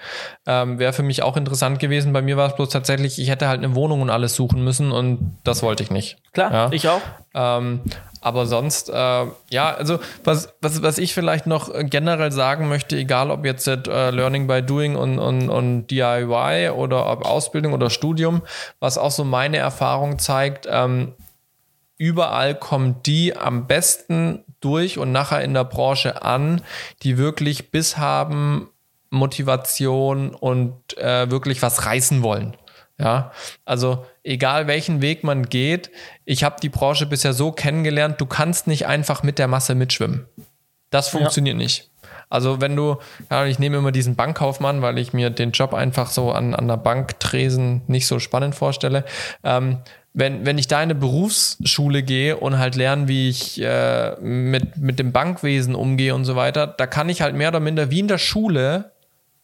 Ähm, 0.46 0.78
Wäre 0.78 0.94
für 0.94 1.02
mich 1.02 1.24
auch 1.24 1.36
interessant 1.36 1.80
gewesen. 1.80 2.14
Bei 2.14 2.22
mir 2.22 2.38
war 2.38 2.48
es 2.48 2.56
bloß 2.56 2.70
tatsächlich, 2.70 3.20
ich 3.20 3.32
hätte 3.32 3.48
halt 3.48 3.64
eine 3.64 3.74
Wohnung 3.74 4.02
und 4.02 4.12
alles 4.12 4.36
suchen 4.36 4.64
müssen 4.64 4.92
und 4.92 5.36
das 5.44 5.64
wollte 5.64 5.82
ich 5.82 5.90
nicht. 5.90 6.18
Klar, 6.34 6.52
ja? 6.52 6.70
ich 6.72 6.88
auch. 6.88 7.02
Ähm, 7.34 7.82
aber 8.28 8.46
sonst, 8.46 8.90
äh, 8.90 9.26
ja, 9.50 9.74
also 9.74 10.00
was, 10.26 10.54
was, 10.62 10.84
was 10.84 10.98
ich 10.98 11.14
vielleicht 11.14 11.48
noch 11.48 11.72
generell 11.74 12.34
sagen 12.34 12.68
möchte, 12.68 12.98
egal 12.98 13.32
ob 13.32 13.46
jetzt 13.46 13.68
äh, 13.68 14.12
Learning 14.12 14.48
by 14.48 14.62
Doing 14.62 14.98
und, 14.98 15.18
und, 15.18 15.50
und 15.50 15.88
DIY 15.88 16.72
oder 16.76 17.10
ob 17.10 17.26
Ausbildung 17.26 17.72
oder 17.72 17.90
Studium, 17.90 18.42
was 18.82 18.98
auch 18.98 19.12
so 19.12 19.24
meine 19.24 19.58
Erfahrung 19.58 20.20
zeigt, 20.20 20.68
ähm, 20.70 21.14
überall 21.98 22.54
kommen 22.54 22.98
die 23.06 23.38
am 23.38 23.66
besten 23.66 24.44
durch 24.60 24.98
und 24.98 25.14
nachher 25.14 25.42
in 25.42 25.54
der 25.54 25.64
Branche 25.64 26.22
an, 26.24 26.62
die 27.04 27.18
wirklich 27.18 27.72
Biss 27.72 27.98
haben, 27.98 28.70
Motivation 29.10 30.36
und 30.36 30.98
äh, 30.98 31.32
wirklich 31.32 31.62
was 31.62 31.86
reißen 31.86 32.24
wollen. 32.24 32.58
Ja, 33.00 33.32
also 33.64 34.06
egal 34.24 34.66
welchen 34.66 35.02
Weg 35.02 35.24
man 35.24 35.50
geht, 35.50 35.92
ich 36.26 36.44
habe 36.44 36.56
die 36.62 36.70
Branche 36.70 37.06
bisher 37.06 37.34
so 37.34 37.52
kennengelernt, 37.52 38.20
du 38.20 38.26
kannst 38.26 38.66
nicht 38.66 38.88
einfach 38.88 39.22
mit 39.22 39.38
der 39.38 39.48
Masse 39.48 39.76
mitschwimmen. 39.76 40.26
Das 40.90 41.10
funktioniert 41.10 41.56
ja. 41.56 41.64
nicht. 41.64 41.92
Also 42.30 42.60
wenn 42.60 42.76
du, 42.76 42.98
ja, 43.30 43.46
ich 43.46 43.60
nehme 43.60 43.78
immer 43.78 43.92
diesen 43.92 44.16
Bankkaufmann, 44.16 44.82
weil 44.82 44.98
ich 44.98 45.14
mir 45.14 45.30
den 45.30 45.52
Job 45.52 45.74
einfach 45.74 46.10
so 46.10 46.32
an, 46.32 46.56
an 46.56 46.68
der 46.68 46.78
Banktresen 46.78 47.84
nicht 47.88 48.08
so 48.08 48.20
spannend 48.20 48.56
vorstelle. 48.56 49.06
Ähm, 49.44 49.78
wenn, 50.14 50.46
wenn 50.46 50.58
ich 50.58 50.68
da 50.68 50.78
in 50.78 50.90
eine 50.90 50.96
Berufsschule 50.96 52.02
gehe 52.02 52.38
und 52.38 52.58
halt 52.58 52.76
lerne, 52.76 53.08
wie 53.08 53.30
ich 53.30 53.62
äh, 53.62 54.20
mit, 54.20 54.78
mit 54.78 54.98
dem 54.98 55.12
Bankwesen 55.12 55.76
umgehe 55.76 56.16
und 56.16 56.26
so 56.26 56.36
weiter, 56.36 56.66
da 56.66 56.88
kann 56.88 57.08
ich 57.08 57.22
halt 57.22 57.36
mehr 57.36 57.50
oder 57.50 57.60
minder 57.60 57.92
wie 57.92 58.00
in 58.00 58.08
der 58.08 58.18
Schule 58.18 58.92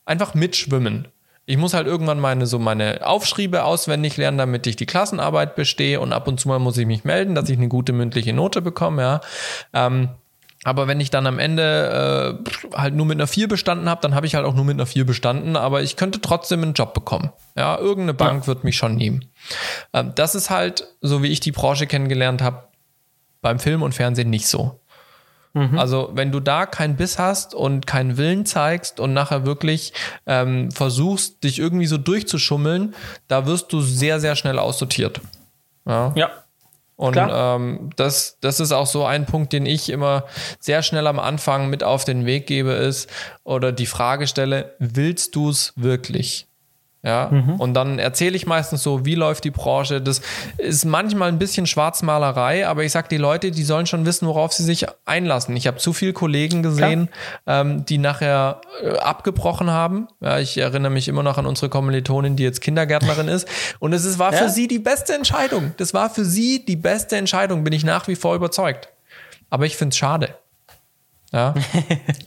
einfach 0.06 0.34
mitschwimmen. 0.34 1.08
Ich 1.46 1.58
muss 1.58 1.74
halt 1.74 1.88
irgendwann 1.88 2.20
meine 2.20 2.46
so 2.46 2.58
meine 2.58 3.06
Aufschriebe 3.06 3.64
auswendig 3.66 4.16
lernen, 4.18 4.38
damit 4.38 4.66
ich 4.66 4.78
die 4.78 4.86
Klassenarbeit 4.86 5.56
bestehe 5.56 6.00
und 6.00 6.14
ab 6.14 6.28
und 6.28 6.40
zu 6.40 6.48
mal 6.48 6.60
muss 6.60 6.78
ich 6.78 6.86
mich 6.86 7.04
melden, 7.04 7.36
dass 7.36 7.50
ich 7.50 7.58
eine 7.58 7.68
gute 7.68 7.92
mündliche 7.92 8.34
Note 8.34 8.62
bekomme, 8.62 9.02
ja. 9.02 9.22
Ähm, 9.74 10.10
aber 10.64 10.88
wenn 10.88 11.02
ich 11.02 11.10
dann 11.10 11.28
am 11.28 11.40
Ende 11.40 12.40
äh, 12.74 12.78
halt 12.78 12.96
nur 12.96 13.06
mit 13.06 13.18
einer 13.18 13.28
4 13.28 13.48
bestanden 13.48 13.90
habe, 13.90 14.02
dann 14.02 14.16
habe 14.16 14.26
ich 14.26 14.36
halt 14.36 14.46
auch 14.46 14.54
nur 14.54 14.64
mit 14.64 14.76
einer 14.76 14.86
4 14.86 15.06
bestanden, 15.06 15.58
aber 15.58 15.82
ich 15.82 15.98
könnte 15.98 16.22
trotzdem 16.22 16.64
einen 16.64 16.74
Job 16.74 16.94
bekommen. 16.94 17.32
Ja, 17.56 17.78
irgendeine 17.78 18.14
Bank 18.14 18.44
ja. 18.44 18.48
wird 18.48 18.64
mich 18.64 18.78
schon 18.78 18.96
nehmen. 18.96 19.26
Ähm, 19.92 20.14
das 20.16 20.36
ist 20.36 20.50
halt, 20.50 20.88
so 21.02 21.22
wie 21.22 21.28
ich 21.28 21.42
die 21.42 21.52
Branche 21.52 21.86
kennengelernt 21.86 22.42
habe, 22.42 22.64
beim 23.42 23.60
Film 23.60 23.82
und 23.82 23.94
Fernsehen 23.94 24.30
nicht 24.30 24.48
so. 24.48 24.80
Mhm. 25.54 25.78
Also 25.78 26.10
wenn 26.14 26.32
du 26.32 26.40
da 26.40 26.66
keinen 26.66 26.96
Biss 26.96 27.20
hast 27.20 27.54
und 27.54 27.86
keinen 27.86 28.18
Willen 28.18 28.46
zeigst 28.46 29.00
und 29.00 29.14
nachher 29.14 29.46
wirklich 29.46 29.94
ähm, 30.26 30.72
versuchst, 30.72 31.44
dich 31.44 31.60
irgendwie 31.60 31.86
so 31.86 31.98
durchzuschummeln, 31.98 32.96
da 33.28 33.46
wirst 33.46 33.72
du 33.72 33.82
sehr, 33.82 34.20
sehr 34.20 34.36
schnell 34.36 34.58
aussortiert. 34.58 35.22
Ja. 35.86 36.12
ja. 36.16 36.32
Und 36.96 37.18
ähm, 37.18 37.90
das, 37.96 38.38
das 38.40 38.60
ist 38.60 38.72
auch 38.72 38.86
so 38.86 39.06
ein 39.06 39.26
Punkt, 39.26 39.52
den 39.52 39.66
ich 39.66 39.90
immer 39.90 40.26
sehr 40.60 40.84
schnell 40.84 41.08
am 41.08 41.20
Anfang 41.20 41.70
mit 41.70 41.84
auf 41.84 42.06
den 42.06 42.26
Weg 42.26 42.48
gebe, 42.48 42.72
ist 42.72 43.10
oder 43.44 43.72
die 43.72 43.88
Frage 43.88 44.28
stelle, 44.28 44.76
willst 44.80 45.36
du 45.36 45.50
es 45.50 45.74
wirklich? 45.76 46.48
Ja, 47.06 47.28
mhm. 47.30 47.56
und 47.56 47.74
dann 47.74 48.00
erzähle 48.00 48.38
ich 48.38 48.48
meistens 48.48 48.82
so, 48.82 49.04
wie 49.04 49.16
läuft 49.16 49.44
die 49.44 49.52
Branche. 49.52 50.02
Das 50.02 50.22
ist 50.58 50.86
manchmal 50.86 51.28
ein 51.28 51.38
bisschen 51.38 51.68
Schwarzmalerei, 51.68 52.66
aber 52.66 52.86
ich 52.86 52.94
sag 52.94 53.10
die 53.10 53.18
Leute, 53.18 53.52
die 53.52 53.64
sollen 53.64 53.86
schon 53.86 54.06
wissen, 54.06 54.26
worauf 54.26 54.54
sie 54.54 54.64
sich 54.64 54.86
einlassen. 55.04 55.54
Ich 55.58 55.68
habe 55.68 55.78
zu 55.78 55.92
viele 55.92 56.14
Kollegen 56.14 56.64
gesehen, 56.64 57.10
ähm, 57.46 57.84
die 57.84 57.98
nachher 57.98 58.62
äh, 58.82 58.98
abgebrochen 59.00 59.70
haben. 59.70 60.08
Ja, 60.22 60.40
ich 60.40 60.58
erinnere 60.58 60.92
mich 60.92 61.10
immer 61.10 61.24
noch 61.24 61.38
an 61.38 61.46
unsere 61.46 61.68
Kommilitonin, 61.68 62.38
die 62.38 62.44
jetzt 62.44 62.62
Kindergärtnerin 62.62 63.28
ist. 63.28 63.50
Und 63.80 63.92
es 63.92 64.06
ist, 64.06 64.18
war 64.18 64.32
ja? 64.32 64.38
für 64.38 64.50
sie 64.50 64.70
die 64.70 64.80
beste 64.80 65.14
Entscheidung. 65.14 65.74
Das 65.76 65.94
war 65.94 66.10
für 66.10 66.24
sie 66.24 66.64
die 66.64 66.78
beste 66.78 67.18
Entscheidung, 67.18 67.66
bin 67.66 67.74
ich 67.74 67.84
nach 67.84 68.08
wie 68.08 68.16
vor 68.16 68.34
überzeugt. 68.34 68.88
Aber 69.50 69.66
ich 69.66 69.76
finde 69.76 69.92
es 69.92 69.98
schade. 69.98 70.38
Ja. 71.34 71.56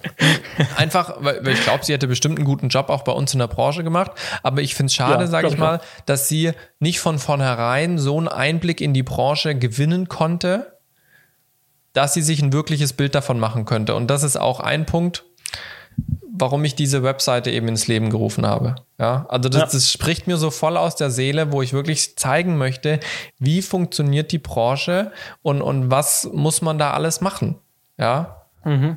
Einfach, 0.76 1.14
weil 1.20 1.46
ich 1.48 1.62
glaube, 1.62 1.84
sie 1.84 1.92
hätte 1.92 2.09
bestimmt 2.09 2.38
einen 2.38 2.44
guten 2.44 2.68
Job 2.68 2.90
auch 2.90 3.02
bei 3.02 3.12
uns 3.12 3.32
in 3.32 3.38
der 3.38 3.46
Branche 3.46 3.84
gemacht. 3.84 4.11
Aber 4.42 4.61
ich 4.61 4.74
finde 4.74 4.88
es 4.88 4.94
schade, 4.94 5.24
ja, 5.24 5.26
sage 5.28 5.46
ich 5.46 5.57
mal, 5.57 5.80
dass 6.07 6.28
sie 6.28 6.52
nicht 6.80 6.98
von 6.98 7.20
vornherein 7.20 7.98
so 7.98 8.18
einen 8.18 8.28
Einblick 8.28 8.80
in 8.80 8.92
die 8.92 9.04
Branche 9.04 9.54
gewinnen 9.54 10.09
konnte, 10.09 10.78
dass 11.92 12.14
sie 12.14 12.22
sich 12.22 12.42
ein 12.42 12.52
wirkliches 12.52 12.92
Bild 12.92 13.14
davon 13.14 13.38
machen 13.38 13.64
könnte. 13.64 13.94
Und 13.94 14.09
das 14.09 14.24
ist 14.24 14.36
auch 14.36 14.59
ein 14.59 14.86
Punkt, 14.86 15.24
warum 16.28 16.64
ich 16.64 16.74
diese 16.74 17.04
Webseite 17.04 17.52
eben 17.52 17.68
ins 17.68 17.86
Leben 17.86 18.11
gerufen 18.11 18.44
habe. 18.44 18.74
Ja, 18.98 19.24
also 19.28 19.48
das, 19.48 19.61
ja. 19.61 19.66
das 19.66 19.92
spricht 19.92 20.26
mir 20.26 20.36
so 20.36 20.50
voll 20.50 20.76
aus 20.76 20.96
der 20.96 21.11
Seele, 21.11 21.52
wo 21.52 21.62
ich 21.62 21.72
wirklich 21.72 22.18
zeigen 22.18 22.59
möchte, 22.59 22.98
wie 23.38 23.62
funktioniert 23.62 24.32
die 24.32 24.38
Branche 24.38 25.12
und, 25.42 25.62
und 25.62 25.92
was 25.92 26.28
muss 26.32 26.61
man 26.61 26.76
da 26.76 26.90
alles 26.90 27.20
machen. 27.20 27.57
Ja, 27.98 28.45
Mhm. 28.67 28.97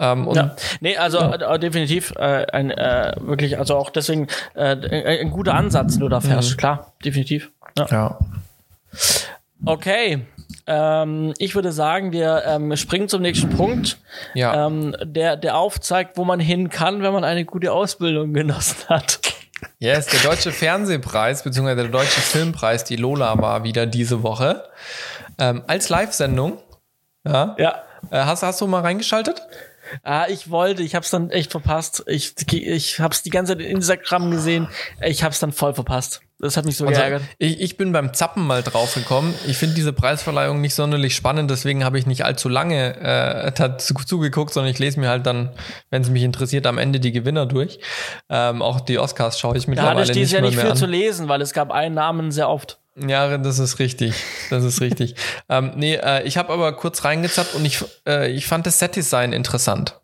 Ähm, 0.00 0.28
ja. 0.32 0.56
Nee, 0.80 0.96
also 0.96 1.18
ja. 1.18 1.54
äh, 1.54 1.58
definitiv 1.58 2.12
äh, 2.16 2.46
ein 2.46 2.70
äh, 2.70 3.14
wirklich, 3.20 3.58
also 3.58 3.76
auch 3.76 3.90
deswegen 3.90 4.28
äh, 4.54 5.20
ein 5.20 5.30
guter 5.30 5.54
Ansatz, 5.54 5.92
den 5.92 6.00
du 6.00 6.08
da 6.08 6.20
fährst. 6.20 6.52
Mhm. 6.52 6.56
Klar, 6.56 6.92
definitiv. 7.04 7.50
Ja. 7.78 7.86
ja. 7.90 8.18
Okay. 9.66 10.26
Ähm, 10.66 11.34
ich 11.38 11.54
würde 11.54 11.72
sagen, 11.72 12.12
wir 12.12 12.44
ähm, 12.46 12.74
springen 12.76 13.08
zum 13.08 13.22
nächsten 13.22 13.50
Punkt, 13.50 13.98
ja. 14.34 14.66
ähm, 14.66 14.96
der, 15.02 15.36
der 15.36 15.56
aufzeigt, 15.56 16.16
wo 16.16 16.24
man 16.24 16.40
hin 16.40 16.70
kann, 16.70 17.02
wenn 17.02 17.12
man 17.12 17.24
eine 17.24 17.44
gute 17.44 17.72
Ausbildung 17.72 18.32
genossen 18.32 18.88
hat. 18.88 19.20
Yes, 19.78 20.06
der 20.06 20.20
Deutsche 20.20 20.52
Fernsehpreis, 20.52 21.42
beziehungsweise 21.42 21.82
der 21.82 21.90
Deutsche 21.90 22.20
Filmpreis, 22.20 22.84
die 22.84 22.96
Lola 22.96 23.36
war 23.38 23.64
wieder 23.64 23.84
diese 23.84 24.22
Woche. 24.22 24.64
Ähm, 25.38 25.62
als 25.66 25.90
Live-Sendung. 25.90 26.58
Ja. 27.24 27.54
ja. 27.58 27.82
Äh, 28.10 28.24
hast, 28.24 28.42
hast 28.42 28.60
du 28.60 28.66
mal 28.66 28.80
reingeschaltet? 28.80 29.42
Ah, 30.02 30.26
ich 30.28 30.50
wollte, 30.50 30.82
ich 30.82 30.94
hab's 30.94 31.10
dann 31.10 31.30
echt 31.30 31.50
verpasst. 31.50 32.04
Ich, 32.06 32.34
ich 32.52 33.00
hab's 33.00 33.22
die 33.22 33.30
ganze 33.30 33.52
Zeit 33.52 33.64
in 33.64 33.76
Instagram 33.76 34.30
gesehen. 34.30 34.68
Ich 35.04 35.22
hab's 35.22 35.40
dann 35.40 35.52
voll 35.52 35.74
verpasst. 35.74 36.22
Das 36.40 36.56
hat 36.56 36.64
mich 36.64 36.76
so 36.78 36.86
also, 36.86 36.98
geärgert. 36.98 37.22
Ich, 37.36 37.60
ich 37.60 37.76
bin 37.76 37.92
beim 37.92 38.14
Zappen 38.14 38.46
mal 38.46 38.62
drauf 38.62 38.94
gekommen. 38.94 39.34
Ich 39.46 39.58
finde 39.58 39.74
diese 39.74 39.92
Preisverleihung 39.92 40.62
nicht 40.62 40.74
sonderlich 40.74 41.14
spannend, 41.14 41.50
deswegen 41.50 41.84
habe 41.84 41.98
ich 41.98 42.06
nicht 42.06 42.24
allzu 42.24 42.48
lange 42.48 42.96
äh, 42.96 43.52
dazu 43.52 43.92
zugeguckt, 43.94 44.54
sondern 44.54 44.70
ich 44.70 44.78
lese 44.78 44.98
mir 44.98 45.10
halt 45.10 45.26
dann, 45.26 45.50
wenn 45.90 46.00
es 46.00 46.08
mich 46.08 46.22
interessiert, 46.22 46.66
am 46.66 46.78
Ende 46.78 46.98
die 46.98 47.12
Gewinner 47.12 47.44
durch. 47.44 47.78
Ähm, 48.30 48.62
auch 48.62 48.80
die 48.80 48.98
Oscars 48.98 49.38
schaue 49.38 49.58
ich 49.58 49.68
mittlerweile 49.68 49.96
da 49.96 50.00
hatte 50.00 50.12
ich 50.12 50.16
dieses 50.16 50.32
nicht 50.32 50.40
Jahr 50.40 50.50
nicht 50.50 50.58
viel 50.58 50.70
an. 50.70 50.76
zu 50.76 50.86
lesen, 50.86 51.28
weil 51.28 51.42
es 51.42 51.52
gab 51.52 51.70
einen 51.70 51.94
Namen 51.94 52.32
sehr 52.32 52.48
oft. 52.48 52.79
Ja, 52.96 53.38
das 53.38 53.58
ist 53.58 53.78
richtig. 53.78 54.14
Das 54.50 54.64
ist 54.64 54.80
richtig. 54.80 55.14
ähm, 55.48 55.72
nee, 55.76 55.94
äh, 55.94 56.22
ich 56.24 56.36
habe 56.36 56.52
aber 56.52 56.72
kurz 56.74 57.04
reingezappt 57.04 57.54
und 57.54 57.64
ich, 57.64 57.84
äh, 58.06 58.30
ich 58.30 58.46
fand 58.46 58.66
das 58.66 58.78
Set-Design 58.78 59.32
interessant. 59.32 60.00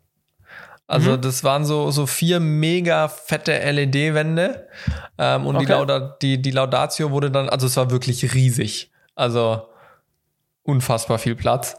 Also 0.87 1.11
mhm. 1.11 1.21
das 1.21 1.43
waren 1.43 1.65
so, 1.65 1.91
so 1.91 2.05
vier 2.05 2.39
mega 2.39 3.09
fette 3.09 3.51
LED-Wände 3.51 4.67
ähm, 5.17 5.45
und 5.45 5.57
okay. 5.57 5.65
die, 5.65 5.71
Lauda 5.71 5.99
die, 6.21 6.41
die 6.41 6.51
Laudatio 6.51 7.11
wurde 7.11 7.29
dann, 7.29 7.49
also 7.49 7.67
es 7.67 7.75
war 7.75 7.91
wirklich 7.91 8.33
riesig. 8.33 8.91
Also 9.13 9.67
unfassbar 10.67 11.17
viel 11.17 11.35
Platz. 11.35 11.77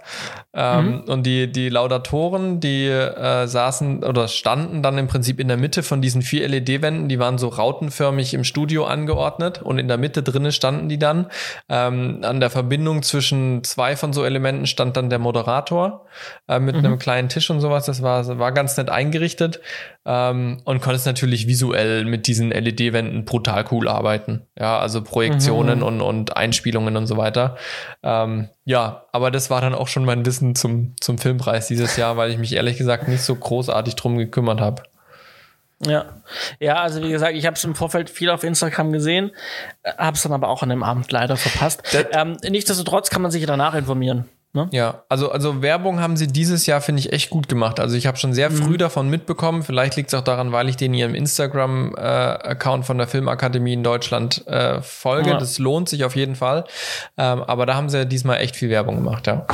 Ähm, 0.54 0.86
mhm. 0.86 1.00
Und 1.02 1.26
die, 1.26 1.52
die 1.52 1.68
Laudatoren, 1.68 2.58
die 2.58 2.86
äh, 2.86 3.46
saßen 3.46 4.02
oder 4.02 4.28
standen 4.28 4.82
dann 4.82 4.96
im 4.96 5.06
Prinzip 5.06 5.40
in 5.40 5.48
der 5.48 5.58
Mitte 5.58 5.82
von 5.82 6.00
diesen 6.00 6.22
vier 6.22 6.48
LED-Wänden, 6.48 7.08
die 7.08 7.18
waren 7.18 7.36
so 7.36 7.48
rautenförmig 7.48 8.32
im 8.32 8.44
Studio 8.44 8.86
angeordnet 8.86 9.60
und 9.60 9.78
in 9.78 9.88
der 9.88 9.98
Mitte 9.98 10.22
drinnen 10.22 10.52
standen 10.52 10.88
die 10.88 10.98
dann. 10.98 11.26
Ähm, 11.68 12.20
an 12.22 12.40
der 12.40 12.48
Verbindung 12.48 13.02
zwischen 13.02 13.62
zwei 13.62 13.94
von 13.94 14.14
so 14.14 14.24
Elementen 14.24 14.66
stand 14.66 14.96
dann 14.96 15.10
der 15.10 15.18
Moderator 15.18 16.06
äh, 16.48 16.58
mit 16.58 16.76
mhm. 16.76 16.86
einem 16.86 16.98
kleinen 16.98 17.28
Tisch 17.28 17.50
und 17.50 17.60
sowas. 17.60 17.84
Das 17.84 18.02
war, 18.02 18.38
war 18.38 18.52
ganz 18.52 18.76
nett 18.78 18.88
eingerichtet 18.88 19.60
ähm, 20.06 20.62
und 20.64 20.80
konntest 20.80 21.04
natürlich 21.04 21.46
visuell 21.46 22.06
mit 22.06 22.26
diesen 22.26 22.50
LED-Wänden 22.50 23.26
brutal 23.26 23.66
cool 23.70 23.86
arbeiten. 23.86 24.46
Ja, 24.58 24.78
also 24.78 25.02
Projektionen 25.02 25.80
mhm. 25.80 25.84
und, 25.84 26.00
und 26.00 26.36
Einspielungen 26.38 26.96
und 26.96 27.06
so 27.06 27.18
weiter. 27.18 27.56
Ähm, 28.02 28.48
ja, 28.68 29.06
aber 29.12 29.30
das 29.30 29.48
war 29.48 29.62
dann 29.62 29.74
auch 29.74 29.88
schon 29.88 30.04
mein 30.04 30.26
Wissen 30.26 30.54
zum, 30.54 30.94
zum 31.00 31.16
Filmpreis 31.16 31.68
dieses 31.68 31.96
Jahr, 31.96 32.18
weil 32.18 32.30
ich 32.30 32.36
mich 32.36 32.54
ehrlich 32.54 32.76
gesagt 32.76 33.08
nicht 33.08 33.22
so 33.22 33.34
großartig 33.34 33.96
drum 33.96 34.18
gekümmert 34.18 34.60
habe. 34.60 34.82
Ja, 35.86 36.20
ja, 36.60 36.74
also 36.74 37.02
wie 37.02 37.08
gesagt, 37.08 37.34
ich 37.34 37.46
habe 37.46 37.54
es 37.54 37.64
im 37.64 37.74
Vorfeld 37.74 38.10
viel 38.10 38.28
auf 38.28 38.44
Instagram 38.44 38.92
gesehen, 38.92 39.30
habe 39.96 40.16
es 40.16 40.22
dann 40.22 40.32
aber 40.32 40.48
auch 40.48 40.62
an 40.62 40.68
dem 40.68 40.82
Abend 40.82 41.10
leider 41.10 41.38
verpasst. 41.38 41.82
Ähm, 42.12 42.36
nichtsdestotrotz 42.46 43.08
kann 43.08 43.22
man 43.22 43.30
sich 43.30 43.46
danach 43.46 43.74
informieren. 43.74 44.28
Ne? 44.54 44.66
Ja, 44.72 45.04
also, 45.10 45.30
also 45.30 45.60
Werbung 45.60 46.00
haben 46.00 46.16
sie 46.16 46.26
dieses 46.26 46.64
Jahr, 46.64 46.80
finde 46.80 47.00
ich, 47.00 47.12
echt 47.12 47.28
gut 47.28 47.48
gemacht. 47.48 47.78
Also 47.80 47.96
ich 47.96 48.06
habe 48.06 48.16
schon 48.16 48.32
sehr 48.32 48.50
früh 48.50 48.72
mhm. 48.72 48.78
davon 48.78 49.10
mitbekommen. 49.10 49.62
Vielleicht 49.62 49.96
liegt 49.96 50.08
es 50.08 50.14
auch 50.14 50.24
daran, 50.24 50.52
weil 50.52 50.70
ich 50.70 50.76
den 50.76 50.94
ihrem 50.94 51.14
Instagram-Account 51.14 52.84
äh, 52.84 52.86
von 52.86 52.98
der 52.98 53.08
Filmakademie 53.08 53.74
in 53.74 53.84
Deutschland 53.84 54.46
äh, 54.46 54.80
folge. 54.80 55.30
Ja. 55.30 55.38
Das 55.38 55.58
lohnt 55.58 55.90
sich 55.90 56.04
auf 56.04 56.16
jeden 56.16 56.34
Fall. 56.34 56.64
Ähm, 57.18 57.42
aber 57.42 57.66
da 57.66 57.74
haben 57.74 57.90
sie 57.90 58.06
diesmal 58.06 58.38
echt 58.38 58.56
viel 58.56 58.70
Werbung 58.70 58.96
gemacht, 58.96 59.26
ja. 59.26 59.46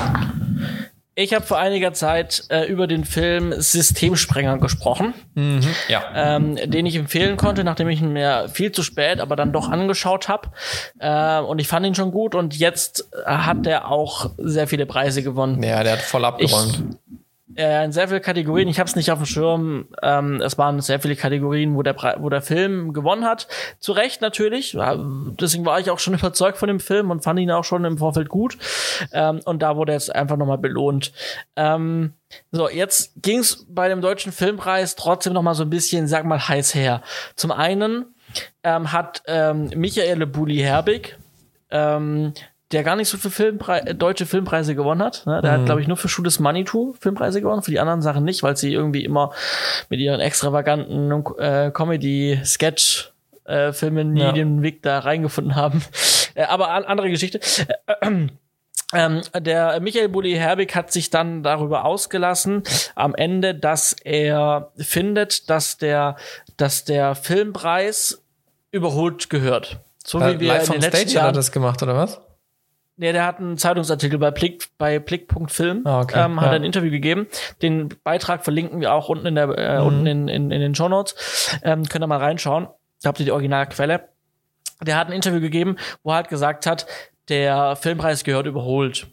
Ich 1.17 1.33
habe 1.33 1.47
vor 1.47 1.59
einiger 1.59 1.93
Zeit 1.93 2.45
äh, 2.49 2.65
über 2.65 2.89
den 2.89 3.05
Film 3.05 3.55
Systemsprenger 3.57 4.59
gesprochen, 4.59 5.15
mhm, 5.35 5.61
ja. 5.89 6.03
ähm, 6.15 6.57
den 6.57 6.87
ich 6.87 6.97
empfehlen 6.97 7.37
konnte, 7.37 7.63
nachdem 7.63 7.89
ich 7.89 8.01
ihn 8.01 8.13
mir 8.13 8.49
viel 8.49 8.73
zu 8.73 8.83
spät, 8.83 9.21
aber 9.21 9.37
dann 9.37 9.53
doch 9.53 9.69
angeschaut 9.69 10.29
habe. 10.29 10.51
Äh, 10.99 11.39
und 11.41 11.61
ich 11.61 11.69
fand 11.69 11.87
ihn 11.87 11.95
schon 11.95 12.11
gut 12.11 12.35
und 12.35 12.57
jetzt 12.57 13.09
hat 13.25 13.67
er 13.67 13.91
auch 13.91 14.31
sehr 14.39 14.67
viele 14.67 14.87
Preise 14.87 15.23
gewonnen. 15.23 15.63
Ja, 15.63 15.85
der 15.85 15.93
hat 15.93 16.03
voll 16.03 16.25
abgeräumt. 16.25 16.75
Ich, 16.75 16.81
äh, 16.81 17.24
in 17.57 17.93
sehr 17.93 18.09
viele 18.09 18.21
Kategorien. 18.21 18.69
Ich 18.69 18.79
habe 18.79 18.89
es 18.89 18.97
nicht 18.97 19.11
auf 19.11 19.19
dem 19.19 19.27
Schirm. 19.27 19.89
Ähm, 20.03 20.41
es 20.41 20.57
waren 20.57 20.81
sehr 20.81 20.99
viele 21.01 21.15
Kategorien, 21.15 21.77
wo 21.77 21.83
der, 21.83 21.95
wo 22.19 22.31
der 22.31 22.41
Film 22.41 22.95
gewonnen 22.95 23.25
hat. 23.25 23.49
Zu 23.79 23.93
Recht 23.93 24.23
natürlich. 24.23 24.73
Deswegen 24.73 25.67
war 25.67 25.79
ich 25.79 25.91
auch 25.91 25.99
schon 25.99 26.15
überzeugt 26.19 26.57
von 26.57 26.69
dem 26.69 26.81
Film 26.81 27.11
und 27.11 27.23
fand 27.23 27.39
ihn 27.39 27.51
auch 27.51 27.65
schon 27.65 27.85
im 27.85 27.99
Vorfeld 27.99 28.31
gut. 28.31 28.57
Ähm, 29.13 29.41
und 29.45 29.63
da 29.63 29.77
wurde 29.77 29.93
jetzt 29.93 30.15
einfach 30.15 30.39
nochmal 30.39 30.59
belohnt. 30.59 31.13
Ähm, 31.55 32.15
so, 32.51 32.69
jetzt 32.69 33.13
ging 33.23 33.41
es 33.41 33.67
bei 33.69 33.89
dem 33.89 34.01
deutschen 34.01 34.33
Filmpreis 34.33 34.97
trotzdem 34.97 35.35
nochmal 35.35 35.55
so 35.55 35.65
ein 35.65 35.71
bisschen, 35.71 36.09
sag 36.09 36.25
mal, 36.25 36.49
heiß 36.49 36.75
her. 36.75 37.03
Zum 37.37 37.53
einen 37.53 38.07
ähm, 38.63 38.91
hat 38.91 39.23
ähm, 39.27 39.71
Michaele 39.77 40.27
Bulli-Herbig 40.27 41.19
ähm, 41.71 42.33
der 42.75 42.83
gar 42.83 42.97
nicht 42.97 43.09
so 43.09 43.17
für 43.17 43.31
Filmpre 43.31 43.87
äh, 43.87 43.95
deutsche 43.95 44.27
Filmpreise 44.27 44.75
gewonnen 44.75 45.03
hat. 45.03 45.25
Ne? 45.27 45.41
Der 45.41 45.53
mhm. 45.53 45.61
hat, 45.61 45.67
glaube 45.67 45.81
ich, 45.81 45.89
nur 45.89 45.97
für 45.97 46.09
Shoot 46.09 46.27
is 46.27 46.41
Money 46.41 46.65
to 46.65 46.95
Filmpreise 47.01 47.41
gewonnen, 47.41 47.63
für 47.63 47.71
die 47.71 47.81
anderen 47.81 48.03
Sachen 48.03 48.25
nicht, 48.25 48.43
weil 48.43 48.57
sie 48.57 48.73
irgendwie 48.73 49.05
immer 49.05 49.33
mit 49.89 50.01
ihren 50.01 50.21
extravaganten 50.21 51.25
äh, 51.39 51.71
Comedy-Sketch 51.71 53.13
äh, 53.45 53.73
Filmen 53.73 54.13
nie 54.13 54.21
ja. 54.21 54.33
den 54.33 54.63
Weg 54.63 54.83
da 54.83 54.99
reingefunden 54.99 55.55
haben. 55.55 55.83
Äh, 56.37 56.47
aber 56.47 56.71
an, 56.71 56.83
andere 56.83 57.11
Geschichte. 57.11 57.39
Äh, 58.01 58.27
ähm, 58.93 59.23
der 59.39 59.79
Michael 59.79 60.09
Bulli 60.09 60.33
Herbig 60.35 60.75
hat 60.75 60.91
sich 60.91 61.09
dann 61.09 61.45
darüber 61.45 61.85
ausgelassen 61.85 62.65
am 62.97 63.15
Ende, 63.15 63.55
dass 63.55 63.93
er 63.93 64.73
findet, 64.77 65.49
dass 65.49 65.79
der, 65.79 66.17
dass 66.57 66.85
der 66.85 67.15
Filmpreis 67.15 68.21
überholt 68.73 69.31
gehört. 69.31 69.79
So 70.05 70.19
wie 70.21 70.41
wir 70.41 70.49
Live 70.49 70.67
in 70.67 70.73
den 70.73 70.81
letzten 70.81 70.97
Stage 70.97 71.15
Jahren, 71.15 71.27
hat 71.29 71.35
er 71.35 71.39
das 71.39 71.53
gemacht 71.53 71.81
oder 71.85 71.95
was? 71.95 72.21
Nee, 72.97 73.13
der 73.13 73.27
hat 73.27 73.41
einen 73.41 73.59
Zeitungsartikel 73.59 74.19
bei 74.19 74.31
Blick, 74.31 74.69
bei 74.79 75.01
Blick.film, 75.01 75.83
ah, 75.85 76.03
okay. 76.03 76.25
ähm, 76.25 76.41
hat 76.41 76.51
ja. 76.51 76.53
ein 76.53 76.65
Interview 76.65 76.91
gegeben. 76.91 77.27
Den 77.61 77.89
Beitrag 78.05 78.45
verlinken 78.45 78.81
wir 78.81 78.93
auch 78.93 79.09
unten 79.09 79.27
in 79.27 79.35
der, 79.35 79.49
äh, 79.59 79.81
mhm. 79.81 79.87
unten 79.87 80.07
in, 80.07 80.29
in, 80.29 80.51
in 80.53 80.61
den 80.61 80.75
Show 80.77 80.89
Notes. 80.89 81.59
Ähm, 81.65 81.89
könnt 81.89 82.05
ihr 82.05 82.07
mal 82.07 82.19
reinschauen. 82.19 82.69
Da 83.03 83.09
habt 83.09 83.19
ihr 83.19 83.27
die 83.27 83.33
Originalquelle. 83.33 84.09
Der 84.83 84.97
hat 84.97 85.09
ein 85.09 85.13
Interview 85.13 85.41
gegeben, 85.41 85.77
wo 86.03 86.11
er 86.11 86.17
halt 86.17 86.29
gesagt 86.29 86.67
hat, 86.67 86.87
der 87.29 87.75
Filmpreis 87.77 88.23
gehört 88.23 88.47
überholt. 88.47 89.07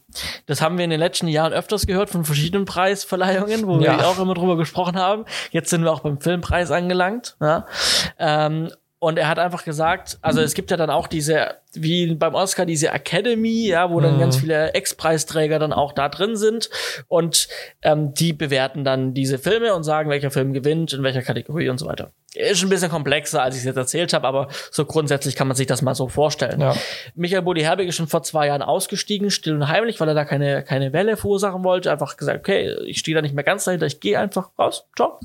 Das 0.45 0.61
haben 0.61 0.77
wir 0.77 0.83
in 0.83 0.89
den 0.89 0.99
letzten 0.99 1.27
Jahren 1.27 1.53
öfters 1.53 1.87
gehört 1.87 2.09
von 2.09 2.25
verschiedenen 2.25 2.65
Preisverleihungen, 2.65 3.65
wo 3.65 3.79
ja. 3.79 3.97
wir 3.97 4.07
auch 4.07 4.19
immer 4.19 4.33
drüber 4.33 4.57
gesprochen 4.57 4.97
haben. 4.97 5.25
Jetzt 5.51 5.69
sind 5.69 5.83
wir 5.83 5.91
auch 5.91 6.01
beim 6.01 6.19
Filmpreis 6.19 6.71
angelangt. 6.71 7.37
Ja. 7.39 7.65
Ähm, 8.19 8.69
und 8.99 9.17
er 9.17 9.27
hat 9.27 9.39
einfach 9.39 9.63
gesagt, 9.63 10.19
also 10.21 10.41
es 10.41 10.53
gibt 10.53 10.69
ja 10.71 10.77
dann 10.77 10.89
auch 10.89 11.07
diese, 11.07 11.55
wie 11.73 12.13
beim 12.15 12.35
Oscar, 12.35 12.65
diese 12.65 12.89
Academy, 12.89 13.67
ja, 13.67 13.89
wo 13.89 13.99
dann 13.99 14.15
mhm. 14.15 14.19
ganz 14.19 14.37
viele 14.37 14.73
Ex-Preisträger 14.73 15.59
dann 15.59 15.73
auch 15.73 15.93
da 15.93 16.09
drin 16.09 16.35
sind. 16.35 16.69
Und 17.07 17.47
ähm, 17.81 18.13
die 18.13 18.33
bewerten 18.33 18.83
dann 18.83 19.13
diese 19.13 19.37
Filme 19.37 19.73
und 19.73 19.83
sagen, 19.83 20.09
welcher 20.09 20.31
Film 20.31 20.53
gewinnt, 20.53 20.93
in 20.93 21.03
welcher 21.03 21.21
Kategorie 21.21 21.69
und 21.69 21.77
so 21.77 21.85
weiter. 21.85 22.11
Ist 22.33 22.63
ein 22.63 22.69
bisschen 22.69 22.89
komplexer, 22.89 23.43
als 23.43 23.55
ich 23.55 23.61
es 23.61 23.65
jetzt 23.65 23.75
erzählt 23.75 24.13
habe, 24.13 24.25
aber 24.25 24.47
so 24.71 24.85
grundsätzlich 24.85 25.35
kann 25.35 25.49
man 25.49 25.57
sich 25.57 25.67
das 25.67 25.81
mal 25.81 25.95
so 25.95 26.07
vorstellen. 26.07 26.61
Ja. 26.61 26.75
Michael 27.13 27.41
Bodi 27.41 27.59
Herbig 27.59 27.89
ist 27.89 27.95
schon 27.95 28.07
vor 28.07 28.23
zwei 28.23 28.47
Jahren 28.47 28.61
ausgestiegen, 28.61 29.31
still 29.31 29.55
und 29.55 29.67
heimlich, 29.67 29.99
weil 29.99 30.07
er 30.07 30.13
da 30.13 30.23
keine, 30.23 30.63
keine 30.63 30.93
Welle 30.93 31.17
verursachen 31.17 31.65
wollte. 31.65 31.91
Einfach 31.91 32.15
gesagt, 32.15 32.39
okay, 32.39 32.73
ich 32.85 32.99
stehe 32.99 33.15
da 33.15 33.21
nicht 33.21 33.35
mehr 33.35 33.43
ganz 33.43 33.65
dahinter, 33.65 33.85
ich 33.85 33.99
gehe 33.99 34.17
einfach 34.17 34.49
raus, 34.57 34.85
ciao. 34.95 35.19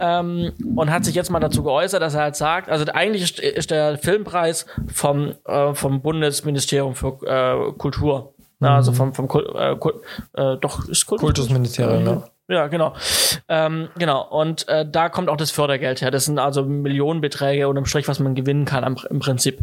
Ähm, 0.00 0.52
und 0.76 0.90
hat 0.90 1.06
sich 1.06 1.14
jetzt 1.14 1.30
mal 1.30 1.40
dazu 1.40 1.62
geäußert, 1.62 2.02
dass 2.02 2.14
er 2.14 2.20
halt 2.20 2.36
sagt, 2.36 2.68
also 2.68 2.84
eigentlich 2.92 3.22
ist, 3.22 3.40
ist 3.40 3.70
der 3.70 3.96
Filmpreis 3.96 4.66
vom, 4.92 5.34
äh, 5.46 5.57
vom 5.74 6.00
Bundesministerium 6.02 6.94
für 6.94 7.18
äh, 7.26 7.72
Kultur. 7.78 8.34
Also 8.60 8.90
mhm. 8.90 8.96
vom, 8.96 9.14
vom 9.14 9.28
Kul 9.28 9.54
äh, 9.56 9.72
äh, 9.72 10.56
doch, 10.60 10.88
ist 10.88 11.06
Kultus 11.06 11.26
Kultusministerium, 11.26 12.06
ja. 12.06 12.24
Ja, 12.50 12.66
genau. 12.66 12.94
Ähm, 13.48 13.90
genau. 13.98 14.26
Und 14.26 14.66
äh, 14.68 14.86
da 14.90 15.10
kommt 15.10 15.28
auch 15.28 15.36
das 15.36 15.50
Fördergeld 15.50 16.00
her. 16.00 16.10
Das 16.10 16.24
sind 16.24 16.38
also 16.38 16.64
Millionenbeträge 16.64 17.68
unterm 17.68 17.84
Strich, 17.84 18.08
was 18.08 18.20
man 18.20 18.34
gewinnen 18.34 18.64
kann 18.64 18.84
am, 18.84 18.96
im 19.10 19.18
Prinzip. 19.18 19.60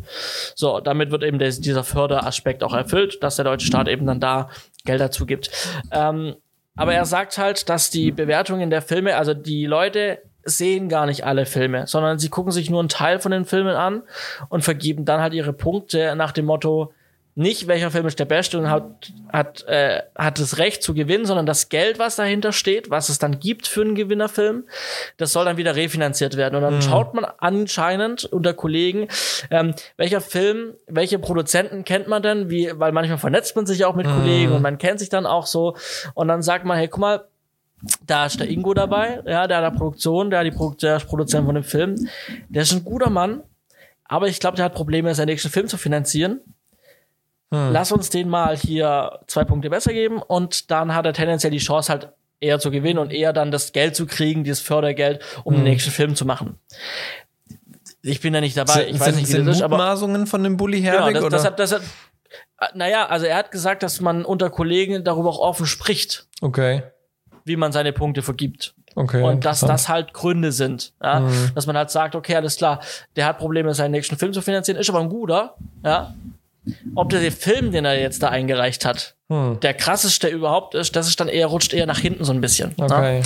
So, 0.53 0.79
damit 0.79 1.09
wird 1.09 1.23
eben 1.23 1.39
des, 1.39 1.59
dieser 1.59 1.83
Förderaspekt 1.83 2.63
auch 2.63 2.75
erfüllt, 2.75 3.23
dass 3.23 3.37
der 3.37 3.45
deutsche 3.45 3.65
Staat 3.65 3.87
eben 3.87 4.05
dann 4.05 4.19
da 4.19 4.49
Geld 4.85 5.01
dazu 5.01 5.25
gibt. 5.25 5.49
Ähm, 5.91 6.35
aber 6.75 6.93
er 6.93 7.05
sagt 7.05 7.39
halt, 7.39 7.69
dass 7.69 7.89
die 7.89 8.11
Bewertungen 8.11 8.69
der 8.69 8.83
Filme, 8.83 9.15
also 9.15 9.33
die 9.33 9.65
Leute 9.65 10.19
sehen 10.45 10.89
gar 10.89 11.05
nicht 11.07 11.25
alle 11.25 11.45
Filme, 11.45 11.87
sondern 11.87 12.19
sie 12.19 12.29
gucken 12.29 12.51
sich 12.51 12.69
nur 12.69 12.79
einen 12.79 12.89
Teil 12.89 13.19
von 13.19 13.31
den 13.31 13.45
Filmen 13.45 13.75
an 13.75 14.03
und 14.49 14.63
vergeben 14.63 15.03
dann 15.03 15.19
halt 15.19 15.33
ihre 15.33 15.53
Punkte 15.53 16.15
nach 16.15 16.31
dem 16.31 16.45
Motto, 16.45 16.93
nicht, 17.37 17.67
welcher 17.67 17.91
Film 17.91 18.07
ist 18.07 18.17
der 18.17 18.25
beste 18.25 18.57
und 18.57 18.69
hat, 18.69 19.11
hat, 19.31 19.67
äh, 19.67 20.03
hat 20.15 20.39
das 20.39 20.57
Recht 20.57 20.81
zu 20.81 20.93
gewinnen, 20.93 21.25
sondern 21.25 21.45
das 21.45 21.67
Geld, 21.67 21.99
was 21.99 22.15
dahinter 22.15 22.53
steht, 22.53 22.89
was 22.89 23.09
es 23.09 23.19
dann 23.19 23.39
gibt 23.39 23.67
für 23.67 23.81
einen 23.81 23.95
Gewinnerfilm, 23.95 24.63
das 25.17 25.33
soll 25.33 25.43
dann 25.43 25.57
wieder 25.57 25.75
refinanziert 25.75 26.37
werden. 26.37 26.55
Und 26.55 26.61
dann 26.61 26.75
mhm. 26.75 26.81
schaut 26.81 27.13
man 27.13 27.25
anscheinend 27.39 28.23
unter 28.23 28.53
Kollegen, 28.53 29.09
ähm, 29.51 29.75
welcher 29.97 30.21
Film, 30.21 30.75
welche 30.87 31.19
Produzenten 31.19 31.83
kennt 31.83 32.07
man 32.07 32.23
denn, 32.23 32.49
wie, 32.49 32.71
weil 32.73 32.93
manchmal 32.93 33.17
vernetzt 33.17 33.53
man 33.57 33.65
sich 33.65 33.83
auch 33.83 33.95
mit 33.95 34.07
mhm. 34.07 34.15
Kollegen 34.15 34.51
und 34.53 34.61
man 34.61 34.77
kennt 34.77 34.99
sich 34.99 35.09
dann 35.09 35.25
auch 35.25 35.45
so. 35.45 35.75
Und 36.13 36.29
dann 36.29 36.41
sagt 36.41 36.63
man, 36.63 36.77
hey, 36.77 36.87
guck 36.87 37.01
mal, 37.01 37.25
da 38.05 38.25
ist 38.25 38.39
der 38.39 38.49
Ingo 38.49 38.73
dabei, 38.73 39.21
ja, 39.25 39.47
der 39.47 39.57
hat 39.57 39.63
der 39.63 39.77
Produktion, 39.77 40.29
der, 40.29 40.39
hat 40.39 40.45
die 40.45 40.51
Pro 40.51 40.71
der 40.71 40.97
ist 40.97 41.07
Produzent 41.07 41.45
von 41.45 41.55
dem 41.55 41.63
Film. 41.63 41.95
Der 42.49 42.63
ist 42.63 42.71
ein 42.71 42.83
guter 42.83 43.09
Mann, 43.09 43.43
aber 44.03 44.27
ich 44.27 44.39
glaube, 44.39 44.55
der 44.55 44.65
hat 44.65 44.73
Probleme, 44.73 45.13
seinen 45.15 45.27
nächsten 45.27 45.49
Film 45.49 45.67
zu 45.67 45.77
finanzieren. 45.77 46.41
Hm. 47.51 47.71
Lass 47.71 47.91
uns 47.91 48.09
den 48.09 48.29
mal 48.29 48.57
hier 48.57 49.19
zwei 49.27 49.43
Punkte 49.43 49.69
besser 49.69 49.93
geben 49.93 50.21
und 50.21 50.71
dann 50.71 50.95
hat 50.95 51.05
er 51.05 51.13
tendenziell 51.13 51.51
die 51.51 51.59
Chance 51.59 51.91
halt 51.91 52.09
eher 52.39 52.59
zu 52.59 52.71
gewinnen 52.71 52.99
und 52.99 53.13
eher 53.13 53.33
dann 53.33 53.51
das 53.51 53.71
Geld 53.71 53.95
zu 53.95 54.05
kriegen, 54.05 54.43
dieses 54.43 54.61
Fördergeld, 54.61 55.23
um 55.43 55.53
hm. 55.53 55.61
den 55.61 55.71
nächsten 55.71 55.91
Film 55.91 56.15
zu 56.15 56.25
machen. 56.25 56.59
Ich 58.01 58.21
bin 58.21 58.33
da 58.33 58.41
nicht 58.41 58.55
dabei. 58.55 58.87
Ich 58.87 58.99
weiß 58.99 59.15
nicht, 59.15 59.29
wie 59.29 59.43
das 59.43 59.57
ist, 59.57 59.61
aber 59.63 59.97
von 60.27 60.43
dem 60.43 60.57
Bully 60.57 60.81
Herbig, 60.81 61.15
genau, 61.15 61.21
das, 61.21 61.23
oder? 61.23 61.29
Das 61.37 61.45
hat, 61.45 61.59
das 61.59 61.71
hat, 61.73 61.81
naja, 62.75 63.07
also 63.07 63.25
er 63.25 63.37
hat 63.37 63.51
gesagt, 63.51 63.83
dass 63.83 63.99
man 63.99 64.25
unter 64.25 64.49
Kollegen 64.49 65.03
darüber 65.03 65.29
auch 65.29 65.39
offen 65.39 65.65
spricht. 65.65 66.27
Okay. 66.41 66.83
Wie 67.45 67.55
man 67.55 67.71
seine 67.71 67.93
Punkte 67.93 68.21
vergibt. 68.21 68.73
Okay, 68.95 69.21
und 69.21 69.45
dass 69.45 69.59
das 69.59 69.89
halt 69.89 70.13
Gründe 70.13 70.51
sind. 70.51 70.93
Ja? 71.03 71.19
Mhm. 71.19 71.51
Dass 71.53 71.67
man 71.67 71.77
halt 71.77 71.91
sagt, 71.91 72.15
okay, 72.15 72.35
alles 72.35 72.55
klar, 72.57 72.79
der 73.15 73.25
hat 73.25 73.37
Probleme, 73.37 73.73
seinen 73.73 73.91
nächsten 73.91 74.17
Film 74.17 74.33
zu 74.33 74.41
finanzieren, 74.41 74.77
ist 74.77 74.89
aber 74.89 74.99
ein 74.99 75.09
guter, 75.09 75.55
ja 75.83 76.13
ob 76.95 77.09
der 77.09 77.31
Film, 77.31 77.71
den 77.71 77.85
er 77.85 77.99
jetzt 77.99 78.23
da 78.23 78.29
eingereicht 78.29 78.85
hat, 78.85 79.15
hm. 79.29 79.59
der 79.59 79.73
krasseste 79.73 80.27
überhaupt 80.27 80.75
ist, 80.75 80.95
das 80.95 81.07
ist 81.07 81.19
dann 81.19 81.27
eher, 81.27 81.47
rutscht 81.47 81.73
eher 81.73 81.85
nach 81.85 81.99
hinten 81.99 82.23
so 82.23 82.33
ein 82.33 82.41
bisschen. 82.41 82.73
Ne? 82.77 82.85
Okay. 82.85 83.21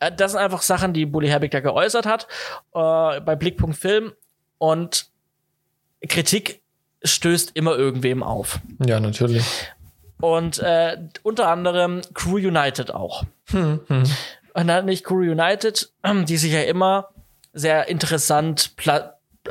Ne? 0.00 0.12
Das 0.16 0.32
sind 0.32 0.40
einfach 0.40 0.62
Sachen, 0.62 0.92
die 0.92 1.06
Bully 1.06 1.28
Herbig 1.28 1.50
da 1.50 1.60
geäußert 1.60 2.06
hat, 2.06 2.26
äh, 2.74 3.20
bei 3.20 3.36
Blickpunkt 3.36 3.76
Film 3.76 4.12
und 4.58 5.06
Kritik 6.08 6.62
stößt 7.02 7.52
immer 7.54 7.76
irgendwem 7.76 8.22
auf. 8.22 8.60
Ja, 8.84 9.00
natürlich. 9.00 9.44
Und 10.20 10.58
äh, 10.58 10.96
unter 11.22 11.48
anderem 11.48 12.00
Crew 12.14 12.36
United 12.36 12.92
auch. 12.92 13.24
Hm, 13.50 13.80
hm. 13.86 14.04
Und 14.54 14.66
dann 14.66 14.86
nicht 14.86 15.04
Crew 15.04 15.20
United, 15.20 15.90
die 16.26 16.36
sich 16.36 16.52
ja 16.52 16.62
immer 16.62 17.10
sehr 17.52 17.88
interessant 17.88 18.72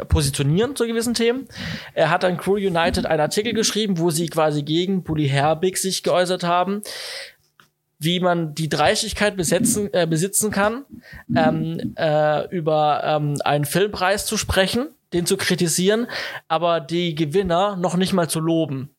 positionieren 0.09 0.75
zu 0.75 0.85
gewissen 0.85 1.13
Themen. 1.13 1.47
Er 1.93 2.09
hat 2.09 2.23
an 2.23 2.37
Crew 2.37 2.55
United 2.55 3.05
einen 3.05 3.21
Artikel 3.21 3.53
geschrieben, 3.53 3.97
wo 3.97 4.11
sie 4.11 4.27
quasi 4.27 4.63
gegen 4.63 5.03
Bully 5.03 5.27
Herbig 5.27 5.77
sich 5.77 6.03
geäußert 6.03 6.43
haben, 6.43 6.81
wie 7.99 8.19
man 8.19 8.53
die 8.53 8.69
Dreistigkeit 8.69 9.35
besetzen, 9.35 9.91
äh, 9.93 10.05
besitzen 10.05 10.51
kann, 10.51 10.85
ähm, 11.35 11.95
äh, 11.95 12.47
über 12.49 13.01
ähm, 13.03 13.37
einen 13.43 13.65
Filmpreis 13.65 14.25
zu 14.25 14.37
sprechen, 14.37 14.89
den 15.13 15.25
zu 15.25 15.35
kritisieren, 15.37 16.07
aber 16.47 16.79
die 16.79 17.15
Gewinner 17.15 17.75
noch 17.75 17.95
nicht 17.95 18.13
mal 18.13 18.29
zu 18.29 18.39
loben. 18.39 18.91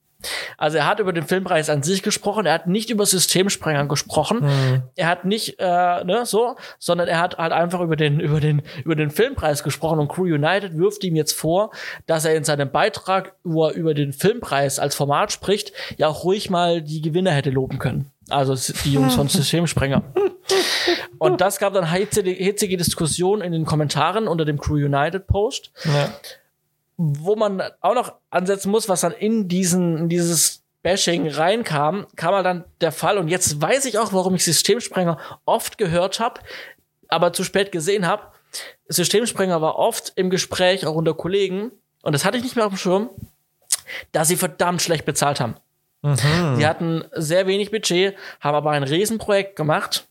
Also 0.57 0.79
er 0.79 0.87
hat 0.87 0.99
über 0.99 1.13
den 1.13 1.25
Filmpreis 1.25 1.71
an 1.71 1.85
sich 1.85 2.03
gesprochen, 2.03 2.45
er 2.45 2.55
hat 2.55 2.67
nicht 2.67 2.91
über 2.91 3.07
Systemsprenger 3.07 3.87
gesprochen, 3.87 4.41
mhm. 4.41 4.83
er 4.97 5.07
hat 5.07 5.25
nicht 5.25 5.61
äh, 5.61 6.05
ne, 6.05 6.23
so, 6.25 6.57
sondern 6.81 7.07
er 7.07 7.21
hat 7.21 7.39
halt 7.39 7.53
einfach 7.53 7.81
über 7.81 7.95
den 7.95 8.19
über 8.19 8.41
den 8.41 8.63
über 8.85 8.97
den 8.97 9.11
Filmpreis 9.11 9.63
gesprochen 9.63 10.01
und 10.01 10.09
Crew 10.09 10.25
United 10.25 10.77
wirft 10.77 11.05
ihm 11.05 11.15
jetzt 11.15 11.35
vor, 11.35 11.71
dass 12.07 12.25
er 12.25 12.35
in 12.35 12.43
seinem 12.43 12.71
Beitrag, 12.71 13.35
wo 13.45 13.67
er 13.67 13.75
über 13.75 13.95
den 13.95 14.13
Filmpreis 14.13 14.81
als 14.81 14.97
Format 14.97 15.31
spricht, 15.31 15.73
ja 15.99 16.09
auch 16.09 16.25
ruhig 16.25 16.51
mal 16.51 16.83
die 16.83 17.01
Gewinner 17.01 17.31
hätte 17.31 17.51
loben 17.51 17.79
können. 17.79 18.11
Also 18.29 18.57
die 18.85 18.93
Jungs 18.93 19.15
von 19.15 19.29
Systemsprenger. 19.29 20.03
Und 21.19 21.41
das 21.41 21.59
gab 21.59 21.75
dann 21.75 21.93
hitzige, 21.93 22.31
hitzige 22.31 22.77
Diskussionen 22.77 23.43
in 23.43 23.53
den 23.53 23.65
Kommentaren 23.65 24.27
unter 24.27 24.45
dem 24.45 24.59
Crew 24.59 24.75
United 24.75 25.29
Post. 25.29 25.71
Ja 25.85 26.11
wo 26.99 27.37
man 27.37 27.63
auch 27.81 27.95
noch 27.95 28.15
ansetzen 28.29 28.71
muss, 28.71 28.89
was 28.89 29.01
dann 29.01 29.13
in 29.13 29.49
diesen, 29.49 29.97
in 29.97 30.09
dieses 30.09 30.65
Bashing 30.83 31.29
reinkam, 31.29 32.07
kam 32.17 32.35
halt 32.35 32.45
dann 32.45 32.65
der 32.81 32.93
Fall. 32.93 33.19
Und 33.19 33.29
jetzt 33.29 33.63
weiß 33.63 33.85
ich 33.85 33.99
auch, 33.99 34.13
warum 34.13 34.35
ich 34.35 34.45
Systemsprenger 34.45 35.17
oft 35.47 35.79
gehört 35.79 36.19
habe, 36.19 36.41
aber 37.09 37.33
zu 37.33 37.45
spät 37.45 37.73
gesehen 37.73 38.07
habe. 38.07 38.25
Systemsprenger 38.89 39.63
war 39.63 39.77
oft 39.77 40.13
im 40.17 40.29
Gespräch, 40.29 40.87
auch 40.87 40.95
unter 40.95 41.15
Kollegen, 41.15 41.71
und 42.03 42.13
das 42.13 42.25
hatte 42.25 42.37
ich 42.37 42.43
nicht 42.43 42.57
mehr 42.57 42.67
auf 42.67 42.73
dem 42.73 42.79
Schirm, 42.79 43.11
dass 44.13 44.29
sie 44.29 44.37
verdammt 44.37 44.83
schlecht 44.83 45.05
bezahlt 45.05 45.41
haben. 45.41 45.57
Mhm. 46.03 46.57
Sie 46.57 46.67
hatten 46.67 47.05
sehr 47.13 47.47
wenig 47.47 47.71
Budget, 47.71 48.17
haben 48.41 48.55
aber 48.55 48.71
ein 48.71 48.83
Riesenprojekt 48.83 49.57
gemacht, 49.57 50.07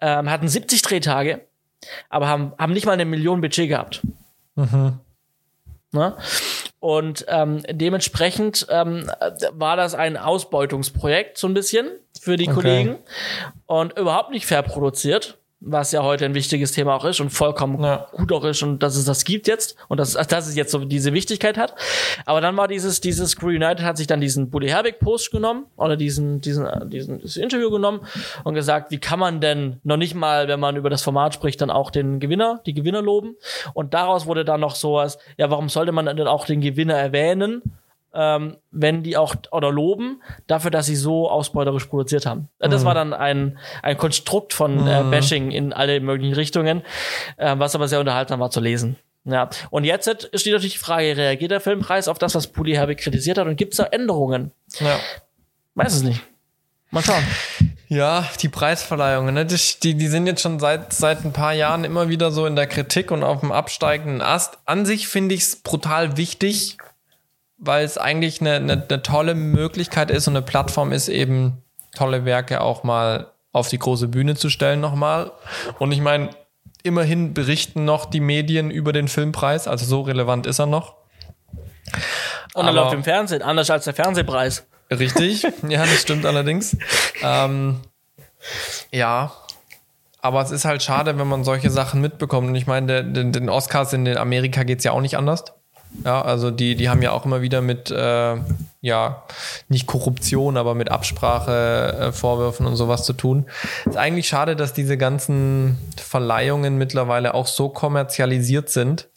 ähm, 0.00 0.30
hatten 0.30 0.48
70 0.48 0.82
Drehtage, 0.82 1.40
aber 2.08 2.28
haben, 2.28 2.52
haben 2.58 2.72
nicht 2.72 2.86
mal 2.86 2.92
eine 2.92 3.04
Million 3.04 3.40
Budget 3.40 3.68
gehabt. 3.68 4.02
Mhm. 4.54 5.00
Ne? 5.92 6.16
Und 6.80 7.26
ähm, 7.28 7.62
dementsprechend 7.70 8.66
ähm, 8.70 9.10
war 9.52 9.76
das 9.76 9.94
ein 9.94 10.16
Ausbeutungsprojekt 10.16 11.38
so 11.38 11.46
ein 11.46 11.54
bisschen 11.54 11.86
für 12.20 12.36
die 12.36 12.48
okay. 12.48 12.54
Kollegen 12.54 12.98
und 13.66 13.98
überhaupt 13.98 14.30
nicht 14.30 14.46
fair 14.46 14.62
produziert 14.62 15.38
was 15.64 15.92
ja 15.92 16.02
heute 16.02 16.24
ein 16.24 16.34
wichtiges 16.34 16.72
Thema 16.72 16.94
auch 16.96 17.04
ist 17.04 17.20
und 17.20 17.30
vollkommen 17.30 17.82
ja. 17.82 18.06
gut 18.12 18.32
auch 18.32 18.44
ist 18.44 18.62
und 18.62 18.82
dass 18.82 18.96
es 18.96 19.04
das 19.04 19.24
gibt 19.24 19.46
jetzt 19.46 19.76
und 19.88 19.98
dass, 19.98 20.12
dass 20.14 20.48
es 20.48 20.56
jetzt 20.56 20.72
so 20.72 20.84
diese 20.84 21.12
Wichtigkeit 21.12 21.56
hat. 21.56 21.74
Aber 22.26 22.40
dann 22.40 22.56
war 22.56 22.68
dieses, 22.68 23.00
dieses 23.00 23.36
Crew 23.36 23.48
United 23.48 23.82
hat 23.82 23.96
sich 23.96 24.06
dann 24.06 24.20
diesen 24.20 24.50
Bully 24.50 24.68
Herbig 24.68 24.98
Post 24.98 25.30
genommen 25.30 25.66
oder 25.76 25.96
diesen, 25.96 26.40
diesen, 26.40 26.66
diesen, 26.90 27.20
dieses 27.20 27.36
Interview 27.36 27.70
genommen 27.70 28.00
und 28.44 28.54
gesagt, 28.54 28.90
wie 28.90 28.98
kann 28.98 29.18
man 29.18 29.40
denn 29.40 29.80
noch 29.84 29.96
nicht 29.96 30.14
mal, 30.14 30.48
wenn 30.48 30.60
man 30.60 30.76
über 30.76 30.90
das 30.90 31.02
Format 31.02 31.34
spricht, 31.34 31.60
dann 31.60 31.70
auch 31.70 31.90
den 31.90 32.18
Gewinner, 32.18 32.60
die 32.66 32.74
Gewinner 32.74 33.02
loben? 33.02 33.36
Und 33.72 33.94
daraus 33.94 34.26
wurde 34.26 34.44
dann 34.44 34.60
noch 34.60 34.74
sowas, 34.74 35.18
ja, 35.36 35.50
warum 35.50 35.68
sollte 35.68 35.92
man 35.92 36.06
denn 36.06 36.26
auch 36.26 36.44
den 36.44 36.60
Gewinner 36.60 36.94
erwähnen? 36.94 37.62
Ähm, 38.14 38.56
wenn 38.70 39.02
die 39.02 39.16
auch 39.16 39.34
oder 39.50 39.70
loben 39.70 40.22
dafür, 40.46 40.70
dass 40.70 40.86
sie 40.86 40.96
so 40.96 41.30
ausbeuterisch 41.30 41.86
produziert 41.86 42.26
haben. 42.26 42.48
Äh, 42.58 42.68
das 42.68 42.82
mhm. 42.82 42.86
war 42.86 42.94
dann 42.94 43.12
ein, 43.12 43.58
ein 43.82 43.96
Konstrukt 43.96 44.52
von 44.52 44.86
äh, 44.86 45.02
mhm. 45.02 45.10
Bashing 45.10 45.50
in 45.50 45.72
alle 45.72 46.00
möglichen 46.00 46.34
Richtungen, 46.34 46.82
äh, 47.36 47.54
was 47.58 47.74
aber 47.74 47.88
sehr 47.88 48.00
unterhaltsam 48.00 48.40
war 48.40 48.50
zu 48.50 48.60
lesen. 48.60 48.96
Ja, 49.24 49.50
und 49.70 49.84
jetzt 49.84 50.10
steht 50.10 50.52
natürlich 50.52 50.72
die 50.72 50.78
Frage, 50.78 51.16
reagiert 51.16 51.52
der 51.52 51.60
Filmpreis 51.60 52.08
auf 52.08 52.18
das, 52.18 52.34
was 52.34 52.48
Puli 52.48 52.72
Herbig 52.72 52.98
kritisiert 52.98 53.38
hat 53.38 53.46
und 53.46 53.56
gibt 53.56 53.74
es 53.74 53.76
da 53.76 53.84
Änderungen? 53.84 54.50
Ja. 54.80 54.98
Weiß 55.74 55.94
es 55.94 56.02
nicht. 56.02 56.20
Mal 56.90 57.02
schauen. 57.02 57.24
Ja, 57.88 58.26
die 58.40 58.48
Preisverleihungen, 58.48 59.34
ne? 59.34 59.46
die, 59.46 59.94
die 59.94 60.08
sind 60.08 60.26
jetzt 60.26 60.42
schon 60.42 60.58
seit, 60.58 60.92
seit 60.92 61.24
ein 61.24 61.32
paar 61.32 61.52
Jahren 61.52 61.84
immer 61.84 62.08
wieder 62.08 62.30
so 62.30 62.46
in 62.46 62.56
der 62.56 62.66
Kritik 62.66 63.10
und 63.10 63.22
auf 63.22 63.40
dem 63.40 63.52
absteigenden 63.52 64.22
Ast. 64.22 64.58
An 64.64 64.86
sich 64.86 65.08
finde 65.08 65.34
ich 65.34 65.42
es 65.42 65.56
brutal 65.56 66.16
wichtig, 66.16 66.78
weil 67.64 67.84
es 67.84 67.96
eigentlich 67.96 68.40
eine, 68.40 68.56
eine, 68.56 68.72
eine 68.88 69.02
tolle 69.02 69.34
Möglichkeit 69.34 70.10
ist 70.10 70.26
und 70.26 70.36
eine 70.36 70.44
Plattform 70.44 70.92
ist, 70.92 71.08
eben 71.08 71.62
tolle 71.94 72.24
Werke 72.24 72.60
auch 72.60 72.82
mal 72.82 73.28
auf 73.52 73.68
die 73.68 73.78
große 73.78 74.08
Bühne 74.08 74.34
zu 74.34 74.50
stellen 74.50 74.80
nochmal. 74.80 75.30
Und 75.78 75.92
ich 75.92 76.00
meine, 76.00 76.30
immerhin 76.82 77.34
berichten 77.34 77.84
noch 77.84 78.06
die 78.06 78.20
Medien 78.20 78.70
über 78.70 78.92
den 78.92 79.06
Filmpreis, 79.06 79.68
also 79.68 79.86
so 79.86 80.00
relevant 80.00 80.46
ist 80.46 80.58
er 80.58 80.66
noch. 80.66 80.96
Und 82.54 82.66
er 82.66 82.72
läuft 82.72 82.94
im 82.94 83.04
Fernsehen, 83.04 83.42
anders 83.42 83.70
als 83.70 83.84
der 83.84 83.94
Fernsehpreis. 83.94 84.66
Richtig, 84.90 85.42
ja, 85.68 85.82
das 85.82 86.02
stimmt 86.02 86.26
allerdings. 86.26 86.76
Ähm, 87.22 87.80
ja, 88.90 89.32
aber 90.20 90.42
es 90.42 90.50
ist 90.50 90.64
halt 90.64 90.82
schade, 90.82 91.16
wenn 91.16 91.28
man 91.28 91.44
solche 91.44 91.70
Sachen 91.70 92.00
mitbekommt. 92.00 92.48
Und 92.48 92.56
ich 92.56 92.66
meine, 92.66 93.04
den, 93.04 93.30
den 93.30 93.48
Oscars 93.48 93.92
in 93.92 94.16
Amerika 94.16 94.64
geht's 94.64 94.82
ja 94.82 94.90
auch 94.90 95.00
nicht 95.00 95.16
anders. 95.16 95.44
Ja, 96.04 96.22
also 96.22 96.50
die, 96.50 96.74
die 96.74 96.88
haben 96.88 97.02
ja 97.02 97.12
auch 97.12 97.24
immer 97.24 97.42
wieder 97.42 97.60
mit, 97.60 97.90
äh, 97.90 98.36
ja, 98.80 99.22
nicht 99.68 99.86
Korruption, 99.86 100.56
aber 100.56 100.74
mit 100.74 100.90
Absprachevorwürfen 100.90 102.66
äh, 102.66 102.68
und 102.68 102.76
sowas 102.76 103.04
zu 103.04 103.12
tun. 103.12 103.46
Ist 103.84 103.96
eigentlich 103.96 104.26
schade, 104.26 104.56
dass 104.56 104.72
diese 104.72 104.96
ganzen 104.96 105.78
Verleihungen 105.96 106.76
mittlerweile 106.76 107.34
auch 107.34 107.46
so 107.46 107.68
kommerzialisiert 107.68 108.68
sind, 108.68 109.08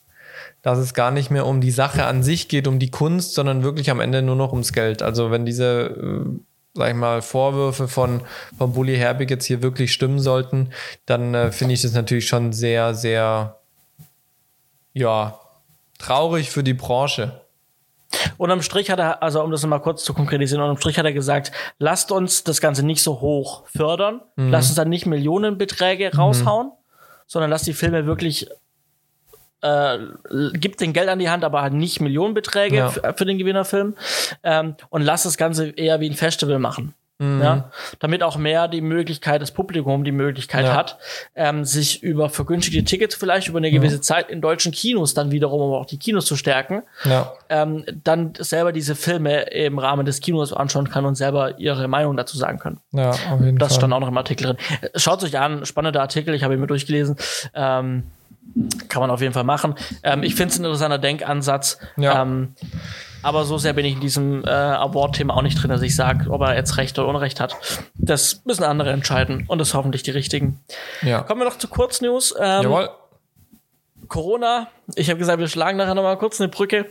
dass 0.62 0.78
es 0.78 0.94
gar 0.94 1.12
nicht 1.12 1.32
mehr 1.32 1.46
um 1.46 1.62
die 1.62 1.72
Sache 1.72 2.06
an 2.06 2.24
sich 2.24 2.50
geht, 2.50 2.68
um 2.68 2.78
die 2.78 2.92
Kunst, 2.92 3.34
sondern 3.34 3.64
wirklich 3.64 3.90
am 3.90 4.00
Ende 4.00 4.22
nur 4.22 4.36
noch 4.36 4.52
ums 4.52 4.74
Geld. 4.74 5.02
Also 5.02 5.32
wenn 5.32 5.46
diese, 5.46 5.66
äh, 5.66 6.40
sag 6.76 6.90
ich 6.90 6.96
mal, 6.96 7.22
Vorwürfe 7.22 7.88
von, 7.88 8.22
von 8.58 8.74
Bully 8.74 8.98
Herbig 8.98 9.32
jetzt 9.32 9.46
hier 9.46 9.64
wirklich 9.64 9.92
stimmen 9.94 10.20
sollten, 10.20 10.70
dann 11.06 11.34
äh, 11.34 11.52
finde 11.52 11.74
ich 11.74 11.82
das 11.82 11.94
natürlich 11.94 12.28
schon 12.28 12.54
sehr, 12.54 12.94
sehr, 12.94 13.58
ja, 14.94 15.40
traurig 15.98 16.50
für 16.50 16.64
die 16.64 16.74
Branche. 16.74 17.42
Unterm 18.38 18.62
Strich 18.62 18.90
hat 18.90 19.00
er, 19.00 19.22
also 19.24 19.44
um 19.44 19.52
das 19.52 19.62
nochmal 19.62 19.82
kurz 19.82 20.04
zu 20.04 20.14
konkretisieren, 20.14 20.62
unterm 20.62 20.78
Strich 20.78 20.98
hat 20.98 21.06
er 21.06 21.14
gesagt, 21.14 21.52
lasst 21.80 22.12
uns 22.12 22.44
das 22.44 22.62
Ganze 22.62 22.86
nicht 22.86 23.02
so 23.02 23.22
hoch 23.22 23.64
fördern, 23.68 24.22
mhm. 24.36 24.52
lasst 24.52 24.70
uns 24.70 24.76
dann 24.76 24.90
nicht 24.90 25.06
Millionenbeträge 25.06 26.16
raushauen, 26.16 26.68
mhm. 26.68 26.72
sondern 27.28 27.50
lasst 27.50 27.68
die 27.68 27.74
Filme 27.74 28.06
wirklich 28.06 28.48
äh, 29.62 29.98
gibt 30.54 30.82
den 30.82 30.94
Geld 30.94 31.10
an 31.10 31.20
die 31.20 31.30
Hand, 31.30 31.44
aber 31.44 31.62
halt 31.62 31.74
nicht 31.74 32.00
Millionenbeträge 32.00 32.76
ja. 32.76 32.90
für, 32.90 33.14
für, 33.16 33.26
den 33.26 33.38
Gewinnerfilm 33.38 33.96
ähm, 34.44 34.76
und 34.90 35.02
lasst 35.02 35.26
das 35.26 35.38
Ganze 35.38 35.70
eher 35.70 36.00
wie 36.00 36.10
ein 36.10 36.16
Festival 36.16 36.60
machen. 36.60 36.94
Mhm. 37.18 37.42
Ja, 37.42 37.72
damit 38.00 38.24
auch 38.24 38.36
mehr 38.36 38.68
die 38.68 38.82
Möglichkeit, 38.82 39.42
das 39.42 39.52
Publikum 39.52 40.04
die 40.04 40.12
Möglichkeit 40.12 40.66
ja. 40.66 40.76
hat, 40.76 40.98
ähm, 41.34 41.64
sich 41.64 42.04
über 42.04 42.30
vergünstigte 42.30 42.84
Tickets 42.84 43.16
vielleicht 43.16 43.48
über 43.48 43.60
eine 43.60 43.72
gewisse 43.72 43.96
ja. 43.96 44.02
Zeit 44.02 44.30
in 44.30 44.42
deutschen 44.42 44.74
Kinos 44.74 45.14
dann 45.14 45.32
wiederum 45.32 45.62
aber 45.62 45.80
auch 45.80 45.86
die 45.86 45.98
Kinos 45.98 46.26
zu 46.26 46.36
stärken, 46.36 46.84
ähm, 47.48 47.86
dann 48.04 48.34
selber 48.38 48.74
diese 48.74 48.96
Filme 48.96 49.44
im 49.44 49.80
Rahmen 49.80 50.06
des 50.06 50.20
Kinos 50.20 50.52
anschauen 50.52 50.90
kann 50.90 51.06
und 51.06 51.16
selber 51.16 51.58
ihre 51.58 51.88
Meinung 51.88 52.18
dazu 52.18 52.38
sagen 52.38 52.60
können. 52.60 52.82
Ja, 52.92 53.12
auf 53.12 53.40
jeden 53.40 53.60
das 53.60 53.74
Fall. 53.74 53.80
stand 53.80 53.94
auch 53.94 54.02
noch 54.02 54.10
im 54.10 54.18
Artikel 54.18 54.48
drin. 54.48 54.58
Schaut 54.96 55.24
euch 55.24 55.40
an, 55.40 55.66
spannender 55.66 56.02
Artikel, 56.02 56.34
ich 56.34 56.44
habe 56.44 56.56
ihn 56.56 56.60
mir 56.60 56.68
durchgelesen. 56.68 57.16
Ähm, 57.54 58.04
kann 58.90 59.02
man 59.02 59.10
auf 59.10 59.22
jeden 59.22 59.34
Fall 59.34 59.44
machen. 59.44 59.76
Ähm, 60.04 60.24
ich 60.24 60.36
finde 60.36 60.52
es 60.52 60.60
ein 60.60 60.66
interessanter 60.66 60.98
Denkansatz. 61.00 61.80
Ja. 61.98 62.22
Aber 63.26 63.44
so 63.44 63.58
sehr 63.58 63.74
bin 63.74 63.86
ich 63.86 63.96
in 63.96 64.02
diesem 64.02 64.46
äh, 64.46 64.50
Award-Thema 64.50 65.36
auch 65.36 65.42
nicht 65.42 65.60
drin, 65.60 65.72
dass 65.72 65.82
ich 65.82 65.96
sage, 65.96 66.30
ob 66.30 66.42
er 66.42 66.54
jetzt 66.54 66.78
Recht 66.78 67.00
oder 67.00 67.08
Unrecht 67.08 67.40
hat. 67.40 67.56
Das 67.96 68.46
müssen 68.46 68.64
andere 68.64 68.92
entscheiden 68.92 69.46
und 69.48 69.58
das 69.58 69.74
hoffentlich 69.74 70.04
die 70.04 70.12
richtigen. 70.12 70.60
Ja. 71.02 71.24
Kommen 71.24 71.42
wir 71.42 71.46
noch 71.46 71.58
zu 71.58 71.68
Kurznews. 71.68 72.36
Ähm, 72.40 72.62
Jawohl. 72.62 72.90
Corona. 74.10 74.68
Ich 74.94 75.10
habe 75.10 75.18
gesagt, 75.18 75.40
wir 75.40 75.48
schlagen 75.48 75.76
nachher 75.76 75.96
noch 75.96 76.04
mal 76.04 76.20
kurz 76.20 76.40
eine 76.40 76.50
Brücke. 76.50 76.86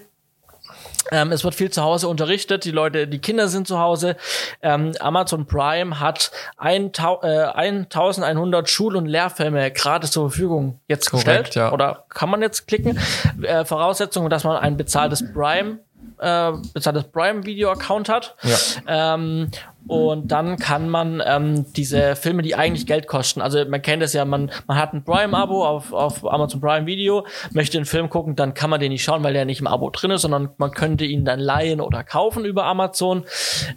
Ähm, 1.12 1.30
es 1.30 1.44
wird 1.44 1.54
viel 1.54 1.70
zu 1.70 1.82
Hause 1.82 2.08
unterrichtet, 2.08 2.64
die 2.64 2.72
Leute, 2.72 3.06
die 3.06 3.20
Kinder 3.20 3.46
sind 3.46 3.68
zu 3.68 3.78
Hause. 3.78 4.16
Ähm, 4.60 4.92
Amazon 4.98 5.46
Prime 5.46 6.00
hat 6.00 6.32
ein, 6.56 6.86
äh, 6.86 7.44
1100 7.44 8.68
Schul- 8.68 8.96
und 8.96 9.06
Lehrfilme 9.06 9.70
gratis 9.70 10.10
zur 10.10 10.30
Verfügung 10.30 10.80
jetzt 10.88 11.12
Korrekt, 11.12 11.44
gestellt. 11.44 11.54
Ja. 11.54 11.72
Oder 11.72 12.06
kann 12.08 12.28
man 12.28 12.42
jetzt 12.42 12.66
klicken? 12.66 12.98
Äh, 13.40 13.64
Voraussetzung, 13.64 14.28
dass 14.30 14.42
man 14.42 14.56
ein 14.56 14.76
bezahltes 14.76 15.32
Prime 15.32 15.78
äh, 16.18 16.52
bezahltes 16.72 17.04
Prime-Video-Account 17.04 18.08
hat. 18.08 18.36
Ja. 18.42 19.14
Ähm, 19.14 19.50
und 19.86 20.32
dann 20.32 20.56
kann 20.56 20.88
man 20.88 21.22
ähm, 21.24 21.66
diese 21.74 22.16
Filme, 22.16 22.42
die 22.42 22.54
eigentlich 22.54 22.86
Geld 22.86 23.06
kosten, 23.06 23.42
also 23.42 23.62
man 23.66 23.82
kennt 23.82 24.02
es 24.02 24.14
ja, 24.14 24.24
man, 24.24 24.50
man 24.66 24.78
hat 24.78 24.94
ein 24.94 25.04
Prime-Abo 25.04 25.64
auf, 25.64 25.92
auf 25.92 26.26
Amazon 26.26 26.60
Prime 26.60 26.86
Video, 26.86 27.26
möchte 27.52 27.76
den 27.76 27.84
Film 27.84 28.08
gucken, 28.08 28.34
dann 28.34 28.54
kann 28.54 28.70
man 28.70 28.80
den 28.80 28.92
nicht 28.92 29.04
schauen, 29.04 29.22
weil 29.22 29.34
der 29.34 29.44
nicht 29.44 29.60
im 29.60 29.66
Abo 29.66 29.90
drin 29.90 30.10
ist, 30.10 30.22
sondern 30.22 30.50
man 30.56 30.70
könnte 30.70 31.04
ihn 31.04 31.26
dann 31.26 31.38
leihen 31.38 31.82
oder 31.82 32.02
kaufen 32.02 32.46
über 32.46 32.64
Amazon. 32.64 33.24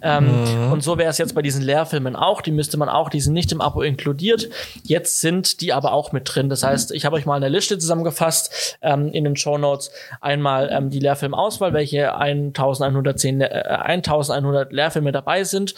Ähm, 0.00 0.44
mhm. 0.44 0.72
Und 0.72 0.82
so 0.82 0.96
wäre 0.96 1.10
es 1.10 1.18
jetzt 1.18 1.34
bei 1.34 1.42
diesen 1.42 1.62
Lehrfilmen 1.62 2.16
auch, 2.16 2.40
die 2.40 2.52
müsste 2.52 2.78
man 2.78 2.88
auch, 2.88 3.10
die 3.10 3.20
sind 3.20 3.34
nicht 3.34 3.52
im 3.52 3.60
Abo 3.60 3.82
inkludiert. 3.82 4.48
Jetzt 4.84 5.20
sind 5.20 5.60
die 5.60 5.74
aber 5.74 5.92
auch 5.92 6.12
mit 6.12 6.22
drin. 6.24 6.48
Das 6.48 6.62
heißt, 6.62 6.92
ich 6.92 7.04
habe 7.04 7.16
euch 7.16 7.26
mal 7.26 7.36
eine 7.36 7.48
Liste 7.48 7.78
zusammengefasst 7.78 8.78
ähm, 8.80 9.10
in 9.12 9.24
den 9.24 9.36
Show 9.36 9.58
Notes. 9.58 9.90
Einmal 10.22 10.70
ähm, 10.72 10.88
die 10.88 11.00
Lehrfilmauswahl, 11.00 11.74
welche 11.74 12.16
1110, 12.16 13.42
äh, 13.42 13.44
1100 13.46 14.72
Lehrfilme 14.72 15.12
dabei 15.12 15.44
sind 15.44 15.74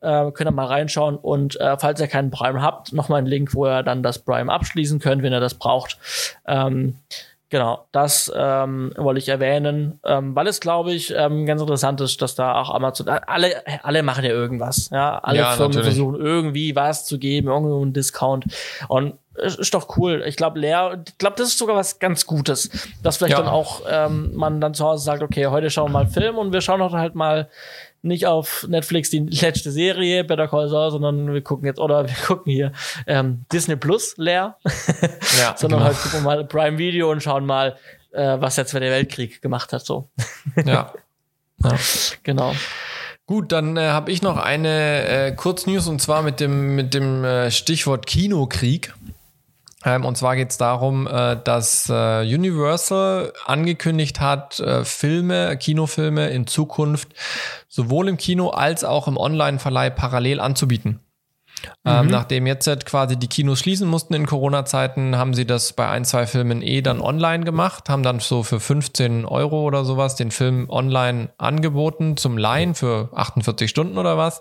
äh, 0.00 0.30
könnt 0.32 0.48
ihr 0.48 0.52
mal 0.52 0.66
reinschauen 0.66 1.16
und 1.16 1.60
äh, 1.60 1.76
falls 1.78 2.00
ihr 2.00 2.08
keinen 2.08 2.30
Prime 2.30 2.62
habt, 2.62 2.92
nochmal 2.92 3.20
ein 3.20 3.26
Link, 3.26 3.54
wo 3.54 3.66
ihr 3.66 3.82
dann 3.82 4.02
das 4.02 4.18
Prime 4.18 4.52
abschließen 4.52 4.98
könnt, 4.98 5.22
wenn 5.22 5.32
ihr 5.32 5.40
das 5.40 5.54
braucht. 5.54 5.98
Ähm, 6.46 6.96
Genau, 7.52 7.84
das 7.92 8.32
ähm, 8.34 8.94
wollte 8.96 9.18
ich 9.18 9.28
erwähnen, 9.28 10.00
ähm, 10.06 10.34
weil 10.34 10.46
es, 10.46 10.58
glaube 10.58 10.94
ich, 10.94 11.12
ähm, 11.14 11.44
ganz 11.44 11.60
interessant 11.60 12.00
ist, 12.00 12.22
dass 12.22 12.34
da 12.34 12.54
auch 12.54 12.70
Amazon, 12.70 13.10
alle, 13.10 13.62
alle 13.82 14.02
machen 14.02 14.24
ja 14.24 14.30
irgendwas, 14.30 14.88
ja, 14.88 15.18
alle 15.18 15.40
ja, 15.40 15.50
Firmen 15.50 15.76
natürlich. 15.76 15.94
versuchen 15.94 16.18
irgendwie 16.18 16.74
was 16.74 17.04
zu 17.04 17.18
geben, 17.18 17.48
irgendwo 17.48 17.82
einen 17.82 17.92
Discount 17.92 18.46
und 18.88 19.18
es 19.34 19.56
ist 19.56 19.74
doch 19.74 19.98
cool. 19.98 20.22
Ich 20.26 20.36
glaube, 20.36 20.60
leer, 20.60 21.02
ich 21.06 21.18
glaube, 21.18 21.36
das 21.36 21.48
ist 21.48 21.58
sogar 21.58 21.76
was 21.76 21.98
ganz 21.98 22.24
Gutes, 22.24 22.70
dass 23.02 23.18
vielleicht 23.18 23.32
ja. 23.32 23.42
dann 23.42 23.52
auch 23.52 23.82
ähm, 23.86 24.34
man 24.34 24.62
dann 24.62 24.72
zu 24.72 24.86
Hause 24.86 25.04
sagt, 25.04 25.22
okay, 25.22 25.48
heute 25.48 25.68
schauen 25.68 25.92
wir 25.92 26.04
mal 26.04 26.06
Film 26.06 26.38
und 26.38 26.54
wir 26.54 26.62
schauen 26.62 26.80
doch 26.80 26.94
halt 26.94 27.14
mal 27.14 27.50
nicht 28.02 28.26
auf 28.26 28.66
Netflix 28.68 29.10
die 29.10 29.20
letzte 29.20 29.70
Serie, 29.70 30.24
Better 30.24 30.48
Call 30.48 30.68
Saul, 30.68 30.90
sondern 30.90 31.32
wir 31.32 31.40
gucken 31.42 31.66
jetzt, 31.66 31.78
oder 31.78 32.06
wir 32.06 32.14
gucken 32.26 32.52
hier 32.52 32.72
ähm, 33.06 33.44
Disney 33.52 33.76
Plus 33.76 34.14
leer, 34.16 34.56
ja, 35.38 35.54
sondern 35.56 35.80
genau. 35.80 35.84
halt 35.84 35.96
gucken 35.98 36.20
wir 36.20 36.22
mal 36.22 36.44
Prime 36.44 36.78
Video 36.78 37.10
und 37.10 37.22
schauen 37.22 37.46
mal, 37.46 37.76
äh, 38.12 38.40
was 38.40 38.56
der 38.56 38.66
Zweite 38.66 38.86
Weltkrieg 38.86 39.40
gemacht 39.40 39.72
hat. 39.72 39.86
So. 39.86 40.10
ja. 40.56 40.92
ja. 41.62 41.76
Genau. 42.22 42.54
Gut, 43.26 43.52
dann 43.52 43.76
äh, 43.76 43.88
habe 43.88 44.10
ich 44.10 44.20
noch 44.20 44.36
eine 44.36 45.06
äh, 45.06 45.32
Kurznews 45.32 45.86
und 45.86 46.02
zwar 46.02 46.22
mit 46.22 46.40
dem, 46.40 46.74
mit 46.74 46.92
dem 46.92 47.24
äh, 47.24 47.50
Stichwort 47.50 48.06
Kinokrieg. 48.06 48.92
Ähm, 49.84 50.04
und 50.04 50.16
zwar 50.16 50.36
geht 50.36 50.50
es 50.50 50.58
darum, 50.58 51.06
äh, 51.06 51.36
dass 51.42 51.88
äh, 51.88 52.22
Universal 52.22 53.32
angekündigt 53.46 54.20
hat, 54.20 54.60
äh, 54.60 54.84
Filme, 54.84 55.56
Kinofilme 55.56 56.30
in 56.30 56.46
Zukunft 56.46 57.08
sowohl 57.68 58.08
im 58.08 58.16
Kino 58.16 58.50
als 58.50 58.84
auch 58.84 59.08
im 59.08 59.16
Online-Verleih 59.16 59.90
parallel 59.90 60.40
anzubieten. 60.40 61.00
Ähm, 61.84 62.06
mhm. 62.06 62.10
nachdem 62.10 62.46
jetzt 62.46 62.66
halt 62.66 62.86
quasi 62.86 63.16
die 63.16 63.28
Kinos 63.28 63.60
schließen 63.60 63.88
mussten 63.88 64.14
in 64.14 64.26
Corona-Zeiten, 64.26 65.16
haben 65.16 65.34
sie 65.34 65.46
das 65.46 65.72
bei 65.72 65.88
ein, 65.88 66.04
zwei 66.04 66.26
Filmen 66.26 66.62
eh 66.62 66.80
dann 66.82 67.00
online 67.00 67.44
gemacht, 67.44 67.88
haben 67.88 68.02
dann 68.02 68.20
so 68.20 68.42
für 68.42 68.60
15 68.60 69.24
Euro 69.24 69.62
oder 69.62 69.84
sowas 69.84 70.16
den 70.16 70.30
Film 70.30 70.68
online 70.68 71.30
angeboten 71.38 72.16
zum 72.16 72.38
Leihen 72.38 72.74
für 72.74 73.10
48 73.14 73.68
Stunden 73.68 73.98
oder 73.98 74.16
was. 74.16 74.40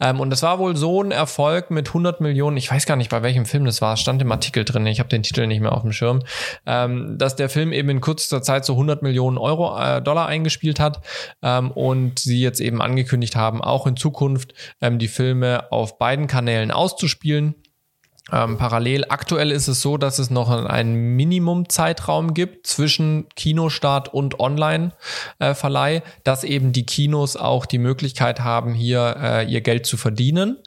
Ähm, 0.00 0.20
und 0.20 0.30
das 0.30 0.42
war 0.42 0.58
wohl 0.58 0.76
so 0.76 1.02
ein 1.02 1.10
Erfolg 1.10 1.70
mit 1.70 1.88
100 1.88 2.20
Millionen, 2.20 2.56
ich 2.56 2.70
weiß 2.70 2.86
gar 2.86 2.96
nicht, 2.96 3.10
bei 3.10 3.22
welchem 3.22 3.46
Film 3.46 3.64
das 3.64 3.80
war, 3.80 3.96
stand 3.96 4.22
im 4.22 4.30
Artikel 4.32 4.64
drin, 4.64 4.86
ich 4.86 4.98
habe 4.98 5.08
den 5.08 5.22
Titel 5.22 5.46
nicht 5.46 5.60
mehr 5.60 5.72
auf 5.72 5.82
dem 5.82 5.92
Schirm, 5.92 6.20
ähm, 6.66 7.16
dass 7.18 7.36
der 7.36 7.48
Film 7.48 7.72
eben 7.72 7.88
in 7.88 8.00
kürzester 8.00 8.42
Zeit 8.42 8.64
so 8.64 8.74
100 8.74 9.02
Millionen 9.02 9.38
Euro, 9.38 9.78
äh, 9.78 10.02
Dollar 10.02 10.26
eingespielt 10.26 10.80
hat 10.80 11.00
ähm, 11.42 11.70
und 11.70 12.18
sie 12.18 12.40
jetzt 12.40 12.60
eben 12.60 12.82
angekündigt 12.82 13.36
haben, 13.36 13.62
auch 13.62 13.86
in 13.86 13.96
Zukunft 13.96 14.54
ähm, 14.80 14.98
die 14.98 15.08
Filme 15.08 15.70
auf 15.70 15.98
beiden 15.98 16.26
Kanälen 16.26 16.61
Kanälen 16.62 16.70
auszuspielen. 16.70 17.54
Ähm, 18.30 18.56
parallel 18.56 19.06
aktuell 19.08 19.50
ist 19.50 19.66
es 19.66 19.82
so, 19.82 19.96
dass 19.96 20.20
es 20.20 20.30
noch 20.30 20.48
einen 20.48 21.16
Minimumzeitraum 21.16 22.34
gibt 22.34 22.68
zwischen 22.68 23.28
Kinostart 23.34 24.14
und 24.14 24.38
Online-Verleih, 24.38 25.96
äh, 25.96 26.02
dass 26.22 26.44
eben 26.44 26.72
die 26.72 26.86
Kinos 26.86 27.36
auch 27.36 27.66
die 27.66 27.78
Möglichkeit 27.78 28.38
haben, 28.40 28.74
hier 28.74 29.16
äh, 29.20 29.44
ihr 29.46 29.60
Geld 29.60 29.86
zu 29.86 29.96
verdienen 29.96 30.58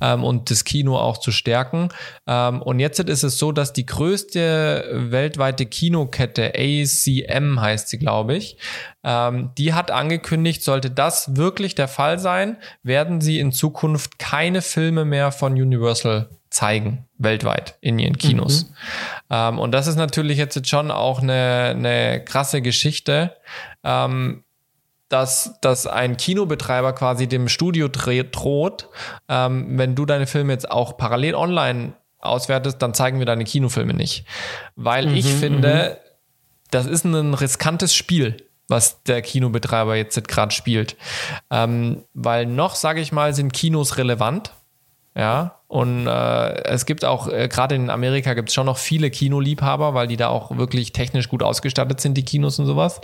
ähm, 0.00 0.22
und 0.22 0.52
das 0.52 0.64
Kino 0.64 0.98
auch 0.98 1.18
zu 1.18 1.32
stärken. 1.32 1.88
Ähm, 2.28 2.62
und 2.62 2.78
jetzt 2.78 3.00
ist 3.00 3.24
es 3.24 3.38
so, 3.38 3.50
dass 3.50 3.72
die 3.72 3.86
größte 3.86 5.08
weltweite 5.10 5.66
Kinokette, 5.66 6.52
ACM 6.54 7.60
heißt 7.60 7.88
sie, 7.88 7.98
glaube 7.98 8.36
ich, 8.36 8.56
ähm, 9.02 9.50
die 9.58 9.74
hat 9.74 9.90
angekündigt, 9.90 10.62
sollte 10.62 10.92
das 10.92 11.34
wirklich 11.34 11.74
der 11.74 11.88
Fall 11.88 12.20
sein, 12.20 12.56
werden 12.84 13.20
sie 13.20 13.40
in 13.40 13.50
Zukunft 13.50 14.20
keine 14.20 14.62
Filme 14.62 15.04
mehr 15.04 15.32
von 15.32 15.54
Universal 15.54 16.28
zeigen, 16.50 17.06
weltweit 17.18 17.76
in 17.80 17.98
ihren 17.98 18.18
Kinos. 18.18 18.64
Mhm. 18.64 18.74
Ähm, 19.30 19.58
und 19.58 19.72
das 19.72 19.86
ist 19.86 19.96
natürlich 19.96 20.36
jetzt 20.36 20.66
schon 20.68 20.90
auch 20.90 21.22
eine, 21.22 21.74
eine 21.76 22.24
krasse 22.24 22.60
Geschichte, 22.60 23.36
ähm, 23.84 24.44
dass, 25.08 25.58
dass 25.60 25.86
ein 25.86 26.16
Kinobetreiber 26.16 26.92
quasi 26.92 27.26
dem 27.26 27.48
Studio 27.48 27.88
droht, 27.88 28.88
ähm, 29.28 29.78
wenn 29.78 29.94
du 29.94 30.06
deine 30.06 30.26
Filme 30.26 30.52
jetzt 30.52 30.70
auch 30.70 30.96
parallel 30.96 31.34
online 31.34 31.94
auswertest, 32.18 32.80
dann 32.82 32.94
zeigen 32.94 33.18
wir 33.18 33.26
deine 33.26 33.44
Kinofilme 33.44 33.94
nicht. 33.94 34.24
Weil 34.76 35.06
mhm, 35.06 35.14
ich 35.14 35.26
finde, 35.26 35.98
mhm. 35.98 36.10
das 36.70 36.86
ist 36.86 37.04
ein 37.04 37.34
riskantes 37.34 37.94
Spiel 37.94 38.36
was 38.70 39.02
der 39.02 39.20
Kinobetreiber 39.20 39.96
jetzt 39.96 40.28
gerade 40.28 40.52
spielt. 40.52 40.96
Ähm, 41.50 42.04
weil 42.14 42.46
noch, 42.46 42.76
sage 42.76 43.00
ich 43.00 43.12
mal, 43.12 43.34
sind 43.34 43.52
Kinos 43.52 43.98
relevant. 43.98 44.52
Ja, 45.16 45.56
und 45.66 46.06
äh, 46.06 46.62
es 46.64 46.86
gibt 46.86 47.04
auch, 47.04 47.28
äh, 47.28 47.48
gerade 47.48 47.74
in 47.74 47.90
Amerika 47.90 48.34
gibt 48.34 48.48
es 48.48 48.54
schon 48.54 48.66
noch 48.66 48.78
viele 48.78 49.10
Kinoliebhaber, 49.10 49.92
weil 49.92 50.06
die 50.06 50.16
da 50.16 50.28
auch 50.28 50.56
wirklich 50.56 50.92
technisch 50.92 51.28
gut 51.28 51.42
ausgestattet 51.42 52.00
sind, 52.00 52.14
die 52.14 52.24
Kinos 52.24 52.58
und 52.58 52.66
sowas. 52.66 53.00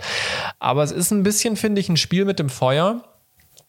Aber 0.59 0.83
es 0.83 0.91
ist 0.91 1.11
ein 1.11 1.23
bisschen, 1.23 1.57
finde 1.57 1.81
ich, 1.81 1.89
ein 1.89 1.97
Spiel 1.97 2.23
mit 2.23 2.39
dem 2.39 2.49
Feuer, 2.49 3.01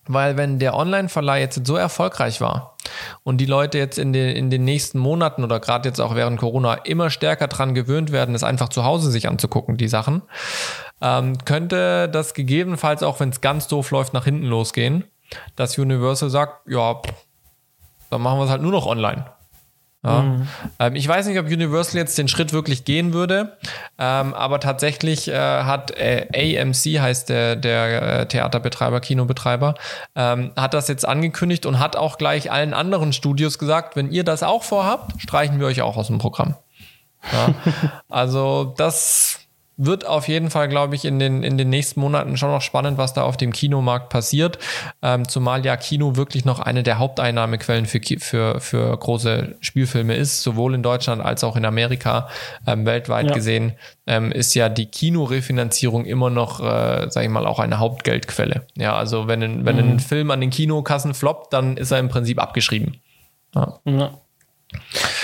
weil 0.06 0.36
wenn 0.36 0.59
der 0.59 0.74
Online-Verleih 0.74 1.40
jetzt 1.40 1.66
so 1.66 1.77
erfolgreich 1.77 2.40
war 2.40 2.77
und 3.23 3.39
die 3.39 3.47
Leute 3.47 3.78
jetzt 3.78 3.98
in 3.98 4.12
den, 4.12 4.35
in 4.35 4.51
den 4.51 4.65
nächsten 4.65 4.98
Monaten 4.98 5.44
oder 5.44 5.60
gerade 5.60 5.89
jetzt 5.89 6.01
auch 6.01 6.15
während 6.15 6.40
Corona 6.40 6.74
immer 6.74 7.10
stärker 7.10 7.48
dran 7.48 7.74
gewöhnt 7.74 8.10
werden, 8.10 8.35
es 8.35 8.43
einfach 8.43 8.69
zu 8.69 8.85
Hause 8.85 9.10
sich 9.10 9.28
anzugucken, 9.28 9.77
die 9.77 9.89
Sachen, 9.89 10.23
ähm, 11.01 11.39
könnte 11.44 12.09
das 12.09 12.35
gegebenenfalls 12.35 13.02
auch, 13.02 13.20
wenn 13.20 13.28
es 13.28 13.40
ganz 13.40 13.69
doof 13.69 13.90
läuft, 13.90 14.15
nach 14.15 14.24
hinten 14.24 14.47
losgehen, 14.47 15.05
dass 15.56 15.77
Universal 15.77 16.31
sagt, 16.31 16.69
ja, 16.69 17.01
dann 18.10 18.22
machen 18.22 18.39
wir 18.39 18.44
es 18.44 18.51
halt 18.51 18.62
nur 18.62 18.72
noch 18.72 18.86
online. 18.86 19.24
Ja. 20.05 20.22
Mhm. 20.22 20.48
Ähm, 20.78 20.94
ich 20.94 21.09
weiß 21.09 21.26
nicht, 21.26 21.39
ob 21.39 21.47
Universal 21.47 21.97
jetzt 21.97 22.16
den 22.18 22.28
Schritt 22.28 22.52
wirklich 22.52 22.85
gehen 22.85 23.12
würde, 23.12 23.56
ähm, 23.98 24.32
aber 24.32 24.60
tatsächlich 24.60 25.26
äh, 25.28 25.35
hat 25.35 25.90
äh, 25.90 26.60
AMC, 26.60 27.01
heißt 27.01 27.28
der, 27.28 27.56
der 27.56 28.20
äh, 28.20 28.26
Theaterbetreiber, 28.26 29.01
Kinobetreiber, 29.01 29.74
ähm, 30.14 30.52
hat 30.56 30.74
das 30.74 30.86
jetzt 30.86 31.06
angekündigt 31.06 31.66
und 31.66 31.80
hat 31.80 31.97
auch 31.97 32.16
gleich 32.16 32.52
allen 32.52 32.74
anderen 32.74 33.12
Studios 33.12 33.59
gesagt, 33.59 33.97
wenn 33.97 34.12
ihr 34.12 34.22
das 34.22 34.44
auch 34.44 34.62
vorhabt, 34.62 35.20
streichen 35.20 35.59
wir 35.59 35.66
euch 35.66 35.82
auch 35.82 35.97
aus 35.97 36.06
dem 36.06 36.18
Programm. 36.18 36.55
Ja. 37.32 37.55
also 38.09 38.72
das 38.76 39.38
wird 39.78 40.05
auf 40.05 40.26
jeden 40.26 40.50
Fall, 40.50 40.68
glaube 40.68 40.96
ich, 40.96 41.05
in 41.05 41.20
den, 41.20 41.44
in 41.44 41.56
den 41.56 41.70
nächsten 41.70 42.00
Monaten 42.00 42.36
schon 42.36 42.50
noch 42.50 42.60
spannend, 42.60 42.98
was 42.98 43.14
da 43.14 43.22
auf 43.22 43.36
dem 43.36 43.52
Kinomarkt 43.52 44.09
passiert. 44.09 44.59
Ähm, 45.02 45.26
zumal 45.28 45.64
ja 45.64 45.76
Kino 45.76 46.16
wirklich 46.16 46.44
noch 46.44 46.59
eine 46.59 46.82
der 46.82 46.98
Haupteinnahmequellen 46.98 47.86
für, 47.86 48.00
für, 48.18 48.60
für 48.60 48.96
große 48.98 49.56
Spielfilme 49.60 50.16
ist, 50.16 50.42
sowohl 50.42 50.74
in 50.74 50.82
Deutschland 50.82 51.24
als 51.24 51.44
auch 51.44 51.55
in 51.55 51.64
Amerika. 51.64 52.28
Ähm, 52.66 52.86
weltweit 52.86 53.28
ja. 53.28 53.34
gesehen 53.34 53.74
ähm, 54.09 54.32
ist 54.32 54.55
ja 54.55 54.68
die 54.68 54.86
Kinorefinanzierung 54.86 56.05
immer 56.06 56.28
noch, 56.28 56.59
äh, 56.59 57.09
sage 57.09 57.26
ich 57.26 57.32
mal, 57.32 57.46
auch 57.46 57.60
eine 57.60 57.78
Hauptgeldquelle. 57.78 58.66
Ja, 58.76 58.96
also 58.96 59.28
wenn, 59.28 59.42
ein, 59.44 59.64
wenn 59.64 59.76
mhm. 59.76 59.92
ein 59.92 60.00
Film 60.00 60.32
an 60.32 60.40
den 60.40 60.50
Kinokassen 60.50 61.14
floppt, 61.14 61.52
dann 61.52 61.76
ist 61.76 61.92
er 61.92 62.00
im 62.00 62.09
Prinzip 62.09 62.42
abgeschrieben. 62.42 63.00
Ja. 63.55 63.78
ja. 63.84 64.10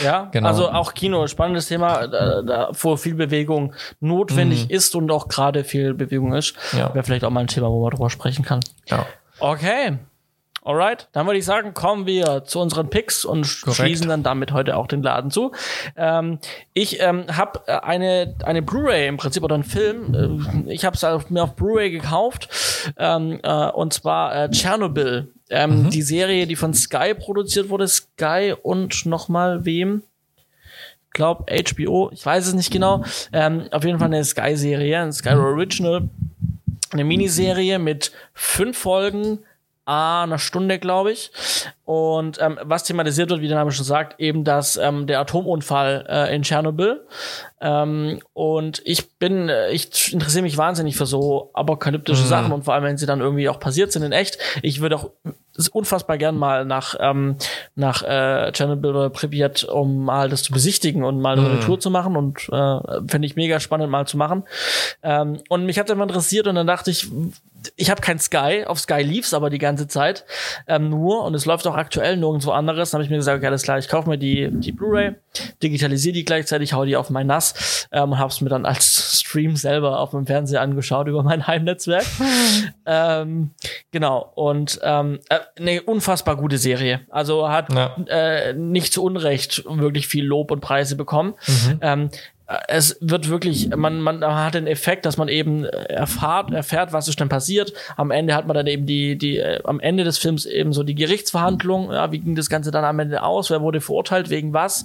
Ja, 0.03 0.29
genau. 0.33 0.49
also 0.49 0.71
auch 0.71 0.95
Kino, 0.95 1.27
spannendes 1.27 1.67
Thema, 1.67 2.07
da, 2.07 2.43
da 2.43 2.71
wo 2.73 2.97
viel 2.97 3.15
Bewegung 3.15 3.75
notwendig 4.01 4.65
mhm. 4.65 4.75
ist 4.75 4.95
und 4.95 5.11
auch 5.11 5.29
gerade 5.29 5.65
viel 5.65 5.95
Bewegung 5.95 6.35
ist. 6.35 6.55
Ja. 6.73 6.95
Wäre 6.95 7.05
vielleicht 7.05 7.25
auch 7.25 7.31
mal 7.31 7.41
ein 7.41 7.47
Thema, 7.47 7.71
wo 7.71 7.83
man 7.83 7.91
drüber 7.91 8.11
sprechen 8.11 8.45
kann. 8.45 8.61
Ja. 8.89 9.07
Okay. 9.39 9.99
Alright, 10.67 11.09
dann 11.13 11.27
würde 11.27 11.39
ich 11.39 11.45
sagen, 11.45 11.75
kommen 11.75 12.07
wir 12.07 12.45
zu 12.45 12.59
unseren 12.59 12.89
Picks 12.89 13.27
und 13.27 13.61
Korrekt. 13.61 13.77
schließen 13.77 14.09
dann 14.09 14.23
damit 14.23 14.53
heute 14.53 14.79
auch 14.79 14.87
den 14.87 15.03
Laden 15.03 15.31
zu. 15.31 15.53
Ähm, 15.95 16.39
ich 16.73 17.01
ähm, 17.01 17.27
habe 17.31 17.61
äh, 17.67 17.81
eine, 17.81 18.35
eine 18.45 18.63
Blu-ray 18.63 19.07
im 19.07 19.19
Prinzip 19.19 19.43
oder 19.43 19.57
einen 19.57 19.65
Film. 19.65 20.65
Äh, 20.67 20.73
ich 20.73 20.87
habe 20.87 20.97
es 20.97 21.31
mir 21.31 21.43
auf 21.43 21.55
Blu-ray 21.55 21.91
gekauft 21.91 22.49
ähm, 22.97 23.41
äh, 23.43 23.69
und 23.73 23.93
zwar 23.93 24.35
äh, 24.35 24.51
Chernobyl. 24.51 25.34
Ähm, 25.51 25.85
mhm. 25.85 25.91
Die 25.91 26.03
Serie, 26.03 26.47
die 26.47 26.57
von 26.57 26.75
Sky 26.75 27.15
produziert 27.15 27.69
wurde, 27.69 27.87
Sky 27.89 28.55
und 28.63 29.07
nochmal 29.07 29.65
wem? 29.65 30.03
Glaub 31.11 31.49
HBO, 31.49 32.11
ich 32.13 32.27
weiß 32.27 32.49
es 32.49 32.55
nicht 32.55 32.73
genau. 32.73 33.05
Ähm, 33.33 33.69
auf 33.71 33.85
jeden 33.85 33.99
Fall 33.99 34.09
eine 34.09 34.25
Sky-Serie, 34.25 35.01
ein 35.01 35.13
Sky 35.13 35.35
Original, 35.35 36.09
eine 36.91 37.05
Miniserie 37.05 37.79
mit 37.79 38.11
fünf 38.33 38.79
Folgen 38.79 39.39
einer 39.87 40.39
Stunde, 40.39 40.79
glaube 40.79 41.13
ich. 41.13 41.31
Und 41.85 42.39
ähm, 42.41 42.59
was 42.63 42.85
thematisiert 42.85 43.29
wird, 43.29 43.43
wie 43.43 43.49
der 43.49 43.59
Name 43.59 43.71
schon 43.71 43.85
sagt, 43.85 44.19
eben 44.19 44.45
dass 44.45 44.77
ähm, 44.79 45.07
der 45.07 45.21
Atomunfall 45.21 46.07
äh, 46.09 46.35
in 46.35 46.43
Tschernobyl. 46.43 47.07
Ähm, 47.61 48.21
und 48.33 48.81
ich 48.85 49.11
bin, 49.19 49.51
äh, 49.51 49.71
ich 49.71 50.13
interessiere 50.13 50.43
mich 50.43 50.57
wahnsinnig 50.57 50.97
für 50.97 51.05
so 51.05 51.51
apokalyptische 51.53 52.25
mhm. 52.25 52.29
Sachen 52.29 52.53
und 52.53 52.65
vor 52.65 52.73
allem, 52.73 52.85
wenn 52.85 52.97
sie 52.97 53.07
dann 53.07 53.21
irgendwie 53.21 53.51
auch 53.51 53.61
passiert 53.61 53.93
sind 53.93 54.03
in 54.03 54.13
echt. 54.13 54.39
Ich 54.63 54.81
würde 54.81 54.97
auch 54.97 55.11
unfassbar 55.73 56.19
gern 56.19 56.37
mal 56.37 56.65
nach 56.65 56.97
ähm, 56.99 57.37
nach 57.75 58.03
äh, 58.03 58.51
Chernobyl 58.53 58.91
oder 58.91 59.11
Pripyat, 59.11 59.65
um 59.65 60.05
mal 60.05 60.29
das 60.29 60.43
zu 60.43 60.53
besichtigen 60.53 61.05
und 61.05 61.21
mal 61.21 61.37
mhm. 61.37 61.47
eine 61.47 61.61
Tour 61.61 61.79
zu 61.79 61.91
machen 61.91 62.17
und 62.17 62.49
äh, 62.51 63.01
finde 63.09 63.27
ich 63.27 63.37
mega 63.37 63.61
spannend 63.61 63.91
mal 63.91 64.07
zu 64.07 64.17
machen. 64.17 64.45
Ähm, 65.03 65.41
und 65.49 65.67
mich 65.67 65.79
hat 65.79 65.91
einfach 65.91 66.05
interessiert 66.05 66.47
und 66.47 66.55
dann 66.55 66.67
dachte 66.67 66.91
ich, 66.91 67.09
ich 67.77 67.91
habe 67.91 68.01
kein 68.01 68.19
Sky, 68.19 68.65
auf 68.67 68.79
Sky 68.79 69.03
lief's 69.03 69.35
aber 69.35 69.51
die 69.51 69.59
ganze 69.59 69.89
Zeit 69.89 70.25
ähm, 70.67 70.91
nur 70.91 71.25
und 71.25 71.35
es 71.35 71.47
läuft 71.47 71.67
auch 71.67 71.77
aktuell 71.77 72.17
nirgendwo 72.17 72.51
anderes. 72.51 72.91
Dann 72.91 72.99
habe 72.99 73.05
ich 73.05 73.11
mir 73.11 73.17
gesagt, 73.17 73.39
okay, 73.39 73.47
alles 73.47 73.63
klar, 73.63 73.79
ich 73.79 73.89
kaufe 73.89 74.09
mir 74.09 74.19
die, 74.19 74.49
die 74.51 74.73
Blu-ray, 74.73 75.15
digitalisiere 75.63 76.15
die 76.15 76.25
gleichzeitig, 76.25 76.73
hau 76.73 76.85
die 76.85 76.97
auf 76.97 77.11
mein 77.11 77.27
NAS 77.27 77.89
ähm, 77.93 78.13
und 78.13 78.19
hab's 78.19 78.41
mir 78.41 78.51
dann 78.51 78.67
als 78.67 79.21
Stream 79.25 79.57
selber 79.57 80.01
auf 80.01 80.11
dem 80.11 80.27
Fernseher 80.27 80.61
angeschaut 80.61 81.09
über 81.09 81.23
mein 81.23 81.47
Heimnetzwerk. 81.47 82.07
ähm, 82.87 83.51
genau, 83.91 84.33
und 84.35 84.81
ähm, 84.83 85.21
äh, 85.29 85.41
eine 85.59 85.83
unfassbar 85.83 86.37
gute 86.37 86.59
Serie. 86.59 87.01
Also 87.11 87.49
hat 87.49 87.73
ja. 87.73 87.97
äh, 88.09 88.53
nicht 88.55 88.93
zu 88.93 89.03
Unrecht 89.03 89.65
wirklich 89.67 90.07
viel 90.07 90.25
Lob 90.25 90.51
und 90.51 90.61
Preise 90.61 90.97
bekommen. 90.97 91.35
Mhm. 91.47 91.79
Ähm, 91.81 92.11
es 92.69 92.99
wird 93.01 93.31
wirklich, 93.31 93.75
man, 93.75 94.01
man 94.01 94.23
hat 94.23 94.55
den 94.55 94.67
Effekt, 94.67 95.07
dass 95.07 95.17
man 95.17 95.29
eben 95.29 95.65
erfahrt, 95.65 96.53
erfährt, 96.53 96.93
was 96.93 97.09
ist 97.09 97.19
denn 97.19 97.31
passiert. 97.31 97.73
Am 97.97 98.11
Ende 98.11 98.35
hat 98.35 98.47
man 98.47 98.55
dann 98.55 98.67
eben 98.67 98.85
die, 98.85 99.17
die, 99.17 99.39
äh, 99.39 99.61
am 99.65 99.81
Ende 99.81 100.05
des 100.05 100.19
Films 100.19 100.45
eben 100.45 100.75
so 100.75 100.83
die 100.83 100.95
Gerichtsverhandlung. 100.95 101.91
Ja, 101.91 102.13
wie 102.13 102.19
ging 102.19 102.35
das 102.35 102.51
Ganze 102.51 102.71
dann 102.71 102.85
am 102.85 102.99
Ende 102.99 103.23
aus? 103.23 103.49
Wer 103.49 103.63
wurde 103.63 103.81
verurteilt? 103.81 104.29
Wegen 104.29 104.53
was? 104.53 104.85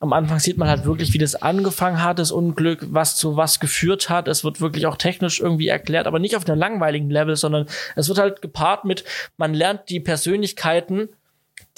Am 0.00 0.12
Anfang 0.12 0.40
sieht 0.40 0.58
man 0.58 0.68
halt 0.68 0.86
wirklich, 0.86 1.12
wie 1.14 1.18
das 1.18 1.36
angefangen 1.36 2.02
hat, 2.02 2.18
das 2.18 2.32
Unglück, 2.32 2.84
was 2.90 3.16
zu 3.16 3.36
was 3.36 3.60
geführt 3.60 4.10
hat. 4.10 4.26
Es 4.26 4.42
wird 4.42 4.60
wirklich 4.60 4.86
auch 4.86 4.96
technisch 4.96 5.40
irgendwie 5.40 5.68
erklärt, 5.68 6.08
aber 6.08 6.18
nicht 6.18 6.36
auf 6.36 6.48
einem 6.48 6.58
langweiligen 6.58 7.10
Level, 7.10 7.36
sondern 7.36 7.66
es 7.94 8.08
wird 8.08 8.18
halt 8.18 8.42
gepaart 8.42 8.84
mit, 8.84 9.04
man 9.36 9.54
lernt 9.54 9.88
die 9.88 10.00
Persönlichkeiten 10.00 11.08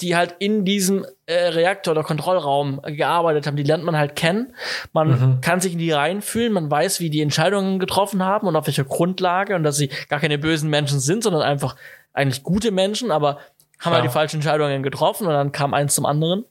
die 0.01 0.15
halt 0.15 0.35
in 0.39 0.65
diesem 0.65 1.05
äh, 1.25 1.49
Reaktor 1.49 1.91
oder 1.91 2.03
Kontrollraum 2.03 2.81
gearbeitet 2.83 3.47
haben, 3.47 3.55
die 3.55 3.63
lernt 3.63 3.83
man 3.83 3.97
halt 3.97 4.15
kennen. 4.15 4.53
Man 4.93 5.09
mhm. 5.09 5.41
kann 5.41 5.61
sich 5.61 5.73
in 5.73 5.79
die 5.79 5.91
reinfühlen, 5.91 6.53
man 6.53 6.69
weiß, 6.69 6.99
wie 6.99 7.09
die 7.09 7.21
Entscheidungen 7.21 7.79
getroffen 7.79 8.23
haben 8.23 8.47
und 8.47 8.55
auf 8.55 8.67
welcher 8.67 8.83
Grundlage 8.83 9.55
und 9.55 9.63
dass 9.63 9.77
sie 9.77 9.89
gar 10.09 10.19
keine 10.19 10.37
bösen 10.37 10.69
Menschen 10.69 10.99
sind, 10.99 11.23
sondern 11.23 11.43
einfach 11.43 11.75
eigentlich 12.13 12.43
gute 12.43 12.71
Menschen, 12.71 13.11
aber 13.11 13.37
haben 13.79 13.93
ja. 13.93 13.99
halt 13.99 14.05
die 14.05 14.13
falschen 14.13 14.37
Entscheidungen 14.37 14.83
getroffen 14.83 15.27
und 15.27 15.33
dann 15.33 15.51
kam 15.51 15.73
eins 15.73 15.95
zum 15.95 16.05
anderen. 16.05 16.45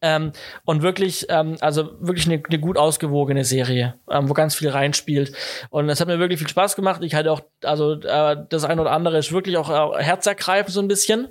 Ähm, 0.00 0.32
und 0.64 0.82
wirklich, 0.82 1.26
ähm, 1.28 1.56
also 1.60 1.90
wirklich 2.00 2.26
eine, 2.26 2.42
eine 2.46 2.58
gut 2.58 2.78
ausgewogene 2.78 3.44
Serie, 3.44 3.94
ähm, 4.08 4.28
wo 4.28 4.32
ganz 4.32 4.54
viel 4.54 4.70
reinspielt. 4.70 5.32
Und 5.70 5.88
es 5.88 6.00
hat 6.00 6.08
mir 6.08 6.18
wirklich 6.18 6.38
viel 6.38 6.48
Spaß 6.48 6.76
gemacht. 6.76 7.02
Ich 7.02 7.14
hatte 7.14 7.30
auch, 7.30 7.42
also 7.64 7.94
äh, 8.00 8.36
das 8.48 8.64
eine 8.64 8.80
oder 8.80 8.92
andere 8.92 9.18
ist 9.18 9.32
wirklich 9.32 9.56
auch 9.56 9.98
äh, 9.98 10.02
herzergreifend 10.02 10.72
so 10.72 10.80
ein 10.80 10.88
bisschen 10.88 11.28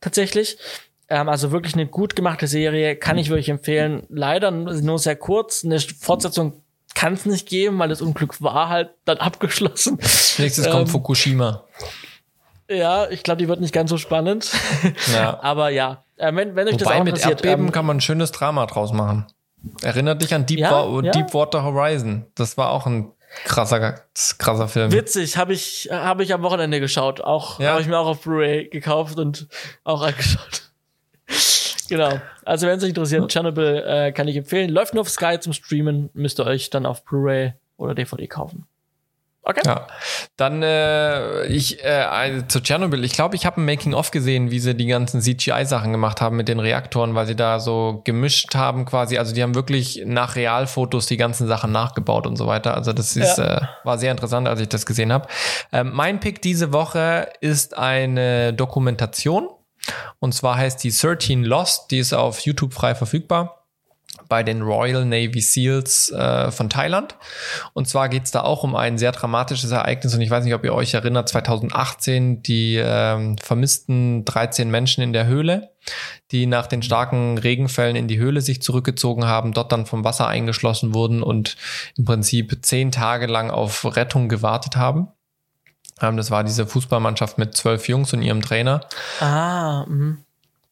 tatsächlich. 0.00 0.58
Ähm, 1.08 1.28
also 1.28 1.52
wirklich 1.52 1.74
eine 1.74 1.86
gut 1.86 2.16
gemachte 2.16 2.46
Serie, 2.46 2.96
kann 2.96 3.18
ich 3.18 3.30
wirklich 3.30 3.48
empfehlen. 3.48 4.04
Leider 4.08 4.50
nur 4.50 4.98
sehr 4.98 5.16
kurz. 5.16 5.64
Eine 5.64 5.80
Fortsetzung 5.80 6.62
kann 6.94 7.14
es 7.14 7.26
nicht 7.26 7.48
geben, 7.48 7.78
weil 7.78 7.88
das 7.88 8.02
Unglück 8.02 8.40
war 8.42 8.68
halt 8.68 8.90
dann 9.04 9.18
abgeschlossen. 9.18 9.98
Nächstes 10.38 10.66
ähm, 10.66 10.72
kommt 10.72 10.90
Fukushima. 10.90 11.64
Ja, 12.70 13.08
ich 13.08 13.22
glaube, 13.22 13.38
die 13.38 13.48
wird 13.48 13.60
nicht 13.60 13.72
ganz 13.72 13.88
so 13.88 13.96
spannend. 13.96 14.52
Ja. 15.12 15.38
Aber 15.42 15.70
ja, 15.70 16.04
äh, 16.16 16.34
wenn, 16.34 16.54
wenn 16.54 16.68
euch 16.68 16.74
Wobei 16.74 16.84
das 16.84 17.00
auch 17.00 17.04
mit 17.04 17.24
Erdbeben 17.24 17.66
ähm, 17.66 17.72
kann 17.72 17.86
man 17.86 17.96
ein 17.96 18.00
schönes 18.00 18.30
Drama 18.32 18.66
draus 18.66 18.92
machen. 18.92 19.26
Erinnert 19.82 20.22
dich 20.22 20.34
an 20.34 20.46
Deep 20.46 20.58
ja, 20.58 21.00
ja. 21.00 21.10
Deepwater 21.10 21.64
Horizon. 21.64 22.26
Das 22.34 22.56
war 22.56 22.70
auch 22.70 22.86
ein 22.86 23.12
Krasser, 23.44 24.02
krasser 24.38 24.68
Film. 24.68 24.92
Witzig, 24.92 25.36
habe 25.36 25.52
ich, 25.52 25.88
hab 25.90 26.20
ich 26.20 26.32
am 26.32 26.42
Wochenende 26.42 26.80
geschaut. 26.80 27.20
Auch 27.20 27.60
ja. 27.60 27.72
habe 27.72 27.82
ich 27.82 27.86
mir 27.86 27.98
auch 27.98 28.06
auf 28.06 28.22
Blu-ray 28.22 28.68
gekauft 28.68 29.18
und 29.18 29.48
auch 29.84 30.02
angeschaut. 30.02 30.70
genau. 31.88 32.20
Also 32.44 32.66
wenn 32.66 32.78
es 32.78 32.84
euch 32.84 32.90
interessiert, 32.90 33.30
Chernobyl 33.30 33.84
äh, 33.86 34.12
kann 34.12 34.28
ich 34.28 34.36
empfehlen. 34.36 34.70
Läuft 34.70 34.94
nur 34.94 35.02
auf 35.02 35.10
Sky 35.10 35.38
zum 35.40 35.52
Streamen, 35.52 36.10
müsst 36.14 36.40
ihr 36.40 36.46
euch 36.46 36.70
dann 36.70 36.86
auf 36.86 37.04
Blu-ray 37.04 37.54
oder 37.76 37.94
DVD 37.94 38.26
kaufen. 38.26 38.66
Okay. 39.42 39.62
Ja. 39.64 39.86
Dann 40.36 40.62
äh, 40.62 41.46
ich 41.46 41.82
äh, 41.82 42.42
zu 42.48 42.60
Tschernobyl. 42.60 43.02
Ich 43.04 43.12
glaube, 43.12 43.34
ich 43.34 43.46
habe 43.46 43.60
ein 43.60 43.64
Making-of 43.64 44.10
gesehen, 44.10 44.50
wie 44.50 44.58
sie 44.58 44.74
die 44.74 44.86
ganzen 44.86 45.22
CGI-Sachen 45.22 45.90
gemacht 45.90 46.20
haben 46.20 46.36
mit 46.36 46.48
den 46.48 46.60
Reaktoren, 46.60 47.14
weil 47.14 47.26
sie 47.26 47.36
da 47.36 47.58
so 47.58 48.02
gemischt 48.04 48.54
haben 48.54 48.84
quasi. 48.84 49.16
Also 49.16 49.34
die 49.34 49.42
haben 49.42 49.54
wirklich 49.54 50.02
nach 50.04 50.36
Realfotos 50.36 51.06
die 51.06 51.16
ganzen 51.16 51.46
Sachen 51.46 51.72
nachgebaut 51.72 52.26
und 52.26 52.36
so 52.36 52.46
weiter. 52.46 52.74
Also 52.74 52.92
das 52.92 53.16
ist, 53.16 53.38
ja. 53.38 53.58
äh, 53.58 53.60
war 53.84 53.96
sehr 53.96 54.10
interessant, 54.10 54.48
als 54.48 54.60
ich 54.60 54.68
das 54.68 54.84
gesehen 54.84 55.12
habe. 55.12 55.26
Ähm, 55.72 55.92
mein 55.94 56.20
Pick 56.20 56.42
diese 56.42 56.72
Woche 56.72 57.30
ist 57.40 57.78
eine 57.78 58.52
Dokumentation. 58.52 59.48
Und 60.18 60.34
zwar 60.34 60.58
heißt 60.58 60.84
die 60.84 60.90
13 60.90 61.44
Lost. 61.44 61.90
Die 61.90 61.98
ist 61.98 62.12
auf 62.12 62.40
YouTube 62.40 62.74
frei 62.74 62.94
verfügbar 62.94 63.57
bei 64.28 64.42
den 64.42 64.62
Royal 64.62 65.04
Navy 65.04 65.40
SEALs 65.40 66.10
äh, 66.10 66.50
von 66.50 66.68
Thailand. 66.68 67.16
Und 67.72 67.88
zwar 67.88 68.08
geht 68.08 68.24
es 68.24 68.30
da 68.30 68.42
auch 68.42 68.62
um 68.62 68.76
ein 68.76 68.98
sehr 68.98 69.12
dramatisches 69.12 69.70
Ereignis. 69.70 70.14
Und 70.14 70.20
ich 70.20 70.30
weiß 70.30 70.44
nicht, 70.44 70.54
ob 70.54 70.64
ihr 70.64 70.74
euch 70.74 70.94
erinnert, 70.94 71.28
2018 71.28 72.42
die 72.42 72.76
ähm, 72.76 73.38
vermissten 73.38 74.24
13 74.24 74.70
Menschen 74.70 75.02
in 75.02 75.12
der 75.12 75.26
Höhle, 75.26 75.70
die 76.30 76.46
nach 76.46 76.66
den 76.66 76.82
starken 76.82 77.38
Regenfällen 77.38 77.96
in 77.96 78.08
die 78.08 78.18
Höhle 78.18 78.40
sich 78.40 78.62
zurückgezogen 78.62 79.24
haben, 79.24 79.52
dort 79.52 79.72
dann 79.72 79.86
vom 79.86 80.04
Wasser 80.04 80.28
eingeschlossen 80.28 80.94
wurden 80.94 81.22
und 81.22 81.56
im 81.96 82.04
Prinzip 82.04 82.58
zehn 82.62 82.92
Tage 82.92 83.26
lang 83.26 83.50
auf 83.50 83.96
Rettung 83.96 84.28
gewartet 84.28 84.76
haben. 84.76 85.08
Ähm, 86.00 86.16
das 86.16 86.30
war 86.30 86.44
diese 86.44 86.66
Fußballmannschaft 86.66 87.38
mit 87.38 87.56
zwölf 87.56 87.88
Jungs 87.88 88.12
und 88.12 88.22
ihrem 88.22 88.42
Trainer. 88.42 88.80
Ah, 89.20 89.84
mh. 89.88 90.18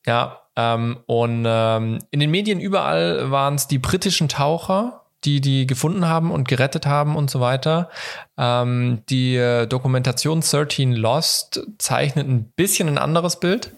Ja, 0.07 0.46
ähm, 0.57 0.99
und 1.07 1.45
ähm, 1.47 1.99
in 2.11 2.21
den 2.21 2.31
Medien 2.31 2.61
überall 2.61 3.31
waren 3.31 3.55
es 3.55 3.69
die 3.69 3.79
britischen 3.79 4.29
Taucher, 4.29 5.03
die 5.25 5.41
die 5.41 5.67
gefunden 5.67 6.07
haben 6.07 6.31
und 6.31 6.47
gerettet 6.47 6.87
haben 6.87 7.17
und 7.17 7.31
so 7.31 7.41
weiter. 7.41 7.91
Ähm, 8.39 9.03
die 9.09 9.35
äh, 9.35 9.67
Dokumentation 9.67 10.41
13 10.41 10.93
Lost 10.93 11.67
zeichnet 11.79 12.29
ein 12.29 12.53
bisschen 12.55 12.89
ein 12.89 12.99
anderes 12.99 13.41
Bild. 13.41 13.73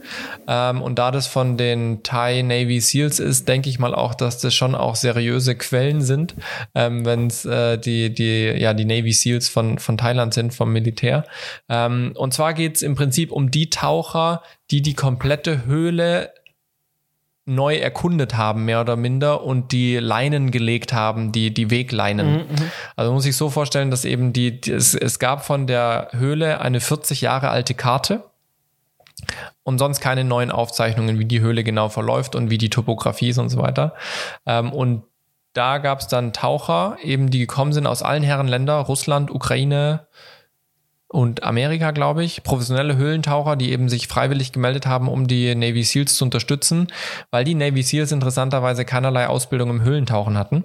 Ähm, 0.46 0.82
und 0.82 0.98
da 0.98 1.10
das 1.10 1.26
von 1.26 1.56
den 1.56 2.02
Thai 2.02 2.42
Navy 2.42 2.80
SEALs 2.80 3.18
ist, 3.18 3.48
denke 3.48 3.70
ich 3.70 3.78
mal 3.78 3.94
auch, 3.94 4.14
dass 4.14 4.40
das 4.40 4.54
schon 4.54 4.74
auch 4.74 4.94
seriöse 4.94 5.56
Quellen 5.56 6.02
sind, 6.02 6.34
ähm, 6.74 7.06
wenn 7.06 7.28
es 7.28 7.44
äh, 7.44 7.78
die, 7.78 8.12
die, 8.12 8.54
ja, 8.58 8.74
die 8.74 8.84
Navy 8.84 9.12
SEALs 9.12 9.48
von, 9.48 9.78
von 9.78 9.96
Thailand 9.96 10.34
sind, 10.34 10.52
vom 10.52 10.72
Militär. 10.72 11.24
Ähm, 11.68 12.12
und 12.16 12.34
zwar 12.34 12.52
geht 12.52 12.76
es 12.76 12.82
im 12.82 12.94
Prinzip 12.94 13.32
um 13.32 13.50
die 13.50 13.70
Taucher, 13.70 14.42
die 14.70 14.82
die 14.82 14.94
komplette 14.94 15.64
Höhle 15.64 16.32
neu 17.48 17.76
erkundet 17.76 18.36
haben, 18.36 18.64
mehr 18.64 18.80
oder 18.82 18.96
minder, 18.96 19.42
und 19.42 19.72
die 19.72 19.96
Leinen 19.96 20.50
gelegt 20.50 20.92
haben, 20.92 21.32
die, 21.32 21.52
die 21.52 21.70
Wegleinen. 21.70 22.30
Mhm, 22.30 22.38
mhm. 22.38 22.70
also 22.94 23.12
muss 23.12 23.26
ich 23.26 23.36
so 23.36 23.50
vorstellen, 23.50 23.90
dass 23.90 24.04
eben 24.04 24.32
die, 24.32 24.60
die 24.60 24.72
es, 24.72 24.94
es 24.94 25.18
gab 25.18 25.44
von 25.44 25.66
der 25.66 26.08
Höhle 26.12 26.60
eine 26.60 26.80
40 26.80 27.22
Jahre 27.22 27.48
alte 27.48 27.74
Karte 27.74 28.24
und 29.62 29.78
sonst 29.78 30.00
keine 30.00 30.24
neuen 30.24 30.50
Aufzeichnungen, 30.50 31.18
wie 31.18 31.24
die 31.24 31.40
Höhle 31.40 31.64
genau 31.64 31.88
verläuft 31.88 32.36
und 32.36 32.50
wie 32.50 32.58
die 32.58 32.70
Topografie 32.70 33.30
ist 33.30 33.38
und 33.38 33.48
so 33.48 33.58
weiter. 33.58 33.94
Ähm, 34.46 34.72
und 34.72 35.04
da 35.54 35.78
gab 35.78 36.00
es 36.00 36.08
dann 36.08 36.32
Taucher, 36.32 36.96
eben 37.02 37.30
die 37.30 37.40
gekommen 37.40 37.72
sind 37.72 37.86
aus 37.86 38.02
allen 38.02 38.22
Herren 38.22 38.48
Länder, 38.48 38.74
Russland, 38.74 39.30
Ukraine, 39.30 40.06
und 41.08 41.42
Amerika, 41.42 41.90
glaube 41.90 42.22
ich, 42.22 42.42
professionelle 42.42 42.96
Höhlentaucher, 42.96 43.56
die 43.56 43.72
eben 43.72 43.88
sich 43.88 44.08
freiwillig 44.08 44.52
gemeldet 44.52 44.86
haben, 44.86 45.08
um 45.08 45.26
die 45.26 45.54
Navy 45.54 45.82
SEALs 45.82 46.16
zu 46.16 46.24
unterstützen, 46.24 46.88
weil 47.30 47.44
die 47.44 47.54
Navy 47.54 47.82
SEALs 47.82 48.12
interessanterweise 48.12 48.84
keinerlei 48.84 49.26
Ausbildung 49.26 49.70
im 49.70 49.82
Höhlentauchen 49.82 50.36
hatten. 50.36 50.64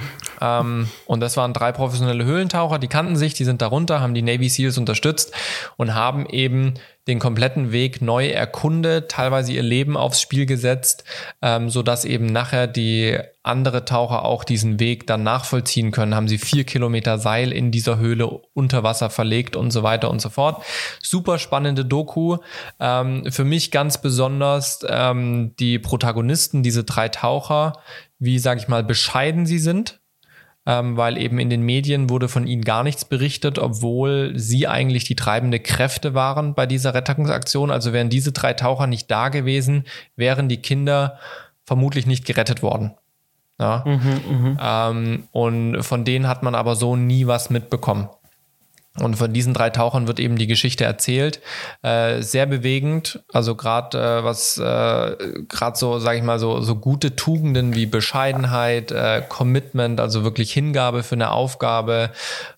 ähm, 0.40 0.88
und 1.06 1.20
das 1.20 1.36
waren 1.36 1.52
drei 1.52 1.72
professionelle 1.72 2.24
Höhlentaucher, 2.24 2.78
die 2.78 2.88
kannten 2.88 3.16
sich, 3.16 3.34
die 3.34 3.44
sind 3.44 3.62
darunter, 3.62 4.00
haben 4.00 4.14
die 4.14 4.22
Navy 4.22 4.48
SEALs 4.48 4.78
unterstützt 4.78 5.32
und 5.76 5.94
haben 5.94 6.26
eben 6.26 6.74
den 7.08 7.18
kompletten 7.18 7.72
Weg 7.72 8.00
neu 8.00 8.28
erkundet, 8.28 9.10
teilweise 9.10 9.52
ihr 9.52 9.62
Leben 9.62 9.96
aufs 9.96 10.20
Spiel 10.20 10.46
gesetzt, 10.46 11.02
ähm, 11.40 11.68
so 11.68 11.82
dass 11.82 12.04
eben 12.04 12.26
nachher 12.26 12.68
die 12.68 13.18
andere 13.42 13.84
Taucher 13.84 14.24
auch 14.24 14.44
diesen 14.44 14.78
Weg 14.78 15.08
dann 15.08 15.24
nachvollziehen 15.24 15.90
können. 15.90 16.14
Haben 16.14 16.28
sie 16.28 16.38
vier 16.38 16.62
Kilometer 16.62 17.18
Seil 17.18 17.50
in 17.50 17.72
dieser 17.72 17.98
Höhle 17.98 18.28
unter 18.54 18.84
Wasser 18.84 19.10
verlegt 19.10 19.56
und 19.56 19.72
so 19.72 19.82
weiter 19.82 20.10
und 20.10 20.20
so 20.20 20.30
fort. 20.30 20.62
Super 21.02 21.40
spannende 21.40 21.84
Doku. 21.84 22.36
Ähm, 22.78 23.24
für 23.32 23.44
mich 23.44 23.72
ganz 23.72 24.00
besonders 24.00 24.86
ähm, 24.88 25.56
die 25.58 25.80
Protagonisten, 25.80 26.62
diese 26.62 26.84
drei 26.84 27.08
Taucher, 27.08 27.72
wie 28.22 28.38
sage 28.38 28.60
ich 28.60 28.68
mal 28.68 28.84
bescheiden 28.84 29.46
sie 29.46 29.58
sind 29.58 30.00
ähm, 30.64 30.96
weil 30.96 31.18
eben 31.18 31.38
in 31.38 31.50
den 31.50 31.62
Medien 31.62 32.08
wurde 32.08 32.28
von 32.28 32.46
ihnen 32.46 32.62
gar 32.62 32.84
nichts 32.84 33.04
berichtet, 33.04 33.58
obwohl 33.58 34.32
sie 34.36 34.68
eigentlich 34.68 35.04
die 35.04 35.16
treibende 35.16 35.58
Kräfte 35.58 36.14
waren 36.14 36.54
bei 36.54 36.66
dieser 36.66 36.94
Rettungsaktion. 36.94 37.70
Also 37.70 37.92
wären 37.92 38.10
diese 38.10 38.32
drei 38.32 38.52
Taucher 38.52 38.86
nicht 38.86 39.10
da 39.10 39.28
gewesen, 39.28 39.84
wären 40.14 40.48
die 40.48 40.58
Kinder 40.58 41.18
vermutlich 41.64 42.06
nicht 42.06 42.24
gerettet 42.26 42.62
worden. 42.62 42.94
Ja? 43.58 43.84
Mhm, 43.84 44.56
mh. 44.56 44.90
ähm, 44.90 45.28
und 45.32 45.82
von 45.82 46.04
denen 46.04 46.28
hat 46.28 46.42
man 46.42 46.54
aber 46.54 46.76
so 46.76 46.94
nie 46.94 47.26
was 47.26 47.50
mitbekommen. 47.50 48.08
Und 49.00 49.16
von 49.16 49.32
diesen 49.32 49.54
drei 49.54 49.70
Tauchern 49.70 50.06
wird 50.06 50.20
eben 50.20 50.36
die 50.36 50.46
Geschichte 50.46 50.84
erzählt. 50.84 51.40
Äh, 51.80 52.20
sehr 52.20 52.44
bewegend. 52.44 53.24
Also 53.32 53.54
gerade 53.54 53.98
äh, 53.98 54.24
was 54.24 54.58
äh, 54.58 55.16
gerade 55.48 55.78
so, 55.78 55.98
sage 55.98 56.18
ich 56.18 56.24
mal, 56.24 56.38
so, 56.38 56.60
so 56.60 56.76
gute 56.76 57.16
Tugenden 57.16 57.74
wie 57.74 57.86
Bescheidenheit, 57.86 58.92
äh, 58.92 59.22
Commitment, 59.26 59.98
also 59.98 60.24
wirklich 60.24 60.52
Hingabe 60.52 61.02
für 61.02 61.14
eine 61.14 61.30
Aufgabe, 61.30 62.10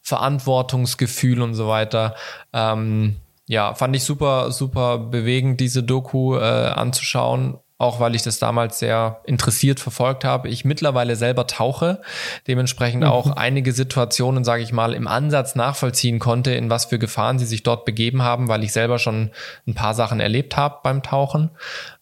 Verantwortungsgefühl 0.02 1.40
und 1.40 1.55
so 1.55 1.69
weiter. 1.69 2.16
Ähm, 2.52 3.16
ja, 3.47 3.74
fand 3.74 3.94
ich 3.94 4.02
super, 4.02 4.51
super 4.51 4.98
bewegend, 4.98 5.61
diese 5.61 5.85
Doku 5.85 6.36
äh, 6.36 6.40
anzuschauen 6.40 7.59
auch 7.85 8.01
weil 8.01 8.15
ich 8.15 8.23
das 8.23 8.39
damals 8.39 8.78
sehr 8.78 9.20
interessiert 9.24 9.78
verfolgt 9.78 10.24
habe. 10.24 10.48
Ich 10.48 10.65
mittlerweile 10.65 11.16
selber 11.16 11.47
tauche, 11.47 12.01
dementsprechend 12.48 13.02
mhm. 13.02 13.11
auch 13.11 13.36
einige 13.36 13.73
Situationen, 13.73 14.43
sage 14.43 14.62
ich 14.62 14.73
mal, 14.73 14.94
im 14.94 15.06
Ansatz 15.06 15.55
nachvollziehen 15.55 16.19
konnte, 16.19 16.52
in 16.55 16.70
was 16.70 16.86
für 16.86 16.98
Gefahren 16.98 17.39
sie 17.39 17.44
sich 17.44 17.62
dort 17.62 17.85
begeben 17.85 18.23
haben, 18.23 18.48
weil 18.48 18.65
ich 18.65 18.73
selber 18.73 18.98
schon 18.98 19.31
ein 19.66 19.74
paar 19.74 19.94
Sachen 19.94 20.19
erlebt 20.19 20.56
habe 20.56 20.78
beim 20.82 21.02
Tauchen. 21.02 21.51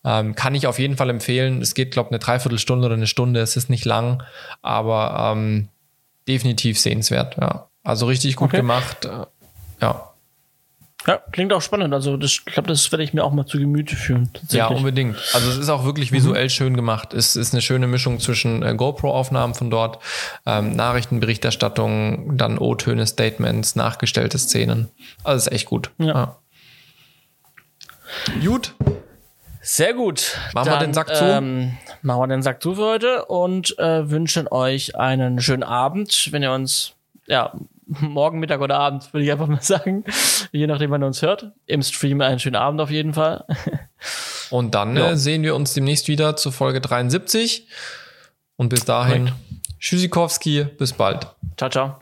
Ähm, 0.05 0.37
kann 0.37 0.55
ich 0.55 0.69
auf 0.69 0.79
jeden 0.79 0.97
Fall 0.97 1.11
empfehlen. 1.11 1.61
Es 1.61 1.75
geht, 1.75 1.91
glaube 1.91 2.09
ich, 2.09 2.13
eine 2.13 2.21
Dreiviertelstunde 2.21 2.87
oder 2.87 2.95
eine 2.95 3.09
Stunde. 3.09 3.41
Es 3.41 3.57
ist 3.57 3.69
nicht 3.69 3.85
lang, 3.85 4.23
aber 4.63 5.33
ähm, 5.33 5.69
definitiv 6.29 6.79
sehenswert. 6.79 7.37
Ja. 7.41 7.67
Also 7.83 8.07
richtig 8.07 8.37
gut 8.37 8.51
okay. 8.51 8.59
gemacht. 8.59 9.05
Äh, 9.05 9.27
ja. 9.81 10.12
Ja, 11.07 11.21
klingt 11.33 11.53
auch 11.53 11.63
spannend. 11.63 11.93
Also 11.95 12.17
das, 12.17 12.31
ich 12.33 12.45
glaube, 12.45 12.69
das 12.69 12.91
werde 12.93 13.03
ich 13.03 13.13
mir 13.13 13.25
auch 13.25 13.33
mal 13.33 13.47
zu 13.47 13.59
Gemüte 13.59 13.97
führen. 13.97 14.31
Ja, 14.51 14.69
unbedingt. 14.69 15.17
Also 15.35 15.51
es 15.51 15.59
ist 15.59 15.69
auch 15.69 15.85
wirklich 15.85 16.13
visuell 16.13 16.45
mhm. 16.45 16.51
schön 16.51 16.77
gemacht. 16.77 17.13
Es 17.13 17.35
ist 17.35 17.53
eine 17.53 17.63
schöne 17.63 17.87
Mischung 17.87 18.21
zwischen 18.21 18.63
äh, 18.63 18.75
GoPro-Aufnahmen 18.75 19.55
von 19.55 19.71
dort, 19.71 19.99
ähm, 20.47 20.77
Nachrichtenberichterstattung, 20.77 22.37
dann 22.37 22.59
O-Töne, 22.59 23.07
Statements, 23.07 23.75
nachgestellte 23.75 24.39
Szenen. 24.39 24.89
Also 25.25 25.49
ist 25.49 25.53
echt 25.53 25.67
gut. 25.67 25.91
Ja. 25.99 26.07
ja. 26.07 26.37
Gut. 28.45 28.75
Sehr 29.61 29.95
gut. 29.95 30.37
Machen 30.55 30.67
Dann, 30.67 30.81
wir 30.81 30.87
den 30.87 30.95
Sack 30.95 31.15
zu. 31.15 31.25
Ähm, 31.25 31.77
machen 32.03 32.21
wir 32.21 32.27
den 32.27 32.43
Sack 32.43 32.61
zu 32.63 32.75
für 32.75 32.83
heute 32.83 33.25
und 33.27 33.79
äh, 33.79 34.11
wünschen 34.11 34.49
euch 34.49 34.97
einen 34.97 35.41
schönen 35.41 35.63
Abend, 35.63 36.29
wenn 36.33 36.43
ihr 36.43 36.53
uns 36.53 36.95
ja 37.27 37.53
morgen, 38.01 38.39
Mittag 38.39 38.61
oder 38.61 38.79
Abend, 38.79 39.13
würde 39.13 39.25
ich 39.25 39.33
einfach 39.33 39.47
mal 39.47 39.63
sagen. 39.63 40.05
Je 40.53 40.67
nachdem, 40.67 40.91
wann 40.91 41.03
ihr 41.03 41.07
uns 41.07 41.23
hört. 41.23 41.53
Im 41.67 41.83
Stream 41.83 42.21
einen 42.21 42.39
schönen 42.39 42.57
Abend 42.57 42.81
auf 42.81 42.91
jeden 42.91 43.15
Fall. 43.15 43.45
Und 44.51 44.75
dann 44.75 44.97
ja. 44.97 45.13
äh, 45.13 45.17
sehen 45.17 45.43
wir 45.43 45.55
uns 45.55 45.73
demnächst 45.75 46.09
wieder 46.09 46.37
zur 46.37 46.53
Folge 46.53 46.81
73. 46.81 47.69
Und 48.57 48.69
bis 48.69 48.85
dahin, 48.85 49.27
Correct. 49.27 49.37
Tschüssikowski, 49.81 50.65
bis 50.79 50.93
bald. 50.93 51.27
Ciao, 51.57 51.71
ciao. 51.71 51.99